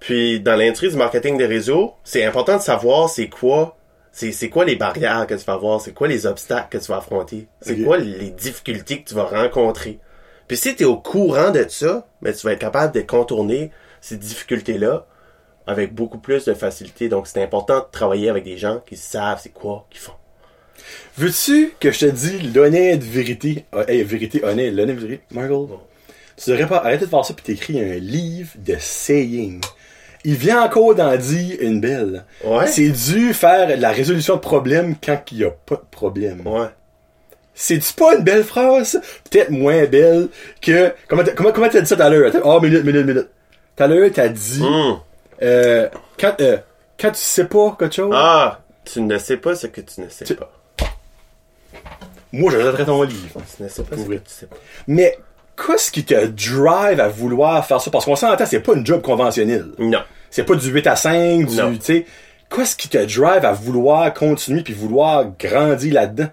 Puis 0.00 0.40
dans 0.40 0.56
l'industrie 0.56 0.90
du 0.90 0.96
marketing 0.96 1.38
des 1.38 1.46
réseaux, 1.46 1.94
c'est 2.04 2.24
important 2.24 2.56
de 2.56 2.62
savoir 2.62 3.08
c'est 3.08 3.28
quoi 3.28 3.76
c'est 4.12 4.50
quoi 4.50 4.66
les 4.66 4.76
barrières 4.76 5.26
que 5.26 5.34
tu 5.34 5.44
vas 5.44 5.54
avoir, 5.54 5.80
c'est 5.80 5.94
quoi 5.94 6.06
les 6.06 6.26
obstacles 6.26 6.68
que 6.76 6.84
tu 6.84 6.90
vas 6.92 6.98
affronter, 6.98 7.48
c'est 7.62 7.82
quoi 7.82 7.96
les 7.96 8.30
difficultés 8.30 9.02
que 9.02 9.08
tu 9.08 9.14
vas 9.14 9.24
rencontrer. 9.24 10.00
Puis 10.48 10.58
si 10.58 10.76
tu 10.76 10.82
es 10.82 10.86
au 10.86 10.98
courant 10.98 11.50
de 11.50 11.64
ça, 11.68 12.06
mais 12.20 12.34
tu 12.34 12.46
vas 12.46 12.52
être 12.52 12.58
capable 12.58 12.94
de 12.94 13.00
contourner 13.00 13.70
ces 14.02 14.18
difficultés-là 14.18 15.06
avec 15.66 15.94
beaucoup 15.94 16.18
plus 16.18 16.44
de 16.44 16.54
facilité. 16.54 17.08
Donc 17.08 17.26
c'est 17.26 17.42
important 17.42 17.78
de 17.78 17.86
travailler 17.90 18.28
avec 18.28 18.44
des 18.44 18.58
gens 18.58 18.80
qui 18.84 18.96
savent 18.96 19.40
c'est 19.42 19.52
quoi 19.52 19.86
qu'ils 19.88 20.00
font. 20.00 20.12
Veux-tu 21.18 21.74
que 21.80 21.90
je 21.90 22.00
te 22.00 22.06
dise 22.06 22.54
l'honnête 22.54 23.02
vérité? 23.02 23.64
euh, 23.74 23.84
hey, 23.88 24.02
vérité 24.02 24.44
honnête, 24.44 24.72
l'honnête 24.74 24.98
vérité, 24.98 25.22
Michael? 25.30 25.66
Tu 26.42 26.50
devrais 26.50 26.66
pas 26.66 26.78
arrêter 26.78 27.04
de 27.04 27.10
faire 27.10 27.24
ça 27.24 27.34
puis 27.34 27.44
t'écris 27.44 27.78
un 27.80 27.94
livre 27.98 28.50
de 28.58 28.76
saying. 28.78 29.60
Il 30.24 30.34
vient 30.36 30.62
encore 30.62 30.94
d'en 30.94 31.16
dire 31.16 31.56
une 31.60 31.80
belle. 31.80 32.24
Ouais. 32.44 32.66
C'est 32.66 32.88
dû 32.88 33.34
faire 33.34 33.76
la 33.78 33.90
résolution 33.90 34.36
de 34.36 34.40
problème 34.40 34.94
quand 35.04 35.20
il 35.32 35.38
y 35.38 35.44
a 35.44 35.50
pas 35.50 35.76
de 35.76 35.84
problème. 35.90 36.46
Ouais. 36.46 36.68
C'est-tu 37.54 37.92
pas 37.92 38.14
une 38.16 38.24
belle 38.24 38.44
phrase? 38.44 39.00
Peut-être 39.30 39.50
moins 39.50 39.84
belle 39.84 40.28
que... 40.60 40.92
Comment 41.08 41.22
t'as, 41.22 41.32
comment, 41.32 41.52
comment 41.52 41.68
dit 41.68 41.84
ça 41.84 41.96
tout 41.96 42.02
à 42.02 42.08
l'heure? 42.08 42.32
Oh, 42.44 42.60
minute, 42.60 42.84
minute, 42.84 43.04
minute. 43.04 43.28
Tout 43.76 43.82
à 43.82 43.86
l'heure, 43.88 44.10
t'as 44.12 44.28
dit... 44.28 44.62
Hmm. 44.62 44.94
Euh, 45.42 45.88
quand, 46.18 46.40
euh, 46.40 46.56
quand 46.98 47.10
tu 47.10 47.20
sais 47.20 47.44
pas 47.44 47.76
quelque 47.78 47.94
chose... 47.94 48.12
Ah, 48.14 48.60
tu 48.84 49.00
ne 49.02 49.18
sais 49.18 49.36
pas 49.36 49.54
ce 49.54 49.66
que 49.66 49.80
tu 49.82 50.00
ne 50.00 50.08
sais 50.08 50.24
Tu- 50.24 50.34
pas. 50.34 50.50
Moi, 52.32 52.50
j'achèterais 52.50 52.84
ton 52.86 53.02
livre. 53.02 53.40
Tu 53.56 53.62
ne 53.62 53.68
sais 53.68 53.82
pas 53.82 53.96
ce 53.96 54.02
que 54.02 54.08
Oui. 54.08 54.16
tu 54.24 54.30
sais 54.32 54.46
pas. 54.46 54.56
Mais 54.86 55.18
qu'est-ce 55.56 55.90
qui 55.90 56.04
te 56.04 56.26
drive 56.26 56.98
à 57.00 57.08
vouloir 57.08 57.64
faire 57.66 57.80
ça? 57.80 57.90
Parce 57.90 58.04
qu'on 58.06 58.16
s'entend, 58.16 58.46
c'est 58.46 58.60
pas 58.60 58.72
une 58.74 58.86
job 58.86 59.02
conventionnelle. 59.02 59.66
Non. 59.78 60.02
C'est 60.30 60.44
pas 60.44 60.54
du 60.54 60.70
8 60.70 60.86
à 60.86 60.96
5, 60.96 61.46
du, 61.46 61.56
Non. 61.56 61.72
tu 61.74 61.80
sais. 61.82 62.06
Qu'est-ce 62.54 62.76
qui 62.76 62.88
te 62.88 62.98
drive 62.98 63.44
à 63.44 63.52
vouloir 63.52 64.12
continuer 64.14 64.62
puis 64.62 64.72
vouloir 64.74 65.26
grandir 65.38 65.94
là-dedans? 65.94 66.28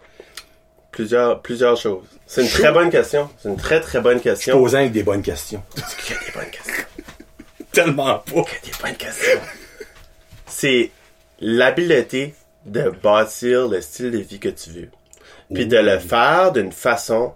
Plusieurs, 0.91 1.41
plusieurs 1.41 1.77
choses. 1.77 2.03
C'est 2.25 2.41
une 2.43 2.49
très 2.49 2.71
bonne 2.71 2.89
question. 2.89 3.29
C'est 3.37 3.49
une 3.49 3.55
très 3.57 3.79
très 3.79 4.01
bonne 4.01 4.19
question. 4.19 4.57
Posant 4.59 4.79
avec 4.79 4.91
des 4.91 5.03
bonnes 5.03 5.21
questions. 5.21 5.63
Il 5.75 6.13
y 6.13 6.17
a 6.17 6.19
des 6.25 6.31
bonnes 6.33 6.49
questions. 6.51 6.85
Tellement 7.71 8.19
pas. 8.19 8.31
Il 8.33 8.35
y 8.37 8.39
a 8.39 8.43
des 8.43 8.83
bonnes 8.83 8.97
questions. 8.97 9.39
C'est 10.47 10.91
l'habileté 11.39 12.33
de 12.65 12.91
bâtir 13.03 13.67
le 13.67 13.79
style 13.81 14.11
de 14.11 14.17
vie 14.17 14.39
que 14.39 14.49
tu 14.49 14.69
veux. 14.71 14.89
Puis 15.53 15.65
de 15.65 15.77
le 15.77 15.97
faire 15.99 16.51
d'une 16.51 16.71
façon 16.71 17.33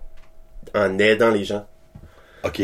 en 0.76 1.00
aidant 1.00 1.32
les 1.32 1.44
gens. 1.44 1.66
OK. 2.44 2.62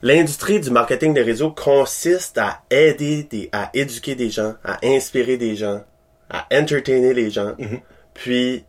L'industrie 0.00 0.60
du 0.60 0.70
marketing 0.70 1.12
des 1.12 1.22
réseaux 1.22 1.50
consiste 1.50 2.38
à 2.38 2.62
aider, 2.70 3.24
des, 3.24 3.48
à 3.52 3.70
éduquer 3.74 4.14
des 4.14 4.30
gens, 4.30 4.54
à 4.64 4.78
inspirer 4.84 5.36
des 5.36 5.56
gens, 5.56 5.82
à 6.30 6.46
entertainer 6.52 7.14
les 7.14 7.30
gens, 7.30 7.54
puis 8.14 8.64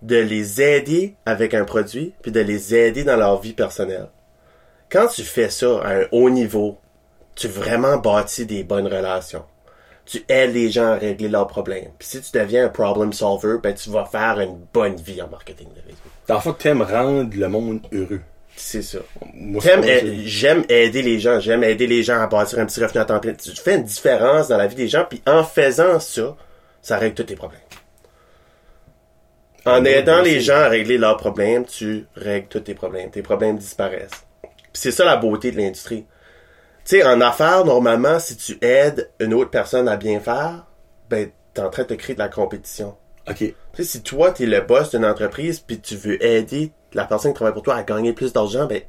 de 0.00 0.16
les 0.16 0.62
aider 0.62 1.14
avec 1.26 1.54
un 1.54 1.64
produit, 1.64 2.14
puis 2.22 2.32
de 2.32 2.40
les 2.40 2.74
aider 2.74 3.04
dans 3.04 3.16
leur 3.16 3.40
vie 3.40 3.52
personnelle. 3.52 4.08
Quand 4.90 5.06
tu 5.08 5.22
fais 5.22 5.50
ça 5.50 5.80
à 5.82 5.94
un 6.00 6.04
haut 6.10 6.30
niveau, 6.30 6.78
tu 7.34 7.48
vraiment 7.48 7.98
bâtis 7.98 8.46
des 8.46 8.64
bonnes 8.64 8.86
relations. 8.86 9.44
Tu 10.12 10.22
aides 10.28 10.52
les 10.52 10.70
gens 10.70 10.88
à 10.92 10.96
régler 10.96 11.28
leurs 11.30 11.46
problèmes. 11.46 11.88
Puis 11.98 12.06
si 12.06 12.20
tu 12.20 12.36
deviens 12.36 12.66
un 12.66 12.68
problem 12.68 13.14
solver, 13.14 13.56
ben 13.62 13.72
tu 13.72 13.88
vas 13.88 14.04
faire 14.04 14.38
une 14.40 14.58
bonne 14.70 14.96
vie 14.96 15.22
en 15.22 15.28
marketing 15.28 15.68
de 15.68 15.80
réseau. 15.86 15.96
Dans 16.28 16.34
le 16.34 16.40
fond, 16.40 16.52
t'aimes 16.52 16.82
rendre 16.82 17.34
le 17.34 17.48
monde 17.48 17.80
heureux. 17.92 18.20
C'est 18.54 18.82
ça. 18.82 18.98
Moi, 19.32 19.62
J'aime, 19.62 20.64
aider 20.68 21.00
les 21.00 21.18
gens. 21.18 21.40
J'aime 21.40 21.64
aider 21.64 21.86
les 21.86 22.02
gens 22.02 22.20
à 22.20 22.26
bâtir 22.26 22.58
un 22.58 22.66
petit 22.66 22.82
revenu 22.82 23.00
à 23.00 23.06
temps 23.06 23.20
plein. 23.20 23.32
Tu 23.32 23.52
fais 23.52 23.76
une 23.76 23.84
différence 23.84 24.48
dans 24.48 24.58
la 24.58 24.66
vie 24.66 24.74
des 24.74 24.88
gens, 24.88 25.06
puis 25.08 25.22
en 25.26 25.44
faisant 25.44 25.98
ça, 25.98 26.36
ça 26.82 26.98
règle 26.98 27.14
tous 27.14 27.22
tes 27.22 27.34
problèmes. 27.34 27.62
En 29.64 29.82
Ah, 29.82 29.88
aidant 29.88 30.20
les 30.20 30.42
gens 30.42 30.56
à 30.60 30.68
régler 30.68 30.98
leurs 30.98 31.16
problèmes, 31.16 31.64
tu 31.64 32.04
règles 32.16 32.48
tous 32.48 32.60
tes 32.60 32.74
problèmes. 32.74 33.10
Tes 33.10 33.22
problèmes 33.22 33.56
disparaissent. 33.56 34.26
Puis 34.42 34.50
c'est 34.74 34.90
ça 34.90 35.06
la 35.06 35.16
beauté 35.16 35.52
de 35.52 35.56
l'industrie. 35.56 36.04
Tu 36.84 36.96
sais, 36.96 37.04
en 37.04 37.20
affaires, 37.20 37.64
normalement, 37.64 38.18
si 38.18 38.36
tu 38.36 38.58
aides 38.60 39.10
une 39.20 39.34
autre 39.34 39.50
personne 39.50 39.88
à 39.88 39.96
bien 39.96 40.20
faire, 40.20 40.66
ben, 41.08 41.30
t'es 41.54 41.60
en 41.60 41.70
train 41.70 41.82
de 41.82 41.88
te 41.88 41.94
créer 41.94 42.14
de 42.14 42.20
la 42.20 42.28
compétition. 42.28 42.96
OK. 43.28 43.36
Tu 43.36 43.54
sais, 43.74 43.84
si 43.84 44.02
toi, 44.02 44.32
t'es 44.32 44.46
le 44.46 44.60
boss 44.60 44.90
d'une 44.90 45.04
entreprise, 45.04 45.60
puis 45.60 45.80
tu 45.80 45.96
veux 45.96 46.22
aider 46.24 46.72
la 46.92 47.04
personne 47.04 47.32
qui 47.32 47.36
travaille 47.36 47.54
pour 47.54 47.62
toi 47.62 47.76
à 47.76 47.82
gagner 47.82 48.12
plus 48.12 48.32
d'argent, 48.32 48.66
ben, 48.66 48.82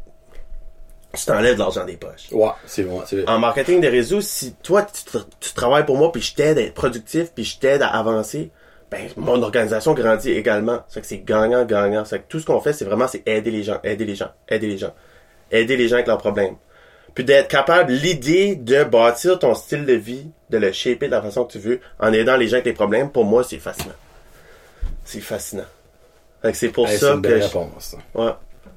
tu 1.14 1.26
t'enlèves 1.26 1.54
de 1.54 1.60
l'argent 1.60 1.86
des 1.86 1.98
poches. 1.98 2.32
Ouais, 2.32 2.50
c'est 2.66 2.84
bon. 2.84 3.04
En 3.28 3.38
marketing 3.38 3.80
des 3.80 3.90
réseaux, 3.90 4.22
si 4.22 4.56
toi, 4.64 4.82
tu, 4.82 5.20
tu 5.40 5.54
travailles 5.54 5.86
pour 5.86 5.98
moi, 5.98 6.12
puis 6.12 6.22
je 6.22 6.34
t'aide 6.34 6.58
à 6.58 6.62
être 6.62 6.74
productif, 6.74 7.32
puis 7.34 7.44
je 7.44 7.60
t'aide 7.60 7.84
à 7.84 7.90
avancer, 7.90 8.50
ben, 8.90 9.10
mon 9.18 9.42
organisation 9.42 9.94
grandit 9.94 10.32
également. 10.32 10.84
C'est 10.88 11.02
que 11.02 11.08
c'est 11.08 11.20
gagnant-gagnant. 11.20 12.06
C'est 12.06 12.20
que 12.20 12.28
tout 12.28 12.40
ce 12.40 12.46
qu'on 12.46 12.60
fait, 12.60 12.74
c'est 12.74 12.86
vraiment, 12.86 13.08
c'est 13.08 13.28
aider 13.28 13.52
les 13.52 13.64
gens, 13.64 13.80
aider 13.84 14.06
les 14.06 14.16
gens, 14.16 14.32
aider 14.50 14.68
les 14.68 14.78
gens. 14.78 14.94
Aider 15.52 15.78
les 15.78 15.88
gens 15.88 15.96
avec 15.96 16.08
leurs 16.08 16.18
problèmes. 16.18 16.56
Puis 17.16 17.24
d'être 17.24 17.48
capable, 17.48 17.92
l'idée 17.94 18.56
de 18.56 18.84
bâtir 18.84 19.38
ton 19.40 19.54
style 19.56 19.86
de 19.86 19.94
vie, 19.94 20.28
de 20.50 20.58
le 20.58 20.72
shaper 20.72 21.08
de 21.08 21.12
la 21.12 21.22
façon 21.22 21.46
que 21.46 21.52
tu 21.54 21.60
veux, 21.60 21.80
en 22.00 22.12
aidant 22.14 22.36
les 22.38 22.48
gens 22.48 22.56
avec 22.56 22.66
les 22.66 22.74
problèmes, 22.74 23.12
pour 23.12 23.26
moi, 23.26 23.44
c'est 23.44 23.60
fascinant. 23.60 23.94
C'est 25.06 25.20
fascinant. 25.22 25.66
Fait 26.42 26.52
que 26.52 26.58
c'est 26.58 26.70
pour 26.70 26.88
Hey, 26.88 26.98
c'est 26.98 27.06
ça 27.06 27.14
une 27.14 27.22
que 27.22 27.38
je- 27.38 27.44
réponse. 27.44 27.96
Ouais. 28.16 28.32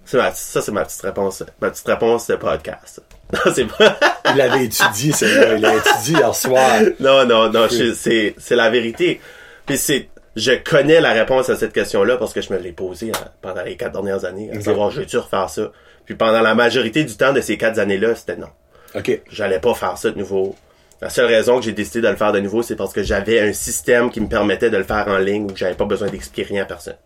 C'est 0.05 0.19
ma, 0.19 0.33
ça, 0.33 0.61
c'est 0.63 0.71
ma 0.73 0.85
petite 0.85 1.01
réponse. 1.03 1.43
Ma 1.61 1.71
petite 1.71 1.87
réponse 1.87 2.27
de 2.29 2.37
podcast. 2.37 3.03
Non, 3.33 3.53
c'est 3.53 3.65
pas. 3.65 3.99
Il 4.37 4.41
avait 4.41 4.65
étudié, 4.67 5.11
c'est. 5.13 5.57
Il 5.57 5.65
a 5.67 5.75
étudié 5.75 6.17
hier 6.19 6.33
soir. 6.33 6.81
non, 7.01 7.27
non, 7.27 7.51
non, 7.51 7.67
c'est, 7.69 8.37
c'est 8.39 8.55
la 8.55 8.71
vérité. 8.71 9.21
Puis 9.67 9.77
c'est, 9.79 10.09
je 10.37 10.53
connais 10.53 11.01
la 11.01 11.13
réponse 11.13 11.49
à 11.51 11.57
cette 11.57 11.73
question-là 11.73 12.19
parce 12.19 12.33
que 12.33 12.41
je 12.41 12.53
me 12.53 12.59
l'ai 12.61 12.71
posée 12.71 13.11
hein, 13.13 13.25
pendant 13.43 13.63
les 13.65 13.77
quatre 13.77 13.95
dernières 13.95 14.25
années. 14.25 14.49
À 14.57 14.61
savoir, 14.61 14.91
je 14.93 15.01
veux-tu 15.01 15.17
refaire 15.19 15.51
ça? 15.51 15.73
Puis 16.07 16.15
pendant 16.15 16.41
la 16.41 16.55
majorité 16.55 17.05
du 17.05 17.15
temps 17.17 17.33
de 17.35 17.41
ces 17.41 17.59
quatre 17.59 17.79
années-là, 17.79 18.15
c'était 18.15 18.37
non. 18.37 18.49
OK. 18.95 19.21
J'allais 19.31 19.61
pas 19.61 19.75
faire 19.75 19.99
ça 19.99 20.11
de 20.11 20.19
nouveau. 20.19 20.57
La 21.03 21.11
seule 21.11 21.27
raison 21.27 21.59
que 21.59 21.65
j'ai 21.67 21.73
décidé 21.73 22.01
de 22.01 22.09
le 22.09 22.17
faire 22.17 22.33
de 22.33 22.41
nouveau, 22.41 22.63
c'est 22.63 22.77
parce 22.77 22.95
que 22.95 23.03
j'avais 23.03 23.41
un 23.41 23.53
système 23.53 24.11
qui 24.11 24.21
me 24.21 24.29
permettait 24.29 24.71
de 24.71 24.77
le 24.79 24.85
faire 24.85 25.07
en 25.09 25.19
ligne 25.19 25.45
où 25.51 25.55
j'avais 25.55 25.75
pas 25.75 25.85
besoin 25.85 26.09
d'expliquer 26.09 26.49
rien 26.55 26.63
à 26.63 26.65
personne. 26.67 26.97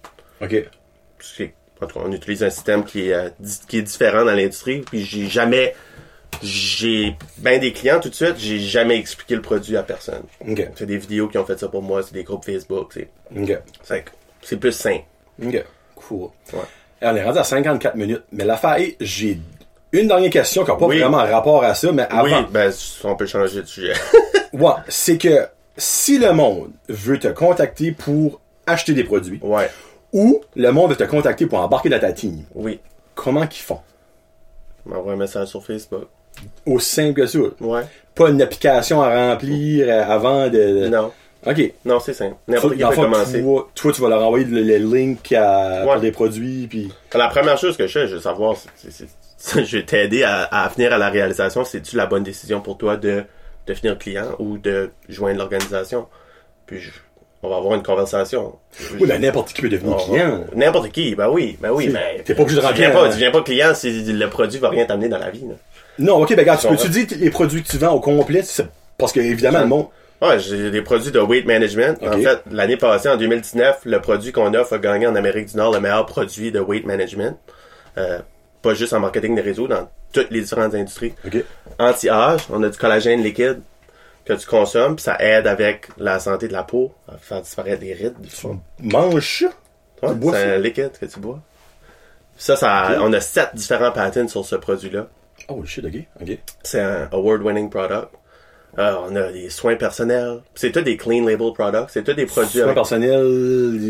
OK. 0.41 0.55
En 1.83 1.87
tout 1.87 1.95
cas, 1.99 2.05
on 2.05 2.13
utilise 2.13 2.43
un 2.45 2.51
système 2.51 2.85
qui 2.85 3.09
est, 3.09 3.15
euh, 3.15 3.31
di- 3.41 3.59
qui 3.67 3.79
est 3.79 3.83
différent 3.83 4.25
dans 4.25 4.35
l'industrie. 4.35 4.83
Puis 4.83 5.03
j'ai 5.05 5.27
jamais, 5.29 5.75
j'ai 6.43 7.17
ben 7.39 7.59
des 7.59 7.73
clients 7.73 7.99
tout 8.01 8.11
de 8.11 8.15
suite, 8.15 8.35
j'ai 8.39 8.59
jamais 8.61 8.97
expliqué 8.99 9.35
le 9.35 9.43
produit 9.43 9.77
à 9.77 9.83
personne. 9.83 10.23
OK. 10.47 10.69
C'est 10.77 10.87
des 10.87 10.99
vidéos 10.99 11.29
qui 11.29 11.39
ont 11.39 11.45
fait 11.45 11.59
ça 11.59 11.69
pour 11.69 11.83
moi, 11.83 12.03
c'est 12.03 12.13
des 12.15 12.23
groupes 12.25 12.45
Facebook, 12.45 12.93
c'est, 12.95 13.09
OK. 13.37 13.59
c'est, 14.43 14.57
plus 14.59 14.73
simple. 14.73 15.05
OK. 15.43 15.65
Cool. 15.97 16.29
Ouais. 16.53 16.61
On 17.03 17.17
est 17.17 17.23
rendu 17.25 17.39
à 17.39 17.45
54 17.45 17.95
minutes. 17.97 18.23
Mais 18.33 18.45
l'affaire 18.45 18.77
est, 18.79 18.97
j'ai 19.01 19.39
une 19.93 20.09
dernière 20.09 20.31
question 20.31 20.65
qui 20.65 20.71
n'a 20.71 20.77
pas 20.77 20.87
Oui. 20.87 20.99
vraiment 20.99 21.19
rapport 21.19 21.65
à 21.65 21.75
ça, 21.75 21.91
mais 21.93 22.07
avant. 22.11 22.25
Oui, 22.43 22.47
ben 22.51 22.73
on 23.05 23.17
peut 23.17 23.27
changer 23.27 23.63
de 23.63 23.67
sujet. 23.67 23.93
Ouais, 24.53 24.73
c'est 24.89 25.17
que 25.17 25.47
si 25.77 26.19
le 26.19 26.33
monde 26.33 26.71
veut 26.89 27.21
te 27.21 27.29
contacter 27.29 27.93
pour 27.93 28.41
acheter 28.67 28.95
des 28.95 29.05
produits, 29.05 29.39
ouais, 29.43 29.71
ou 30.13 30.41
le 30.57 30.73
monde 30.73 30.91
veut 30.91 30.97
te 30.97 31.05
contacter 31.05 31.47
pour 31.47 31.61
embarquer 31.61 31.89
dans 31.89 32.01
ta 32.01 32.13
team, 32.13 32.43
oui. 32.57 32.81
comment 33.15 33.47
qu'ils 33.47 33.63
font? 33.63 33.79
M'envoie 34.87 35.13
un 35.13 35.17
message 35.17 35.47
sur 35.49 35.65
Facebook. 35.65 36.09
Aussi 36.67 36.91
simple 36.91 37.13
que 37.15 37.27
ça. 37.27 37.39
Ouais. 37.61 37.83
Pas 38.17 38.31
une 38.31 38.43
application 38.43 39.01
à 39.03 39.31
remplir 39.31 39.87
euh, 39.89 40.03
avant 40.05 40.49
de... 40.49 40.89
Non, 40.89 41.13
OK. 41.47 41.73
non, 41.85 42.01
c'est 42.01 42.13
simple. 42.13 42.37
N'importe 42.49 42.75
qui 42.77 42.81
peut 42.85 42.95
commencer. 42.95 43.41
toi, 43.43 43.69
toi, 43.75 43.93
tu 43.93 44.01
vas 44.03 44.09
leur 44.11 44.23
envoyer 44.27 44.45
le, 44.45 44.63
le 44.63 44.77
link 44.77 45.33
à, 45.33 45.85
Ouais. 45.87 45.93
pour 45.93 46.01
des 46.01 46.13
produits, 46.13 46.67
puis... 46.69 46.93
La 47.15 47.29
première 47.29 47.57
chose 47.59 47.77
que 47.77 47.87
je 47.87 47.93
fais, 48.01 48.07
je 48.09 48.15
veux 48.17 48.21
savoir, 48.21 48.57
c'est- 48.77 49.07
je 49.65 49.77
vais 49.79 49.85
t'aider 49.85 50.23
à, 50.23 50.43
à 50.43 50.69
venir 50.69 50.93
à 50.93 50.99
la 50.99 51.09
réalisation, 51.09 51.65
c'est-tu 51.65 51.97
la 51.97 52.05
bonne 52.07 52.23
décision 52.25 52.61
pour 52.61 52.77
toi 52.77 52.97
de 52.99 53.25
devenir 53.67 53.97
client 53.99 54.27
ou 54.39 54.59
de 54.59 54.91
joindre 55.09 55.39
l'organisation? 55.39 56.07
Puis 56.67 56.79
je- 56.81 56.91
on 57.43 57.49
va 57.49 57.57
avoir 57.57 57.75
une 57.75 57.83
conversation. 57.83 58.57
Oui, 59.01 59.07
mais 59.09 59.19
n'importe 59.19 59.55
qui 59.55 59.63
peut 59.63 59.71
devenir 59.71 59.97
client. 59.97 60.45
N'importe 60.55 60.91
qui, 60.93 61.15
ben 61.15 61.31
oui, 61.31 61.57
ben 61.59 61.71
oui, 61.73 61.89
mais. 61.89 62.23
t'es 62.23 62.35
pas 62.35 62.43
obligé 62.43 62.61
de 62.61 62.67
tu 62.67 62.75
viens 62.75 62.91
pas, 62.91 63.09
tu 63.09 63.17
viens 63.17 63.31
pas 63.31 63.41
client 63.41 63.73
si 63.75 64.03
le 64.13 64.29
produit 64.29 64.59
va 64.59 64.69
rien 64.69 64.85
t'amener 64.85 65.09
dans 65.09 65.17
la 65.19 65.31
vie, 65.31 65.47
là. 65.49 65.55
Non, 65.99 66.17
ok, 66.23 66.29
ben 66.35 66.41
regarde, 66.41 66.61
tu 66.61 66.69
peux-tu 66.69 66.89
dire 66.91 67.07
les 67.19 67.31
produits 67.31 67.63
que 67.63 67.69
tu 67.69 67.79
vends 67.79 67.93
au 67.95 68.01
complet, 68.01 68.43
c'est- 68.43 68.67
parce 68.99 69.13
que 69.13 69.21
évidemment, 69.21 69.61
le 69.61 69.67
monde. 69.67 69.87
Ouais, 70.21 70.39
j'ai 70.39 70.71
des 70.71 70.83
produits 70.83 71.11
de 71.11 71.21
weight 71.21 71.47
management. 71.47 71.99
En 72.03 72.13
fait, 72.19 72.41
l'année 72.51 72.77
passée, 72.77 73.09
en 73.09 73.17
2019, 73.17 73.81
le 73.87 74.01
produit 74.01 74.33
qu'on 74.33 74.53
offre 74.55 74.75
a 74.75 74.79
gagné 74.79 75.07
en 75.07 75.15
Amérique 75.17 75.47
du 75.47 75.57
Nord 75.57 75.73
le 75.73 75.81
meilleur 75.81 76.05
produit 76.07 76.53
de 76.53 76.61
weight 76.61 76.85
management. 76.87 77.37
Euh, 77.97 78.19
pas 78.63 78.75
juste 78.75 78.93
en 78.93 79.01
marketing 79.01 79.35
des 79.35 79.41
réseaux, 79.41 79.67
dans 79.67 79.89
toutes 80.13 80.31
les 80.31 80.43
différentes 80.43 80.75
industries. 80.75 81.15
Ok. 81.27 81.43
Anti-âge, 81.79 82.43
on 82.51 82.63
a 82.63 82.69
du 82.69 82.77
collagène 82.77 83.23
liquide 83.23 83.61
que 84.27 84.35
tu 84.35 84.47
consommes, 84.47 84.97
puis 84.97 85.03
ça 85.05 85.17
aide 85.19 85.47
avec 85.47 85.89
la 85.97 86.21
santé 86.21 86.49
de 86.49 86.53
la 86.53 86.63
peau, 86.65 86.93
à 87.09 87.17
faire 87.17 87.41
disparaître 87.41 87.83
les 87.83 87.95
rides. 87.95 88.21
du 88.21 88.29
fond. 88.29 88.61
Mange 88.79 89.41
ça? 89.41 89.47
Ouais, 90.07 90.15
bois 90.15 90.33
c'est 90.35 90.55
un 90.55 90.59
liquide 90.59 90.93
que 91.01 91.07
tu 91.07 91.19
bois. 91.21 91.41
Ça, 92.37 92.57
ça, 92.57 92.99
on 93.01 93.13
a 93.13 93.21
sept 93.21 93.51
différents 93.55 93.93
patents 93.93 94.29
sur 94.29 94.45
ce 94.45 94.57
produit-là. 94.57 95.09
Oh 95.49 95.65
shit, 95.65 95.85
ok. 95.85 95.95
Ok. 96.23 96.39
C'est 96.63 96.81
un 96.81 97.09
award-winning 97.13 97.71
product. 97.71 98.09
Euh, 98.81 98.95
on 99.09 99.15
a 99.15 99.31
des 99.31 99.51
soins 99.51 99.77
personnels. 99.77 100.39
C'est 100.55 100.73
tout 100.73 100.81
des 100.81 100.97
clean 100.97 101.27
label 101.27 101.53
products. 101.53 101.91
C'est 101.91 102.03
tout 102.03 102.15
des 102.15 102.25
produits 102.25 102.53
Soins 102.53 102.63
avec 102.65 102.75
personnels. 102.77 103.21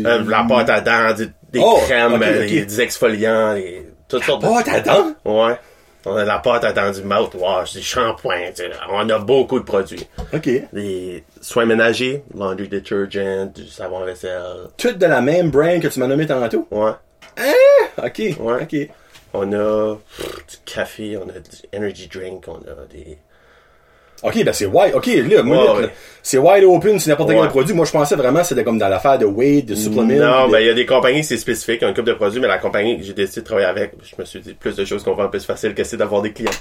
euh, 0.05 0.23
la 0.27 0.43
pâte 0.43 0.69
à 0.69 0.81
dents, 0.81 1.13
des, 1.15 1.27
des 1.53 1.61
Oh, 1.63 1.79
crèmes, 1.85 2.21
euh, 2.21 2.45
des, 2.45 2.65
des 2.65 2.81
exfoliants, 2.81 3.53
des, 3.53 3.87
toutes 4.09 4.23
sortes 4.23 4.41
de... 4.41 4.47
Oh, 4.49 4.59
t'attends? 4.63 5.15
Ouais. 5.23 5.57
On 6.05 6.15
a 6.15 6.23
de 6.23 6.27
la 6.27 6.39
pâte 6.39 6.65
à 6.65 6.73
dents 6.73 6.91
du 6.91 7.03
mouthwash, 7.03 7.73
des 7.73 7.81
shampoings, 7.81 8.51
on 8.91 9.07
a 9.09 9.19
beaucoup 9.19 9.59
de 9.59 9.63
produits. 9.63 10.05
Ok. 10.33 10.49
Des 10.73 11.23
soins 11.39 11.65
ménagers, 11.65 12.23
laundry 12.35 12.67
detergent, 12.67 13.45
du 13.53 13.67
savon 13.67 14.01
à 14.01 14.05
vaisselle. 14.05 14.41
Toutes 14.77 14.97
de 14.97 15.05
la 15.05 15.21
même 15.21 15.51
brand 15.51 15.79
que 15.79 15.87
tu 15.87 15.99
m'as 15.99 16.07
nommé 16.07 16.25
tantôt? 16.25 16.67
Ouais. 16.71 16.91
Ok. 18.03 18.21
Ouais. 18.39 18.63
Ok. 18.63 18.75
On 19.33 19.53
a 19.53 19.95
pff, 20.17 20.45
du 20.49 20.57
café, 20.65 21.17
on 21.17 21.29
a 21.29 21.33
du 21.39 21.77
energy 21.77 22.09
drink, 22.13 22.43
on 22.47 22.55
a 22.55 22.85
des... 22.91 23.17
Ok, 24.23 24.43
ben 24.43 24.53
c'est 24.53 24.65
wide. 24.67 24.93
Ok, 24.93 25.07
là, 25.07 25.41
moi, 25.43 25.57
Ouais, 25.57 25.65
là, 25.65 25.73
ouais. 25.87 25.93
c'est 26.21 26.37
wide 26.37 26.63
open, 26.63 26.99
c'est 26.99 27.09
n'importe 27.09 27.29
Ouais. 27.29 27.37
quel 27.39 27.49
produit. 27.49 27.73
Moi, 27.73 27.85
je 27.85 27.91
pensais 27.91 28.15
vraiment 28.15 28.41
que 28.41 28.45
c'était 28.45 28.63
comme 28.63 28.77
dans 28.77 28.87
l'affaire 28.87 29.17
de 29.17 29.25
weight, 29.25 29.65
de 29.65 29.73
supplement. 29.75 30.13
Non, 30.13 30.47
de- 30.47 30.51
ben 30.51 30.59
il 30.59 30.67
y 30.67 30.69
a 30.69 30.73
des 30.75 30.85
compagnies, 30.85 31.23
c'est 31.23 31.37
spécifique, 31.37 31.81
une 31.81 31.89
couple 31.95 32.09
de 32.09 32.13
produits, 32.13 32.39
mais 32.39 32.47
la 32.47 32.59
compagnie 32.59 32.97
que 32.97 33.03
j'ai 33.03 33.13
décidé 33.13 33.41
de 33.41 33.45
travailler 33.45 33.67
avec, 33.67 33.93
je 34.03 34.13
me 34.19 34.25
suis 34.25 34.39
dit 34.39 34.53
plus 34.53 34.75
de 34.75 34.85
choses 34.85 35.03
qu'on 35.03 35.15
vend 35.15 35.27
plus 35.27 35.43
facile 35.43 35.73
qu'essayer 35.73 35.97
d'avoir 35.97 36.21
des 36.21 36.31
clients. 36.33 36.51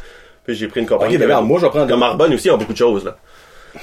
Puis 0.46 0.54
j'ai 0.54 0.68
pris 0.68 0.80
une 0.80 0.86
compagnie. 0.86 1.16
Ok, 1.16 1.20
ben 1.26 1.36
que- 1.38 1.42
moi, 1.42 1.58
je 1.60 1.66
vais 1.66 1.70
prendre- 1.70 1.86
Comme 1.88 2.02
Arbonne 2.02 2.32
aussi, 2.32 2.48
ils 2.48 2.52
ont 2.52 2.56
beaucoup 2.56 2.72
de 2.72 2.78
choses, 2.78 3.04
là. 3.04 3.16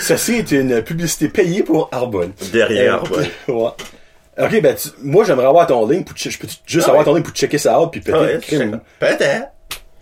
Ceci 0.00 0.34
est 0.36 0.52
une 0.52 0.82
publicité 0.82 1.28
payée 1.28 1.62
pour 1.62 1.88
Arbonne. 1.90 2.32
Derrière 2.52 2.94
Euh, 2.94 2.98
Arbonne. 2.98 3.26
ouais. 3.48 3.70
Ok, 4.38 4.60
ben, 4.60 4.74
tu- 4.74 4.88
moi, 5.02 5.24
j'aimerais 5.24 5.46
avoir 5.46 5.66
ton 5.66 5.86
link 5.86 6.06
pour, 6.06 6.16
che- 6.16 6.30
je 6.30 6.38
peux 6.38 6.48
juste 6.66 6.86
Ah 6.86 6.90
avoir 6.90 6.98
ouais. 6.98 7.04
ton 7.04 7.14
link 7.14 7.24
pour 7.26 7.34
checker 7.34 7.58
ça 7.58 7.80
out, 7.80 7.90
puis 7.92 8.02
Ah 8.12 8.20
ouais, 8.20 8.38
peut-être, 8.38 8.80
Peut-être. 8.98 9.46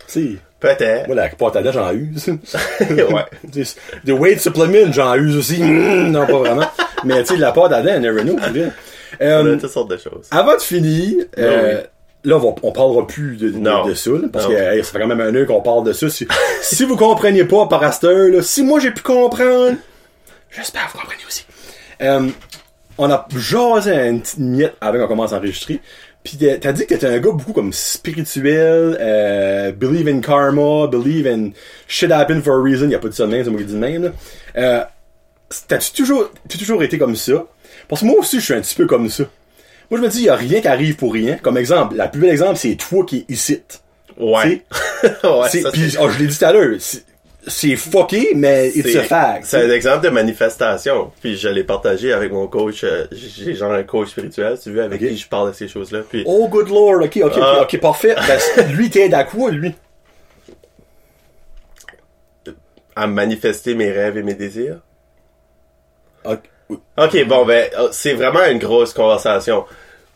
sais, 0.07 0.29
Peut-être. 0.59 1.07
moi, 1.09 1.17
la 1.17 1.29
pâte 1.29 1.57
à 1.57 1.73
j'en 1.73 1.93
use. 1.93 2.27
Ouais. 2.81 3.25
The 4.07 4.11
weight 4.11 4.41
supplement, 4.41 4.91
j'en 4.93 5.15
use 5.17 5.37
aussi. 5.37 5.63
Mm, 5.63 6.11
non, 6.13 6.27
pas 6.27 6.39
vraiment. 6.39 6.71
Mais, 7.05 7.21
tu 7.23 7.29
sais, 7.31 7.37
de 7.37 7.41
la 7.41 7.53
pâte 7.53 7.73
à 7.73 7.83
dents, 7.83 8.01
never 8.01 8.23
know. 8.23 8.37
Euh, 9.21 9.57
toutes 9.59 9.71
sortes 9.71 9.91
de 9.91 9.99
choses. 9.99 10.29
Avant 10.31 10.55
de 10.57 10.63
finir, 10.63 11.27
euh, 11.39 11.81
oui. 11.83 12.31
là, 12.31 12.37
on, 12.37 12.39
va- 12.39 12.55
on 12.63 12.73
parlera 12.73 13.07
plus 13.07 13.37
de, 13.37 13.51
de, 13.51 13.95
ça, 13.95 14.11
là, 14.11 14.19
parce 14.33 14.47
Non. 14.47 14.53
que 14.53 14.57
hey, 14.57 14.83
ça 14.83 14.93
fait 14.93 15.01
quand 15.01 15.07
même 15.07 15.21
un 15.21 15.35
heure 15.35 15.47
qu'on 15.47 15.61
parle 15.61 15.85
de 15.85 15.93
ça. 15.93 16.09
Si, 16.09 16.27
si 16.63 16.85
vous 16.85 16.97
comprenez 16.97 17.45
pas 17.45 17.67
par 17.67 17.85
là, 18.31 18.41
si 18.43 18.63
moi 18.63 18.81
j'ai 18.81 18.91
pu 18.93 19.03
comprendre, 19.03 19.77
j'espère 20.51 20.87
que 20.87 20.93
vous 20.93 20.99
comprenez 21.01 21.23
aussi. 21.29 21.45
Euh, 22.01 22.29
on 22.99 23.11
a 23.11 23.27
jasé 23.37 23.93
une 23.93 24.21
petite 24.21 24.39
miette 24.39 24.77
avant 24.81 24.99
qu'on 25.01 25.09
commence 25.09 25.33
à 25.33 25.37
enregistrer. 25.37 25.81
Puis 26.25 26.39
t'as 26.39 26.73
dit 26.73 26.83
que 26.83 26.95
t'étais 26.95 27.09
un 27.09 27.19
gars 27.19 27.33
beaucoup 27.33 27.53
comme 27.53 27.73
spirituel, 27.73 28.97
euh, 29.01 29.73
believe 29.73 30.07
in 30.07 30.21
karma, 30.21 30.87
believe 30.87 31.27
in 31.27 31.51
shit 31.89 32.13
happen 32.13 32.41
for 32.43 32.55
a 32.55 32.63
reason. 32.63 32.89
Y 32.91 32.95
a 32.95 32.99
pas 33.01 33.09
de 33.09 33.13
ça 33.13 33.27
de 33.27 33.31
même, 33.33 33.43
c'est 33.43 33.51
moi 33.51 33.59
qui 33.59 33.67
dis 33.67 33.75
de 33.75 33.79
même. 33.79 34.05
Là. 34.05 34.13
Euh, 34.57 34.85
T'as-tu 35.69 35.93
toujours, 35.93 36.31
t'as 36.49 36.59
toujours 36.59 36.83
été 36.83 36.99
comme 36.99 37.17
ça? 37.17 37.45
Parce 37.89 38.01
que 38.01 38.07
moi 38.07 38.19
aussi, 38.19 38.41
je 38.41 38.45
suis 38.45 38.55
un 38.55 38.61
petit 38.61 38.75
peu 38.75 38.87
comme 38.87 39.09
ça. 39.09 39.25
Moi, 39.91 40.01
je 40.01 40.05
me 40.05 40.09
dis, 40.09 40.23
y 40.23 40.29
a 40.29 40.37
rien 40.37 40.61
qui 40.61 40.69
arrive 40.69 40.97
pour 40.97 41.13
rien. 41.13 41.37
Comme 41.37 41.59
exemple, 41.59 41.97
la 41.97 42.09
plus 42.09 42.21
belle 42.21 42.31
exemple, 42.31 42.57
c'est 42.57 42.75
toi 42.77 43.05
qui 43.05 43.19
es 43.19 43.33
ici. 43.33 43.61
Ouais. 44.19 44.65
ouais, 45.25 45.71
Puis, 45.73 45.97
oh, 46.01 46.09
je 46.09 46.19
l'ai 46.19 46.27
dit 46.27 46.39
tout 46.39 46.45
à 46.45 46.53
l'heure, 46.53 46.71
c'est- 47.47 47.77
fucké, 47.77 48.33
mais 48.35 48.69
it's 48.71 48.95
a 48.97 49.03
fact. 49.03 49.45
C'est 49.47 49.65
un 49.65 49.71
exemple 49.71 50.05
de 50.05 50.11
manifestation. 50.11 51.11
Puis 51.21 51.37
je 51.37 51.49
l'ai 51.49 51.65
partagé 51.65 52.13
avec 52.13 52.31
mon 52.33 52.47
coach. 52.47 52.85
euh, 52.85 53.07
J'ai 53.13 53.55
genre 53.55 53.73
un 53.73 53.83
coach 53.83 54.11
spirituel, 54.11 54.59
tu 54.63 54.71
veux, 54.73 54.83
avec 54.83 55.01
qui 55.01 55.17
je 55.17 55.29
parle 55.29 55.51
de 55.51 55.55
ces 55.57 55.69
choses-là. 55.69 56.01
Puis 56.09 56.23
Oh, 56.27 56.49
good 56.49 56.69
lord, 56.69 57.03
ok, 57.03 57.17
ok, 57.25 57.33
ok, 57.33 57.39
Ah. 57.41 57.61
ok, 57.63 57.81
parfait. 57.81 58.15
Ben, 58.57 58.73
lui, 58.77 58.91
t'aide 58.91 59.15
à 59.15 59.25
quoi, 59.25 59.51
lui? 59.51 59.75
à 62.95 63.07
manifester 63.07 63.75
mes 63.75 63.91
rêves 63.91 64.19
et 64.19 64.23
mes 64.23 64.35
désirs. 64.35 64.81
Ok. 66.25 66.41
Ok, 66.99 67.25
bon 67.27 67.45
ben, 67.47 67.69
euh, 67.79 67.89
c'est 67.91 68.13
vraiment 68.15 68.45
une 68.47 68.59
grosse 68.59 68.93
conversation. 68.93 69.65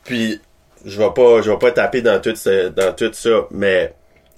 Puis 0.04 0.40
je 0.84 0.98
vais 0.98 1.10
pas, 1.14 1.40
je 1.42 1.50
vais 1.50 1.58
pas 1.58 1.70
taper 1.72 2.02
dans 2.02 2.20
tout 2.20 2.36
ce- 2.36 2.68
dans 2.68 2.92
tout 2.94 3.10
ça, 3.12 3.46
mais 3.50 3.94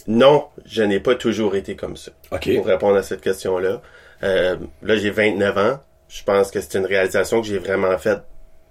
non, 0.09 0.47
je 0.67 0.83
n'ai 0.83 0.99
pas 0.99 1.15
toujours 1.15 1.55
été 1.55 1.77
comme 1.77 1.97
ça. 1.97 2.11
Ok. 2.33 2.53
Pour 2.57 2.67
répondre 2.67 2.97
à 2.97 3.03
cette 3.05 3.21
question-là, 3.21 3.81
Euh, 4.25 4.57
là 4.83 4.97
j'ai 4.97 5.11
29 5.11 5.59
ans. 5.59 5.79
Je 6.09 6.25
pense 6.25 6.51
que 6.51 6.61
c'est 6.61 6.77
une 6.77 6.87
réalisation 6.87 7.41
que 7.41 7.47
j'ai 7.47 7.59
vraiment 7.59 7.97
faite 7.99 8.23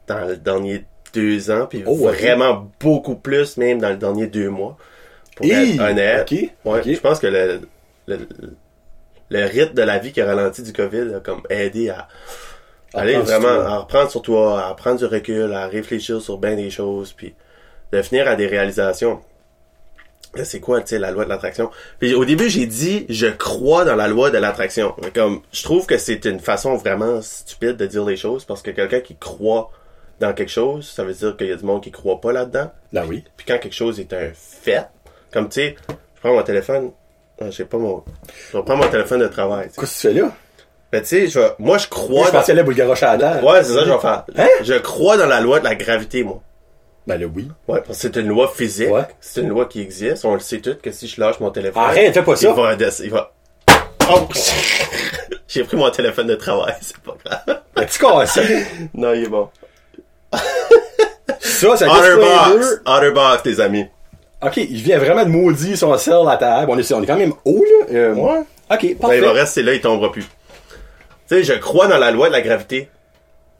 dans 0.07 0.25
le 0.27 0.35
dernier 0.35 0.83
deux 1.13 1.49
ans, 1.51 1.67
puis 1.69 1.83
Oh, 1.85 1.95
vraiment 1.95 2.69
beaucoup 2.81 3.15
plus 3.15 3.55
même 3.55 3.79
dans 3.79 3.89
le 3.89 3.95
dernier 3.95 4.27
deux 4.27 4.49
mois. 4.49 4.75
Pour 5.37 5.45
être 5.45 5.79
honnête, 5.79 6.29
ouais, 6.65 6.81
je 6.83 6.99
pense 6.99 7.19
que 7.19 7.27
le, 7.27 7.61
le 8.07 8.27
le 9.29 9.45
rythme 9.45 9.73
de 9.73 9.81
la 9.83 9.99
vie 9.99 10.11
qui 10.11 10.21
a 10.21 10.25
ralenti 10.25 10.63
du 10.63 10.73
COVID 10.73 11.15
a 11.15 11.19
comme 11.19 11.41
aidé 11.49 11.89
à 11.89 12.07
À 12.93 13.01
aller 13.01 13.15
vraiment 13.17 13.47
à 13.47 13.77
reprendre 13.79 14.09
sur 14.09 14.21
toi, 14.21 14.67
à 14.67 14.73
prendre 14.73 14.97
du 14.99 15.05
recul, 15.05 15.53
à 15.53 15.67
réfléchir 15.67 16.21
sur 16.21 16.37
bien 16.37 16.55
des 16.55 16.69
choses, 16.69 17.13
puis 17.13 17.35
de 17.93 18.01
finir 18.01 18.27
à 18.27 18.35
des 18.35 18.47
réalisations. 18.47 19.19
C'est 20.43 20.59
quoi, 20.59 20.81
tu 20.81 20.87
sais, 20.89 20.99
la 20.99 21.11
loi 21.11 21.23
de 21.25 21.29
l'attraction? 21.29 21.69
Puis 21.99 22.13
au 22.13 22.25
début, 22.25 22.49
j'ai 22.49 22.65
dit, 22.65 23.05
je 23.09 23.27
crois 23.27 23.85
dans 23.85 23.95
la 23.95 24.07
loi 24.07 24.29
de 24.29 24.37
l'attraction. 24.37 24.95
Comme, 25.13 25.41
je 25.51 25.63
trouve 25.63 25.85
que 25.85 25.97
c'est 25.97 26.25
une 26.25 26.39
façon 26.39 26.75
vraiment 26.75 27.21
stupide 27.21 27.77
de 27.77 27.85
dire 27.85 28.05
les 28.05 28.17
choses, 28.17 28.45
parce 28.45 28.61
que 28.61 28.71
quelqu'un 28.71 28.99
qui 29.01 29.15
croit 29.15 29.71
dans 30.19 30.33
quelque 30.33 30.51
chose, 30.51 30.87
ça 30.87 31.03
veut 31.03 31.13
dire 31.13 31.37
qu'il 31.37 31.47
y 31.47 31.51
a 31.51 31.55
du 31.55 31.65
monde 31.65 31.81
qui 31.83 31.91
croit 31.91 32.19
pas 32.19 32.31
là-dedans. 32.31 32.71
Là, 32.93 33.03
oui. 33.07 33.23
Puis 33.37 33.45
quand 33.47 33.59
quelque 33.59 33.75
chose 33.75 33.99
est 33.99 34.11
un 34.13 34.29
fait, 34.33 34.87
comme 35.31 35.47
tu 35.49 35.55
sais, 35.61 35.75
je 35.89 36.21
prends 36.21 36.33
mon 36.33 36.41
téléphone, 36.43 36.91
ah, 37.39 37.51
j'ai 37.51 37.65
pas 37.65 37.77
mon, 37.77 38.03
je 38.51 38.57
prendre 38.57 38.83
mon 38.83 38.89
téléphone 38.89 39.19
de 39.21 39.27
travail. 39.27 39.67
Qu'est-ce 39.67 39.79
que 40.03 40.07
tu 40.09 40.13
fais 40.15 40.21
là? 40.21 40.31
Ben, 40.91 41.01
tu 41.01 41.07
sais, 41.07 41.27
je 41.27 41.39
moi, 41.59 41.77
je 41.77 41.87
crois 41.87 42.09
Moi, 42.15 42.25
je 42.27 42.31
dans- 42.31 42.39
pensais 42.39 42.51
aller 42.53 42.61
à 42.61 43.17
la 43.17 43.33
terre. 43.33 43.43
Ouais, 43.43 43.63
c'est 43.63 43.73
ça 43.73 43.83
je 43.85 43.91
vais 43.91 43.99
faire. 43.99 44.23
Hein? 44.37 44.47
Je 44.63 44.73
crois 44.75 45.17
dans 45.17 45.25
la 45.25 45.41
loi 45.41 45.59
de 45.59 45.65
la 45.65 45.75
gravité, 45.75 46.23
moi. 46.23 46.41
Ben 47.07 47.19
là, 47.19 47.25
oui. 47.33 47.47
Ouais, 47.67 47.79
parce 47.79 47.87
que 47.87 47.95
c'est 47.95 48.15
une 48.17 48.27
loi 48.27 48.51
physique. 48.53 48.89
Ouais. 48.91 49.03
C'est 49.21 49.41
une 49.41 49.47
loi 49.49 49.65
qui 49.65 49.81
existe. 49.81 50.25
On 50.25 50.33
le 50.33 50.39
sait 50.41 50.59
tout 50.59 50.75
que 50.81 50.91
si 50.91 51.07
je 51.07 51.19
lâche 51.21 51.39
mon 51.39 51.49
téléphone. 51.49 51.81
Arrête, 51.81 52.13
fais 52.13 52.21
pas 52.21 52.35
ça. 52.35 52.49
Il 52.49 52.53
va, 52.55 52.73
il 53.03 53.09
va... 53.09 53.31
Oh! 54.11 54.27
J'ai 55.47 55.63
pris 55.63 55.77
mon 55.77 55.89
téléphone 55.89 56.27
de 56.27 56.35
travail, 56.35 56.75
c'est 56.81 56.97
pas 56.97 57.15
grave. 57.25 57.61
Ben, 57.75 57.85
tu 57.85 57.99
casses. 57.99 58.37
Non, 58.93 59.13
il 59.13 59.23
est 59.23 59.29
bon. 59.29 59.49
Ça, 61.39 61.77
ça 61.77 61.87
Otterbox! 61.91 62.81
Otterbox, 62.85 63.45
les 63.45 63.61
amis. 63.61 63.85
Ok, 64.41 64.57
il 64.57 64.81
vient 64.81 64.99
vraiment 64.99 65.23
de 65.23 65.29
maudire 65.29 65.77
son 65.77 65.97
sel 65.97 66.13
à 66.27 66.37
table. 66.37 66.69
On 66.69 66.77
est, 66.77 66.91
on 66.91 67.01
est 67.01 67.07
quand 67.07 67.15
même 67.17 67.33
haut, 67.45 67.63
là. 67.63 67.93
Euh, 67.95 68.13
Ouais. 68.13 68.39
Ok, 68.69 68.81
Ben, 68.81 68.97
parfait. 68.97 69.17
il 69.19 69.23
va 69.23 69.31
rester 69.31 69.63
là, 69.63 69.73
il 69.73 69.81
tombera 69.81 70.11
plus. 70.11 70.23
Tu 70.23 70.29
sais, 71.27 71.43
je 71.43 71.53
crois 71.53 71.87
dans 71.87 71.97
la 71.97 72.11
loi 72.11 72.27
de 72.27 72.33
la 72.33 72.41
gravité. 72.41 72.89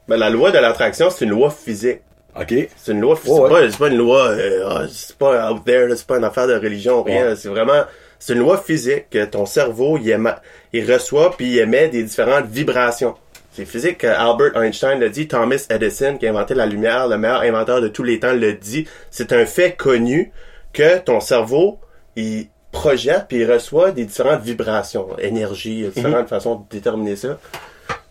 Mais 0.06 0.16
la 0.16 0.30
loi 0.30 0.50
de 0.50 0.58
l'attraction, 0.58 1.10
c'est 1.10 1.24
une 1.24 1.30
loi 1.32 1.50
physique. 1.50 2.00
Ok. 2.36 2.54
C'est 2.76 2.92
une 2.92 3.00
loi, 3.00 3.18
c'est 3.22 3.30
Ouais, 3.30 3.48
pas, 3.48 3.70
c'est 3.70 3.78
pas 3.78 3.88
une 3.88 3.96
loi, 3.98 4.28
euh, 4.28 4.64
ah, 4.68 4.82
c'est 4.92 5.16
pas 5.16 5.50
out 5.52 5.64
there, 5.64 5.88
c'est 5.96 6.06
pas 6.06 6.18
une 6.18 6.24
affaire 6.24 6.46
de 6.46 6.54
religion, 6.54 7.02
rien. 7.02 7.28
Ouais. 7.30 7.36
C'est 7.36 7.48
vraiment, 7.48 7.82
c'est 8.18 8.32
une 8.34 8.38
loi 8.40 8.58
physique 8.58 9.10
que 9.10 9.24
ton 9.24 9.44
cerveau, 9.46 9.98
il, 9.98 10.08
éma- 10.08 10.36
il 10.72 10.90
reçoit 10.90 11.30
puis 11.36 11.46
il 11.52 11.58
émet 11.58 11.88
des 11.88 12.02
différentes 12.02 12.46
vibrations. 12.46 13.14
C'est 13.52 13.64
physique 13.64 13.98
que 13.98 14.06
Albert 14.06 14.56
Einstein 14.62 15.00
l'a 15.00 15.08
dit, 15.08 15.26
Thomas 15.26 15.66
Edison, 15.68 16.16
qui 16.16 16.26
a 16.26 16.30
inventé 16.30 16.54
la 16.54 16.66
lumière, 16.66 17.08
le 17.08 17.18
meilleur 17.18 17.40
inventeur 17.40 17.80
de 17.80 17.88
tous 17.88 18.04
les 18.04 18.20
temps, 18.20 18.32
le 18.32 18.52
dit. 18.52 18.86
C'est 19.10 19.32
un 19.32 19.44
fait 19.46 19.72
connu 19.72 20.30
que 20.72 20.98
ton 20.98 21.18
cerveau, 21.18 21.80
il 22.14 22.46
projette 22.70 23.24
puis 23.28 23.38
il 23.38 23.50
reçoit 23.50 23.90
des 23.90 24.04
différentes 24.04 24.42
vibrations, 24.42 25.08
énergie, 25.18 25.72
il 25.72 25.80
y 25.84 25.86
a 25.86 25.90
différentes 25.90 26.28
façons 26.28 26.54
de 26.56 26.60
déterminer 26.70 27.16
ça. 27.16 27.38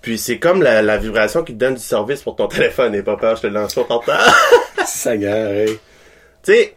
Puis 0.01 0.17
c'est 0.17 0.39
comme 0.39 0.61
la, 0.61 0.81
la 0.81 0.97
vibration 0.97 1.43
qui 1.43 1.53
te 1.53 1.57
donne 1.57 1.75
du 1.75 1.83
service 1.83 2.21
pour 2.21 2.35
ton 2.35 2.47
téléphone. 2.47 2.95
Et 2.95 3.03
pas 3.03 3.17
peur, 3.17 3.35
je 3.35 3.43
te 3.43 3.47
lance 3.47 3.73
pas 3.73 3.83
par 3.83 4.01
terre. 4.01 4.35
Seigneur, 4.85 5.51
hey. 5.51 5.79
Tu 6.43 6.53
sais, 6.53 6.75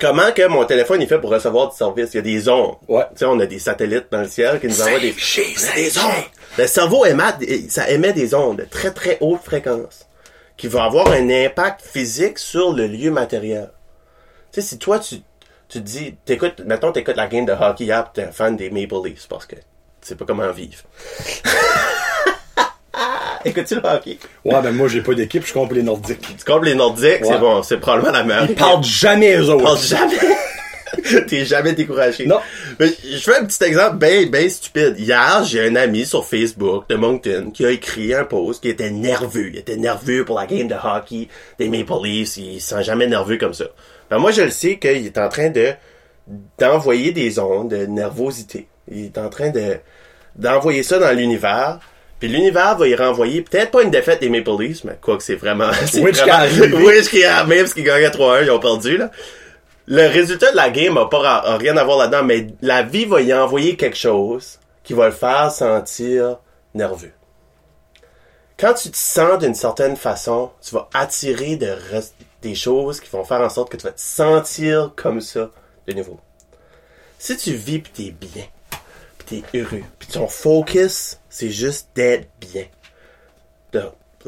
comment 0.00 0.32
que 0.32 0.46
mon 0.46 0.64
téléphone 0.64 1.00
est 1.02 1.06
fait 1.06 1.18
pour 1.18 1.30
recevoir 1.30 1.70
du 1.70 1.76
service? 1.76 2.10
Il 2.12 2.16
y 2.16 2.18
a 2.18 2.22
des 2.22 2.48
ondes. 2.48 2.76
Ouais. 2.88 3.04
Tu 3.12 3.20
sais, 3.20 3.24
on 3.24 3.38
a 3.40 3.46
des 3.46 3.58
satellites 3.58 4.06
dans 4.10 4.20
le 4.20 4.28
ciel 4.28 4.60
qui 4.60 4.66
nous 4.66 4.82
envoient 4.82 5.00
des, 5.00 5.12
Save 5.12 5.74
des 5.74 5.98
ondes. 5.98 6.24
Le 6.58 6.66
cerveau 6.66 7.04
émet, 7.04 7.68
ça 7.68 7.88
émet 7.90 8.12
des 8.12 8.34
ondes 8.34 8.58
de 8.58 8.64
très 8.64 8.92
très 8.92 9.18
haute 9.20 9.42
fréquence 9.42 10.06
qui 10.56 10.68
vont 10.68 10.82
avoir 10.82 11.10
un 11.10 11.28
impact 11.30 11.82
physique 11.82 12.38
sur 12.38 12.72
le 12.72 12.86
lieu 12.86 13.10
matériel. 13.10 13.70
Tu 14.52 14.60
sais, 14.60 14.68
si 14.68 14.78
toi 14.78 15.00
tu, 15.00 15.16
tu 15.68 15.78
te 15.78 15.84
dis, 15.84 16.14
t'écoutes, 16.24 16.60
mettons 16.64 16.92
t'écoutes 16.92 17.16
la 17.16 17.26
game 17.26 17.44
de 17.44 17.52
hockey 17.52 17.84
hier 17.84 18.04
pis 18.04 18.20
t'es 18.20 18.28
un 18.28 18.32
fan 18.32 18.56
des 18.56 18.70
Maple 18.70 19.04
Leafs 19.04 19.26
parce 19.28 19.46
que 19.46 19.56
tu 19.56 19.62
sais 20.02 20.14
pas 20.14 20.24
comment 20.24 20.50
vivre. 20.52 20.82
Écoutes-tu 23.44 23.74
le 23.76 23.80
hockey? 23.84 24.18
Ouais, 24.44 24.60
ben 24.62 24.72
moi, 24.72 24.88
j'ai 24.88 25.00
pas 25.02 25.14
d'équipe, 25.14 25.46
je 25.46 25.52
compte 25.52 25.72
les 25.72 25.82
Nordiques. 25.82 26.20
Tu 26.38 26.44
comptes 26.44 26.64
les 26.64 26.74
Nordiques, 26.74 27.20
Ouais. 27.22 27.28
c'est 27.28 27.38
bon, 27.38 27.62
c'est 27.62 27.78
probablement 27.78 28.12
la 28.12 28.24
meilleure. 28.24 28.46
Ils 28.48 28.54
parlent 28.54 28.82
jamais 28.84 29.36
eux 29.36 29.48
autres. 29.50 29.64
Parle 29.64 29.78
jamais. 29.78 30.18
T'es 31.28 31.44
jamais 31.44 31.72
découragé. 31.72 32.24
Non. 32.26 32.38
Mais 32.78 32.86
je 32.88 33.18
fais 33.18 33.36
un 33.36 33.44
petit 33.44 33.62
exemple 33.64 33.96
ben, 33.96 34.30
ben 34.30 34.48
stupide. 34.48 34.94
Hier, 34.98 35.42
j'ai 35.44 35.66
un 35.68 35.76
ami 35.76 36.06
sur 36.06 36.24
Facebook 36.24 36.88
de 36.88 36.94
Moncton 36.94 37.50
qui 37.52 37.66
a 37.66 37.70
écrit 37.70 38.14
un 38.14 38.24
post 38.24 38.62
qui 38.62 38.68
était 38.70 38.90
nerveux. 38.90 39.48
Il 39.48 39.58
était 39.58 39.76
nerveux 39.76 40.24
pour 40.24 40.38
la 40.38 40.46
game 40.46 40.68
de 40.68 40.74
hockey 40.74 41.28
des 41.58 41.68
Maple 41.68 42.04
Leafs. 42.04 42.36
Il 42.38 42.60
se 42.60 42.74
sent 42.76 42.84
jamais 42.84 43.06
nerveux 43.06 43.36
comme 43.36 43.52
ça. 43.54 43.64
Ben, 44.08 44.18
moi, 44.18 44.30
je 44.30 44.42
le 44.42 44.50
sais 44.50 44.78
qu'il 44.78 45.04
est 45.04 45.18
en 45.18 45.28
train 45.28 45.50
de 45.50 45.72
d'envoyer 46.58 47.12
des 47.12 47.38
ondes 47.38 47.70
de 47.70 47.84
nervosité. 47.86 48.66
Il 48.90 49.06
est 49.06 49.18
en 49.18 49.28
train 49.28 49.50
de 49.50 49.76
d'envoyer 50.36 50.82
ça 50.82 50.98
dans 50.98 51.14
l'univers. 51.14 51.80
Puis 52.24 52.32
l'univers 52.32 52.74
va 52.78 52.88
y 52.88 52.94
renvoyer 52.94 53.42
peut-être 53.42 53.70
pas 53.70 53.82
une 53.82 53.90
défaite 53.90 54.22
des 54.22 54.30
Maple 54.30 54.58
Leafs, 54.58 54.82
mais 54.84 54.96
quoi 54.98 55.18
que 55.18 55.22
c'est 55.22 55.34
vraiment... 55.34 55.70
c'est 55.86 56.00
Which 56.00 56.16
vraiment-. 56.16 56.82
Which 56.82 57.10
qui 57.10 57.22
a 57.22 57.44
même 57.44 57.58
parce 57.58 57.74
qu'ils 57.74 57.84
gagnaient 57.84 58.08
3-1, 58.08 58.44
ils 58.44 58.50
ont 58.50 58.58
perdu, 58.58 58.96
là. 58.96 59.10
Le 59.86 60.06
résultat 60.06 60.50
de 60.50 60.56
la 60.56 60.70
game 60.70 60.96
a 60.96 61.04
pas 61.04 61.42
a 61.44 61.58
rien 61.58 61.76
à 61.76 61.84
voir 61.84 61.98
là-dedans, 61.98 62.22
mais 62.22 62.46
la 62.62 62.82
vie 62.82 63.04
va 63.04 63.20
y 63.20 63.34
envoyer 63.34 63.76
quelque 63.76 63.98
chose 63.98 64.58
qui 64.82 64.94
va 64.94 65.04
le 65.04 65.12
faire 65.12 65.50
sentir 65.50 66.38
nerveux. 66.72 67.12
Quand 68.58 68.72
tu 68.72 68.90
te 68.90 68.96
sens 68.96 69.38
d'une 69.38 69.54
certaine 69.54 69.98
façon, 69.98 70.50
tu 70.66 70.74
vas 70.74 70.88
attirer 70.94 71.56
de 71.56 71.76
des 72.40 72.54
choses 72.54 73.00
qui 73.00 73.10
vont 73.10 73.24
faire 73.24 73.42
en 73.42 73.50
sorte 73.50 73.70
que 73.70 73.76
tu 73.76 73.84
vas 73.84 73.92
te 73.92 74.00
sentir 74.00 74.92
comme 74.96 75.20
ça 75.20 75.50
de 75.86 75.92
nouveau. 75.92 76.18
Si 77.18 77.36
tu 77.36 77.52
vis 77.52 77.80
pis 77.80 77.90
t'es 77.90 78.10
bien, 78.12 78.44
t'es 79.24 79.42
heureux, 79.54 79.82
pis 79.98 80.06
ton 80.08 80.28
focus, 80.28 81.18
c'est 81.28 81.50
juste 81.50 81.88
d'être 81.94 82.28
bien. 82.40 82.64
De 83.72 83.82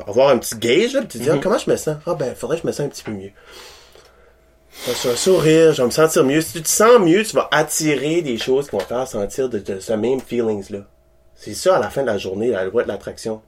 avoir 0.06 0.28
un 0.28 0.38
petit 0.38 0.56
gauge, 0.56 0.92
là, 0.92 1.00
pis 1.02 1.08
tu 1.08 1.18
te 1.18 1.22
dis, 1.22 1.30
Ah, 1.30 1.38
comment 1.42 1.58
je 1.58 1.70
me 1.70 1.76
sens? 1.76 1.96
Ah 2.06 2.14
ben, 2.14 2.34
faudrait 2.34 2.56
que 2.56 2.62
je 2.62 2.66
me 2.66 2.72
sente 2.72 2.86
un 2.86 2.88
petit 2.90 3.02
peu 3.02 3.12
mieux. 3.12 3.30
Je 4.86 4.92
vais 4.92 5.14
un 5.14 5.16
sourire, 5.16 5.72
je 5.72 5.80
vais 5.80 5.86
me 5.86 5.90
sentir 5.90 6.22
mieux. 6.24 6.40
Si 6.42 6.52
tu 6.52 6.62
te 6.62 6.68
sens 6.68 7.00
mieux, 7.00 7.24
tu 7.24 7.34
vas 7.34 7.48
attirer 7.50 8.20
des 8.20 8.36
choses 8.36 8.66
qui 8.66 8.72
vont 8.72 8.82
te 8.82 8.88
faire 8.88 9.08
sentir 9.08 9.48
de, 9.48 9.58
de 9.58 9.80
ce 9.80 9.94
même 9.94 10.20
feelings-là. 10.20 10.80
C'est 11.34 11.54
ça, 11.54 11.76
à 11.76 11.80
la 11.80 11.88
fin 11.90 12.02
de 12.02 12.06
la 12.06 12.18
journée, 12.18 12.48
la 12.48 12.64
loi 12.64 12.82
de 12.82 12.88
l'attraction. 12.88 13.40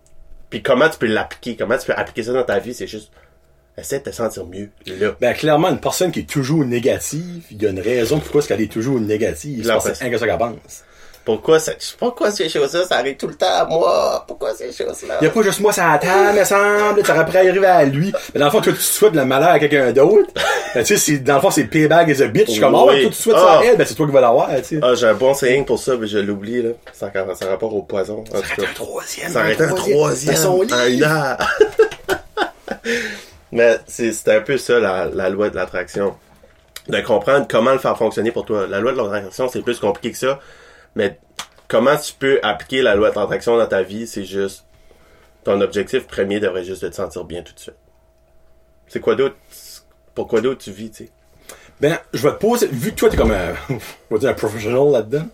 Puis 0.50 0.62
comment 0.62 0.88
tu 0.88 0.98
peux 0.98 1.06
l'appliquer? 1.06 1.56
Comment 1.56 1.76
tu 1.76 1.86
peux 1.86 1.94
appliquer 1.94 2.22
ça 2.22 2.32
dans 2.32 2.44
ta 2.44 2.58
vie? 2.58 2.72
C'est 2.72 2.86
juste, 2.86 3.10
essaie 3.76 3.98
de 3.98 4.04
te 4.04 4.10
sentir 4.10 4.46
mieux, 4.46 4.70
là. 4.86 5.16
Ben, 5.20 5.34
clairement, 5.34 5.68
une 5.68 5.80
personne 5.80 6.12
qui 6.12 6.20
est 6.20 6.30
toujours 6.30 6.64
négative, 6.64 7.44
il 7.50 7.62
y 7.62 7.66
a 7.66 7.70
une 7.70 7.80
raison 7.80 8.18
pourquoi 8.20 8.40
est-ce 8.40 8.48
qu'elle 8.48 8.60
est 8.62 8.72
toujours 8.72 9.00
négative. 9.00 9.64
C'est 9.64 9.68
parce 9.68 9.88
que 9.88 9.94
ça 9.94 10.08
qu'elle 10.08 10.38
pense. 10.38 10.84
Pourquoi, 11.28 11.60
ça, 11.60 11.72
pourquoi 11.98 12.30
ces 12.30 12.48
choses-là, 12.48 12.86
ça 12.86 12.96
arrive 12.96 13.18
tout 13.18 13.26
le 13.26 13.34
temps 13.34 13.52
à 13.52 13.66
moi? 13.66 14.24
Pourquoi 14.26 14.54
ces 14.54 14.72
choses-là? 14.72 15.18
Il 15.20 15.26
a 15.26 15.30
pas 15.30 15.42
juste 15.42 15.60
moi 15.60 15.74
ça 15.74 15.98
table, 16.00 16.38
me 16.38 16.42
semble. 16.42 17.02
T'aurais 17.02 17.26
pu 17.26 17.36
arriver 17.36 17.66
à 17.66 17.84
lui. 17.84 18.14
Mais 18.32 18.40
dans 18.40 18.46
le 18.46 18.50
fond, 18.50 18.62
toi, 18.62 18.72
tu 18.72 18.80
souhaites 18.80 19.14
le 19.14 19.26
malheur 19.26 19.50
à 19.50 19.58
quelqu'un 19.58 19.92
d'autre. 19.92 20.30
Ben, 20.74 20.84
tu 20.84 20.96
sais, 20.98 21.18
dans 21.18 21.36
le 21.36 21.40
fond, 21.40 21.50
c'est 21.50 21.64
payback 21.64 22.08
is 22.08 22.22
a 22.22 22.26
bitch. 22.28 22.46
Je 22.46 22.52
suis 22.52 22.60
comme, 22.60 22.74
oh, 22.74 22.86
ouais, 22.88 23.02
toi, 23.02 23.10
tu 23.10 23.16
souhaites 23.16 23.36
Ah. 23.38 23.44
ça 23.46 23.58
à 23.58 23.64
elle, 23.64 23.76
ben, 23.78 23.86
c'est 23.86 23.94
toi 23.94 24.06
qui 24.06 24.12
vas 24.12 24.20
l'avoir, 24.20 24.48
tu 24.56 24.64
sais. 24.64 24.80
Ah, 24.82 24.94
j'ai 24.94 25.06
un 25.06 25.14
bon 25.14 25.32
saying 25.34 25.64
pour 25.64 25.78
ça, 25.78 25.96
mais 25.98 26.06
je 26.06 26.18
l'oublie, 26.18 26.62
là. 26.62 26.70
Ça, 26.92 27.10
ça 27.34 27.46
rapport 27.46 27.74
au 27.74 27.82
poison. 27.82 28.22
Tout 28.24 28.34
Arrête 28.36 28.56
cas. 28.56 28.62
un 28.70 28.74
troisième. 28.74 29.30
Ça 29.32 29.40
aurait 29.40 29.52
été 29.54 29.62
un 29.64 29.72
troisième. 29.74 30.36
Mais 33.52 33.78
c'est 33.86 34.12
c'est 34.12 34.34
un 34.36 34.40
peu 34.40 34.58
ça, 34.58 34.78
la, 34.78 35.06
la 35.06 35.28
loi 35.30 35.48
de 35.50 35.56
l'attraction. 35.56 36.14
De 36.88 37.00
comprendre 37.00 37.46
comment 37.50 37.72
le 37.72 37.78
faire 37.78 37.96
fonctionner 37.96 38.30
pour 38.30 38.44
toi. 38.44 38.66
La 38.68 38.80
loi 38.80 38.92
de 38.92 38.96
l'attraction, 38.98 39.48
c'est 39.52 39.62
plus 39.62 39.78
compliqué 39.78 40.12
que 40.12 40.18
ça. 40.18 40.38
Mais 40.94 41.18
comment 41.68 41.96
tu 41.96 42.12
peux 42.14 42.40
appliquer 42.42 42.82
la 42.82 42.94
loi 42.94 43.10
de 43.10 43.16
l'attraction 43.16 43.56
dans 43.56 43.66
ta 43.66 43.82
vie, 43.82 44.06
c'est 44.06 44.24
juste... 44.24 44.64
Ton 45.44 45.60
objectif 45.60 46.06
premier 46.06 46.40
devrait 46.40 46.64
juste 46.64 46.82
de 46.82 46.88
te 46.88 46.94
sentir 46.96 47.24
bien 47.24 47.42
tout 47.42 47.54
de 47.54 47.58
suite. 47.60 47.76
C'est 48.88 49.00
quoi 49.00 49.14
d'autre? 49.14 49.36
Pourquoi 50.14 50.40
d'autre 50.40 50.62
tu 50.62 50.72
vis, 50.72 50.90
tu 50.90 51.04
sais? 51.04 51.10
Ben, 51.80 51.98
je 52.12 52.22
vais 52.26 52.34
te 52.34 52.38
poser, 52.40 52.66
vu 52.66 52.90
que 52.90 52.96
toi, 52.96 53.08
t'es 53.08 53.16
comme 53.16 53.30
un, 53.30 53.54
on 54.10 54.14
va 54.14 54.18
dire 54.18 54.30
un 54.30 54.34
professionnal 54.34 54.90
là-dedans. 54.90 55.28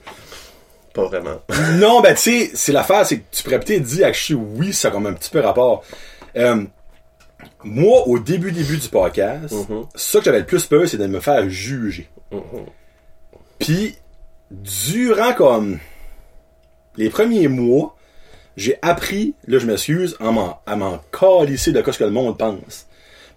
Pas 0.92 1.05
vraiment. 1.07 1.40
non, 1.76 2.00
ben, 2.02 2.14
tu 2.14 2.20
sais, 2.20 2.50
c'est 2.55 2.70
l'affaire, 2.72 3.05
c'est 3.07 3.20
que 3.20 3.24
tu 3.32 3.42
pourrais 3.42 3.59
peut-être 3.61 3.82
dire, 3.82 4.07
actually, 4.07 4.38
oui, 4.38 4.72
ça 4.72 4.88
a 4.88 4.90
comme 4.90 5.07
un 5.07 5.14
petit 5.14 5.30
peu 5.30 5.40
rapport. 5.40 5.82
Euh, 6.36 6.62
moi, 7.64 8.07
au 8.07 8.18
début, 8.18 8.52
début 8.52 8.76
du 8.76 8.88
podcast, 8.88 9.52
Mhm. 9.68 9.86
ça 9.94 10.18
que 10.18 10.24
j'avais 10.26 10.40
le 10.40 10.46
plus 10.46 10.64
peur, 10.66 10.86
c'est 10.86 10.98
de 10.98 11.07
me 11.07 11.20
faire 11.20 11.48
juger. 11.48 12.09
Puis, 13.59 13.96
durant 14.51 15.32
comme 15.32 15.78
les 16.97 17.11
premiers 17.11 17.49
mois, 17.49 17.97
j'ai 18.57 18.78
appris, 18.82 19.34
là 19.47 19.59
je 19.59 19.66
m'excuse, 19.66 20.16
à 20.20 20.30
m'en, 20.30 20.61
à 20.66 20.76
m'en 20.76 21.01
calisser 21.12 21.72
de 21.72 21.82
ce 21.90 21.99
que 21.99 22.05
le 22.05 22.11
monde 22.11 22.38
pense. 22.38 22.86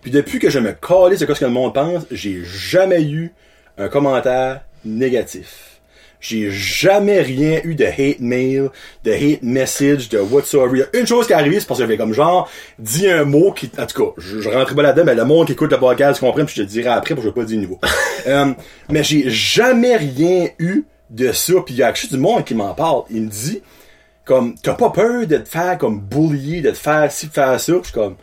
Puis 0.01 0.11
depuis 0.11 0.39
que 0.39 0.49
je 0.49 0.59
me 0.59 0.73
calisse 0.73 1.19
de 1.19 1.25
ce 1.25 1.39
que 1.39 1.45
le 1.45 1.51
monde 1.51 1.73
pense, 1.73 2.05
j'ai 2.11 2.43
jamais 2.43 3.03
eu 3.03 3.33
un 3.77 3.89
commentaire 3.89 4.61
négatif. 4.85 5.81
J'ai 6.19 6.49
jamais 6.49 7.21
rien 7.21 7.61
eu 7.63 7.75
de 7.75 7.85
hate 7.85 8.19
mail, 8.19 8.69
de 9.03 9.11
hate 9.11 9.43
message, 9.43 10.09
de 10.09 10.19
whatsoever. 10.19 10.71
Il 10.73 10.79
y 10.79 10.97
a 10.97 10.99
une 10.99 11.05
chose 11.05 11.27
qui 11.27 11.33
est 11.33 11.35
arrivée, 11.35 11.59
c'est 11.59 11.67
parce 11.67 11.79
que 11.79 11.85
j'avais 11.85 11.97
comme 11.97 12.13
genre 12.13 12.49
dit 12.79 13.07
un 13.07 13.23
mot 13.23 13.51
qui, 13.51 13.69
en 13.77 13.85
tout 13.85 14.03
cas, 14.03 14.11
je, 14.17 14.41
je 14.41 14.49
rentrais 14.49 14.73
pas 14.73 14.81
là-dedans, 14.81 15.05
mais 15.05 15.15
le 15.15 15.25
monde 15.25 15.45
qui 15.45 15.53
écoute 15.53 15.71
le 15.71 15.77
podcast 15.77 16.19
comprend, 16.19 16.43
puis 16.43 16.55
je 16.55 16.63
te 16.63 16.67
dirai 16.67 16.89
après, 16.89 17.13
parce 17.13 17.25
que 17.25 17.29
je 17.29 17.35
vais 17.35 17.41
pas 17.41 17.47
dire 17.47 17.59
niveau. 17.59 17.79
Euh, 18.25 18.51
mais 18.89 19.05
j'ai 19.05 19.29
jamais 19.29 19.95
rien 19.95 20.49
eu 20.59 20.83
de 21.09 21.31
ça, 21.31 21.53
puis 21.65 21.73
il 21.73 21.77
y 21.77 21.83
a 21.83 21.91
du 21.91 22.17
monde 22.17 22.45
qui 22.45 22.55
m'en 22.55 22.73
parle. 22.73 23.03
Il 23.09 23.23
me 23.23 23.29
dit, 23.29 23.61
comme, 24.25 24.55
t'as 24.55 24.73
pas 24.73 24.89
peur 24.89 25.25
de 25.25 25.37
te 25.37 25.47
faire 25.47 25.77
comme 25.77 26.01
bullier, 26.01 26.61
de 26.61 26.71
te 26.71 26.77
faire 26.77 27.11
ci, 27.11 27.27
de 27.27 27.33
faire 27.33 27.59
ça, 27.59 27.73
je 27.77 27.83
suis 27.83 27.93
comme, 27.93 28.17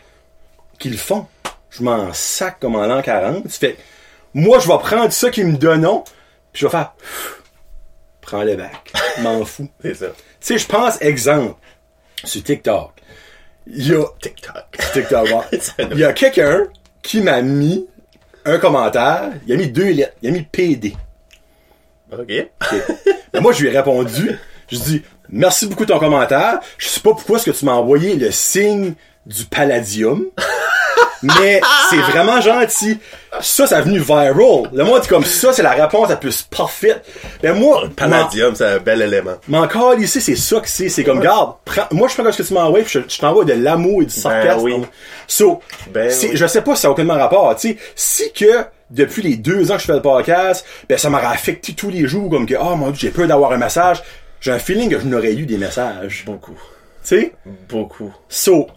qu'ils 0.79 0.93
le 0.93 0.99
font. 0.99 1.27
Je 1.71 1.83
m'en 1.83 2.13
sac 2.13 2.61
comme 2.61 2.77
en 2.77 2.87
l'an 2.87 3.03
40. 3.03 3.45
Tu 3.45 3.51
fais, 3.51 3.77
moi, 4.35 4.59
je 4.59 4.69
vais 4.69 4.79
prendre 4.79 5.13
ça 5.13 5.31
qu'ils 5.31 5.47
me 5.47 5.57
donnent, 5.57 6.03
puis 6.53 6.61
je 6.61 6.67
vais 6.67 6.71
faire, 6.71 6.95
prends 8.21 8.43
le 8.43 8.57
bac. 8.57 8.93
M'en 9.21 9.45
fous. 9.45 9.69
C'est 9.81 9.95
ça. 9.95 10.07
Tu 10.09 10.15
sais, 10.41 10.59
je 10.59 10.67
pense, 10.67 11.01
exemple, 11.01 11.55
sur 12.23 12.43
TikTok. 12.43 12.93
Il 13.67 13.89
y 13.89 13.95
a, 13.95 14.05
TikTok. 14.21 14.77
TikTok. 14.93 15.29
Il 15.93 15.99
y 15.99 16.05
a 16.05 16.13
quelqu'un 16.13 16.65
qui 17.03 17.21
m'a 17.23 17.41
mis 17.41 17.87
un 18.45 18.59
commentaire. 18.59 19.33
Il 19.47 19.55
a 19.55 19.57
mis 19.57 19.69
deux 19.69 19.91
lettres. 19.91 20.17
Il 20.23 20.29
a 20.29 20.33
mis 20.33 20.43
PD. 20.43 20.95
OK. 22.21 22.49
Mais 23.35 23.41
moi, 23.41 23.53
je 23.53 23.61
lui 23.63 23.69
ai 23.69 23.77
répondu. 23.77 24.39
Je 24.71 24.79
dis, 24.79 25.03
merci 25.29 25.67
beaucoup 25.67 25.85
de 25.85 25.93
ton 25.93 25.99
commentaire. 25.99 26.61
Je 26.79 26.89
sais 26.89 27.01
pas 27.01 27.11
pourquoi 27.11 27.37
est-ce 27.37 27.47
que 27.51 27.57
tu 27.57 27.65
m'as 27.65 27.73
envoyé 27.73 28.17
le 28.17 28.31
signe 28.31 28.95
du 29.27 29.45
palladium. 29.45 30.25
mais 31.23 31.61
c'est 31.91 31.97
vraiment 31.97 32.41
gentil. 32.41 32.99
Ça, 33.41 33.67
ça 33.67 33.79
a 33.79 33.81
venu 33.81 33.99
viral. 33.99 34.35
Le 34.73 34.85
monde 34.85 35.03
est 35.03 35.09
comme 35.09 35.25
ça, 35.25 35.53
c'est 35.53 35.63
la 35.63 35.71
réponse 35.73 36.09
la 36.11 36.17
plus 36.17 36.43
parfaite. 36.43 37.05
Ben 37.43 37.55
moi, 37.55 37.85
Palladium, 37.97 38.55
c'est 38.55 38.67
un 38.67 38.79
bel 38.79 39.01
élément. 39.03 39.37
Mais 39.49 39.59
encore 39.59 39.95
ici, 39.95 40.21
c'est 40.21 40.37
ça 40.37 40.61
que 40.61 40.69
c'est. 40.69 40.89
C'est 40.91 41.03
comme, 41.03 41.21
garde, 41.21 41.55
prends- 41.65 41.89
moi 41.93 42.09
je 42.09 42.15
prends 42.21 42.31
ce 42.31 42.43
que 42.43 42.47
tu 42.47 42.53
m'envoies, 42.55 42.83
je, 42.87 43.01
je 43.09 43.19
t'envoie 43.19 43.45
de 43.45 43.55
l'amour 43.55 44.03
et 44.03 44.07
du 44.07 44.15
sarcasme. 44.15 44.61
oui. 44.65 44.75
So, 45.27 45.61
Ben 45.91 46.13
oui. 46.23 46.31
je 46.35 46.47
sais 46.47 46.61
pas 46.63 46.75
si 46.77 46.83
ça 46.83 46.89
a 46.89 46.91
aucunement 46.91 47.15
rapport. 47.15 47.57
Tu 47.57 47.69
sais, 47.71 47.77
si 47.97 48.33
que 48.33 48.65
depuis 48.95 49.23
les 49.23 49.37
deux 49.37 49.71
ans 49.71 49.75
que 49.75 49.83
je 49.83 49.87
fais 49.87 49.93
le 49.95 50.03
podcast, 50.03 50.65
ben 50.89 50.97
ça 50.97 51.11
m'aurait 51.11 51.27
affecté 51.27 51.75
tous 51.75 51.91
les 51.91 52.07
jours, 52.07 52.31
comme 52.31 52.47
que, 52.47 52.55
oh 52.55 52.77
mon 52.77 52.91
dieu, 52.91 53.09
j'ai 53.09 53.11
peur 53.11 53.27
d'avoir 53.27 53.53
un 53.53 53.59
message. 53.59 54.03
J'ai 54.41 54.53
un 54.53 54.59
feeling 54.59 54.91
que 54.91 54.99
je 54.99 55.07
n'aurais 55.07 55.35
eu 55.35 55.47
des 55.47 55.57
messages. 55.59 56.25
Beaucoup. 56.27 56.53
Tu 56.53 56.59
sais? 57.03 57.33
Beaucoup. 57.69 58.13
So, 58.29 58.69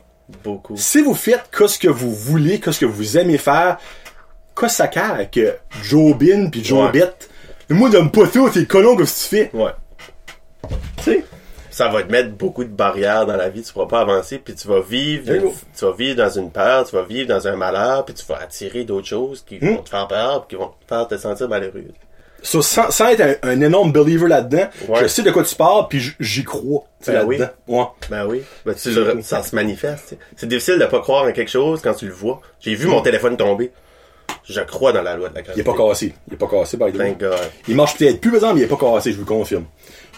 Beaucoup. 0.44 0.76
si 0.76 1.02
vous 1.02 1.14
faites 1.14 1.50
ce 1.68 1.80
que 1.80 1.88
vous 1.88 2.14
voulez, 2.14 2.60
ce 2.66 2.80
que 2.80 2.86
vous 2.86 3.18
aimez 3.18 3.38
faire, 3.38 3.78
qu'est-ce 4.56 4.66
que 4.66 4.76
ça 4.76 4.88
carre 4.88 5.30
que 5.30 5.56
Joe 5.84 6.16
Bin 6.18 6.50
pis 6.50 6.64
Joe 6.64 6.92
Ouais. 6.92 7.14
Moi, 7.70 7.90
j'aime 7.92 8.12
pas 8.12 8.26
ça, 8.28 8.40
t'es 8.54 8.66
colon 8.66 8.96
que 8.96 9.04
tu 9.04 9.10
fais? 9.10 9.50
Ouais. 9.54 9.72
Tu 10.70 11.04
sais? 11.04 11.26
Ça 11.78 11.90
va 11.90 12.02
te 12.02 12.12
mettre 12.12 12.32
beaucoup 12.32 12.64
de 12.64 12.70
barrières 12.70 13.28
dans 13.28 13.36
la 13.36 13.50
vie, 13.50 13.62
tu 13.62 13.72
pourras 13.72 13.86
pas 13.86 14.00
avancer, 14.00 14.40
puis 14.40 14.56
tu 14.56 14.68
vas 14.68 14.82
vivre, 14.82 15.32
go. 15.38 15.54
tu 15.78 15.86
vas 15.86 15.92
vivre 15.92 16.16
dans 16.16 16.30
une 16.30 16.50
peur, 16.50 16.86
tu 16.90 16.96
vas 16.96 17.04
vivre 17.04 17.28
dans 17.28 17.48
un 17.48 17.56
malheur, 17.56 18.04
puis 18.04 18.16
tu 18.16 18.26
vas 18.26 18.40
attirer 18.42 18.84
d'autres 18.84 19.06
choses 19.08 19.44
qui 19.46 19.60
Hmm. 19.62 19.76
vont 19.76 19.84
te 19.84 19.90
faire 19.90 20.08
peur, 20.08 20.48
puis 20.48 20.58
qui 20.58 20.64
vont 20.64 20.70
te 20.70 20.88
faire 20.88 21.08
te 21.08 21.18
sentir 21.18 21.48
malheureux. 21.48 21.84
So, 22.42 22.64
sans, 22.64 22.90
sans 22.90 23.10
être 23.10 23.22
un, 23.44 23.50
un 23.50 23.62
énorme 23.62 23.92
believer 23.92 24.28
là-dedans, 24.28 24.70
Ouais. 24.88 25.02
je 25.04 25.08
sais 25.08 25.22
de 25.22 25.30
quoi 25.30 25.44
tu 25.44 25.54
parles, 25.56 25.86
puis 25.88 26.02
j'y 26.20 26.44
crois. 26.44 26.84
Ben 27.06 27.14
là-dedans. 27.14 27.50
Ouais. 27.68 27.86
Ben 28.10 28.26
oui, 28.26 28.42
ben 28.66 28.74
tu 28.74 28.90
le- 28.90 29.22
ça 29.22 29.44
se 29.44 29.54
manifeste. 29.56 30.18
C'est 30.36 30.48
difficile 30.48 30.80
de 30.80 30.86
pas 30.86 31.00
croire 31.02 31.26
en 31.26 31.32
quelque 31.32 31.52
chose 31.52 31.80
quand 31.84 31.94
tu 31.94 32.08
le 32.08 32.14
vois. 32.14 32.42
J'ai 32.60 32.74
vu 32.74 32.88
mon 32.88 33.02
téléphone 33.02 33.38
tomber. 33.38 33.72
Je 34.50 34.62
crois 34.62 34.94
dans 34.94 35.02
la 35.02 35.16
loi 35.18 35.30
de 35.30 35.36
la 35.36 35.42
Il 35.42 35.44
gravité. 35.44 35.62
est 35.62 35.74
pas 35.76 35.78
cassé. 35.90 36.14
Il 36.28 36.34
est 36.34 36.38
pas 36.38 36.48
cassé, 36.48 36.78
by 36.78 36.92
the 36.92 36.96
way. 36.98 37.10
Thank 37.10 37.20
God. 37.20 37.34
Il 37.68 37.76
marche 37.76 37.98
peut-être 37.98 38.22
plus, 38.22 38.34
exemple, 38.36 38.56
mais 38.56 38.62
il 38.62 38.64
est 38.64 38.68
pas 38.68 38.78
cassé, 38.78 39.12
je 39.12 39.18
vous 39.18 39.24
le 39.24 39.28
confirme. 39.28 39.66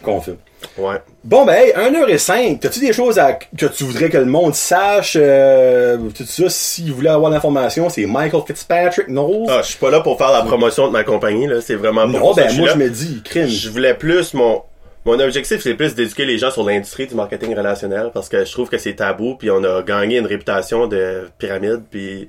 Confirme. 0.02 0.38
Ouais. 0.78 0.98
Bon, 1.24 1.46
ben, 1.46 1.54
hey, 1.54 1.74
1h05. 1.74 2.60
T'as-tu 2.60 2.80
des 2.80 2.94
choses 2.94 3.18
à, 3.18 3.34
que 3.34 3.66
tu 3.66 3.84
voudrais 3.84 4.10
que 4.10 4.18
le 4.18 4.26
monde 4.26 4.56
sache, 4.56 5.18
euh, 5.20 5.98
tout 6.16 6.26
ça, 6.26 6.50
s'il 6.50 6.92
voulait 6.94 7.10
avoir 7.10 7.32
l'information, 7.32 7.90
c'est 7.90 8.06
Michael 8.06 8.42
Fitzpatrick 8.46 9.08
Knowles. 9.08 9.48
Ah, 9.50 9.62
je 9.62 9.70
suis 9.70 9.78
pas 9.78 9.90
là 9.90 10.02
pour 10.02 10.18
faire 10.18 10.32
la 10.32 10.42
promotion 10.42 10.88
de 10.88 10.92
ma 10.92 11.04
compagnie, 11.04 11.48
là. 11.48 11.62
C'est 11.62 11.76
vraiment 11.76 12.12
pas 12.12 12.20
non, 12.20 12.34
ça 12.34 12.44
ben, 12.44 12.50
je 12.50 12.60
moi, 12.60 12.70
je 12.74 12.78
me 12.78 12.90
dis, 12.90 13.22
crime. 13.24 13.48
Je 13.48 13.70
voulais 13.70 13.94
plus 13.94 14.34
mon 14.34 14.64
mon 15.06 15.18
objectif 15.20 15.62
c'est 15.62 15.76
plus 15.76 15.96
d'éduquer 15.96 16.26
les 16.26 16.38
gens 16.38 16.52
sur 16.52 16.64
l'industrie 16.64 17.08
du 17.08 17.16
marketing 17.16 17.56
relationnel 17.56 18.12
parce 18.14 18.28
que 18.28 18.44
je 18.44 18.52
trouve 18.52 18.70
que 18.70 18.78
c'est 18.78 18.96
tabou 18.96 19.36
puis 19.36 19.50
on 19.50 19.64
a 19.64 19.82
gagné 19.82 20.18
une 20.18 20.26
réputation 20.26 20.88
de 20.88 21.30
pyramide 21.38 21.84
puis 21.90 22.28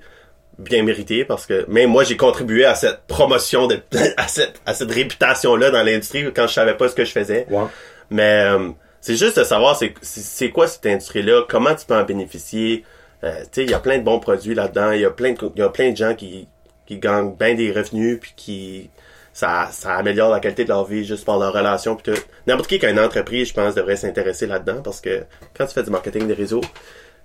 bien 0.60 0.82
mérité 0.82 1.24
parce 1.24 1.46
que 1.46 1.64
même 1.68 1.90
moi 1.90 2.04
j'ai 2.04 2.16
contribué 2.16 2.64
à 2.64 2.74
cette 2.74 3.00
promotion 3.06 3.66
de 3.66 3.80
à 4.16 4.28
cette 4.28 4.60
à 4.66 4.74
cette 4.74 4.92
réputation 4.92 5.56
là 5.56 5.70
dans 5.70 5.82
l'industrie 5.82 6.24
quand 6.34 6.46
je 6.46 6.52
savais 6.52 6.76
pas 6.76 6.88
ce 6.88 6.94
que 6.94 7.04
je 7.04 7.12
faisais. 7.12 7.46
Ouais. 7.50 7.64
Mais 8.10 8.44
euh, 8.44 8.70
c'est 9.00 9.16
juste 9.16 9.38
de 9.38 9.44
savoir 9.44 9.76
c'est 9.76 9.94
c'est 10.02 10.50
quoi 10.50 10.66
cette 10.66 10.86
industrie 10.86 11.22
là, 11.22 11.44
comment 11.48 11.74
tu 11.74 11.86
peux 11.86 11.96
en 11.96 12.04
bénéficier. 12.04 12.84
Euh, 13.22 13.40
tu 13.42 13.48
sais, 13.52 13.64
il 13.64 13.70
y 13.70 13.74
a 13.74 13.80
plein 13.80 13.98
de 13.98 14.02
bons 14.02 14.18
produits 14.18 14.54
là-dedans, 14.54 14.92
il 14.92 15.00
y 15.00 15.04
a 15.04 15.10
plein 15.10 15.32
de 15.32 15.38
il 15.54 15.60
y 15.60 15.62
a 15.62 15.68
plein 15.68 15.90
de 15.90 15.96
gens 15.96 16.14
qui 16.14 16.48
qui 16.86 16.98
gagnent 16.98 17.34
bien 17.36 17.54
des 17.54 17.70
revenus 17.72 18.18
puis 18.20 18.32
qui 18.36 18.90
ça, 19.32 19.68
ça 19.70 19.94
améliore 19.94 20.30
la 20.30 20.40
qualité 20.40 20.64
de 20.64 20.68
leur 20.68 20.84
vie 20.84 21.04
juste 21.04 21.24
par 21.24 21.38
leur 21.38 21.52
relation 21.52 21.96
puis 21.96 22.12
tout. 22.12 22.20
N'importe 22.46 22.68
qui 22.68 22.78
qui 22.78 22.86
a 22.86 22.90
une 22.90 23.00
entreprise, 23.00 23.48
je 23.48 23.54
pense, 23.54 23.74
devrait 23.74 23.96
s'intéresser 23.96 24.46
là-dedans 24.46 24.82
parce 24.82 25.00
que 25.00 25.22
quand 25.56 25.66
tu 25.66 25.74
fais 25.74 25.82
du 25.82 25.90
marketing 25.90 26.26
des 26.26 26.34
réseaux, 26.34 26.62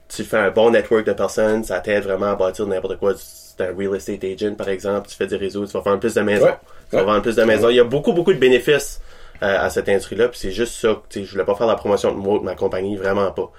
tu 0.08 0.24
fais 0.24 0.38
un 0.38 0.52
bon 0.52 0.72
network 0.72 1.06
de 1.06 1.14
personnes, 1.14 1.64
ça 1.64 1.80
t'aide 1.80 2.04
vraiment 2.04 2.28
à 2.32 2.36
bâtir 2.36 2.68
n'importe 2.68 2.98
quoi. 2.98 3.14
C'est 3.18 3.64
un 3.64 3.76
real 3.78 3.96
estate 3.96 4.24
agent, 4.24 4.56
par 4.56 4.70
exemple, 4.70 5.08
tu 5.10 5.16
fais 5.16 5.28
du 5.28 5.36
réseau, 5.36 5.66
tu 5.66 5.72
vas 5.74 5.80
vendre 5.80 6.00
plus 6.00 6.14
de 6.14 6.22
maisons. 6.22 6.46
Ouais. 6.46 6.58
Tu 6.90 6.96
vas 6.96 7.02
Ouais. 7.02 7.08
vendre 7.08 7.22
plus 7.22 7.36
de 7.36 7.44
maisons. 7.44 7.70
Il 7.70 7.76
y 7.76 7.80
a 7.80 7.84
beaucoup, 7.84 8.14
beaucoup 8.14 8.34
de 8.34 8.38
bénéfices 8.40 9.02
euh, 9.42 9.66
à 9.66 9.70
cette 9.70 9.90
industrie-là, 9.90 10.28
puis 10.30 10.40
c'est 10.40 10.52
juste 10.52 10.76
ça. 10.76 11.02
Je 11.14 11.22
voulais 11.32 11.44
pas 11.46 11.56
faire 11.56 11.68
la 11.68 11.76
promotion 11.76 12.12
de 12.12 12.18
moi, 12.18 12.40
de 12.40 12.44
ma 12.44 12.56
compagnie, 12.56 12.96
vraiment 12.98 13.32
pas. 13.32 13.50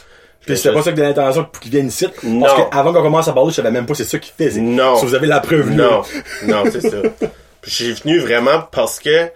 Je 0.43 0.47
Puis 0.47 0.57
c'était 0.59 0.73
pas 0.75 0.83
ça 0.83 0.93
que 0.93 0.97
de 0.97 1.03
l'intention 1.03 1.45
pour 1.45 1.61
qu'il 1.61 1.73
vienne 1.73 1.89
ici? 1.89 2.07
Non. 2.23 2.43
Parce 2.47 2.69
qu'avant 2.71 2.93
qu'on 2.93 3.03
commence 3.03 3.27
à 3.27 3.33
parler, 3.33 3.51
je 3.51 3.57
savais 3.57 3.71
même 3.71 3.87
pas 3.87 3.95
c'est 3.95 4.05
ça 4.05 4.19
qu'il 4.19 4.33
faisait. 4.33 4.61
Non. 4.61 4.97
Si 4.97 5.07
vous 5.07 5.15
avez 5.15 5.27
la 5.27 5.41
preuve, 5.41 5.71
là. 5.77 6.03
Non, 6.47 6.63
non, 6.63 6.71
c'est 6.71 6.83
ça. 6.83 6.99
Puis 7.63 7.71
J'ai 7.73 7.93
venu 7.95 8.19
vraiment 8.21 8.61
parce 8.71 9.01
que 9.01 9.29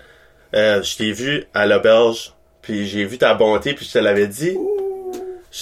euh, 0.54 0.82
je 0.82 0.96
t'ai 0.96 1.10
vu 1.12 1.44
à 1.54 1.66
l'auberge, 1.66 2.32
puis 2.62 2.86
j'ai 2.86 3.04
vu 3.04 3.18
ta 3.18 3.34
bonté, 3.34 3.72
puis 3.74 3.84
je 3.86 3.92
te 3.92 3.98
l'avais 3.98 4.26
dit. 4.28 4.56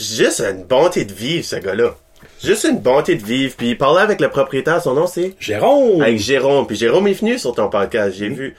Juste 0.01 0.41
une 0.41 0.65
bonté 0.65 1.05
de 1.05 1.13
vivre, 1.13 1.45
ce 1.45 1.57
gars-là. 1.57 1.95
Juste 2.43 2.65
une 2.65 2.79
bonté 2.79 3.17
de 3.17 3.25
vivre. 3.25 3.55
Puis 3.57 3.71
il 3.71 3.79
parlait 3.79 4.03
avec 4.03 4.21
le 4.21 4.29
propriétaire, 4.31 4.83
son 4.83 4.95
nom 4.95 5.07
c'est 5.07 5.35
Jérôme! 5.41 6.01
avec 6.03 6.19
Jérôme. 6.19 6.67
Puis 6.67 6.77
Jérôme 6.77 7.09
est 7.09 7.13
venu 7.15 7.39
sur 7.39 7.55
ton 7.55 7.69
podcast, 7.69 8.17
j'ai 8.17 8.29
vu. 8.29 8.57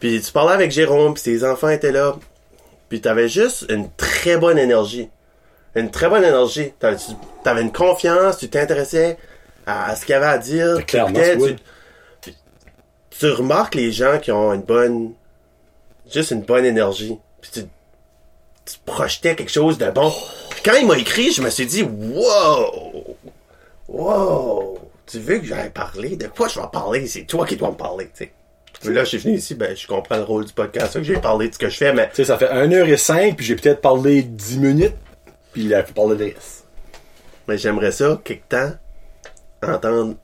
Puis 0.00 0.20
tu 0.20 0.32
parlais 0.32 0.54
avec 0.54 0.70
Jérôme, 0.70 1.14
puis 1.14 1.22
ses 1.22 1.44
enfants 1.44 1.68
étaient 1.68 1.92
là. 1.92 2.16
Puis 2.88 3.00
t'avais 3.00 3.28
juste 3.28 3.66
une 3.68 3.90
très 3.96 4.36
bonne 4.38 4.58
énergie. 4.58 5.08
Une 5.74 5.90
très 5.90 6.08
bonne 6.08 6.24
énergie. 6.24 6.72
T'avais, 6.78 6.96
tu- 6.96 7.12
t'avais 7.44 7.62
une 7.62 7.72
confiance, 7.72 8.38
tu 8.38 8.48
t'intéressais 8.48 9.18
à, 9.66 9.90
à 9.90 9.96
ce 9.96 10.06
qu'il 10.06 10.12
y 10.12 10.16
avait 10.16 10.26
à 10.26 10.38
dire. 10.38 10.86
Clairement, 10.86 11.12
t'écoutais, 11.12 11.36
oui. 11.36 11.56
tu, 12.22 12.32
tu 13.10 13.30
remarques 13.30 13.74
les 13.74 13.92
gens 13.92 14.18
qui 14.18 14.32
ont 14.32 14.54
une 14.54 14.62
bonne, 14.62 15.12
juste 16.10 16.30
une 16.30 16.42
bonne 16.42 16.64
énergie. 16.64 17.18
Puis 17.42 17.50
tu, 17.52 17.60
tu 18.64 18.76
projetais 18.86 19.36
quelque 19.36 19.52
chose 19.52 19.76
de 19.76 19.90
bon. 19.90 20.10
Quand 20.64 20.74
il 20.74 20.86
m'a 20.86 20.98
écrit, 20.98 21.32
je 21.32 21.42
me 21.42 21.50
suis 21.50 21.66
dit, 21.66 21.82
wow! 21.82 23.16
Wow! 23.88 24.78
Tu 25.06 25.18
veux 25.18 25.38
que 25.38 25.46
j'aille 25.46 25.70
parler? 25.70 26.16
De 26.16 26.26
quoi 26.26 26.48
je 26.48 26.60
vais 26.60 26.66
parler? 26.72 27.06
C'est 27.06 27.24
toi 27.24 27.46
qui 27.46 27.56
dois 27.56 27.70
me 27.70 27.76
parler, 27.76 28.06
tu 28.06 28.24
sais. 28.24 28.32
Puis 28.80 28.94
là, 28.94 29.04
je 29.04 29.08
suis 29.08 29.18
venu 29.18 29.36
ici, 29.36 29.54
ben, 29.54 29.76
je 29.76 29.86
comprends 29.86 30.16
le 30.16 30.22
rôle 30.22 30.44
du 30.44 30.52
podcast, 30.52 30.94
que 30.94 31.02
j'ai 31.02 31.16
parlé 31.16 31.48
de 31.48 31.54
ce 31.54 31.58
que 31.58 31.68
je 31.68 31.76
fais, 31.76 31.92
mais 31.92 32.08
Tu 32.10 32.16
sais, 32.16 32.24
ça 32.24 32.38
fait 32.38 32.46
1h05, 32.52 33.34
puis 33.34 33.44
j'ai 33.44 33.56
peut-être 33.56 33.80
parlé 33.80 34.22
10 34.22 34.58
minutes, 34.58 34.96
puis 35.52 35.64
il 35.64 35.74
a 35.74 35.82
fait 35.82 35.92
parler 35.92 36.16
de 36.16 36.24
reste. 36.24 36.64
Mais 37.48 37.58
j'aimerais 37.58 37.90
ça, 37.92 38.20
quelque 38.22 38.48
temps, 38.48 38.72
entendre. 39.62 40.14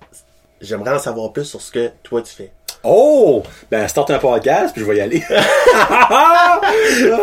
J'aimerais 0.60 0.94
en 0.94 0.98
savoir 0.98 1.32
plus 1.32 1.44
sur 1.44 1.60
ce 1.60 1.72
que 1.72 1.90
toi 2.02 2.22
tu 2.22 2.32
fais. 2.32 2.52
Oh! 2.84 3.42
Ben, 3.70 3.86
start 3.88 4.10
un 4.10 4.18
podcast, 4.18 4.74
puis 4.74 4.84
je 4.84 4.90
vais 4.90 4.96
y 4.96 5.00
aller. 5.00 5.22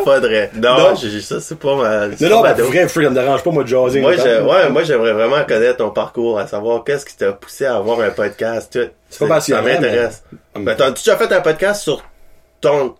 Faudrait. 0.04 0.52
Non, 0.56 0.78
Non. 0.78 0.96
j'ai- 0.96 1.22
ça, 1.22 1.40
c'est 1.40 1.58
pas 1.58 1.76
ma. 1.76 2.16
c'est 2.18 2.28
non, 2.30 2.38
non, 2.38 2.42
ben, 2.42 2.54
vrai, 2.54 2.88
free, 2.88 3.04
ça 3.04 3.10
me 3.10 3.16
dérange 3.16 3.44
pas, 3.44 3.52
moi, 3.52 3.64
de 3.64 3.68
jaser. 3.68 4.02
Moi, 4.02 4.14
autant. 4.14 4.24
je- 4.24 4.42
ouais, 4.44 4.70
moi, 4.70 4.84
j'aimerais 4.84 5.14
vraiment 5.14 5.44
connaître 5.48 5.78
ton 5.78 5.92
parcours, 5.92 6.40
à 6.40 6.48
savoir 6.48 6.84
qu'est-ce 6.84 7.06
qui 7.06 7.16
t'a 7.16 7.32
poussé 7.34 7.66
à 7.66 7.76
avoir 7.78 8.00
un 8.02 8.10
podcast, 8.10 8.72
tout. 8.74 9.20
pas 9.20 9.28
passionnant, 9.36 9.64
Ça 9.64 9.74
m'intéresse. 9.74 10.24
mais- 10.56 10.64
Ben, 10.64 10.76
t'as-tu 10.76 11.04
déjà 11.04 11.18
fait 11.18 11.32
un 11.34 11.42
podcast 11.42 11.84
sur 11.84 12.04
ton, 12.60 12.96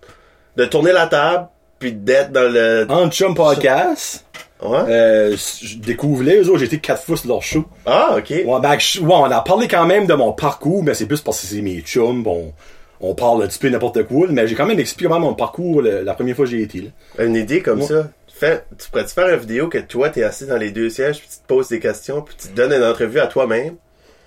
de 0.56 0.66
tourner 0.66 0.92
la 0.92 1.08
table, 1.08 1.48
puis 1.80 1.94
d'être 1.94 2.32
dans 2.32 2.52
le, 2.52 2.86
En 2.90 3.10
chum 3.10 3.34
podcast, 3.36 4.26
ouais? 4.62 4.80
euh, 4.88 5.36
je 5.62 5.78
découvre 5.78 6.24
les 6.24 6.48
autres, 6.50 6.60
j'ai 6.60 6.66
été 6.66 6.80
4 6.80 7.04
fois 7.04 7.18
sur 7.18 7.30
leur 7.30 7.42
show. 7.42 7.66
Ah, 7.86 8.16
ok. 8.18 8.30
Ouais, 8.30 8.60
ben, 8.62 8.78
je- 8.80 9.00
ouais, 9.02 9.14
on 9.14 9.24
a 9.26 9.42
parlé 9.42 9.68
quand 9.68 9.86
même 9.86 10.06
de 10.08 10.14
mon 10.14 10.34
parcours, 10.34 10.84
mais 10.84 10.94
c'est 10.94 11.06
plus 11.06 11.22
parce 11.22 11.40
que 11.42 11.48
c'est 11.48 11.62
mes 11.62 11.82
chums, 11.82 12.24
bon, 12.24 12.54
on 13.00 13.16
parle 13.16 13.44
un 13.44 13.48
petit 13.48 13.60
peu 13.60 13.70
n'importe 13.70 14.04
quoi, 14.04 14.28
mais 14.30 14.48
j'ai 14.48 14.56
quand 14.56 14.66
même 14.68 14.80
expliqué 14.80 15.10
mon 15.10 15.34
parcours 15.34 15.82
le- 15.82 16.02
la 16.04 16.14
première 16.14 16.36
fois 16.36 16.46
que 16.46 16.52
j'ai 16.52 16.62
été, 16.62 16.82
là. 17.18 17.26
Une 17.26 17.36
idée 17.36 17.62
comme 17.62 17.82
Ouais. 17.82 17.88
ça. 17.88 18.10
Fais, 18.34 18.64
tu 18.80 18.90
pourrais-tu 18.90 19.14
faire 19.14 19.28
une 19.30 19.40
vidéo 19.40 19.68
que 19.68 19.78
toi, 19.78 20.10
t'es 20.10 20.24
assis 20.24 20.46
dans 20.48 20.58
les 20.58 20.72
deux 20.72 20.90
sièges, 20.90 21.20
puis 21.20 21.28
tu 21.30 21.38
te 21.38 21.48
poses 21.48 21.68
des 21.70 21.80
questions, 21.80 22.22
puis 22.22 22.36
tu 22.40 22.48
te 22.48 22.56
donnes 22.56 22.74
une 22.74 22.84
entrevue 22.84 23.20
à 23.20 23.28
toi-même? 23.28 23.76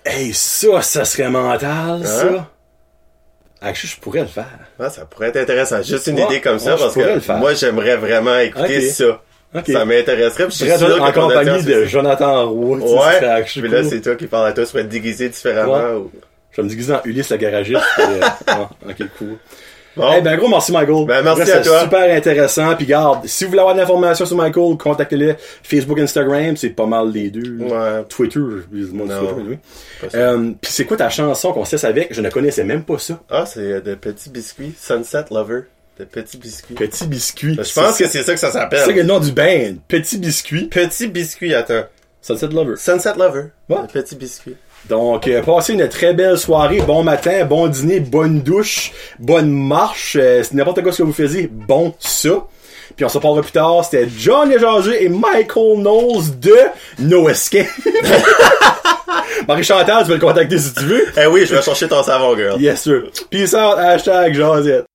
Hey, 0.05 0.33
ça, 0.33 0.81
ça 0.81 1.03
serait 1.03 1.29
mental, 1.29 2.01
Hein? 2.01 2.05
ça. 2.05 2.49
Actually, 3.61 3.93
je 3.95 3.99
pourrais 3.99 4.21
le 4.21 4.27
faire. 4.27 4.47
Ah, 4.79 4.89
ça 4.89 5.05
pourrait 5.05 5.29
être 5.29 5.37
intéressant. 5.37 5.81
Juste 5.81 6.07
une 6.07 6.17
Ouais, 6.19 6.25
idée 6.25 6.41
comme 6.41 6.59
ça, 6.59 6.75
ouais, 6.75 6.79
parce 6.79 6.93
que 6.93 7.31
moi, 7.39 7.53
j'aimerais 7.55 7.97
vraiment 7.97 8.37
écouter 8.39 8.81
ça. 8.89 9.21
Ça 9.67 9.85
m'intéresserait, 9.85 10.45
je 10.49 10.55
serais 10.55 10.99
en 10.99 11.11
compagnie 11.11 11.63
de 11.63 11.73
aussi. 11.81 11.87
Jonathan 11.89 12.45
ce 12.81 12.93
Ouais, 12.93 13.61
puis 13.61 13.69
là, 13.69 13.83
c'est 13.83 14.01
toi 14.01 14.15
qui 14.15 14.27
parles 14.27 14.47
à 14.47 14.51
toi, 14.53 14.65
te 14.83 14.89
déguiser 14.89 15.29
différemment. 15.29 15.73
Ouais. 15.73 15.93
ou- 15.95 16.11
Je 16.51 16.57
vais 16.57 16.63
me 16.63 16.69
déguiser 16.69 16.93
en 16.93 17.01
Ulysse 17.05 17.29
le 17.31 17.37
garagiste. 17.37 17.81
euh, 17.99 18.19
ouais, 18.19 18.65
ok, 18.89 19.07
cool. 19.17 19.37
Bon, 19.97 20.11
Eh 20.17 20.19
ben, 20.21 20.35
gros, 20.35 20.49
merci, 20.49 20.73
Michael. 20.73 21.05
Ben, 21.05 21.21
merci 21.23 21.43
à 21.43 21.45
c'est 21.45 21.69
toi. 21.69 21.79
super 21.83 22.13
intéressant. 22.13 22.75
Puis, 22.75 22.85
garde, 22.85 23.25
si 23.27 23.45
vous 23.45 23.51
voulez 23.51 23.61
avoir 23.61 23.75
de 23.75 23.79
l'information 23.79 24.25
sur 24.25 24.35
Michael, 24.35 24.75
contactez-le. 24.77 25.35
Facebook, 25.63 25.97
Instagram, 25.99 26.57
c'est 26.57 26.71
pas 26.71 26.85
mal 26.85 27.11
les 27.13 27.29
deux. 27.29 27.59
Ouais. 27.63 28.03
Twitter, 28.09 28.41
je 28.73 28.87
mon. 28.91 29.05
Twitter, 29.07 29.41
oui. 29.47 29.57
Ça. 30.09 30.17
Euh, 30.17 30.51
puis 30.61 30.69
c'est 30.71 30.83
quoi 30.83 30.97
ta 30.97 31.09
chanson 31.09 31.53
qu'on 31.53 31.63
cesse 31.63 31.85
avec? 31.85 32.13
Je 32.13 32.19
ne 32.19 32.29
connaissais 32.29 32.65
même 32.65 32.83
pas 32.83 32.97
ça. 32.99 33.21
Ah, 33.29 33.45
c'est 33.45 33.61
euh, 33.61 33.79
de 33.79 33.95
petits 33.95 34.29
biscuits. 34.29 34.73
Sunset 34.77 35.25
Lover. 35.31 35.61
De 35.97 36.03
petits 36.03 36.37
biscuits. 36.37 36.73
Petit 36.75 37.07
biscuit. 37.07 37.53
Je 37.55 37.73
pense 37.73 37.97
que 37.97 38.07
c'est 38.07 38.23
ça 38.23 38.33
que 38.33 38.39
ça 38.39 38.51
c'est 38.51 38.59
s'appelle. 38.59 38.95
le 38.95 39.03
nom 39.03 39.19
du 39.19 39.31
band. 39.31 39.75
Petit 39.87 40.17
biscuit. 40.17 40.65
Petit 40.67 41.07
biscuit, 41.07 41.53
attends. 41.53 41.83
Sunset 42.21 42.47
Lover. 42.47 42.75
Sunset 42.77 43.13
Lover. 43.17 43.45
Ouais. 43.69 43.77
De 43.83 43.87
petits 43.87 44.15
biscuits. 44.15 44.57
Donc, 44.89 45.27
euh, 45.27 45.41
passez 45.41 45.73
une 45.73 45.87
très 45.87 46.13
belle 46.13 46.37
soirée, 46.37 46.79
bon 46.81 47.01
matin, 47.03 47.45
bon 47.45 47.67
dîner, 47.67 47.99
bonne 47.99 48.41
douche, 48.41 48.91
bonne 49.19 49.49
marche, 49.49 50.15
euh, 50.19 50.43
c'est 50.43 50.53
n'importe 50.53 50.83
quoi 50.83 50.91
ce 50.91 50.99
que 50.99 51.03
vous 51.03 51.13
faisiez, 51.13 51.47
bon 51.51 51.95
ça. 51.97 52.45
Puis 52.95 53.03
on 53.03 53.09
se 53.09 53.17
reparlera 53.17 53.41
plus 53.41 53.51
tard, 53.51 53.83
c'était 53.83 54.07
John 54.15 54.47
Léjager 54.49 55.03
et 55.03 55.09
Michael 55.09 55.77
Knowles 55.77 56.39
de 56.39 56.53
No 56.99 57.27
Escape. 57.29 57.65
Marie-Chantal, 59.47 60.03
tu 60.03 60.07
peux 60.09 60.13
le 60.13 60.19
contacter 60.19 60.57
si 60.59 60.73
tu 60.73 60.83
veux? 60.83 61.05
Eh 61.17 61.25
oui, 61.25 61.45
je 61.47 61.55
vais 61.55 61.61
chercher 61.63 61.87
ton 61.87 62.03
savon, 62.03 62.35
girl. 62.35 62.61
Yes 62.61 62.81
sir. 62.83 63.03
Peace 63.31 63.53
out, 63.55 63.77
hashtag 63.79 64.33
Josette. 64.35 64.85